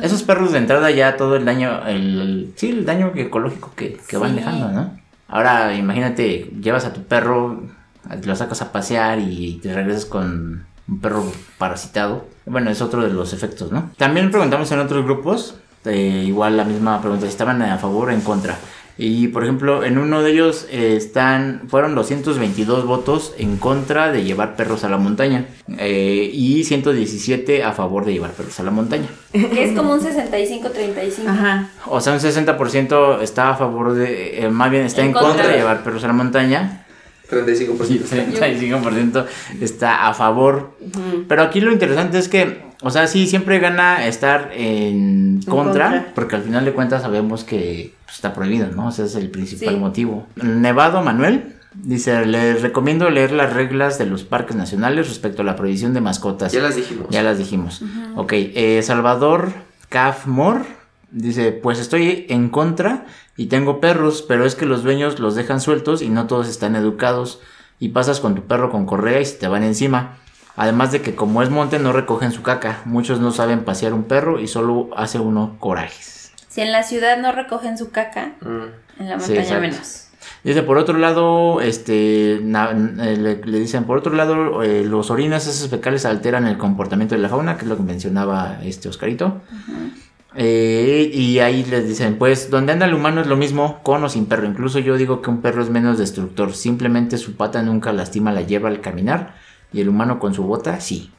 Esos 0.01 0.23
perros 0.23 0.51
de 0.51 0.57
entrada 0.59 0.89
ya 0.91 1.15
todo 1.17 1.35
el 1.35 1.45
daño, 1.45 1.85
el, 1.87 2.21
el- 2.21 2.53
sí, 2.55 2.69
el 2.69 2.85
daño 2.85 3.11
ecológico 3.15 3.71
que, 3.75 3.97
que 4.07 4.17
van 4.17 4.35
dejando, 4.35 4.69
¿no? 4.69 4.99
Ahora 5.27 5.73
imagínate, 5.75 6.51
llevas 6.61 6.85
a 6.85 6.93
tu 6.93 7.03
perro, 7.03 7.63
lo 8.23 8.35
sacas 8.35 8.61
a 8.61 8.71
pasear 8.71 9.19
y 9.19 9.59
te 9.61 9.73
regresas 9.73 10.05
con 10.05 10.65
un 10.87 10.99
perro 10.99 11.25
parasitado. 11.57 12.27
Bueno, 12.45 12.69
es 12.69 12.81
otro 12.81 13.01
de 13.03 13.13
los 13.13 13.33
efectos, 13.33 13.71
¿no? 13.71 13.91
También 13.97 14.29
preguntamos 14.31 14.71
en 14.71 14.79
otros 14.79 15.03
grupos, 15.05 15.55
eh, 15.85 16.23
igual 16.27 16.57
la 16.57 16.65
misma 16.65 16.99
pregunta, 17.01 17.25
si 17.25 17.29
estaban 17.31 17.61
a 17.61 17.77
favor 17.77 18.09
o 18.09 18.11
en 18.11 18.21
contra. 18.21 18.57
Y 18.97 19.29
por 19.29 19.43
ejemplo, 19.43 19.83
en 19.83 19.97
uno 19.97 20.21
de 20.21 20.31
ellos 20.31 20.67
eh, 20.69 20.95
están, 20.95 21.63
fueron 21.67 21.95
222 21.95 22.85
votos 22.85 23.33
en 23.37 23.57
contra 23.57 24.11
de 24.11 24.23
llevar 24.23 24.55
perros 24.55 24.83
a 24.83 24.89
la 24.89 24.97
montaña 24.97 25.45
eh, 25.79 26.29
y 26.31 26.63
117 26.63 27.63
a 27.63 27.71
favor 27.71 28.05
de 28.05 28.13
llevar 28.13 28.31
perros 28.31 28.59
a 28.59 28.63
la 28.63 28.71
montaña. 28.71 29.07
Que 29.31 29.63
es 29.63 29.75
como 29.75 29.93
un 29.93 29.99
65-35. 29.99 31.27
Ajá. 31.27 31.69
O 31.87 31.99
sea, 32.01 32.13
un 32.13 32.19
60% 32.19 33.21
está 33.21 33.49
a 33.49 33.55
favor 33.55 33.93
de, 33.95 34.43
eh, 34.45 34.49
más 34.49 34.69
bien 34.69 34.83
está 34.83 35.01
en, 35.01 35.07
En 35.07 35.13
contra. 35.13 35.29
contra. 35.31 35.47
de 35.49 35.57
llevar 35.57 35.83
perros 35.83 36.03
a 36.03 36.07
la 36.07 36.13
montaña 36.13 36.82
35%. 37.29 37.89
y 37.89 37.99
35% 37.99 39.25
está 39.61 40.07
a 40.07 40.13
favor. 40.13 40.71
Pero 41.27 41.41
aquí 41.43 41.61
lo 41.61 41.71
interesante 41.71 42.17
es 42.19 42.27
que, 42.29 42.63
o 42.81 42.89
sea, 42.89 43.07
sí, 43.07 43.27
siempre 43.27 43.59
gana 43.59 44.05
estar 44.07 44.51
en 44.55 45.41
contra, 45.47 45.85
contra. 45.89 46.11
porque 46.15 46.35
al 46.35 46.43
final 46.43 46.65
de 46.65 46.73
cuentas 46.73 47.01
sabemos 47.01 47.43
que 47.43 47.93
pues, 48.05 48.15
está 48.17 48.33
prohibido, 48.33 48.67
¿no? 48.75 48.87
O 48.87 48.91
sea, 48.91 49.05
es 49.05 49.15
el 49.15 49.29
principal 49.29 49.73
Sí. 49.75 49.79
motivo. 49.79 50.27
Nevado 50.35 51.01
Manuel 51.01 51.55
dice, 51.75 52.25
les 52.25 52.61
recomiendo 52.61 53.09
leer 53.09 53.31
las 53.31 53.53
reglas 53.53 53.97
de 53.97 54.05
los 54.05 54.23
parques 54.23 54.55
nacionales 54.55 55.07
respecto 55.07 55.41
a 55.41 55.45
la 55.45 55.55
prohibición 55.55 55.93
de 55.93 56.01
mascotas. 56.01 56.51
Ya 56.51 56.61
las 56.61 56.75
dijimos. 56.75 57.07
Ya 57.09 57.23
las 57.23 57.37
dijimos. 57.39 57.81
Ok, 58.15 58.33
eh, 58.35 58.81
Salvador 58.83 59.51
Cafmor 59.89 60.65
dice, 61.11 61.51
pues 61.51 61.79
estoy 61.79 62.25
en 62.29 62.49
contra 62.49 63.05
y 63.37 63.47
tengo 63.47 63.79
perros, 63.79 64.21
pero 64.27 64.45
es 64.45 64.55
que 64.55 64.65
los 64.65 64.83
dueños 64.83 65.19
los 65.19 65.35
dejan 65.35 65.59
sueltos 65.61 66.01
y 66.01 66.09
no 66.09 66.27
todos 66.27 66.47
están 66.47 66.75
educados 66.75 67.39
y 67.79 67.89
pasas 67.89 68.19
con 68.19 68.35
tu 68.35 68.43
perro 68.43 68.69
con 68.71 68.85
correa 68.85 69.19
y 69.21 69.25
se 69.25 69.37
te 69.37 69.47
van 69.47 69.63
encima. 69.63 70.17
Además 70.55 70.91
de 70.91 71.01
que 71.01 71.15
como 71.15 71.41
es 71.41 71.49
monte 71.49 71.79
no 71.79 71.93
recogen 71.93 72.31
su 72.31 72.43
caca, 72.43 72.81
muchos 72.85 73.19
no 73.19 73.31
saben 73.31 73.63
pasear 73.65 73.93
un 73.93 74.03
perro 74.03 74.39
y 74.39 74.47
solo 74.47 74.89
hace 74.95 75.17
uno 75.19 75.55
corajes. 75.59 76.31
Si 76.47 76.61
en 76.61 76.71
la 76.71 76.83
ciudad 76.83 77.17
no 77.17 77.31
recogen 77.31 77.77
su 77.77 77.89
caca, 77.89 78.33
Mm. 78.41 78.63
En 78.99 79.09
la 79.09 79.19
Sí, 79.19 79.31
montaña 79.31 79.41
exacto. 79.41 79.61
menos. 79.61 79.99
Dice, 80.43 80.61
por 80.61 80.77
otro 80.77 80.97
lado, 80.99 81.61
este, 81.61 82.39
na- 82.43 82.69
eh, 82.71 83.17
le, 83.17 83.43
le 83.43 83.59
dicen, 83.59 83.85
por 83.85 83.97
otro 83.97 84.13
lado, 84.13 84.61
eh, 84.61 84.83
los 84.85 85.09
orinas, 85.09 85.47
esos 85.47 85.67
fecales 85.69 86.05
alteran 86.05 86.45
el 86.45 86.59
comportamiento 86.59 87.15
de 87.15 87.21
la 87.21 87.27
fauna, 87.29 87.55
que 87.57 87.63
es 87.63 87.67
lo 87.69 87.75
que 87.77 87.81
mencionaba 87.83 88.59
este 88.63 88.87
Oscarito. 88.87 89.41
Eh, 90.35 91.11
y 91.13 91.39
ahí 91.39 91.63
les 91.63 91.87
dicen, 91.87 92.17
pues, 92.17 92.49
donde 92.49 92.73
anda 92.73 92.85
el 92.85 92.93
humano 92.93 93.21
es 93.21 93.27
lo 93.27 93.37
mismo, 93.37 93.81
con 93.83 94.03
o 94.03 94.09
sin 94.09 94.25
perro. 94.25 94.45
Incluso 94.45 94.79
yo 94.79 94.97
digo 94.97 95.21
que 95.21 95.29
un 95.29 95.41
perro 95.41 95.61
es 95.61 95.69
menos 95.69 95.97
destructor. 95.97 96.53
Simplemente 96.53 97.17
su 97.17 97.35
pata 97.35 97.61
nunca 97.61 97.93
lastima 97.93 98.31
la 98.31 98.41
hierba 98.41 98.69
al 98.69 98.81
caminar. 98.81 99.35
Y 99.71 99.81
el 99.81 99.89
humano 99.89 100.19
con 100.19 100.33
su 100.33 100.43
bota, 100.43 100.79
sí. 100.79 101.11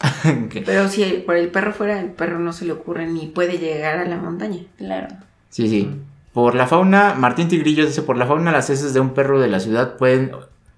Pero 0.66 0.88
si 0.88 1.04
por 1.26 1.36
el 1.36 1.48
perro 1.48 1.72
fuera, 1.72 2.00
el 2.00 2.10
perro 2.10 2.38
no 2.38 2.52
se 2.52 2.64
le 2.64 2.72
ocurre 2.72 3.06
ni 3.06 3.26
puede 3.26 3.58
llegar 3.58 3.98
a 3.98 4.04
la 4.04 4.16
montaña. 4.16 4.60
Claro. 4.76 5.08
Sí, 5.50 5.68
sí. 5.68 5.90
Por 6.32 6.54
la 6.54 6.66
fauna, 6.66 7.14
Martín 7.14 7.48
Tigrillo 7.48 7.86
dice, 7.86 8.02
por 8.02 8.16
la 8.16 8.26
fauna 8.26 8.52
las 8.52 8.70
heces 8.70 8.94
de 8.94 9.00
un 9.00 9.10
perro 9.10 9.40
de 9.40 9.48
la 9.48 9.60
ciudad 9.60 9.96
pueden 9.96 10.32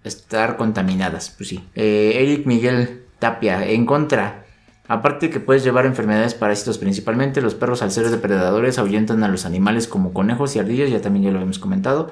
estar 0.05 0.57
contaminadas. 0.57 1.35
Pues 1.37 1.51
sí. 1.51 1.65
Eh, 1.75 2.13
Eric 2.17 2.47
Miguel 2.47 3.03
Tapia, 3.19 3.67
en 3.67 3.85
contra. 3.85 4.40
Aparte 4.91 5.31
que 5.31 5.39
puedes 5.39 5.63
llevar 5.63 5.87
enfermedades 5.87 6.35
parásitos 6.35 6.77
principalmente, 6.77 7.41
los 7.41 7.55
perros 7.55 7.81
al 7.81 7.93
ser 7.93 8.11
depredadores 8.11 8.77
ahuyentan 8.77 9.23
a 9.23 9.29
los 9.29 9.47
animales 9.47 9.87
como 9.87 10.13
conejos 10.13 10.57
y 10.57 10.59
ardillas, 10.59 10.91
ya 10.91 11.01
también 11.01 11.27
ya 11.27 11.31
lo 11.31 11.37
habíamos 11.37 11.61
comentado. 11.61 12.11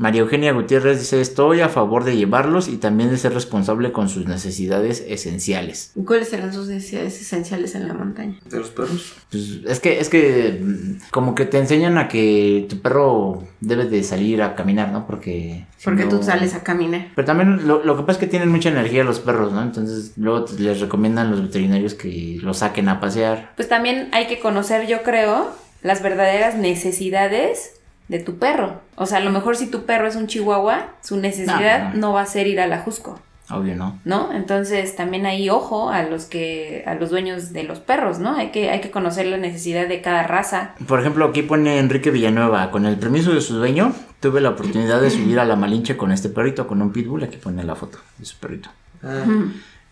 María 0.00 0.22
Eugenia 0.22 0.52
Gutiérrez 0.54 0.98
dice, 0.98 1.20
estoy 1.20 1.60
a 1.60 1.68
favor 1.68 2.04
de 2.04 2.16
llevarlos 2.16 2.68
y 2.68 2.78
también 2.78 3.10
de 3.10 3.18
ser 3.18 3.34
responsable 3.34 3.92
con 3.92 4.08
sus 4.08 4.24
necesidades 4.26 5.04
esenciales. 5.06 5.92
¿Y 5.94 6.04
¿Cuáles 6.04 6.30
serán 6.30 6.54
sus 6.54 6.68
necesidades 6.68 7.20
esenciales 7.20 7.74
en 7.74 7.86
la 7.86 7.92
montaña? 7.92 8.38
¿De 8.48 8.58
los 8.58 8.70
perros? 8.70 9.12
Pues, 9.30 9.60
es 9.66 9.78
que, 9.78 10.00
es 10.00 10.08
que 10.08 10.58
mm, 10.62 11.10
como 11.10 11.34
que 11.34 11.44
te 11.44 11.58
enseñan 11.58 11.98
a 11.98 12.08
que 12.08 12.64
tu 12.70 12.80
perro 12.80 13.44
debe 13.60 13.84
de 13.84 14.02
salir 14.02 14.42
a 14.42 14.54
caminar, 14.56 14.90
¿no? 14.90 15.06
Porque... 15.06 15.66
Porque 15.84 16.04
no- 16.04 16.08
tú 16.18 16.22
sales 16.22 16.54
a 16.54 16.62
caminar. 16.62 17.08
Pero 17.14 17.26
también 17.26 17.68
lo, 17.68 17.84
lo 17.84 17.96
que 17.96 18.02
pasa 18.04 18.12
es 18.12 18.18
que 18.18 18.26
tienen 18.26 18.48
mucha 18.48 18.70
energía 18.70 19.04
los 19.04 19.20
perros, 19.20 19.52
¿no? 19.52 19.62
Entonces 19.62 20.12
luego 20.16 20.46
les 20.58 20.80
recomiendan 20.80 21.30
los 21.30 21.42
veterinarios 21.42 21.92
que 21.92 22.38
los 22.42 22.58
saquen 22.58 22.88
a 22.88 23.00
pasear. 23.00 23.52
Pues 23.54 23.68
también 23.68 24.08
hay 24.12 24.28
que 24.28 24.40
conocer, 24.40 24.86
yo 24.86 25.02
creo, 25.02 25.50
las 25.82 26.02
verdaderas 26.02 26.56
necesidades 26.56 27.72
de 28.10 28.18
tu 28.18 28.38
perro. 28.38 28.80
O 28.96 29.06
sea, 29.06 29.18
a 29.18 29.20
lo 29.20 29.30
mejor 29.30 29.56
si 29.56 29.68
tu 29.68 29.84
perro 29.86 30.06
es 30.08 30.16
un 30.16 30.26
chihuahua, 30.26 30.88
su 31.00 31.16
necesidad 31.16 31.84
No, 31.84 31.90
no. 31.94 32.00
no 32.08 32.12
va 32.12 32.22
a 32.22 32.26
ser 32.26 32.46
ir 32.48 32.60
a 32.60 32.66
la 32.66 32.78
Jusco. 32.80 33.18
Obvio, 33.52 33.74
¿no? 33.74 33.98
¿no? 34.04 34.32
Entonces 34.32 34.94
también 34.94 35.26
hay 35.26 35.50
ojo 35.50 35.90
a 35.90 36.02
los 36.04 36.24
que, 36.26 36.84
a 36.86 36.94
los 36.94 37.10
dueños 37.10 37.52
de 37.52 37.64
los 37.64 37.80
perros, 37.80 38.18
¿no? 38.20 38.36
Hay 38.36 38.50
que, 38.52 38.70
hay 38.70 38.80
que 38.80 38.90
conocer 38.92 39.26
la 39.26 39.38
necesidad 39.38 39.88
de 39.88 40.00
cada 40.02 40.22
raza. 40.24 40.74
Por 40.86 41.00
ejemplo, 41.00 41.24
aquí 41.24 41.42
pone 41.42 41.78
Enrique 41.78 42.10
Villanueva, 42.12 42.70
con 42.70 42.86
el 42.86 42.96
permiso 42.96 43.32
de 43.32 43.40
su 43.40 43.54
dueño, 43.56 43.92
tuve 44.20 44.40
la 44.40 44.50
oportunidad 44.50 45.00
de 45.00 45.10
subir 45.10 45.40
a 45.40 45.44
la 45.44 45.56
Malinche 45.56 45.96
con 45.96 46.12
este 46.12 46.28
perrito, 46.28 46.68
con 46.68 46.80
un 46.82 46.92
pitbull, 46.92 47.24
aquí 47.24 47.38
pone 47.38 47.64
la 47.64 47.74
foto 47.74 47.98
de 48.18 48.24
su 48.24 48.36
perrito. 48.38 48.68
Ah, 49.02 49.24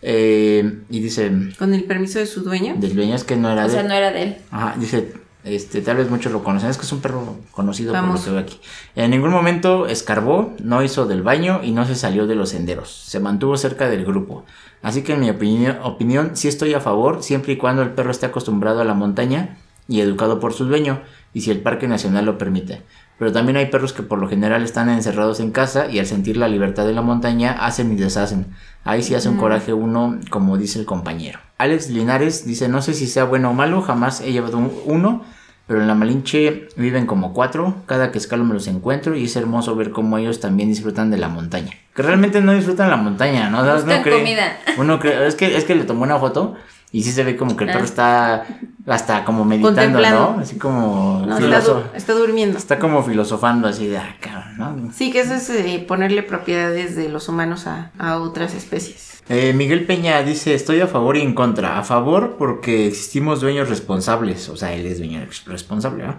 Eh, 0.01 0.79
y 0.89 0.99
dice, 1.01 1.29
Con 1.57 1.73
el 1.73 1.83
permiso 1.83 2.19
de 2.19 2.25
su 2.25 2.41
dueño. 2.41 2.75
del 2.77 2.95
dueño 2.95 3.15
es 3.15 3.25
que 3.25 3.35
no 3.35 3.51
era 3.51 3.63
O 3.65 3.67
de 3.67 3.71
sea, 3.71 3.81
él. 3.81 3.87
no 3.89 3.93
era 3.93 4.11
de 4.11 4.23
él. 4.23 4.37
Ajá, 4.51 4.75
dice, 4.77 5.11
este, 5.43 5.81
tal 5.81 5.97
vez 5.97 6.09
muchos 6.09 6.33
lo 6.33 6.43
conocen, 6.43 6.69
es 6.69 6.77
que 6.77 6.85
es 6.85 6.91
un 6.91 6.99
perro 6.99 7.37
conocido 7.51 7.93
por 7.93 8.03
lo 8.03 8.21
que 8.21 8.29
veo 8.29 8.39
aquí. 8.39 8.59
En 8.95 9.11
ningún 9.11 9.31
momento 9.31 9.87
escarbó, 9.87 10.53
no 10.61 10.83
hizo 10.83 11.05
del 11.05 11.23
baño 11.23 11.61
y 11.63 11.71
no 11.71 11.85
se 11.85 11.95
salió 11.95 12.27
de 12.27 12.35
los 12.35 12.49
senderos. 12.49 12.89
Se 12.89 13.19
mantuvo 13.19 13.55
cerca 13.55 13.89
del 13.89 14.05
grupo. 14.05 14.43
Así 14.81 15.01
que 15.01 15.13
en 15.13 15.21
mi 15.21 15.29
opinión, 15.29 15.77
opinión 15.83 16.31
sí 16.35 16.47
estoy 16.47 16.73
a 16.73 16.81
favor, 16.81 17.23
siempre 17.23 17.53
y 17.53 17.57
cuando 17.57 17.81
el 17.81 17.91
perro 17.91 18.11
esté 18.11 18.25
acostumbrado 18.25 18.81
a 18.81 18.85
la 18.85 18.93
montaña 18.93 19.57
y 19.87 20.01
educado 20.01 20.39
por 20.39 20.53
su 20.53 20.65
dueño, 20.65 21.01
y 21.33 21.41
si 21.41 21.51
el 21.51 21.61
Parque 21.61 21.87
Nacional 21.87 22.25
lo 22.25 22.37
permite. 22.37 22.81
Pero 23.19 23.31
también 23.33 23.57
hay 23.57 23.65
perros 23.65 23.91
que 23.93 24.01
por 24.01 24.17
lo 24.17 24.27
general 24.29 24.63
están 24.63 24.89
encerrados 24.89 25.39
en 25.41 25.51
casa 25.51 25.87
y 25.91 25.99
al 25.99 26.05
sentir 26.05 26.37
la 26.37 26.47
libertad 26.47 26.85
de 26.85 26.93
la 26.93 27.01
montaña 27.01 27.51
hacen 27.51 27.91
y 27.91 27.95
deshacen. 27.95 28.47
Ahí 28.85 29.03
sí 29.03 29.13
hace 29.13 29.27
un 29.29 29.35
coraje 29.37 29.73
uno, 29.73 30.17
como 30.29 30.57
dice 30.57 30.79
el 30.79 30.85
compañero. 30.85 31.39
Alex 31.57 31.89
Linares 31.89 32.45
dice, 32.45 32.69
no 32.69 32.81
sé 32.81 32.93
si 32.93 33.07
sea 33.07 33.25
bueno 33.25 33.49
o 33.49 33.53
malo, 33.53 33.81
jamás 33.81 34.21
he 34.21 34.31
llevado 34.31 34.57
un- 34.57 34.71
uno, 34.85 35.23
pero 35.67 35.81
en 35.81 35.87
la 35.87 35.95
Malinche 35.95 36.69
viven 36.77 37.05
como 37.05 37.33
cuatro, 37.33 37.75
cada 37.85 38.11
que 38.11 38.17
escalo 38.17 38.45
me 38.45 38.53
los 38.53 38.67
encuentro 38.67 39.15
y 39.15 39.25
es 39.25 39.35
hermoso 39.35 39.75
ver 39.75 39.91
cómo 39.91 40.17
ellos 40.17 40.39
también 40.39 40.69
disfrutan 40.69 41.11
de 41.11 41.17
la 41.17 41.27
montaña. 41.27 41.73
Que 41.93 42.01
realmente 42.01 42.39
no 42.41 42.53
disfrutan 42.53 42.89
la 42.89 42.95
montaña, 42.95 43.49
¿no? 43.49 43.59
O 43.59 43.63
sea, 43.65 43.75
uno 43.75 44.01
cree- 44.01 44.17
comida. 44.17 44.57
Uno 44.77 44.99
cree, 44.99 45.27
es 45.27 45.35
que, 45.35 45.57
es 45.57 45.65
que 45.65 45.75
le 45.75 45.83
tomó 45.83 46.03
una 46.03 46.17
foto 46.17 46.55
y 46.91 47.03
sí 47.03 47.11
se 47.11 47.23
ve 47.23 47.35
como 47.37 47.55
que 47.55 47.65
el 47.65 47.69
perro 47.69 47.81
Ah. 47.81 47.85
está 47.85 48.47
hasta 48.87 49.23
como 49.25 49.45
meditando. 49.45 49.99
¿no? 50.01 50.39
Así 50.39 50.57
como 50.57 51.23
No, 51.27 51.37
está, 51.37 51.59
du- 51.61 51.83
está 51.93 52.13
durmiendo. 52.13 52.57
está 52.57 52.79
como 52.79 53.03
filosofando 53.03 53.67
así 53.67 53.87
de, 53.87 53.97
ah, 53.99 54.15
cabrón, 54.19 54.87
¿no? 54.87 54.91
Sí, 54.93 55.11
que 55.11 55.19
eso 55.21 55.35
es 55.35 55.49
eh, 55.51 55.85
ponerle 55.87 56.23
propiedades 56.23 56.95
de 56.95 57.09
los 57.09 57.29
humanos 57.29 57.67
a, 57.67 57.91
a 57.99 58.17
otras 58.17 58.55
especies. 58.55 59.21
Eh, 59.29 59.53
Miguel 59.53 59.85
Peña 59.85 60.23
dice, 60.23 60.55
estoy 60.55 60.81
a 60.81 60.87
favor 60.87 61.15
y 61.17 61.21
en 61.21 61.35
contra. 61.35 61.77
A 61.77 61.83
favor 61.83 62.35
porque 62.39 62.87
existimos 62.87 63.41
dueños 63.41 63.69
responsables, 63.69 64.49
o 64.49 64.57
sea, 64.57 64.73
él 64.73 64.87
es 64.87 64.97
dueño 64.97 65.21
responsable, 65.45 66.07
¿no? 66.07 66.15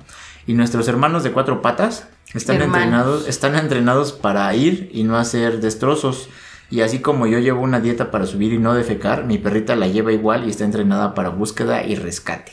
Y 0.46 0.54
nuestros 0.54 0.86
hermanos 0.86 1.24
de 1.24 1.32
cuatro 1.32 1.60
patas 1.62 2.06
están 2.34 2.56
Hermanos. 2.56 2.76
entrenados, 2.84 3.28
están 3.28 3.56
entrenados 3.56 4.12
para 4.12 4.54
ir 4.54 4.88
y 4.94 5.02
no 5.02 5.16
hacer 5.18 5.60
destrozos. 5.60 6.28
Y 6.70 6.82
así 6.82 7.00
como 7.00 7.26
yo 7.26 7.40
llevo 7.40 7.62
una 7.62 7.80
dieta 7.80 8.10
para 8.12 8.26
subir 8.26 8.52
y 8.52 8.58
no 8.58 8.74
defecar, 8.74 9.24
mi 9.24 9.38
perrita 9.38 9.74
la 9.74 9.88
lleva 9.88 10.12
igual 10.12 10.46
y 10.46 10.50
está 10.50 10.64
entrenada 10.64 11.14
para 11.14 11.30
búsqueda 11.30 11.84
y 11.84 11.96
rescate. 11.96 12.52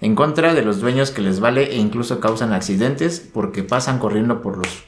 En 0.00 0.14
contra 0.14 0.54
de 0.54 0.62
los 0.62 0.80
dueños 0.80 1.10
que 1.10 1.22
les 1.22 1.40
vale 1.40 1.72
e 1.72 1.76
incluso 1.76 2.20
causan 2.20 2.52
accidentes 2.52 3.20
porque 3.20 3.62
pasan 3.62 3.98
corriendo 3.98 4.40
por 4.42 4.58
los 4.58 4.84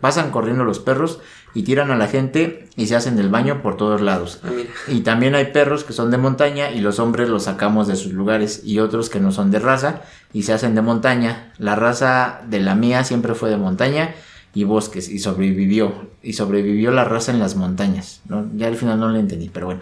pasan 0.00 0.30
corriendo 0.30 0.64
los 0.64 0.78
perros 0.78 1.20
y 1.54 1.64
tiran 1.64 1.90
a 1.90 1.96
la 1.96 2.06
gente 2.06 2.68
y 2.76 2.86
se 2.86 2.96
hacen 2.96 3.16
del 3.16 3.28
baño 3.28 3.60
por 3.62 3.76
todos 3.76 4.00
lados. 4.00 4.40
ah, 4.42 4.48
mira. 4.54 4.70
Y 4.88 5.00
también 5.00 5.34
hay 5.34 5.46
perros 5.46 5.84
que 5.84 5.92
son 5.92 6.10
de 6.10 6.18
montaña 6.18 6.70
y 6.70 6.80
los 6.80 6.98
hombres 6.98 7.28
los 7.28 7.44
sacamos 7.44 7.88
de 7.88 7.96
sus 7.96 8.12
lugares 8.12 8.62
y 8.64 8.78
otros 8.78 9.10
que 9.10 9.20
no 9.20 9.32
son 9.32 9.50
de 9.50 9.58
raza 9.58 10.02
y 10.32 10.44
se 10.44 10.52
hacen 10.52 10.74
de 10.74 10.82
montaña. 10.82 11.52
La 11.58 11.74
raza 11.74 12.40
de 12.46 12.60
la 12.60 12.74
mía 12.74 13.04
siempre 13.04 13.34
fue 13.34 13.50
de 13.50 13.58
montaña 13.58 14.14
y 14.54 14.64
bosques 14.64 15.08
y 15.08 15.18
sobrevivió. 15.18 16.10
Y 16.22 16.34
sobrevivió 16.34 16.90
la 16.90 17.04
raza 17.04 17.32
en 17.32 17.38
las 17.38 17.56
montañas. 17.56 18.20
¿no? 18.28 18.46
Ya 18.54 18.66
al 18.68 18.76
final 18.76 18.98
no 19.00 19.08
lo 19.08 19.18
entendí, 19.18 19.48
pero 19.48 19.66
bueno. 19.66 19.80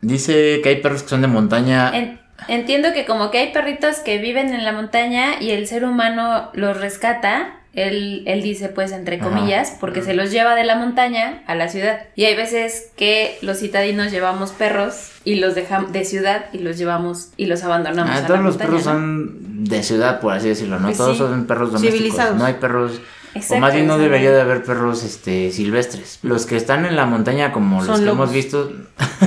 Dice 0.00 0.60
que 0.62 0.68
hay 0.70 0.76
perros 0.80 1.02
que 1.04 1.08
son 1.10 1.22
de 1.22 1.28
montaña. 1.28 1.96
En- 1.96 2.20
entiendo 2.48 2.92
que 2.92 3.04
como 3.06 3.30
que 3.30 3.38
hay 3.38 3.52
perritos 3.52 3.96
que 4.00 4.18
viven 4.18 4.52
en 4.52 4.64
la 4.64 4.72
montaña 4.72 5.40
y 5.40 5.50
el 5.50 5.66
ser 5.66 5.84
humano 5.84 6.50
los 6.54 6.78
rescata. 6.80 7.58
Él, 7.74 8.22
él 8.26 8.42
dice 8.42 8.68
pues 8.68 8.92
entre 8.92 9.16
Ajá. 9.18 9.30
comillas, 9.30 9.78
porque 9.80 10.02
se 10.02 10.12
los 10.12 10.30
lleva 10.30 10.54
de 10.54 10.62
la 10.64 10.76
montaña 10.76 11.42
a 11.46 11.54
la 11.54 11.68
ciudad. 11.68 12.00
Y 12.16 12.24
hay 12.24 12.36
veces 12.36 12.90
que 12.98 13.38
los 13.40 13.60
citadinos 13.60 14.10
llevamos 14.12 14.50
perros 14.50 15.12
y 15.24 15.36
los 15.36 15.54
dejamos 15.54 15.90
de 15.90 16.04
ciudad 16.04 16.46
y 16.52 16.58
los 16.58 16.76
llevamos 16.76 17.30
y 17.38 17.46
los 17.46 17.62
abandonamos. 17.64 18.10
Ah, 18.14 18.18
a 18.18 18.20
la 18.22 18.26
todos 18.26 18.40
los 18.40 18.58
montaña, 18.58 18.68
perros 18.72 18.84
¿no? 18.86 18.92
son 18.92 19.64
de 19.64 19.82
ciudad, 19.82 20.20
por 20.20 20.34
así 20.34 20.48
decirlo, 20.48 20.78
¿no? 20.80 20.88
Pues 20.88 20.98
todos 20.98 21.12
sí. 21.16 21.18
son 21.22 21.46
perros 21.46 21.72
domésticos. 21.72 21.96
Civilizados. 21.98 22.36
No 22.36 22.44
hay 22.44 22.54
perros. 22.54 23.00
O 23.34 23.38
Exacto, 23.38 23.60
más 23.60 23.72
bien 23.74 23.86
no 23.86 23.98
debería 23.98 24.30
de 24.30 24.40
haber 24.40 24.62
perros 24.62 25.02
este, 25.04 25.50
silvestres. 25.52 26.18
Los 26.22 26.44
que 26.46 26.56
están 26.56 26.84
en 26.84 26.96
la 26.96 27.06
montaña, 27.06 27.52
como 27.52 27.82
los 27.82 27.98
que 27.98 28.04
lobos. 28.06 28.18
hemos 28.30 28.32
visto. 28.32 28.72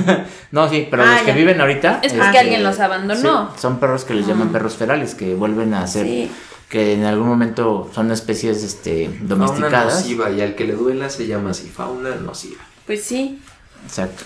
no, 0.52 0.68
sí, 0.68 0.86
pero 0.90 1.02
Ah, 1.02 1.12
los 1.12 1.20
que 1.22 1.26
ya. 1.28 1.34
viven 1.34 1.60
ahorita. 1.60 2.00
Es 2.02 2.12
porque 2.12 2.26
este, 2.28 2.38
alguien 2.38 2.62
los 2.62 2.78
abandonó. 2.80 3.50
sí, 3.54 3.60
son 3.60 3.78
perros 3.80 4.04
que 4.04 4.14
les 4.14 4.26
llaman 4.26 4.50
perros 4.50 4.76
ferales, 4.76 5.14
que 5.14 5.34
vuelven 5.34 5.74
a 5.74 5.86
ser. 5.86 6.06
Sí. 6.06 6.30
Que 6.68 6.94
en 6.94 7.04
algún 7.04 7.28
momento 7.28 7.90
son 7.94 8.10
especies 8.10 8.62
este, 8.64 9.06
Fauna 9.08 9.28
domesticadas. 9.46 9.94
nociva 10.00 10.30
y 10.30 10.40
al 10.40 10.54
que 10.56 10.64
le 10.64 10.72
duela 10.74 11.08
se 11.10 11.26
llama 11.26 11.50
así, 11.50 11.68
fauna 11.68 12.14
nociva. 12.16 12.60
Pues 12.86 13.02
sí. 13.04 13.40
Exacto. 13.84 14.24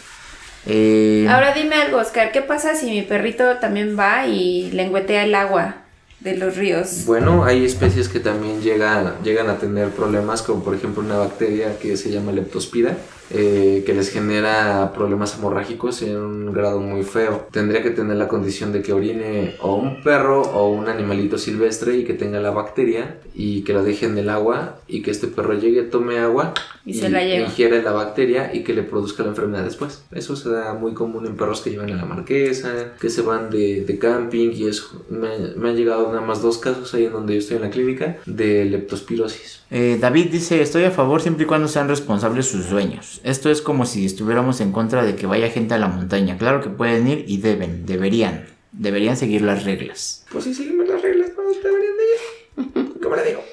Eh, 0.66 1.26
Ahora 1.30 1.52
dime 1.54 1.74
algo, 1.76 1.98
Oscar, 1.98 2.32
¿qué 2.32 2.42
pasa 2.42 2.74
si 2.74 2.90
mi 2.90 3.02
perrito 3.02 3.56
también 3.56 3.96
va 3.98 4.26
y 4.26 4.70
lengüetea 4.72 5.24
el 5.24 5.34
agua 5.34 5.76
de 6.20 6.36
los 6.36 6.56
ríos? 6.56 7.04
Bueno, 7.06 7.44
hay 7.44 7.64
especies 7.64 8.08
que 8.08 8.20
también 8.20 8.60
llegan, 8.60 9.14
llegan 9.22 9.48
a 9.48 9.58
tener 9.58 9.90
problemas, 9.90 10.42
como 10.42 10.62
por 10.62 10.74
ejemplo 10.74 11.02
una 11.02 11.16
bacteria 11.16 11.78
que 11.78 11.96
se 11.96 12.10
llama 12.10 12.32
leptospira, 12.32 12.96
eh, 13.30 13.82
que 13.86 13.94
les 13.94 14.10
genera 14.10 14.92
problemas 14.94 15.36
hemorrágicos 15.36 16.02
en 16.02 16.16
un 16.16 16.52
grado 16.52 16.80
muy 16.80 17.02
feo. 17.02 17.46
Tendría 17.50 17.82
que 17.82 17.90
tener 17.90 18.16
la 18.16 18.28
condición 18.28 18.72
de 18.72 18.82
que 18.82 18.92
orine 18.92 19.56
o 19.60 19.76
un 19.76 20.02
perro 20.02 20.42
o 20.42 20.68
un 20.70 20.88
animalito 20.88 21.38
silvestre 21.38 21.96
y 21.96 22.04
que 22.04 22.14
tenga 22.14 22.40
la 22.40 22.50
bacteria 22.50 23.18
y 23.34 23.62
que 23.62 23.72
la 23.72 23.82
deje 23.82 24.06
en 24.06 24.18
el 24.18 24.28
agua 24.28 24.78
y 24.88 25.02
que 25.02 25.10
este 25.10 25.26
perro 25.28 25.54
llegue, 25.54 25.82
tome 25.82 26.18
agua 26.18 26.54
Y 26.84 26.94
se 26.94 27.08
la 27.08 27.22
lleva. 27.24 27.46
ingiere 27.46 27.82
la 27.82 27.92
bacteria 27.92 28.50
y 28.54 28.62
que 28.64 28.74
le 28.74 28.82
produzca 28.82 29.22
la 29.22 29.30
enfermedad 29.30 29.64
después. 29.64 30.02
Eso 30.12 30.34
se 30.36 30.50
da 30.50 30.74
muy 30.74 30.92
común 30.94 31.26
en 31.26 31.36
perros 31.36 31.60
que 31.60 31.70
llevan 31.70 31.90
a 31.92 31.96
la 31.96 32.04
marquesa, 32.04 32.94
que 33.00 33.10
se 33.10 33.22
van 33.22 33.50
de, 33.50 33.84
de 33.84 33.98
camping 33.98 34.50
y 34.52 34.66
eso. 34.66 35.04
Me, 35.08 35.28
me 35.56 35.70
han 35.70 35.76
llegado 35.76 36.08
nada 36.08 36.20
más 36.20 36.42
dos 36.42 36.58
casos 36.58 36.92
ahí 36.94 37.04
en 37.06 37.12
donde 37.12 37.34
yo 37.34 37.38
estoy 37.38 37.56
en 37.56 37.62
la 37.62 37.70
clínica 37.70 38.18
de 38.26 38.64
leptospirosis. 38.64 39.59
Eh, 39.70 39.98
David 40.00 40.30
dice, 40.32 40.60
estoy 40.62 40.84
a 40.84 40.90
favor 40.90 41.22
siempre 41.22 41.44
y 41.44 41.46
cuando 41.46 41.68
sean 41.68 41.88
responsables 41.88 42.46
sus 42.46 42.68
dueños. 42.68 43.20
Esto 43.22 43.50
es 43.50 43.62
como 43.62 43.86
si 43.86 44.04
estuviéramos 44.04 44.60
en 44.60 44.72
contra 44.72 45.04
de 45.04 45.14
que 45.14 45.26
vaya 45.26 45.48
gente 45.48 45.74
a 45.74 45.78
la 45.78 45.86
montaña. 45.86 46.36
Claro 46.38 46.60
que 46.60 46.70
pueden 46.70 47.06
ir 47.06 47.24
y 47.28 47.38
deben, 47.38 47.86
deberían, 47.86 48.46
deberían 48.72 49.16
seguir 49.16 49.42
las 49.42 49.64
reglas. 49.64 50.26
Pues 50.32 50.44
si 50.44 50.54
seguimos 50.54 50.88
las 50.88 51.00
reglas, 51.00 51.30
no 51.36 51.44
deberían 51.44 51.96
de 51.96 52.82
ir. 52.82 52.92
¿Cómo 53.02 53.16
le 53.16 53.24
digo? 53.24 53.44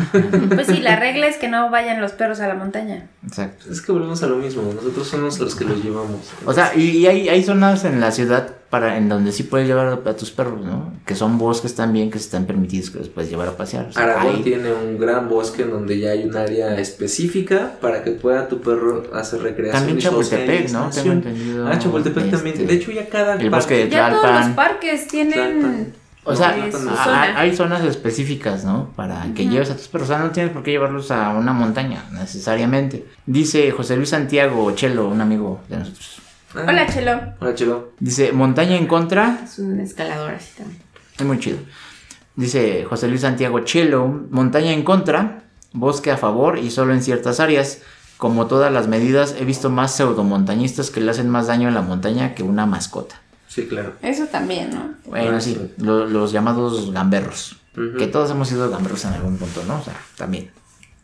Pues 0.54 0.66
sí, 0.66 0.78
la 0.80 0.96
regla 0.96 1.26
es 1.26 1.36
que 1.36 1.48
no 1.48 1.70
vayan 1.70 2.00
los 2.00 2.12
perros 2.12 2.40
a 2.40 2.48
la 2.48 2.54
montaña. 2.54 3.08
Exacto. 3.26 3.70
Es 3.70 3.80
que 3.82 3.92
volvemos 3.92 4.22
a 4.22 4.26
lo 4.26 4.36
mismo, 4.36 4.62
nosotros 4.74 5.06
somos 5.08 5.38
los 5.38 5.54
que 5.54 5.64
los 5.64 5.82
llevamos. 5.82 6.30
O 6.46 6.52
sea, 6.52 6.72
y, 6.74 6.82
y 6.98 7.06
hay, 7.06 7.28
hay 7.28 7.42
zonas 7.42 7.84
en 7.84 8.00
la 8.00 8.10
ciudad 8.10 8.54
para 8.70 8.96
en 8.98 9.08
donde 9.08 9.32
sí 9.32 9.42
puedes 9.42 9.66
llevar 9.66 9.86
a, 10.06 10.10
a 10.10 10.16
tus 10.16 10.30
perros, 10.30 10.64
¿no? 10.64 10.92
Que 11.04 11.16
son 11.16 11.38
bosques 11.38 11.74
también 11.74 12.08
que 12.10 12.18
están 12.18 12.46
permitidos 12.46 12.90
que 12.90 12.98
los 12.98 13.08
puedes 13.08 13.28
llevar 13.28 13.48
a 13.48 13.56
pasear. 13.56 13.86
O 13.88 13.92
sea, 13.92 14.04
Aragón 14.04 14.36
hay- 14.36 14.42
tiene 14.42 14.72
un 14.72 14.96
gran 14.98 15.28
bosque 15.28 15.62
en 15.62 15.70
donde 15.70 15.98
ya 15.98 16.10
hay 16.10 16.22
un 16.24 16.36
área 16.36 16.78
específica 16.78 17.72
para 17.80 18.04
que 18.04 18.12
pueda 18.12 18.46
tu 18.48 18.60
perro 18.60 19.02
hacer 19.12 19.42
recreación. 19.42 19.80
También 19.80 19.98
y 19.98 20.02
Chapultepec, 20.02 20.70
¿no? 20.70 20.88
Tengo 20.90 21.12
entendido. 21.12 21.66
Ah, 21.66 21.78
Chapultepec 21.78 22.24
este, 22.24 22.36
también. 22.36 22.66
De 22.66 22.74
hecho, 22.74 22.92
ya 22.92 23.08
cada 23.08 23.34
el 23.34 23.50
parque- 23.50 23.56
bosque 23.56 23.74
de 23.86 23.88
Ya 23.90 24.10
todos 24.10 24.30
los 24.46 24.48
parques 24.54 25.08
tienen. 25.08 25.32
Tlalpan. 25.32 25.92
O 26.24 26.36
sea, 26.36 26.54
No, 26.56 26.78
no 26.78 26.96
hay 27.38 27.56
zonas 27.56 27.82
específicas, 27.84 28.64
¿no? 28.64 28.90
Para 28.94 29.24
que 29.34 29.46
lleves 29.48 29.70
a 29.70 29.76
tus 29.76 29.88
perros. 29.88 30.08
O 30.10 30.12
sea, 30.12 30.22
no 30.22 30.30
tienes 30.30 30.52
por 30.52 30.62
qué 30.62 30.72
llevarlos 30.72 31.10
a 31.10 31.30
una 31.30 31.52
montaña, 31.52 32.04
necesariamente. 32.12 33.06
Dice 33.26 33.70
José 33.70 33.96
Luis 33.96 34.10
Santiago 34.10 34.70
Chelo, 34.72 35.08
un 35.08 35.20
amigo 35.20 35.60
de 35.68 35.78
nosotros. 35.78 36.20
Ah, 36.54 36.64
Hola, 36.68 36.86
Chelo. 36.86 37.20
Hola, 37.40 37.54
Chelo. 37.54 37.92
Dice, 38.00 38.32
montaña 38.32 38.76
en 38.76 38.86
contra, 38.86 39.40
Es 39.44 39.58
un 39.58 39.80
escalador 39.80 40.32
así 40.34 40.50
también. 40.58 40.82
es 41.18 41.24
muy 41.24 41.38
chido. 41.38 41.58
Dice 42.36 42.84
José 42.88 43.08
Luis 43.08 43.22
Santiago 43.22 43.60
Chelo, 43.60 44.06
montaña 44.30 44.72
en 44.72 44.82
contra, 44.82 45.44
bosque 45.72 46.10
a 46.10 46.16
favor 46.16 46.58
y 46.58 46.70
solo 46.70 46.92
en 46.92 47.02
ciertas 47.02 47.40
áreas. 47.40 47.80
Como 48.18 48.46
todas 48.46 48.70
las 48.70 48.86
medidas, 48.88 49.34
he 49.38 49.44
visto 49.46 49.70
más 49.70 49.94
pseudomontañistas 49.96 50.90
que 50.90 51.00
le 51.00 51.10
hacen 51.10 51.30
más 51.30 51.46
daño 51.46 51.68
a 51.68 51.70
la 51.70 51.80
montaña 51.80 52.34
que 52.34 52.42
una 52.42 52.66
mascota. 52.66 53.16
Sí, 53.50 53.66
claro. 53.66 53.94
Eso 54.00 54.26
también, 54.26 54.70
¿no? 54.70 54.94
Bueno, 55.06 55.40
sí, 55.40 55.54
sí. 55.54 55.74
lo- 55.84 56.06
los 56.06 56.30
llamados 56.30 56.92
gamberros. 56.92 57.56
Que 57.98 58.06
todos 58.06 58.30
hemos 58.30 58.48
sido 58.48 58.70
gamberros 58.70 59.04
en 59.06 59.14
algún 59.14 59.36
punto, 59.38 59.62
¿no? 59.66 59.78
O 59.80 59.82
sea, 59.82 59.94
también, 60.16 60.50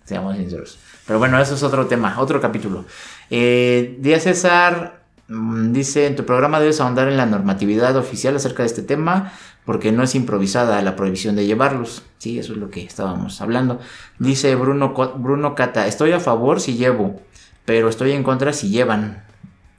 seamos 0.05 0.37
sinceros. 0.37 0.79
Pero 1.07 1.19
bueno, 1.19 1.41
eso 1.41 1.55
es 1.57 1.63
otro 1.65 1.87
tema, 1.87 2.21
otro 2.21 2.41
capítulo. 2.41 2.85
Eh, 3.31 3.97
Díaz 4.01 4.23
César 4.25 5.03
mm, 5.29 5.73
dice, 5.73 6.07
en 6.07 6.15
tu 6.17 6.25
programa 6.25 6.61
debes 6.61 6.81
ahondar 6.81 7.09
en 7.09 7.17
la 7.17 7.27
normatividad 7.27 7.97
oficial 7.97 8.37
acerca 8.37 8.63
de 8.63 8.69
este 8.69 8.83
tema, 8.83 9.33
porque 9.65 9.91
no 9.91 10.03
es 10.05 10.15
improvisada 10.15 10.81
la 10.83 10.95
prohibición 10.95 11.35
de 11.35 11.47
llevarlos. 11.47 12.03
Sí, 12.19 12.39
eso 12.39 12.53
es 12.53 12.59
lo 12.59 12.71
que 12.71 12.85
estábamos 12.85 13.41
hablando. 13.41 13.81
Dice 14.21 14.55
Bruno, 14.55 14.95
Co- 14.95 15.15
Bruno 15.17 15.55
Cata, 15.57 15.87
estoy 15.89 16.13
a 16.13 16.21
favor 16.21 16.61
si 16.61 16.77
llevo, 16.77 17.21
pero 17.65 17.89
estoy 17.89 18.13
en 18.13 18.23
contra 18.23 18.53
si 18.53 18.71
llevan. 18.71 19.25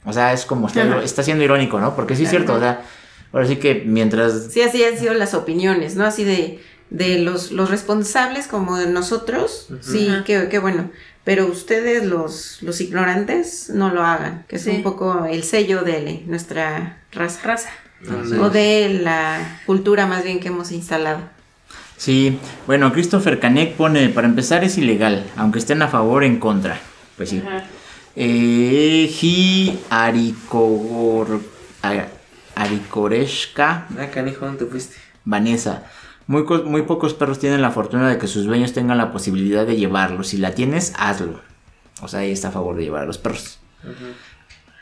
O 0.08 0.14
sea, 0.14 0.34
es 0.34 0.46
como, 0.46 0.68
está, 0.68 0.84
Ajá. 0.84 1.04
está 1.04 1.22
siendo 1.24 1.44
irónico, 1.44 1.80
¿no? 1.80 1.96
Porque 1.96 2.16
sí 2.16 2.24
es 2.24 2.30
cierto, 2.30 2.54
o 2.56 2.60
sea, 2.60 2.82
ahora 3.34 3.46
sí 3.46 3.58
que 3.58 3.84
mientras 3.86 4.48
Sí, 4.52 4.62
así 4.62 4.84
han 4.84 4.98
sido 4.98 5.14
las 5.14 5.34
opiniones, 5.34 5.96
¿no? 5.96 6.06
Así 6.06 6.24
de, 6.24 6.64
de 6.90 7.20
los, 7.20 7.52
los 7.52 7.70
responsables 7.70 8.48
como 8.48 8.78
de 8.78 8.88
nosotros, 8.88 9.68
sí, 9.82 10.10
qué, 10.26 10.48
qué 10.50 10.60
bueno. 10.60 10.90
Pero 11.26 11.46
ustedes, 11.48 12.06
los, 12.06 12.60
los 12.62 12.80
ignorantes, 12.80 13.70
no 13.70 13.90
lo 13.94 14.02
hagan, 14.02 14.46
que 14.48 14.56
es 14.56 14.64
Sí. 14.64 14.70
un 14.70 14.82
poco 14.84 15.26
el 15.30 15.44
sello 15.44 15.82
de 15.84 16.24
nuestra 16.26 17.02
raza. 17.12 17.42
Raza. 17.44 17.70
O 18.40 18.50
de 18.50 19.00
la 19.04 19.60
cultura 19.66 20.06
más 20.08 20.24
bien 20.24 20.40
que 20.40 20.48
hemos 20.48 20.72
instalado. 20.72 21.20
Sí, 21.98 22.40
bueno, 22.68 22.94
Christopher 22.94 23.40
Canek 23.40 23.74
pone, 23.76 24.08
para 24.10 24.28
empezar 24.28 24.64
es 24.64 24.78
ilegal, 24.78 25.26
aunque 25.36 25.60
estén 25.60 25.82
a 25.82 25.88
favor 25.88 26.22
o 26.24 26.26
en 26.26 26.40
contra. 26.40 26.80
Pues 27.18 27.30
sí. 27.30 27.44
Ajá. 27.46 27.66
Eh, 28.20 29.08
Ji 29.14 29.78
Aricogor, 29.92 31.40
Ar- 31.84 32.10
Aricoreshka 32.56 33.86
Ah, 33.96 34.08
canijo, 34.12 34.46
¿dónde 34.46 34.66
te 34.66 34.72
fuiste? 34.72 34.96
Vanessa. 35.24 35.84
Muy, 36.26 36.44
muy 36.66 36.82
pocos 36.82 37.14
perros 37.14 37.38
tienen 37.38 37.62
la 37.62 37.70
fortuna 37.70 38.10
de 38.10 38.18
que 38.18 38.26
sus 38.28 38.46
dueños 38.46 38.74
tengan 38.74 38.98
la 38.98 39.12
posibilidad 39.12 39.68
de 39.68 39.76
llevarlos. 39.76 40.30
Si 40.30 40.38
la 40.38 40.56
tienes, 40.56 40.94
hazlo. 40.98 41.40
O 42.02 42.08
sea, 42.08 42.22
ahí 42.22 42.32
está 42.32 42.48
a 42.48 42.52
favor 42.52 42.76
de 42.76 42.84
llevar 42.86 43.04
a 43.04 43.06
los 43.06 43.20
perros. 43.20 43.60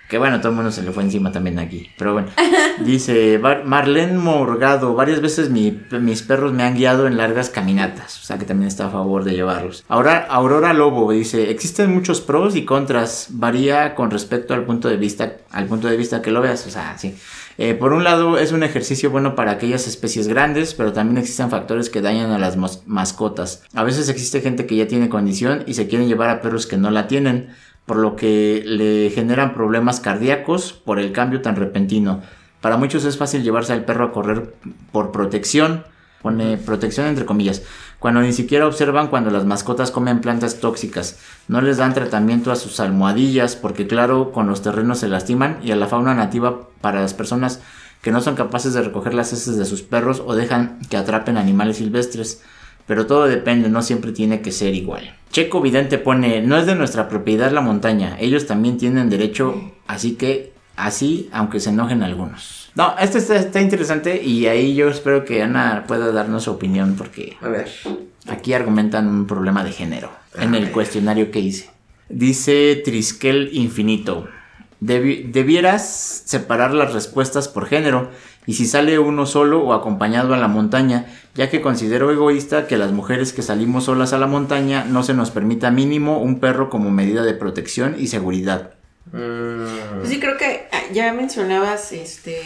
Que 0.10 0.18
bueno, 0.20 0.40
todo 0.40 0.50
el 0.50 0.56
mundo 0.56 0.72
se 0.72 0.84
le 0.84 0.92
fue 0.92 1.04
encima 1.04 1.32
también 1.32 1.58
aquí. 1.60 1.90
Pero 1.98 2.14
bueno. 2.14 2.28
Dice 2.80 3.40
Marlene 3.40 4.18
Morgado. 4.18 4.94
Varias 4.96 5.22
veces 5.22 5.50
mi- 5.50 5.80
mis 6.00 6.22
perros 6.22 6.54
me 6.54 6.64
han 6.64 6.76
guiado 6.76 7.08
en 7.08 7.18
largas 7.18 7.50
caminatas. 7.50 8.20
O 8.22 8.26
sea 8.26 8.38
que 8.38 8.46
también 8.46 8.68
está 8.68 8.88
a 8.88 8.90
favor 8.90 9.24
de 9.24 9.34
llevarlos. 9.34 9.84
Ahora, 9.88 10.28
Aurora 10.30 10.74
Lobo 10.74 11.12
dice: 11.12 11.50
Existen 11.50 11.94
muchos 11.94 12.22
pros 12.22 12.56
y 12.56 12.66
contras. 12.66 13.28
Varía 13.32 13.96
con 13.96 14.12
respecto 14.12 14.54
al 14.54 14.64
punto 14.66 14.90
de 14.90 14.98
vista, 14.98 15.38
al 15.52 15.66
punto 15.66 15.88
de 15.88 15.98
vista 15.98 16.22
que 16.22 16.32
lo 16.32 16.42
veas. 16.42 16.68
O 16.68 16.70
sea, 16.70 16.98
sí. 16.98 17.16
Eh, 17.58 17.74
por 17.74 17.94
un 17.94 18.04
lado, 18.04 18.38
es 18.38 18.52
un 18.52 18.64
ejercicio 18.64 19.10
bueno 19.10 19.34
para 19.34 19.52
aquellas 19.52 19.88
especies 19.88 20.28
grandes, 20.28 20.74
pero 20.74 20.92
también 20.92 21.20
existen 21.20 21.50
factores 21.50 21.90
que 21.90 22.02
dañan 22.02 22.32
a 22.32 22.38
las 22.38 22.58
mascotas. 22.86 23.64
A 23.74 23.84
veces 23.84 24.10
existe 24.10 24.42
gente 24.42 24.66
que 24.66 24.76
ya 24.76 24.88
tiene 24.88 25.08
condición 25.08 25.64
y 25.66 25.74
se 25.76 25.88
quieren 25.88 26.10
llevar 26.10 26.30
a 26.30 26.42
perros 26.42 26.68
que 26.68 26.76
no 26.76 26.92
la 26.92 27.08
tienen, 27.08 27.56
por 27.86 27.98
lo 27.98 28.16
que 28.16 28.64
le 28.66 29.10
generan 29.12 29.54
problemas 29.54 30.00
cardíacos 30.00 30.74
por 30.74 31.00
el 31.00 31.12
cambio 31.12 31.42
tan 31.42 31.56
repentino. 31.56 32.22
Para 32.62 32.78
muchos 32.78 33.06
es 33.06 33.18
fácil 33.18 33.44
llevarse 33.44 33.74
al 33.74 33.86
perro 33.86 34.06
a 34.06 34.12
correr 34.12 34.56
por 34.92 35.12
protección, 35.12 35.84
pone 36.22 36.58
protección 36.58 37.06
entre 37.06 37.26
comillas, 37.26 37.62
cuando 38.00 38.22
ni 38.22 38.34
siquiera 38.34 38.66
observan 38.66 39.08
cuando 39.10 39.30
las 39.30 39.46
mascotas 39.46 39.92
comen 39.92 40.22
plantas 40.22 40.60
tóxicas. 40.60 41.20
No 41.48 41.62
les 41.62 41.78
dan 41.78 41.94
tratamiento 41.94 42.52
a 42.52 42.56
sus 42.56 42.80
almohadillas 42.80 43.56
porque 43.56 43.86
claro, 43.86 44.32
con 44.32 44.48
los 44.48 44.64
terrenos 44.64 45.00
se 45.00 45.08
lastiman 45.08 45.60
y 45.64 45.72
a 45.72 45.76
la 45.76 45.88
fauna 45.88 46.16
nativa 46.16 46.68
para 46.82 47.02
las 47.02 47.14
personas 47.14 47.62
que 48.02 48.12
no 48.12 48.22
son 48.22 48.36
capaces 48.36 48.74
de 48.74 48.82
recoger 48.82 49.14
las 49.14 49.34
heces 49.34 49.58
de 49.58 49.66
sus 49.66 49.82
perros 49.82 50.22
o 50.26 50.36
dejan 50.36 50.80
que 50.90 50.98
atrapen 50.98 51.38
animales 51.38 51.78
silvestres. 51.78 52.44
Pero 52.88 53.06
todo 53.08 53.26
depende, 53.26 53.70
no 53.70 53.82
siempre 53.82 54.12
tiene 54.12 54.42
que 54.42 54.52
ser 54.52 54.74
igual. 54.76 55.16
Checo 55.32 55.62
Vidente 55.62 55.98
pone, 55.98 56.42
no 56.42 56.58
es 56.58 56.66
de 56.66 56.76
nuestra 56.76 57.10
propiedad 57.10 57.52
la 57.52 57.62
montaña, 57.62 58.18
ellos 58.20 58.46
también 58.46 58.78
tienen 58.78 59.10
derecho, 59.10 59.74
así 59.88 60.16
que 60.16 60.54
así, 60.76 61.30
aunque 61.32 61.60
se 61.60 61.72
enojen 61.72 62.04
algunos. 62.04 62.72
No, 62.76 62.96
este 63.00 63.18
está, 63.18 63.36
está 63.38 63.62
interesante 63.62 64.22
y 64.22 64.48
ahí 64.48 64.76
yo 64.76 64.90
espero 64.90 65.26
que 65.26 65.42
Ana 65.42 65.86
pueda 65.88 66.12
darnos 66.12 66.44
su 66.44 66.52
opinión 66.52 66.96
porque 66.98 67.38
A 67.42 67.48
ver. 67.48 67.70
aquí 68.28 68.54
argumentan 68.54 69.08
un 69.08 69.28
problema 69.28 69.64
de 69.64 69.72
género 69.72 70.12
en 70.38 70.56
el 70.56 70.72
cuestionario 70.72 71.32
que 71.32 71.40
hice. 71.40 71.70
Dice 72.10 72.82
Triskel 72.84 73.50
Infinito, 73.54 74.28
"Debi- 74.82 75.32
debieras 75.32 76.24
separar 76.26 76.74
las 76.74 76.94
respuestas 76.94 77.48
por 77.48 77.66
género 77.68 78.10
y 78.46 78.54
si 78.54 78.66
sale 78.66 79.00
uno 79.00 79.26
solo 79.26 79.64
o 79.64 79.74
acompañado 79.74 80.34
a 80.34 80.38
la 80.38 80.48
montaña, 80.48 81.06
ya 81.34 81.50
que 81.50 81.62
considero 81.62 82.12
egoísta 82.12 82.68
que 82.68 82.78
las 82.78 82.92
mujeres 82.92 83.34
que 83.34 83.42
salimos 83.42 83.86
solas 83.86 84.14
a 84.14 84.18
la 84.20 84.28
montaña 84.28 84.86
no 84.86 85.02
se 85.04 85.14
nos 85.14 85.32
permita 85.32 85.72
mínimo 85.72 86.20
un 86.20 86.40
perro 86.40 86.70
como 86.70 86.92
medida 86.92 87.24
de 87.24 87.34
protección 87.34 87.96
y 87.98 88.08
seguridad. 88.08 88.72
Mm, 89.12 90.00
Pues 90.00 90.10
sí, 90.10 90.20
creo 90.20 90.38
que 90.38 90.68
ah, 90.72 90.82
ya 90.94 91.12
mencionabas 91.14 91.92
este 91.92 92.42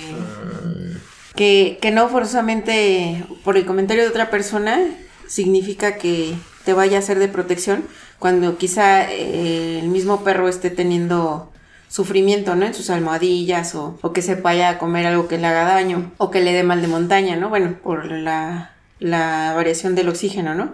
que, 1.35 1.77
que 1.81 1.91
no 1.91 2.09
forzosamente 2.09 3.23
por 3.43 3.57
el 3.57 3.65
comentario 3.65 4.03
de 4.03 4.09
otra 4.09 4.29
persona 4.29 4.79
significa 5.27 5.95
que 5.97 6.35
te 6.65 6.73
vaya 6.73 6.99
a 6.99 7.01
ser 7.01 7.19
de 7.19 7.27
protección 7.27 7.83
cuando 8.19 8.57
quizá 8.57 9.09
eh, 9.11 9.79
el 9.81 9.87
mismo 9.89 10.23
perro 10.23 10.47
esté 10.49 10.69
teniendo 10.69 11.51
sufrimiento, 11.89 12.55
¿no? 12.55 12.65
En 12.65 12.73
sus 12.73 12.89
almohadillas 12.89 13.75
o, 13.75 13.99
o 14.01 14.13
que 14.13 14.21
se 14.21 14.35
vaya 14.35 14.69
a 14.69 14.77
comer 14.77 15.05
algo 15.05 15.27
que 15.27 15.37
le 15.37 15.47
haga 15.47 15.65
daño 15.65 16.11
o 16.17 16.31
que 16.31 16.39
le 16.39 16.53
dé 16.53 16.63
mal 16.63 16.81
de 16.81 16.87
montaña, 16.87 17.35
¿no? 17.35 17.49
Bueno, 17.49 17.75
por 17.83 18.09
la, 18.09 18.71
la 18.99 19.51
variación 19.53 19.95
del 19.95 20.07
oxígeno, 20.07 20.55
¿no? 20.55 20.71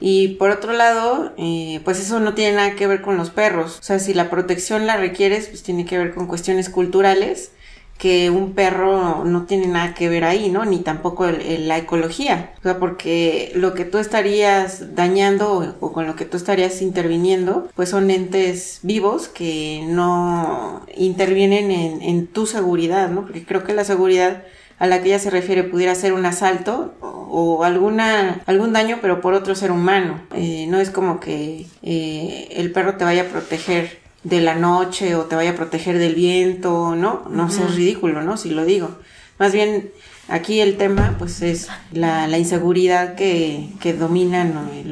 Y 0.00 0.28
por 0.36 0.50
otro 0.50 0.72
lado, 0.72 1.32
eh, 1.36 1.80
pues 1.84 2.00
eso 2.00 2.20
no 2.20 2.34
tiene 2.34 2.56
nada 2.56 2.74
que 2.74 2.86
ver 2.86 3.02
con 3.02 3.16
los 3.16 3.30
perros. 3.30 3.78
O 3.80 3.82
sea, 3.82 3.98
si 3.98 4.14
la 4.14 4.30
protección 4.30 4.86
la 4.86 4.96
requieres, 4.96 5.48
pues 5.48 5.62
tiene 5.62 5.84
que 5.84 5.98
ver 5.98 6.14
con 6.14 6.26
cuestiones 6.26 6.70
culturales 6.70 7.50
que 7.98 8.30
un 8.30 8.52
perro 8.52 9.24
no 9.24 9.44
tiene 9.46 9.66
nada 9.68 9.94
que 9.94 10.08
ver 10.08 10.24
ahí, 10.24 10.50
¿no? 10.50 10.64
Ni 10.64 10.78
tampoco 10.80 11.26
el- 11.26 11.66
la 11.68 11.78
ecología. 11.78 12.52
O 12.58 12.62
sea, 12.62 12.78
porque 12.78 13.52
lo 13.54 13.74
que 13.74 13.84
tú 13.84 13.98
estarías 13.98 14.94
dañando 14.94 15.74
o, 15.80 15.92
con 15.92 16.06
lo 16.06 16.14
que 16.16 16.24
tú 16.26 16.36
estarías 16.36 16.82
interviniendo, 16.82 17.68
pues 17.74 17.88
son 17.90 18.10
entes 18.10 18.80
vivos 18.82 19.28
que 19.28 19.84
no 19.88 20.84
intervienen 20.96 21.70
en, 21.70 22.26
tu 22.26 22.46
seguridad, 22.46 23.08
¿no? 23.10 23.22
Porque 23.22 23.44
creo 23.44 23.64
que 23.64 23.72
la 23.74 23.84
seguridad 23.84 24.42
a 24.78 24.86
la 24.86 25.00
que 25.00 25.08
ella 25.08 25.18
se 25.18 25.30
refiere 25.30 25.64
pudiera 25.64 25.94
ser 25.94 26.12
un 26.12 26.26
asalto 26.26 26.94
o, 27.00 27.08
o 27.30 27.64
alguna 27.64 28.42
algún 28.46 28.74
daño 28.74 28.98
pero 29.00 29.22
por 29.22 29.32
otro 29.32 29.54
ser 29.54 29.70
humano 29.70 30.20
Eh, 30.34 30.66
no 30.68 30.78
es 30.80 30.90
como 30.90 31.18
que 31.18 31.66
eh, 31.82 32.48
el 32.50 32.72
perro 32.72 32.96
te 32.96 33.04
vaya 33.04 33.22
a 33.22 33.26
proteger 33.26 34.05
de 34.28 34.40
la 34.40 34.56
noche 34.56 35.14
o 35.14 35.24
te 35.24 35.36
vaya 35.36 35.50
a 35.50 35.54
proteger 35.54 35.98
del 35.98 36.14
viento 36.14 36.96
no 36.96 37.28
no 37.30 37.48
sé, 37.50 37.64
es 37.64 37.76
ridículo 37.76 38.22
no 38.22 38.36
si 38.36 38.50
lo 38.50 38.64
digo. 38.64 38.90
Más 39.38 39.52
bien 39.52 39.90
aquí 40.28 40.60
el 40.60 40.76
tema 40.76 41.14
pues 41.18 41.42
es 41.42 41.68
la, 41.92 42.26
la 42.26 42.38
inseguridad 42.38 43.14
que, 43.14 43.68
que 43.80 43.92
dominan 43.92 44.68
eh, 44.72 44.84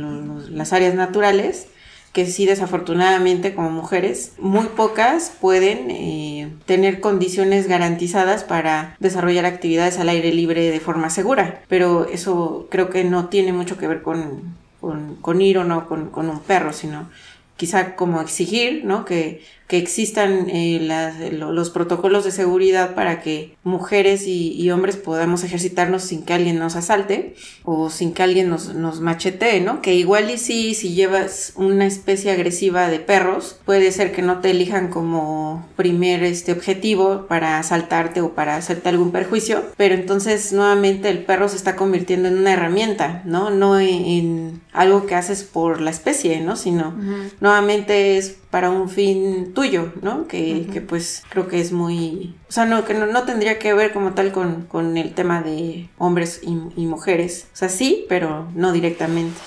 las 0.50 0.72
áreas 0.72 0.94
naturales 0.94 1.66
que 2.12 2.26
sí 2.26 2.46
desafortunadamente 2.46 3.56
como 3.56 3.70
mujeres 3.70 4.34
muy 4.38 4.66
pocas 4.66 5.32
pueden 5.40 5.90
eh, 5.90 6.48
tener 6.64 7.00
condiciones 7.00 7.66
garantizadas 7.66 8.44
para 8.44 8.96
desarrollar 9.00 9.46
actividades 9.46 9.98
al 9.98 10.08
aire 10.08 10.32
libre 10.32 10.70
de 10.70 10.78
forma 10.78 11.10
segura. 11.10 11.62
Pero 11.66 12.06
eso 12.06 12.68
creo 12.70 12.88
que 12.88 13.02
no 13.02 13.26
tiene 13.26 13.52
mucho 13.52 13.76
que 13.76 13.88
ver 13.88 14.02
con, 14.02 14.54
con, 14.80 15.16
con 15.16 15.42
ir 15.42 15.58
o 15.58 15.64
no 15.64 15.88
con, 15.88 16.10
con 16.10 16.30
un 16.30 16.38
perro, 16.38 16.72
sino 16.72 17.08
quizá 17.56 17.96
como 17.96 18.20
exigir, 18.20 18.84
¿no? 18.84 19.04
Que, 19.04 19.42
que 19.66 19.78
existan 19.78 20.50
eh, 20.50 20.78
las- 20.82 21.18
lo- 21.32 21.52
los 21.52 21.70
protocolos 21.70 22.24
de 22.24 22.30
seguridad 22.32 22.94
para 22.94 23.22
que 23.22 23.56
mujeres 23.64 24.26
y, 24.26 24.52
y 24.52 24.70
hombres 24.70 24.96
podamos 24.96 25.42
ejercitarnos 25.42 26.02
sin 26.02 26.22
que 26.22 26.34
alguien 26.34 26.58
nos 26.58 26.76
asalte 26.76 27.34
o 27.64 27.88
sin 27.88 28.12
que 28.12 28.22
alguien 28.22 28.50
nos, 28.50 28.74
nos 28.74 29.00
machetee, 29.00 29.60
¿no? 29.62 29.80
Que 29.80 29.94
igual 29.94 30.30
y 30.30 30.36
sí, 30.36 30.74
si 30.74 30.94
llevas 30.94 31.54
una 31.56 31.86
especie 31.86 32.30
agresiva 32.30 32.88
de 32.88 33.00
perros, 33.00 33.56
puede 33.64 33.90
ser 33.90 34.12
que 34.12 34.20
no 34.20 34.40
te 34.40 34.50
elijan 34.50 34.88
como 34.88 35.66
primer 35.76 36.22
este 36.24 36.52
objetivo 36.52 37.26
para 37.26 37.58
asaltarte 37.58 38.20
o 38.20 38.34
para 38.34 38.56
hacerte 38.56 38.90
algún 38.90 39.12
perjuicio, 39.12 39.64
pero 39.78 39.94
entonces 39.94 40.52
nuevamente 40.52 41.08
el 41.08 41.24
perro 41.24 41.48
se 41.48 41.56
está 41.56 41.74
convirtiendo 41.74 42.28
en 42.28 42.36
una 42.38 42.52
herramienta, 42.52 43.22
¿no? 43.24 43.48
No 43.50 43.80
en, 43.80 43.88
en 44.04 44.60
algo 44.72 45.06
que 45.06 45.14
haces 45.14 45.42
por 45.42 45.80
la 45.80 45.90
especie, 45.90 46.40
¿no? 46.40 46.56
Sino 46.56 46.94
nuevamente 47.40 48.18
es 48.18 48.36
para 48.50 48.70
un 48.70 48.88
fin 48.88 49.52
tuyo, 49.54 49.92
¿no? 50.02 50.26
Que, 50.28 50.66
que 50.72 50.80
pues 50.82 51.22
creo 51.30 51.48
que 51.48 51.60
es 51.60 51.72
muy... 51.72 52.34
O 52.48 52.52
sea, 52.52 52.66
no, 52.66 52.84
que 52.84 52.94
no, 52.94 53.06
no 53.06 53.22
tendría 53.24 53.58
que 53.58 53.72
ver 53.72 53.92
como 53.92 54.12
tal 54.12 54.32
con, 54.32 54.62
con 54.66 54.96
el 54.98 55.14
tema 55.14 55.40
de 55.42 55.88
hombres 55.98 56.40
y, 56.42 56.58
y 56.76 56.86
mujeres. 56.86 57.46
O 57.54 57.56
sea, 57.56 57.68
sí, 57.70 58.04
pero 58.08 58.48
no 58.54 58.72
directamente. 58.72 59.38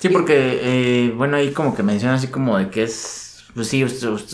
Sí, 0.00 0.08
porque, 0.08 0.58
eh, 0.62 1.14
bueno, 1.16 1.36
ahí 1.36 1.52
como 1.52 1.74
que 1.74 1.82
menciona 1.82 2.14
así 2.14 2.26
como 2.28 2.58
de 2.58 2.70
que 2.70 2.82
es, 2.84 3.44
pues 3.54 3.68
sí, 3.68 3.84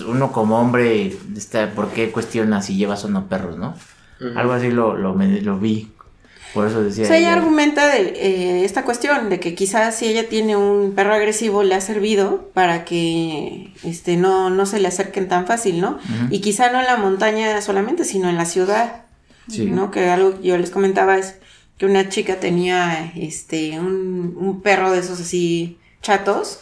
uno 0.07 0.33
como 0.33 0.59
hombre, 0.59 1.15
está, 1.37 1.73
¿por 1.73 1.89
qué 1.89 2.11
cuestiona 2.11 2.63
si 2.63 2.77
llevas 2.77 3.05
o 3.05 3.09
no 3.09 3.27
perros, 3.29 3.57
no? 3.59 3.75
Algo 4.37 4.53
así 4.53 4.71
lo, 4.71 4.97
lo, 4.97 5.15
me- 5.15 5.41
lo 5.43 5.59
vi, 5.59 5.91
por 6.55 6.67
eso 6.67 6.83
decía. 6.83 7.05
O 7.05 7.07
sea, 7.07 7.17
ella 7.17 7.29
ella- 7.29 7.37
argumenta 7.39 7.89
de, 7.89 8.01
eh, 8.17 8.65
esta 8.65 8.85
cuestión 8.85 9.29
de 9.31 9.41
que 9.41 9.55
quizás 9.55 9.95
si 9.97 10.07
ella 10.07 10.29
tiene 10.29 10.57
un 10.57 10.95
perro 10.95 11.15
agresivo 11.15 11.63
le 11.63 11.75
ha 11.75 11.81
servido 11.81 12.51
para 12.55 12.85
que 12.85 13.73
este 13.85 14.17
no, 14.17 14.51
no 14.51 14.67
se 14.67 14.81
le 14.81 14.89
acerquen 14.89 15.29
tan 15.29 15.47
fácil, 15.47 15.81
¿no? 15.81 15.99
Y 16.31 16.41
quizá 16.41 16.71
no 16.71 16.81
en 16.81 16.87
la 16.87 16.97
montaña 16.97 17.61
solamente, 17.63 18.05
sino 18.05 18.29
en 18.29 18.37
la 18.37 18.45
ciudad. 18.47 19.03
Sí. 19.49 19.65
¿no? 19.67 19.91
Que 19.91 20.09
algo 20.11 20.41
que 20.41 20.47
yo 20.49 20.57
les 20.59 20.71
comentaba 20.71 21.19
es 21.19 21.35
que 21.77 21.85
una 21.87 22.09
chica 22.09 22.37
tenía 22.37 23.11
este 23.17 23.81
un, 23.81 24.37
un 24.39 24.61
perro 24.61 24.93
de 24.93 25.01
esos 25.01 25.21
así 25.21 25.79
chatos 26.03 26.61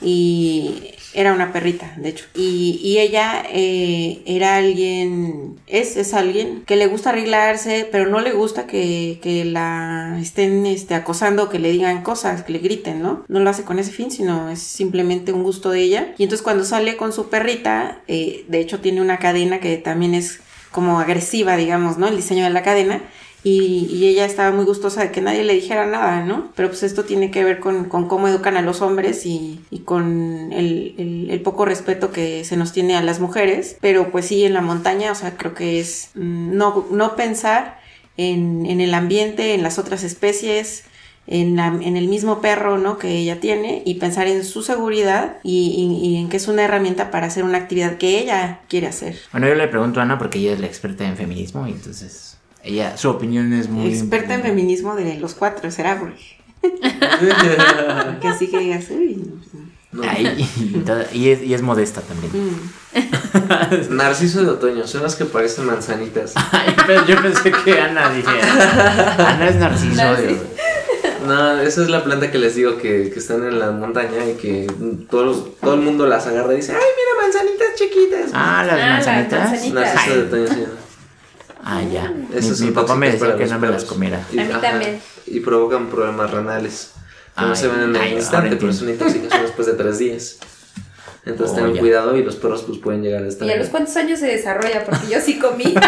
y 0.00 0.92
era 1.16 1.32
una 1.32 1.50
perrita, 1.50 1.94
de 1.96 2.10
hecho. 2.10 2.26
Y, 2.34 2.78
y 2.82 2.98
ella 2.98 3.42
eh, 3.50 4.22
era 4.26 4.56
alguien, 4.56 5.58
es, 5.66 5.96
es 5.96 6.12
alguien 6.12 6.62
que 6.66 6.76
le 6.76 6.86
gusta 6.88 7.10
arreglarse, 7.10 7.88
pero 7.90 8.10
no 8.10 8.20
le 8.20 8.32
gusta 8.32 8.66
que, 8.66 9.18
que 9.22 9.46
la 9.46 10.18
estén 10.20 10.66
este, 10.66 10.94
acosando, 10.94 11.48
que 11.48 11.58
le 11.58 11.70
digan 11.70 12.02
cosas, 12.02 12.42
que 12.42 12.52
le 12.52 12.58
griten, 12.58 13.00
¿no? 13.02 13.24
No 13.28 13.40
lo 13.40 13.48
hace 13.48 13.64
con 13.64 13.78
ese 13.78 13.92
fin, 13.92 14.10
sino 14.10 14.50
es 14.50 14.60
simplemente 14.60 15.32
un 15.32 15.42
gusto 15.42 15.70
de 15.70 15.80
ella. 15.80 16.14
Y 16.18 16.24
entonces 16.24 16.42
cuando 16.42 16.64
sale 16.64 16.98
con 16.98 17.14
su 17.14 17.30
perrita, 17.30 18.02
eh, 18.08 18.44
de 18.48 18.60
hecho 18.60 18.80
tiene 18.80 19.00
una 19.00 19.18
cadena 19.18 19.58
que 19.58 19.78
también 19.78 20.14
es 20.14 20.40
como 20.70 21.00
agresiva, 21.00 21.56
digamos, 21.56 21.96
¿no? 21.96 22.08
El 22.08 22.16
diseño 22.16 22.44
de 22.44 22.50
la 22.50 22.62
cadena. 22.62 23.00
Y, 23.48 23.86
y 23.92 24.06
ella 24.08 24.24
estaba 24.24 24.50
muy 24.50 24.64
gustosa 24.64 25.02
de 25.02 25.12
que 25.12 25.20
nadie 25.20 25.44
le 25.44 25.54
dijera 25.54 25.86
nada, 25.86 26.24
¿no? 26.24 26.50
Pero 26.56 26.68
pues 26.68 26.82
esto 26.82 27.04
tiene 27.04 27.30
que 27.30 27.44
ver 27.44 27.60
con, 27.60 27.84
con 27.84 28.08
cómo 28.08 28.26
educan 28.26 28.56
a 28.56 28.60
los 28.62 28.82
hombres 28.82 29.24
y, 29.24 29.60
y 29.70 29.80
con 29.80 30.52
el, 30.52 30.96
el- 30.98 31.30
el 31.30 31.40
poco 31.42 31.64
respeto 31.64 32.10
que 32.10 32.44
se 32.44 32.56
nos 32.56 32.72
tiene 32.72 32.96
a 32.96 33.02
las 33.02 33.20
mujeres. 33.20 33.76
Pero 33.80 34.10
pues 34.10 34.24
sí, 34.26 34.44
en 34.44 34.52
la 34.52 34.62
montaña, 34.62 35.12
o 35.12 35.14
sea, 35.14 35.36
creo 35.36 35.54
que 35.54 35.78
es 35.78 36.10
mm, 36.16 36.56
no, 36.56 36.86
no 36.90 37.14
pensar 37.14 37.78
en, 38.16 38.66
en 38.66 38.80
el 38.80 38.92
ambiente, 38.94 39.54
en 39.54 39.62
las 39.62 39.78
otras 39.78 40.02
especies, 40.02 40.82
en, 41.28 41.54
la- 41.54 41.68
en 41.68 41.96
el 41.96 42.08
mismo 42.08 42.40
perro 42.40 42.78
¿no? 42.78 42.98
que 42.98 43.16
ella 43.16 43.38
tiene 43.38 43.80
y 43.84 43.94
pensar 43.94 44.26
en 44.26 44.44
su 44.44 44.62
seguridad 44.62 45.36
y, 45.44 45.68
y- 46.02 46.04
y 46.08 46.16
en 46.16 46.28
que 46.30 46.38
es 46.38 46.48
una 46.48 46.64
herramienta 46.64 47.12
para 47.12 47.28
hacer 47.28 47.44
una 47.44 47.58
actividad 47.58 47.96
que 47.98 48.18
ella 48.18 48.58
quiere 48.68 48.88
hacer. 48.88 49.16
Bueno, 49.30 49.46
yo 49.46 49.54
le 49.54 49.68
pregunto 49.68 50.00
a 50.00 50.02
Ana 50.02 50.18
porque 50.18 50.40
ella 50.40 50.52
es 50.54 50.58
la 50.60 50.66
experta 50.66 51.04
en 51.06 51.16
feminismo 51.16 51.66
y 51.68 51.70
entonces 51.70 52.35
ella, 52.66 52.96
su 52.96 53.08
opinión 53.08 53.52
es 53.52 53.68
muy... 53.68 53.88
Experta 53.88 54.34
en 54.34 54.42
feminismo 54.42 54.94
de 54.96 55.18
los 55.18 55.34
cuatro, 55.34 55.70
será 55.70 55.98
porque, 55.98 56.36
que 58.20 58.28
así 58.28 58.48
que 58.48 58.58
digas, 58.58 58.86
uy, 58.90 59.16
no, 59.16 59.40
pues. 59.40 60.10
Ay, 60.10 60.48
y, 61.12 61.28
es, 61.30 61.42
y 61.42 61.54
es 61.54 61.62
modesta 61.62 62.02
también. 62.02 62.32
Mm. 62.32 63.90
Narciso 63.96 64.42
de 64.42 64.50
otoño, 64.50 64.86
son 64.86 65.02
las 65.02 65.14
que 65.14 65.24
parecen 65.24 65.66
manzanitas. 65.66 66.34
Ay, 66.52 66.74
pero 66.86 67.06
yo 67.06 67.22
pensé 67.22 67.52
que 67.64 67.80
Ana 67.80 68.10
dije. 68.10 68.28
Ana 68.28 69.48
es 69.48 69.56
narciso. 69.56 70.02
No, 71.26 71.60
esa 71.60 71.82
es 71.82 71.88
la 71.88 72.04
planta 72.04 72.30
que 72.30 72.38
les 72.38 72.54
digo 72.54 72.76
que, 72.78 73.10
que 73.10 73.18
están 73.18 73.44
en 73.44 73.58
la 73.58 73.70
montaña 73.70 74.24
y 74.30 74.34
que 74.34 74.66
todos, 75.10 75.58
todo 75.60 75.74
el 75.74 75.80
mundo 75.80 76.06
las 76.06 76.26
agarra 76.26 76.52
y 76.52 76.56
dice, 76.56 76.72
ay, 76.72 76.78
mira, 76.78 77.22
manzanitas 77.22 77.68
chiquitas. 77.76 78.30
Ah, 78.32 78.64
las 78.66 78.74
Ah, 78.74 78.76
las 78.76 79.06
manzanitas. 79.06 79.72
Narciso 79.72 80.14
de 80.14 80.22
otoño 80.22 80.46
se 80.48 80.60
llama. 80.60 80.85
Ah, 81.68 81.82
ya. 81.82 82.12
Esas 82.32 82.60
Mi, 82.60 82.66
mi 82.68 82.72
papá 82.72 82.94
me 82.94 83.06
decía 83.10 83.26
para 83.26 83.36
que 83.36 83.46
no 83.46 83.58
me 83.58 83.68
las 83.68 83.84
comiera. 83.84 84.24
Y- 84.32 84.38
A 84.38 84.44
mí 84.44 84.52
también. 84.60 85.00
Y 85.26 85.40
provocan 85.40 85.86
problemas 85.88 86.30
renales. 86.30 86.92
Que 87.36 87.42
no 87.42 87.50
Ay, 87.50 87.56
se 87.56 87.66
ven 87.66 87.82
en 87.82 87.96
el 87.96 88.00
ay, 88.00 88.12
instante, 88.14 88.54
pero 88.56 88.70
es 88.70 88.80
una 88.82 88.92
intoxicación 88.92 89.42
después 89.42 89.66
de 89.66 89.72
tres 89.74 89.98
días. 89.98 90.38
Entonces 91.24 91.52
Oh, 91.52 91.56
tengan 91.56 91.74
ya. 91.74 91.80
cuidado 91.80 92.16
y 92.16 92.22
los 92.22 92.36
perros 92.36 92.62
pues 92.62 92.78
pueden 92.78 93.02
llegar 93.02 93.24
a 93.24 93.26
estar. 93.26 93.48
¿Y 93.48 93.50
a 93.50 93.56
los 93.56 93.66
cuántos 93.68 93.96
años 93.96 94.20
se 94.20 94.26
desarrolla? 94.28 94.84
Porque 94.84 95.08
yo 95.10 95.20
sí 95.20 95.38
comí. 95.40 95.74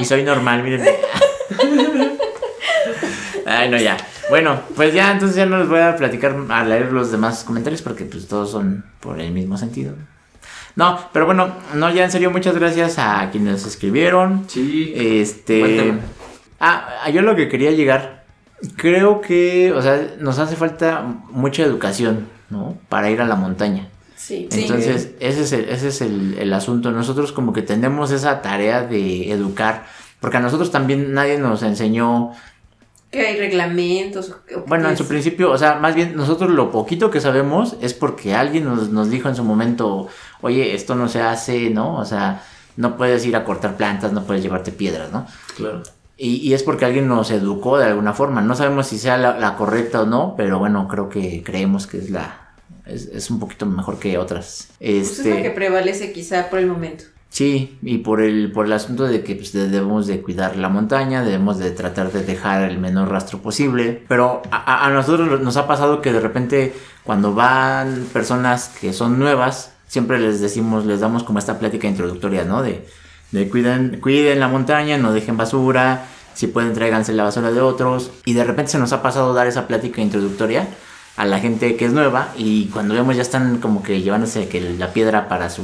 Y 0.00 0.04
soy 0.04 0.22
normal, 0.24 0.62
miren. 0.62 0.82
Ay, 3.46 3.68
no, 3.68 3.76
ya. 3.76 3.96
Bueno, 4.30 4.60
pues 4.74 4.94
ya, 4.94 5.12
entonces 5.12 5.36
ya 5.36 5.46
no 5.46 5.58
les 5.58 5.68
voy 5.68 5.80
a 5.80 5.94
platicar, 5.96 6.34
a 6.48 6.64
leer 6.64 6.92
los 6.92 7.12
demás 7.12 7.44
comentarios 7.44 7.82
porque 7.82 8.04
pues 8.04 8.26
todos 8.26 8.50
son 8.50 8.84
por 9.00 9.20
el 9.20 9.30
mismo 9.32 9.58
sentido. 9.58 9.94
No, 10.76 10.98
pero 11.12 11.26
bueno, 11.26 11.52
no, 11.74 11.90
ya 11.90 12.04
en 12.04 12.10
serio, 12.10 12.30
muchas 12.30 12.56
gracias 12.56 12.98
a 12.98 13.28
quienes 13.30 13.66
escribieron. 13.66 14.44
Sí. 14.48 14.92
Este. 14.96 15.94
Ah, 16.60 17.08
yo 17.12 17.22
lo 17.22 17.36
que 17.36 17.48
quería 17.48 17.72
llegar. 17.72 18.24
Creo 18.76 19.20
que, 19.20 19.72
o 19.72 19.82
sea, 19.82 20.14
nos 20.20 20.38
hace 20.38 20.54
falta 20.54 21.02
mucha 21.30 21.64
educación, 21.64 22.28
¿no? 22.48 22.78
Para 22.88 23.10
ir 23.10 23.20
a 23.20 23.26
la 23.26 23.34
montaña. 23.34 23.88
Sí. 24.14 24.48
Entonces, 24.52 25.10
ese 25.18 25.42
es, 25.42 25.52
el, 25.52 25.68
ese 25.68 25.88
es 25.88 26.00
el, 26.00 26.38
el 26.38 26.52
asunto. 26.52 26.92
Nosotros 26.92 27.32
como 27.32 27.52
que 27.52 27.62
tenemos 27.62 28.12
esa 28.12 28.40
tarea 28.40 28.82
de 28.82 29.32
educar, 29.32 29.86
porque 30.20 30.36
a 30.36 30.40
nosotros 30.40 30.70
también 30.70 31.12
nadie 31.12 31.38
nos 31.38 31.64
enseñó, 31.64 32.30
Que 33.12 33.26
hay 33.26 33.36
reglamentos. 33.38 34.34
bueno, 34.66 34.88
en 34.88 34.96
su 34.96 35.06
principio, 35.06 35.52
o 35.52 35.58
sea, 35.58 35.74
más 35.76 35.94
bien 35.94 36.16
nosotros 36.16 36.50
lo 36.50 36.70
poquito 36.72 37.10
que 37.10 37.20
sabemos 37.20 37.76
es 37.82 37.94
porque 37.94 38.34
alguien 38.34 38.64
nos, 38.64 38.88
nos 38.90 39.10
dijo 39.10 39.28
en 39.28 39.36
su 39.36 39.44
momento, 39.44 40.08
oye, 40.40 40.74
esto 40.74 40.94
no 40.94 41.08
se 41.08 41.20
hace, 41.20 41.70
¿no? 41.70 41.96
O 41.98 42.04
sea, 42.06 42.42
no 42.76 42.96
puedes 42.96 43.24
ir 43.26 43.36
a 43.36 43.44
cortar 43.44 43.76
plantas, 43.76 44.12
no 44.12 44.24
puedes 44.24 44.42
llevarte 44.42 44.72
piedras, 44.72 45.12
¿no? 45.12 45.26
Claro. 45.56 45.82
Y, 46.16 46.36
y 46.36 46.54
es 46.54 46.62
porque 46.62 46.84
alguien 46.86 47.06
nos 47.08 47.30
educó 47.30 47.78
de 47.78 47.86
alguna 47.86 48.14
forma. 48.14 48.40
No 48.42 48.54
sabemos 48.54 48.86
si 48.86 48.98
sea 48.98 49.18
la, 49.18 49.38
la 49.38 49.56
correcta 49.56 50.02
o 50.02 50.06
no, 50.06 50.34
pero 50.36 50.58
bueno, 50.58 50.88
creo 50.88 51.08
que 51.08 51.42
creemos 51.44 51.86
que 51.86 51.98
es 51.98 52.10
la... 52.10 52.54
Es, 52.86 53.06
es 53.06 53.30
un 53.30 53.38
poquito 53.40 53.66
mejor 53.66 53.98
que 53.98 54.18
otras. 54.18 54.68
Pues 54.78 55.20
es 55.20 55.26
la 55.26 55.38
Este, 55.38 55.42
que 55.42 55.50
prevalece 55.50 56.12
quizá 56.12 56.48
por 56.50 56.58
el 56.60 56.66
momento. 56.66 57.04
Sí, 57.32 57.78
y 57.80 57.98
por 57.98 58.20
el, 58.20 58.52
por 58.52 58.66
el 58.66 58.72
asunto 58.74 59.04
de 59.04 59.24
que 59.24 59.34
pues, 59.36 59.52
de- 59.54 59.70
debemos 59.70 60.06
de 60.06 60.20
cuidar 60.20 60.56
la 60.58 60.68
montaña, 60.68 61.24
debemos 61.24 61.56
de 61.58 61.70
tratar 61.70 62.12
de 62.12 62.22
dejar 62.22 62.70
el 62.70 62.76
menor 62.78 63.08
rastro 63.08 63.38
posible, 63.38 64.02
pero 64.06 64.42
a 64.50 64.90
nosotros 64.90 65.40
nos 65.40 65.56
ha 65.56 65.66
pasado 65.66 66.02
que 66.02 66.12
de 66.12 66.20
repente 66.20 66.74
cuando 67.04 67.32
van 67.32 68.04
personas 68.12 68.68
que 68.78 68.92
son 68.92 69.18
nuevas, 69.18 69.72
siempre 69.88 70.18
les 70.20 70.42
decimos, 70.42 70.84
les 70.84 71.00
damos 71.00 71.24
como 71.24 71.38
esta 71.38 71.58
plática 71.58 71.88
introductoria, 71.88 72.44
¿no? 72.44 72.62
De, 72.62 72.86
de 73.30 73.48
cuiden, 73.48 73.98
cuiden 74.02 74.38
la 74.38 74.48
montaña, 74.48 74.98
no 74.98 75.14
dejen 75.14 75.38
basura, 75.38 76.04
si 76.34 76.48
pueden 76.48 76.74
tráiganse 76.74 77.14
la 77.14 77.24
basura 77.24 77.50
de 77.50 77.62
otros, 77.62 78.10
y 78.26 78.34
de 78.34 78.44
repente 78.44 78.72
se 78.72 78.78
nos 78.78 78.92
ha 78.92 79.00
pasado 79.00 79.32
dar 79.32 79.46
esa 79.46 79.66
plática 79.66 80.02
introductoria 80.02 80.68
a 81.16 81.26
la 81.26 81.38
gente 81.40 81.76
que 81.76 81.84
es 81.84 81.92
nueva 81.92 82.32
y 82.38 82.66
cuando 82.66 82.94
vemos 82.94 83.14
ya 83.16 83.22
están 83.22 83.58
como 83.58 83.82
que 83.82 84.00
llevándose 84.00 84.48
que 84.48 84.60
la 84.78 84.92
piedra 84.94 85.28
para 85.28 85.50
su 85.50 85.62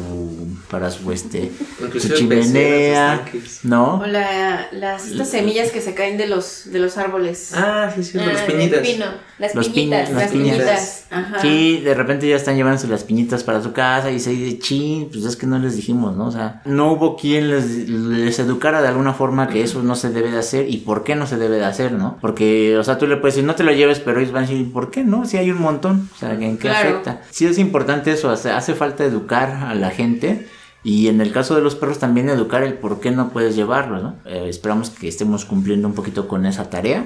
para 0.70 0.90
su 0.90 1.10
este 1.10 1.50
su 1.98 2.14
chimenea 2.14 3.24
no 3.62 4.00
O 4.00 4.06
la, 4.06 4.66
las 4.72 5.06
estas 5.08 5.30
semillas 5.30 5.70
que 5.70 5.80
se 5.80 5.94
caen 5.94 6.18
de 6.18 6.26
los, 6.26 6.70
de 6.70 6.78
los 6.78 6.98
árboles. 6.98 7.52
Ah, 7.54 7.90
sí, 7.94 8.02
sí, 8.04 8.18
Ah, 8.18 8.26
los 8.32 8.40
piñitas. 8.42 8.80
pino, 8.86 9.06
Las 9.38 9.54
Los 9.54 9.68
piñitas. 9.70 10.08
piñas, 10.08 10.10
las 10.10 10.22
las 10.22 10.32
piñas. 10.32 10.56
piñitas. 10.56 11.04
Ajá. 11.10 11.40
sí 11.40 11.80
de 11.82 11.94
repente 11.94 12.28
ya 12.28 12.36
están 12.36 12.56
llevándose 12.56 12.86
las 12.86 13.04
piñitas 13.04 13.42
para 13.42 13.62
su 13.62 13.72
casa 13.72 14.10
y 14.10 14.20
se 14.20 14.30
dice 14.30 14.58
chin 14.58 15.08
pues 15.10 15.24
es 15.24 15.36
que 15.36 15.46
no 15.46 15.58
les 15.58 15.74
dijimos 15.76 16.14
no 16.16 16.26
o 16.26 16.30
sea 16.30 16.60
no 16.66 16.92
hubo 16.92 17.16
quien 17.16 17.48
les, 17.48 17.88
les 17.88 18.38
educara 18.38 18.82
de 18.82 18.88
alguna 18.88 19.14
forma 19.14 19.48
que 19.48 19.62
eso 19.62 19.82
no 19.82 19.94
se 19.96 20.10
debe 20.10 20.30
de 20.30 20.38
hacer 20.38 20.68
y 20.68 20.78
por 20.78 21.04
qué 21.04 21.14
no 21.14 21.26
se 21.26 21.38
debe 21.38 21.56
de 21.56 21.64
hacer 21.64 21.92
no 21.92 22.18
porque 22.20 22.76
o 22.76 22.84
sea 22.84 22.98
tú 22.98 23.06
le 23.06 23.16
puedes 23.16 23.36
decir 23.36 23.46
no 23.46 23.54
te 23.54 23.64
lo 23.64 23.72
lleves 23.72 24.00
pero 24.00 24.20
ellos 24.20 24.32
van 24.32 24.44
a 24.44 24.46
decir 24.48 24.70
por 24.70 24.90
qué 24.90 25.02
no 25.02 25.24
si 25.24 25.37
hay 25.38 25.50
un 25.50 25.60
montón 25.60 26.08
o 26.14 26.18
sea 26.18 26.32
en 26.34 26.58
qué 26.58 26.68
Claro. 26.68 26.88
afecta 26.90 27.22
sí 27.30 27.46
es 27.46 27.58
importante 27.58 28.12
eso 28.12 28.30
hace, 28.30 28.50
hace 28.50 28.74
falta 28.74 29.04
educar 29.04 29.50
a 29.50 29.74
la 29.74 29.90
gente 29.90 30.46
Y 30.84 31.08
en 31.08 31.20
el 31.20 31.32
caso 31.32 31.54
de 31.56 31.60
los 31.60 31.74
perros 31.74 31.98
también 31.98 32.28
educar 32.28 32.62
el 32.62 32.74
por 32.74 33.00
qué 33.00 33.10
no 33.10 33.30
puedes 33.30 33.56
llevarlos, 33.56 34.00
¿no? 34.02 34.14
Eh, 34.24 34.46
esperamos 34.48 34.90
que 34.90 35.08
estemos 35.08 35.44
cumpliendo 35.44 35.88
un 35.88 35.94
poquito 35.94 36.28
con 36.28 36.46
esa 36.46 36.70
tarea. 36.70 37.04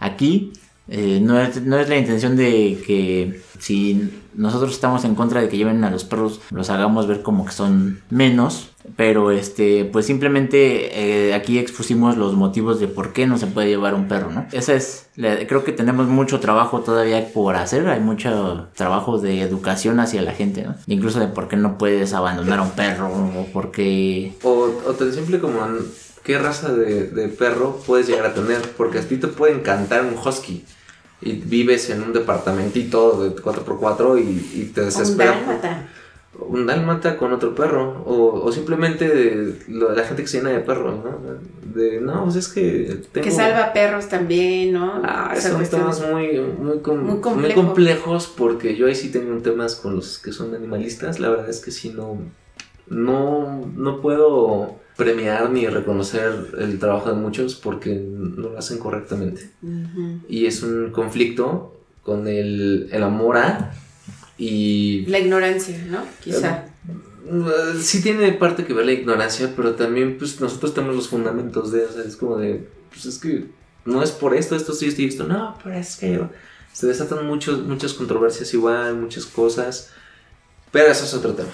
aquí. 0.00 0.52
Eh, 0.90 1.20
no, 1.22 1.38
es, 1.38 1.60
no 1.62 1.78
es 1.78 1.86
la 1.90 1.98
intención 1.98 2.34
de 2.34 2.78
que 2.86 3.42
si 3.58 4.10
nosotros 4.38 4.72
estamos 4.72 5.04
en 5.04 5.14
contra 5.14 5.40
de 5.42 5.48
que 5.48 5.56
lleven 5.58 5.84
a 5.84 5.90
los 5.90 6.04
perros, 6.04 6.40
los 6.50 6.70
hagamos 6.70 7.06
ver 7.06 7.22
como 7.22 7.44
que 7.44 7.52
son 7.52 8.00
menos. 8.10 8.70
Pero 8.96 9.32
este, 9.32 9.84
pues 9.84 10.06
simplemente 10.06 11.28
eh, 11.28 11.34
aquí 11.34 11.58
expusimos 11.58 12.16
los 12.16 12.32
motivos 12.34 12.80
de 12.80 12.88
por 12.88 13.12
qué 13.12 13.26
no 13.26 13.36
se 13.36 13.46
puede 13.46 13.68
llevar 13.68 13.92
un 13.94 14.08
perro, 14.08 14.30
¿no? 14.30 14.46
Esa 14.52 14.72
es, 14.74 15.08
la- 15.14 15.46
creo 15.46 15.62
que 15.62 15.72
tenemos 15.72 16.06
mucho 16.06 16.40
trabajo 16.40 16.80
todavía 16.80 17.30
por 17.34 17.56
hacer, 17.56 17.86
hay 17.88 18.00
mucho 18.00 18.68
trabajo 18.74 19.18
de 19.18 19.42
educación 19.42 20.00
hacia 20.00 20.22
la 20.22 20.32
gente, 20.32 20.62
¿no? 20.62 20.74
Incluso 20.86 21.20
de 21.20 21.26
por 21.26 21.48
qué 21.48 21.56
no 21.56 21.76
puedes 21.76 22.14
abandonar 22.14 22.60
a 22.60 22.62
un 22.62 22.70
perro 22.70 23.08
o 23.08 23.46
por 23.52 23.72
qué... 23.72 24.32
O, 24.42 24.68
tan 24.98 25.12
simple 25.12 25.38
como 25.38 25.58
qué 26.24 26.38
raza 26.38 26.72
de, 26.72 27.08
de 27.08 27.28
perro 27.28 27.80
puedes 27.86 28.06
llegar 28.06 28.24
a 28.26 28.32
tener. 28.34 28.62
Porque 28.76 28.98
a 28.98 29.02
ti 29.02 29.18
te 29.18 29.28
puede 29.28 29.52
encantar 29.54 30.02
un 30.02 30.14
husky. 30.16 30.64
Y 31.20 31.32
vives 31.32 31.90
en 31.90 32.02
un 32.02 32.12
departamentito 32.12 33.22
de 33.22 33.34
4x4 33.34 34.18
y, 34.22 34.60
y 34.60 34.64
te 34.72 34.80
Un 34.82 34.86
desespera. 34.86 35.32
dálmata. 35.32 35.88
un 36.40 36.66
dálmata 36.66 37.16
con 37.16 37.32
otro 37.32 37.54
perro. 37.54 38.02
O, 38.06 38.40
o 38.44 38.52
simplemente 38.52 39.08
de 39.08 39.58
lo- 39.66 39.92
la 39.92 40.04
gente 40.04 40.22
que 40.22 40.28
se 40.28 40.38
llena 40.38 40.50
de 40.50 40.60
perros, 40.60 40.94
¿no? 41.04 41.18
De, 41.74 42.00
no, 42.00 42.22
pues 42.24 42.36
es 42.36 42.48
que 42.48 43.00
tengo... 43.10 43.24
Que 43.24 43.30
salva 43.32 43.72
perros 43.72 44.08
también, 44.08 44.72
¿no? 44.72 45.00
Ah, 45.04 45.32
Esa 45.36 45.50
son 45.50 45.66
temas 45.66 46.00
muy, 46.08 46.38
muy, 46.40 46.78
com- 46.78 46.98
Muy 47.00 47.12
muy 47.14 47.20
complejo. 47.20 47.62
complejos 47.62 48.32
porque 48.36 48.76
yo 48.76 48.86
ahí 48.86 48.94
sí 48.94 49.10
tengo 49.10 49.36
temas 49.42 49.74
con 49.74 49.96
los 49.96 50.18
que 50.20 50.30
son 50.32 50.54
animalistas. 50.54 51.18
La 51.18 51.28
verdad 51.30 51.50
es 51.50 51.58
que 51.60 51.72
sí 51.72 51.90
no, 51.90 52.18
no, 52.86 53.66
no 53.76 54.00
puedo 54.00 54.76
premiar 54.98 55.48
ni 55.50 55.64
reconocer 55.68 56.56
el 56.58 56.80
trabajo 56.80 57.10
de 57.10 57.14
muchos 57.14 57.54
porque 57.54 57.94
no 57.94 58.50
lo 58.50 58.58
hacen 58.58 58.78
correctamente. 58.78 59.48
Y 60.28 60.46
es 60.46 60.64
un 60.64 60.90
conflicto 60.90 61.80
con 62.02 62.26
el, 62.26 62.88
el 62.90 63.02
amor 63.04 63.36
a 63.36 63.72
y 64.36 65.06
La 65.06 65.20
ignorancia, 65.20 65.78
¿no? 65.88 66.04
Quizá. 66.20 66.66
Uh, 67.30 67.78
sí 67.80 68.02
tiene 68.02 68.32
parte 68.32 68.64
que 68.64 68.72
ver 68.72 68.86
la 68.86 68.92
ignorancia, 68.92 69.52
pero 69.54 69.76
también 69.76 70.18
pues 70.18 70.40
nosotros 70.40 70.74
tenemos 70.74 70.96
los 70.96 71.08
fundamentos 71.08 71.70
de, 71.70 71.84
o 71.84 71.92
sea, 71.92 72.02
es 72.02 72.16
como 72.16 72.36
de, 72.36 72.66
pues 72.90 73.06
es 73.06 73.18
que 73.18 73.46
no 73.84 74.02
es 74.02 74.10
por 74.10 74.34
esto, 74.34 74.56
esto 74.56 74.72
sí, 74.72 74.86
esto 74.86 75.02
y 75.02 75.06
esto, 75.06 75.24
no, 75.24 75.56
pero 75.62 75.76
es 75.76 75.96
que 75.96 76.20
se 76.72 76.86
desatan 76.86 77.24
muchos, 77.24 77.62
muchas 77.64 77.92
controversias 77.92 78.52
igual, 78.52 78.96
muchas 78.96 79.26
cosas, 79.26 79.90
pero 80.72 80.90
eso 80.90 81.04
es 81.04 81.14
otro 81.14 81.34
tema. 81.34 81.50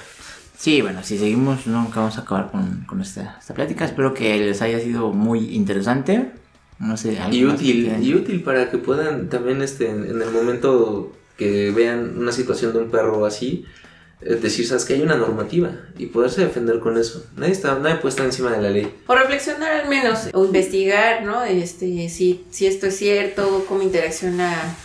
Sí, 0.56 0.82
bueno, 0.82 1.02
si 1.02 1.18
seguimos 1.18 1.66
nunca 1.66 2.00
vamos 2.00 2.16
a 2.16 2.22
acabar 2.22 2.50
con, 2.50 2.84
con 2.86 3.00
esta, 3.00 3.36
esta 3.40 3.54
plática. 3.54 3.84
Espero 3.84 4.14
que 4.14 4.38
les 4.38 4.62
haya 4.62 4.80
sido 4.80 5.12
muy 5.12 5.54
interesante. 5.54 6.30
No 6.78 6.96
sé, 6.96 7.18
algo 7.20 7.34
Y 7.34 7.40
que 7.40 7.46
útil, 7.46 7.96
y 8.02 8.14
útil 8.14 8.42
para 8.42 8.70
que 8.70 8.78
puedan 8.78 9.28
también 9.28 9.62
este, 9.62 9.90
en, 9.90 10.04
en 10.04 10.20
el 10.22 10.30
momento 10.30 11.12
que 11.36 11.70
vean 11.70 12.18
una 12.18 12.32
situación 12.32 12.72
de 12.72 12.80
un 12.80 12.90
perro 12.90 13.24
así, 13.26 13.64
eh, 14.20 14.36
decir, 14.36 14.66
sabes 14.66 14.84
que 14.84 14.94
hay 14.94 15.02
una 15.02 15.16
normativa 15.16 15.70
y 15.98 16.06
poderse 16.06 16.42
defender 16.42 16.80
con 16.80 16.96
eso. 16.98 17.26
Nadie, 17.36 17.52
está, 17.52 17.78
nadie 17.78 17.96
puede 17.96 18.10
estar 18.10 18.26
encima 18.26 18.50
de 18.52 18.62
la 18.62 18.70
ley. 18.70 18.92
O 19.06 19.14
reflexionar 19.14 19.72
al 19.72 19.88
menos, 19.88 20.28
o 20.32 20.44
investigar, 20.44 21.24
¿no? 21.24 21.42
Este, 21.44 22.08
si, 22.08 22.44
si 22.50 22.66
esto 22.66 22.86
es 22.86 22.96
cierto, 22.96 23.64
cómo 23.68 23.82
interacciona 23.82 24.76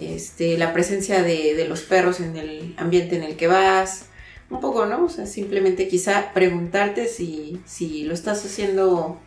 este, 0.00 0.58
la 0.58 0.72
presencia 0.72 1.22
de, 1.22 1.54
de 1.54 1.68
los 1.68 1.82
perros 1.82 2.20
en 2.20 2.36
el 2.36 2.74
ambiente 2.78 3.16
en 3.16 3.24
el 3.24 3.36
que 3.36 3.46
vas. 3.46 4.06
Un 4.50 4.60
poco, 4.60 4.86
¿no? 4.86 5.04
O 5.04 5.08
sea, 5.08 5.26
simplemente 5.26 5.88
quizá 5.88 6.32
preguntarte 6.32 7.06
si, 7.08 7.60
si 7.66 8.04
lo 8.04 8.14
estás 8.14 8.44
haciendo 8.44 9.18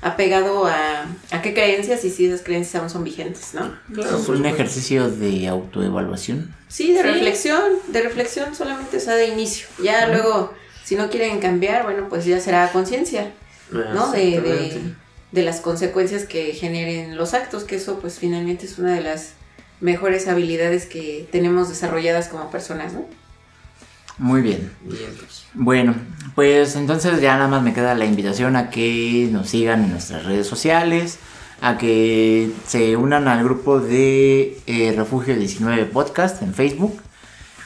apegado 0.00 0.66
a, 0.66 1.06
a 1.30 1.42
qué 1.42 1.54
creencias 1.54 2.04
y 2.04 2.10
si 2.10 2.26
esas 2.26 2.42
creencias 2.42 2.80
aún 2.80 2.90
son 2.90 3.04
vigentes, 3.04 3.54
¿no? 3.54 3.74
Claro, 3.92 4.18
Es 4.18 4.28
un 4.28 4.44
ejercicio 4.44 5.10
de 5.10 5.48
autoevaluación. 5.48 6.54
Sí, 6.68 6.92
de 6.92 6.98
Sí. 7.02 7.06
reflexión, 7.08 7.62
de 7.88 8.02
reflexión 8.02 8.54
solamente, 8.54 8.96
o 8.98 9.00
sea, 9.00 9.14
de 9.14 9.28
inicio. 9.28 9.66
Ya 9.82 10.06
luego, 10.08 10.52
si 10.84 10.96
no 10.96 11.08
quieren 11.10 11.40
cambiar, 11.40 11.84
bueno, 11.84 12.08
pues 12.08 12.24
ya 12.26 12.38
será 12.40 12.70
conciencia. 12.72 13.32
¿no? 13.70 14.12
De, 14.12 14.40
de, 14.42 14.94
de 15.32 15.42
las 15.42 15.60
consecuencias 15.60 16.24
que 16.24 16.52
generen 16.52 17.16
los 17.16 17.32
actos, 17.34 17.64
que 17.64 17.76
eso 17.76 17.98
pues 17.98 18.18
finalmente 18.18 18.66
es 18.66 18.78
una 18.78 18.92
de 18.94 19.00
las 19.00 19.32
mejores 19.80 20.28
habilidades 20.28 20.84
que 20.86 21.26
tenemos 21.32 21.68
desarrolladas 21.70 22.28
como 22.28 22.50
personas, 22.50 22.92
¿no? 22.92 23.06
Muy 24.18 24.42
bien. 24.42 24.70
Vientos. 24.82 25.46
Bueno, 25.54 25.94
pues 26.34 26.76
entonces 26.76 27.20
ya 27.20 27.34
nada 27.36 27.48
más 27.48 27.62
me 27.62 27.72
queda 27.74 27.94
la 27.94 28.04
invitación 28.04 28.54
a 28.56 28.70
que 28.70 29.28
nos 29.32 29.48
sigan 29.50 29.84
en 29.84 29.90
nuestras 29.90 30.24
redes 30.24 30.46
sociales, 30.46 31.18
a 31.60 31.78
que 31.78 32.50
se 32.66 32.96
unan 32.96 33.26
al 33.28 33.42
grupo 33.42 33.80
de 33.80 34.58
eh, 34.66 34.94
Refugio 34.96 35.36
19 35.36 35.86
Podcast 35.86 36.42
en 36.42 36.54
Facebook. 36.54 37.00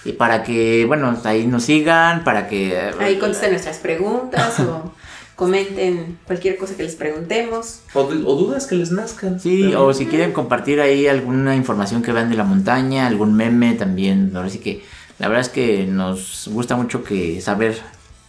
Y 0.05 0.13
para 0.13 0.43
que, 0.43 0.85
bueno, 0.87 1.19
ahí 1.25 1.47
nos 1.47 1.65
sigan, 1.65 2.25
para 2.25 2.49
que... 2.49 2.79
Ahí 2.99 3.19
contesten 3.19 3.51
nuestras 3.51 3.79
preguntas 3.79 4.59
o 4.61 4.93
comenten 5.37 6.19
cualquier 6.25 6.57
cosa 6.57 6.77
que 6.77 6.83
les 6.85 6.95
preguntemos. 6.95 7.81
O, 7.93 8.05
du- 8.05 8.27
o 8.27 8.35
dudas 8.37 8.67
que 8.67 8.75
les 8.77 8.91
nazcan. 8.91 9.39
Sí, 9.39 9.61
También. 9.61 9.77
o 9.81 9.93
si 9.93 10.07
quieren 10.07 10.33
compartir 10.33 10.81
ahí 10.81 11.07
alguna 11.09 11.55
información 11.57 12.03
que 12.03 12.13
vean 12.13 12.31
de 12.31 12.37
la 12.37 12.45
montaña, 12.45 13.07
algún 13.07 13.35
meme 13.35 13.75
también. 13.75 14.33
Ahora 14.35 14.49
sí 14.49 14.61
que 14.61 14.83
la 15.19 15.29
verdad 15.29 15.43
es 15.43 15.49
que 15.49 15.87
nos 15.87 16.49
gusta 16.53 16.77
mucho 16.77 17.03
que 17.03 17.41
saber 17.41 17.81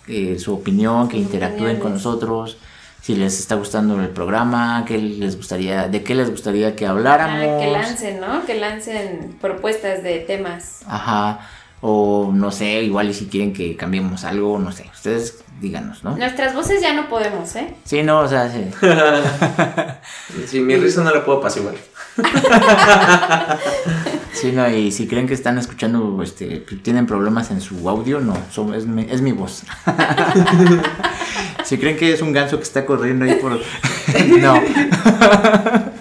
eh, 0.08 0.38
su 0.40 0.54
opinión, 0.54 1.08
que 1.08 1.18
interactúen 1.18 1.80
con 1.80 1.94
nosotros, 1.94 2.58
si 3.02 3.16
les 3.16 3.40
está 3.40 3.56
gustando 3.56 4.00
el 4.02 4.10
programa, 4.10 4.84
qué 4.88 4.98
les 4.98 5.38
gustaría, 5.38 5.88
de 5.88 6.04
qué 6.04 6.16
les 6.16 6.30
gustaría 6.30 6.76
que 6.76 6.86
habláramos. 6.86 7.42
Ah, 7.42 7.58
que 7.60 7.72
lancen, 7.72 8.20
¿no? 8.20 8.46
Que 8.46 8.56
lancen 8.56 9.38
propuestas 9.40 10.04
de 10.04 10.20
temas. 10.20 10.82
Ajá. 10.88 11.40
O 11.82 12.32
no 12.34 12.52
sé, 12.52 12.84
igual 12.84 13.10
y 13.10 13.14
si 13.14 13.28
quieren 13.28 13.54
que 13.54 13.78
cambiemos 13.78 14.26
algo, 14.26 14.60
no 14.60 14.72
sé. 14.72 14.90
Ustedes 14.94 15.42
díganos, 15.62 16.04
¿no? 16.04 16.18
Nuestras 16.18 16.54
voces 16.54 16.82
ya 16.82 16.94
no 16.94 17.08
podemos, 17.08 17.56
¿eh? 17.56 17.74
Sí, 17.86 18.04
no, 18.04 18.20
o 18.20 18.28
sea, 18.28 18.52
sí. 18.52 18.66
Sí, 20.48 20.60
mi 20.60 20.76
risa 20.76 21.04
no 21.04 21.14
la 21.14 21.24
puedo 21.24 21.40
apaciguar. 21.40 21.76
Sí, 24.40 24.52
no, 24.54 24.70
y 24.70 24.92
si 24.92 25.08
creen 25.08 25.28
que 25.28 25.34
están 25.34 25.58
escuchando, 25.58 26.22
este, 26.24 26.64
que 26.64 26.76
tienen 26.78 27.06
problemas 27.06 27.52
en 27.52 27.60
su 27.62 27.90
audio, 27.90 28.20
no, 28.20 28.38
son- 28.52 28.74
es, 28.74 28.86
mi, 28.86 29.06
es 29.10 29.22
mi 29.22 29.32
voz. 29.34 29.64
si 31.66 31.78
creen 31.78 31.98
que 31.98 32.14
es 32.14 32.22
un 32.22 32.32
ganso 32.32 32.58
que 32.58 32.64
está 32.64 32.86
corriendo 32.86 33.26
ahí 33.26 33.36
por... 33.36 33.52
no. 34.40 34.62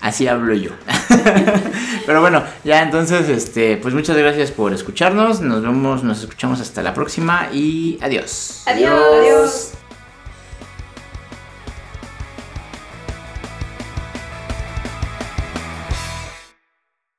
Así 0.00 0.26
hablo 0.28 0.52
yo. 0.54 0.70
Pero 2.04 2.20
bueno, 2.20 2.42
ya 2.62 2.82
entonces, 2.82 3.28
este, 3.30 3.78
pues 3.78 3.94
muchas 3.94 4.16
gracias 4.16 4.50
por 4.50 4.74
escucharnos. 4.74 5.40
Nos 5.40 5.62
vemos, 5.62 6.04
nos 6.04 6.20
escuchamos 6.20 6.60
hasta 6.60 6.82
la 6.82 6.92
próxima 6.92 7.48
y 7.52 7.98
adiós. 8.02 8.64
Adiós. 8.66 8.92
Adiós. 9.20 9.70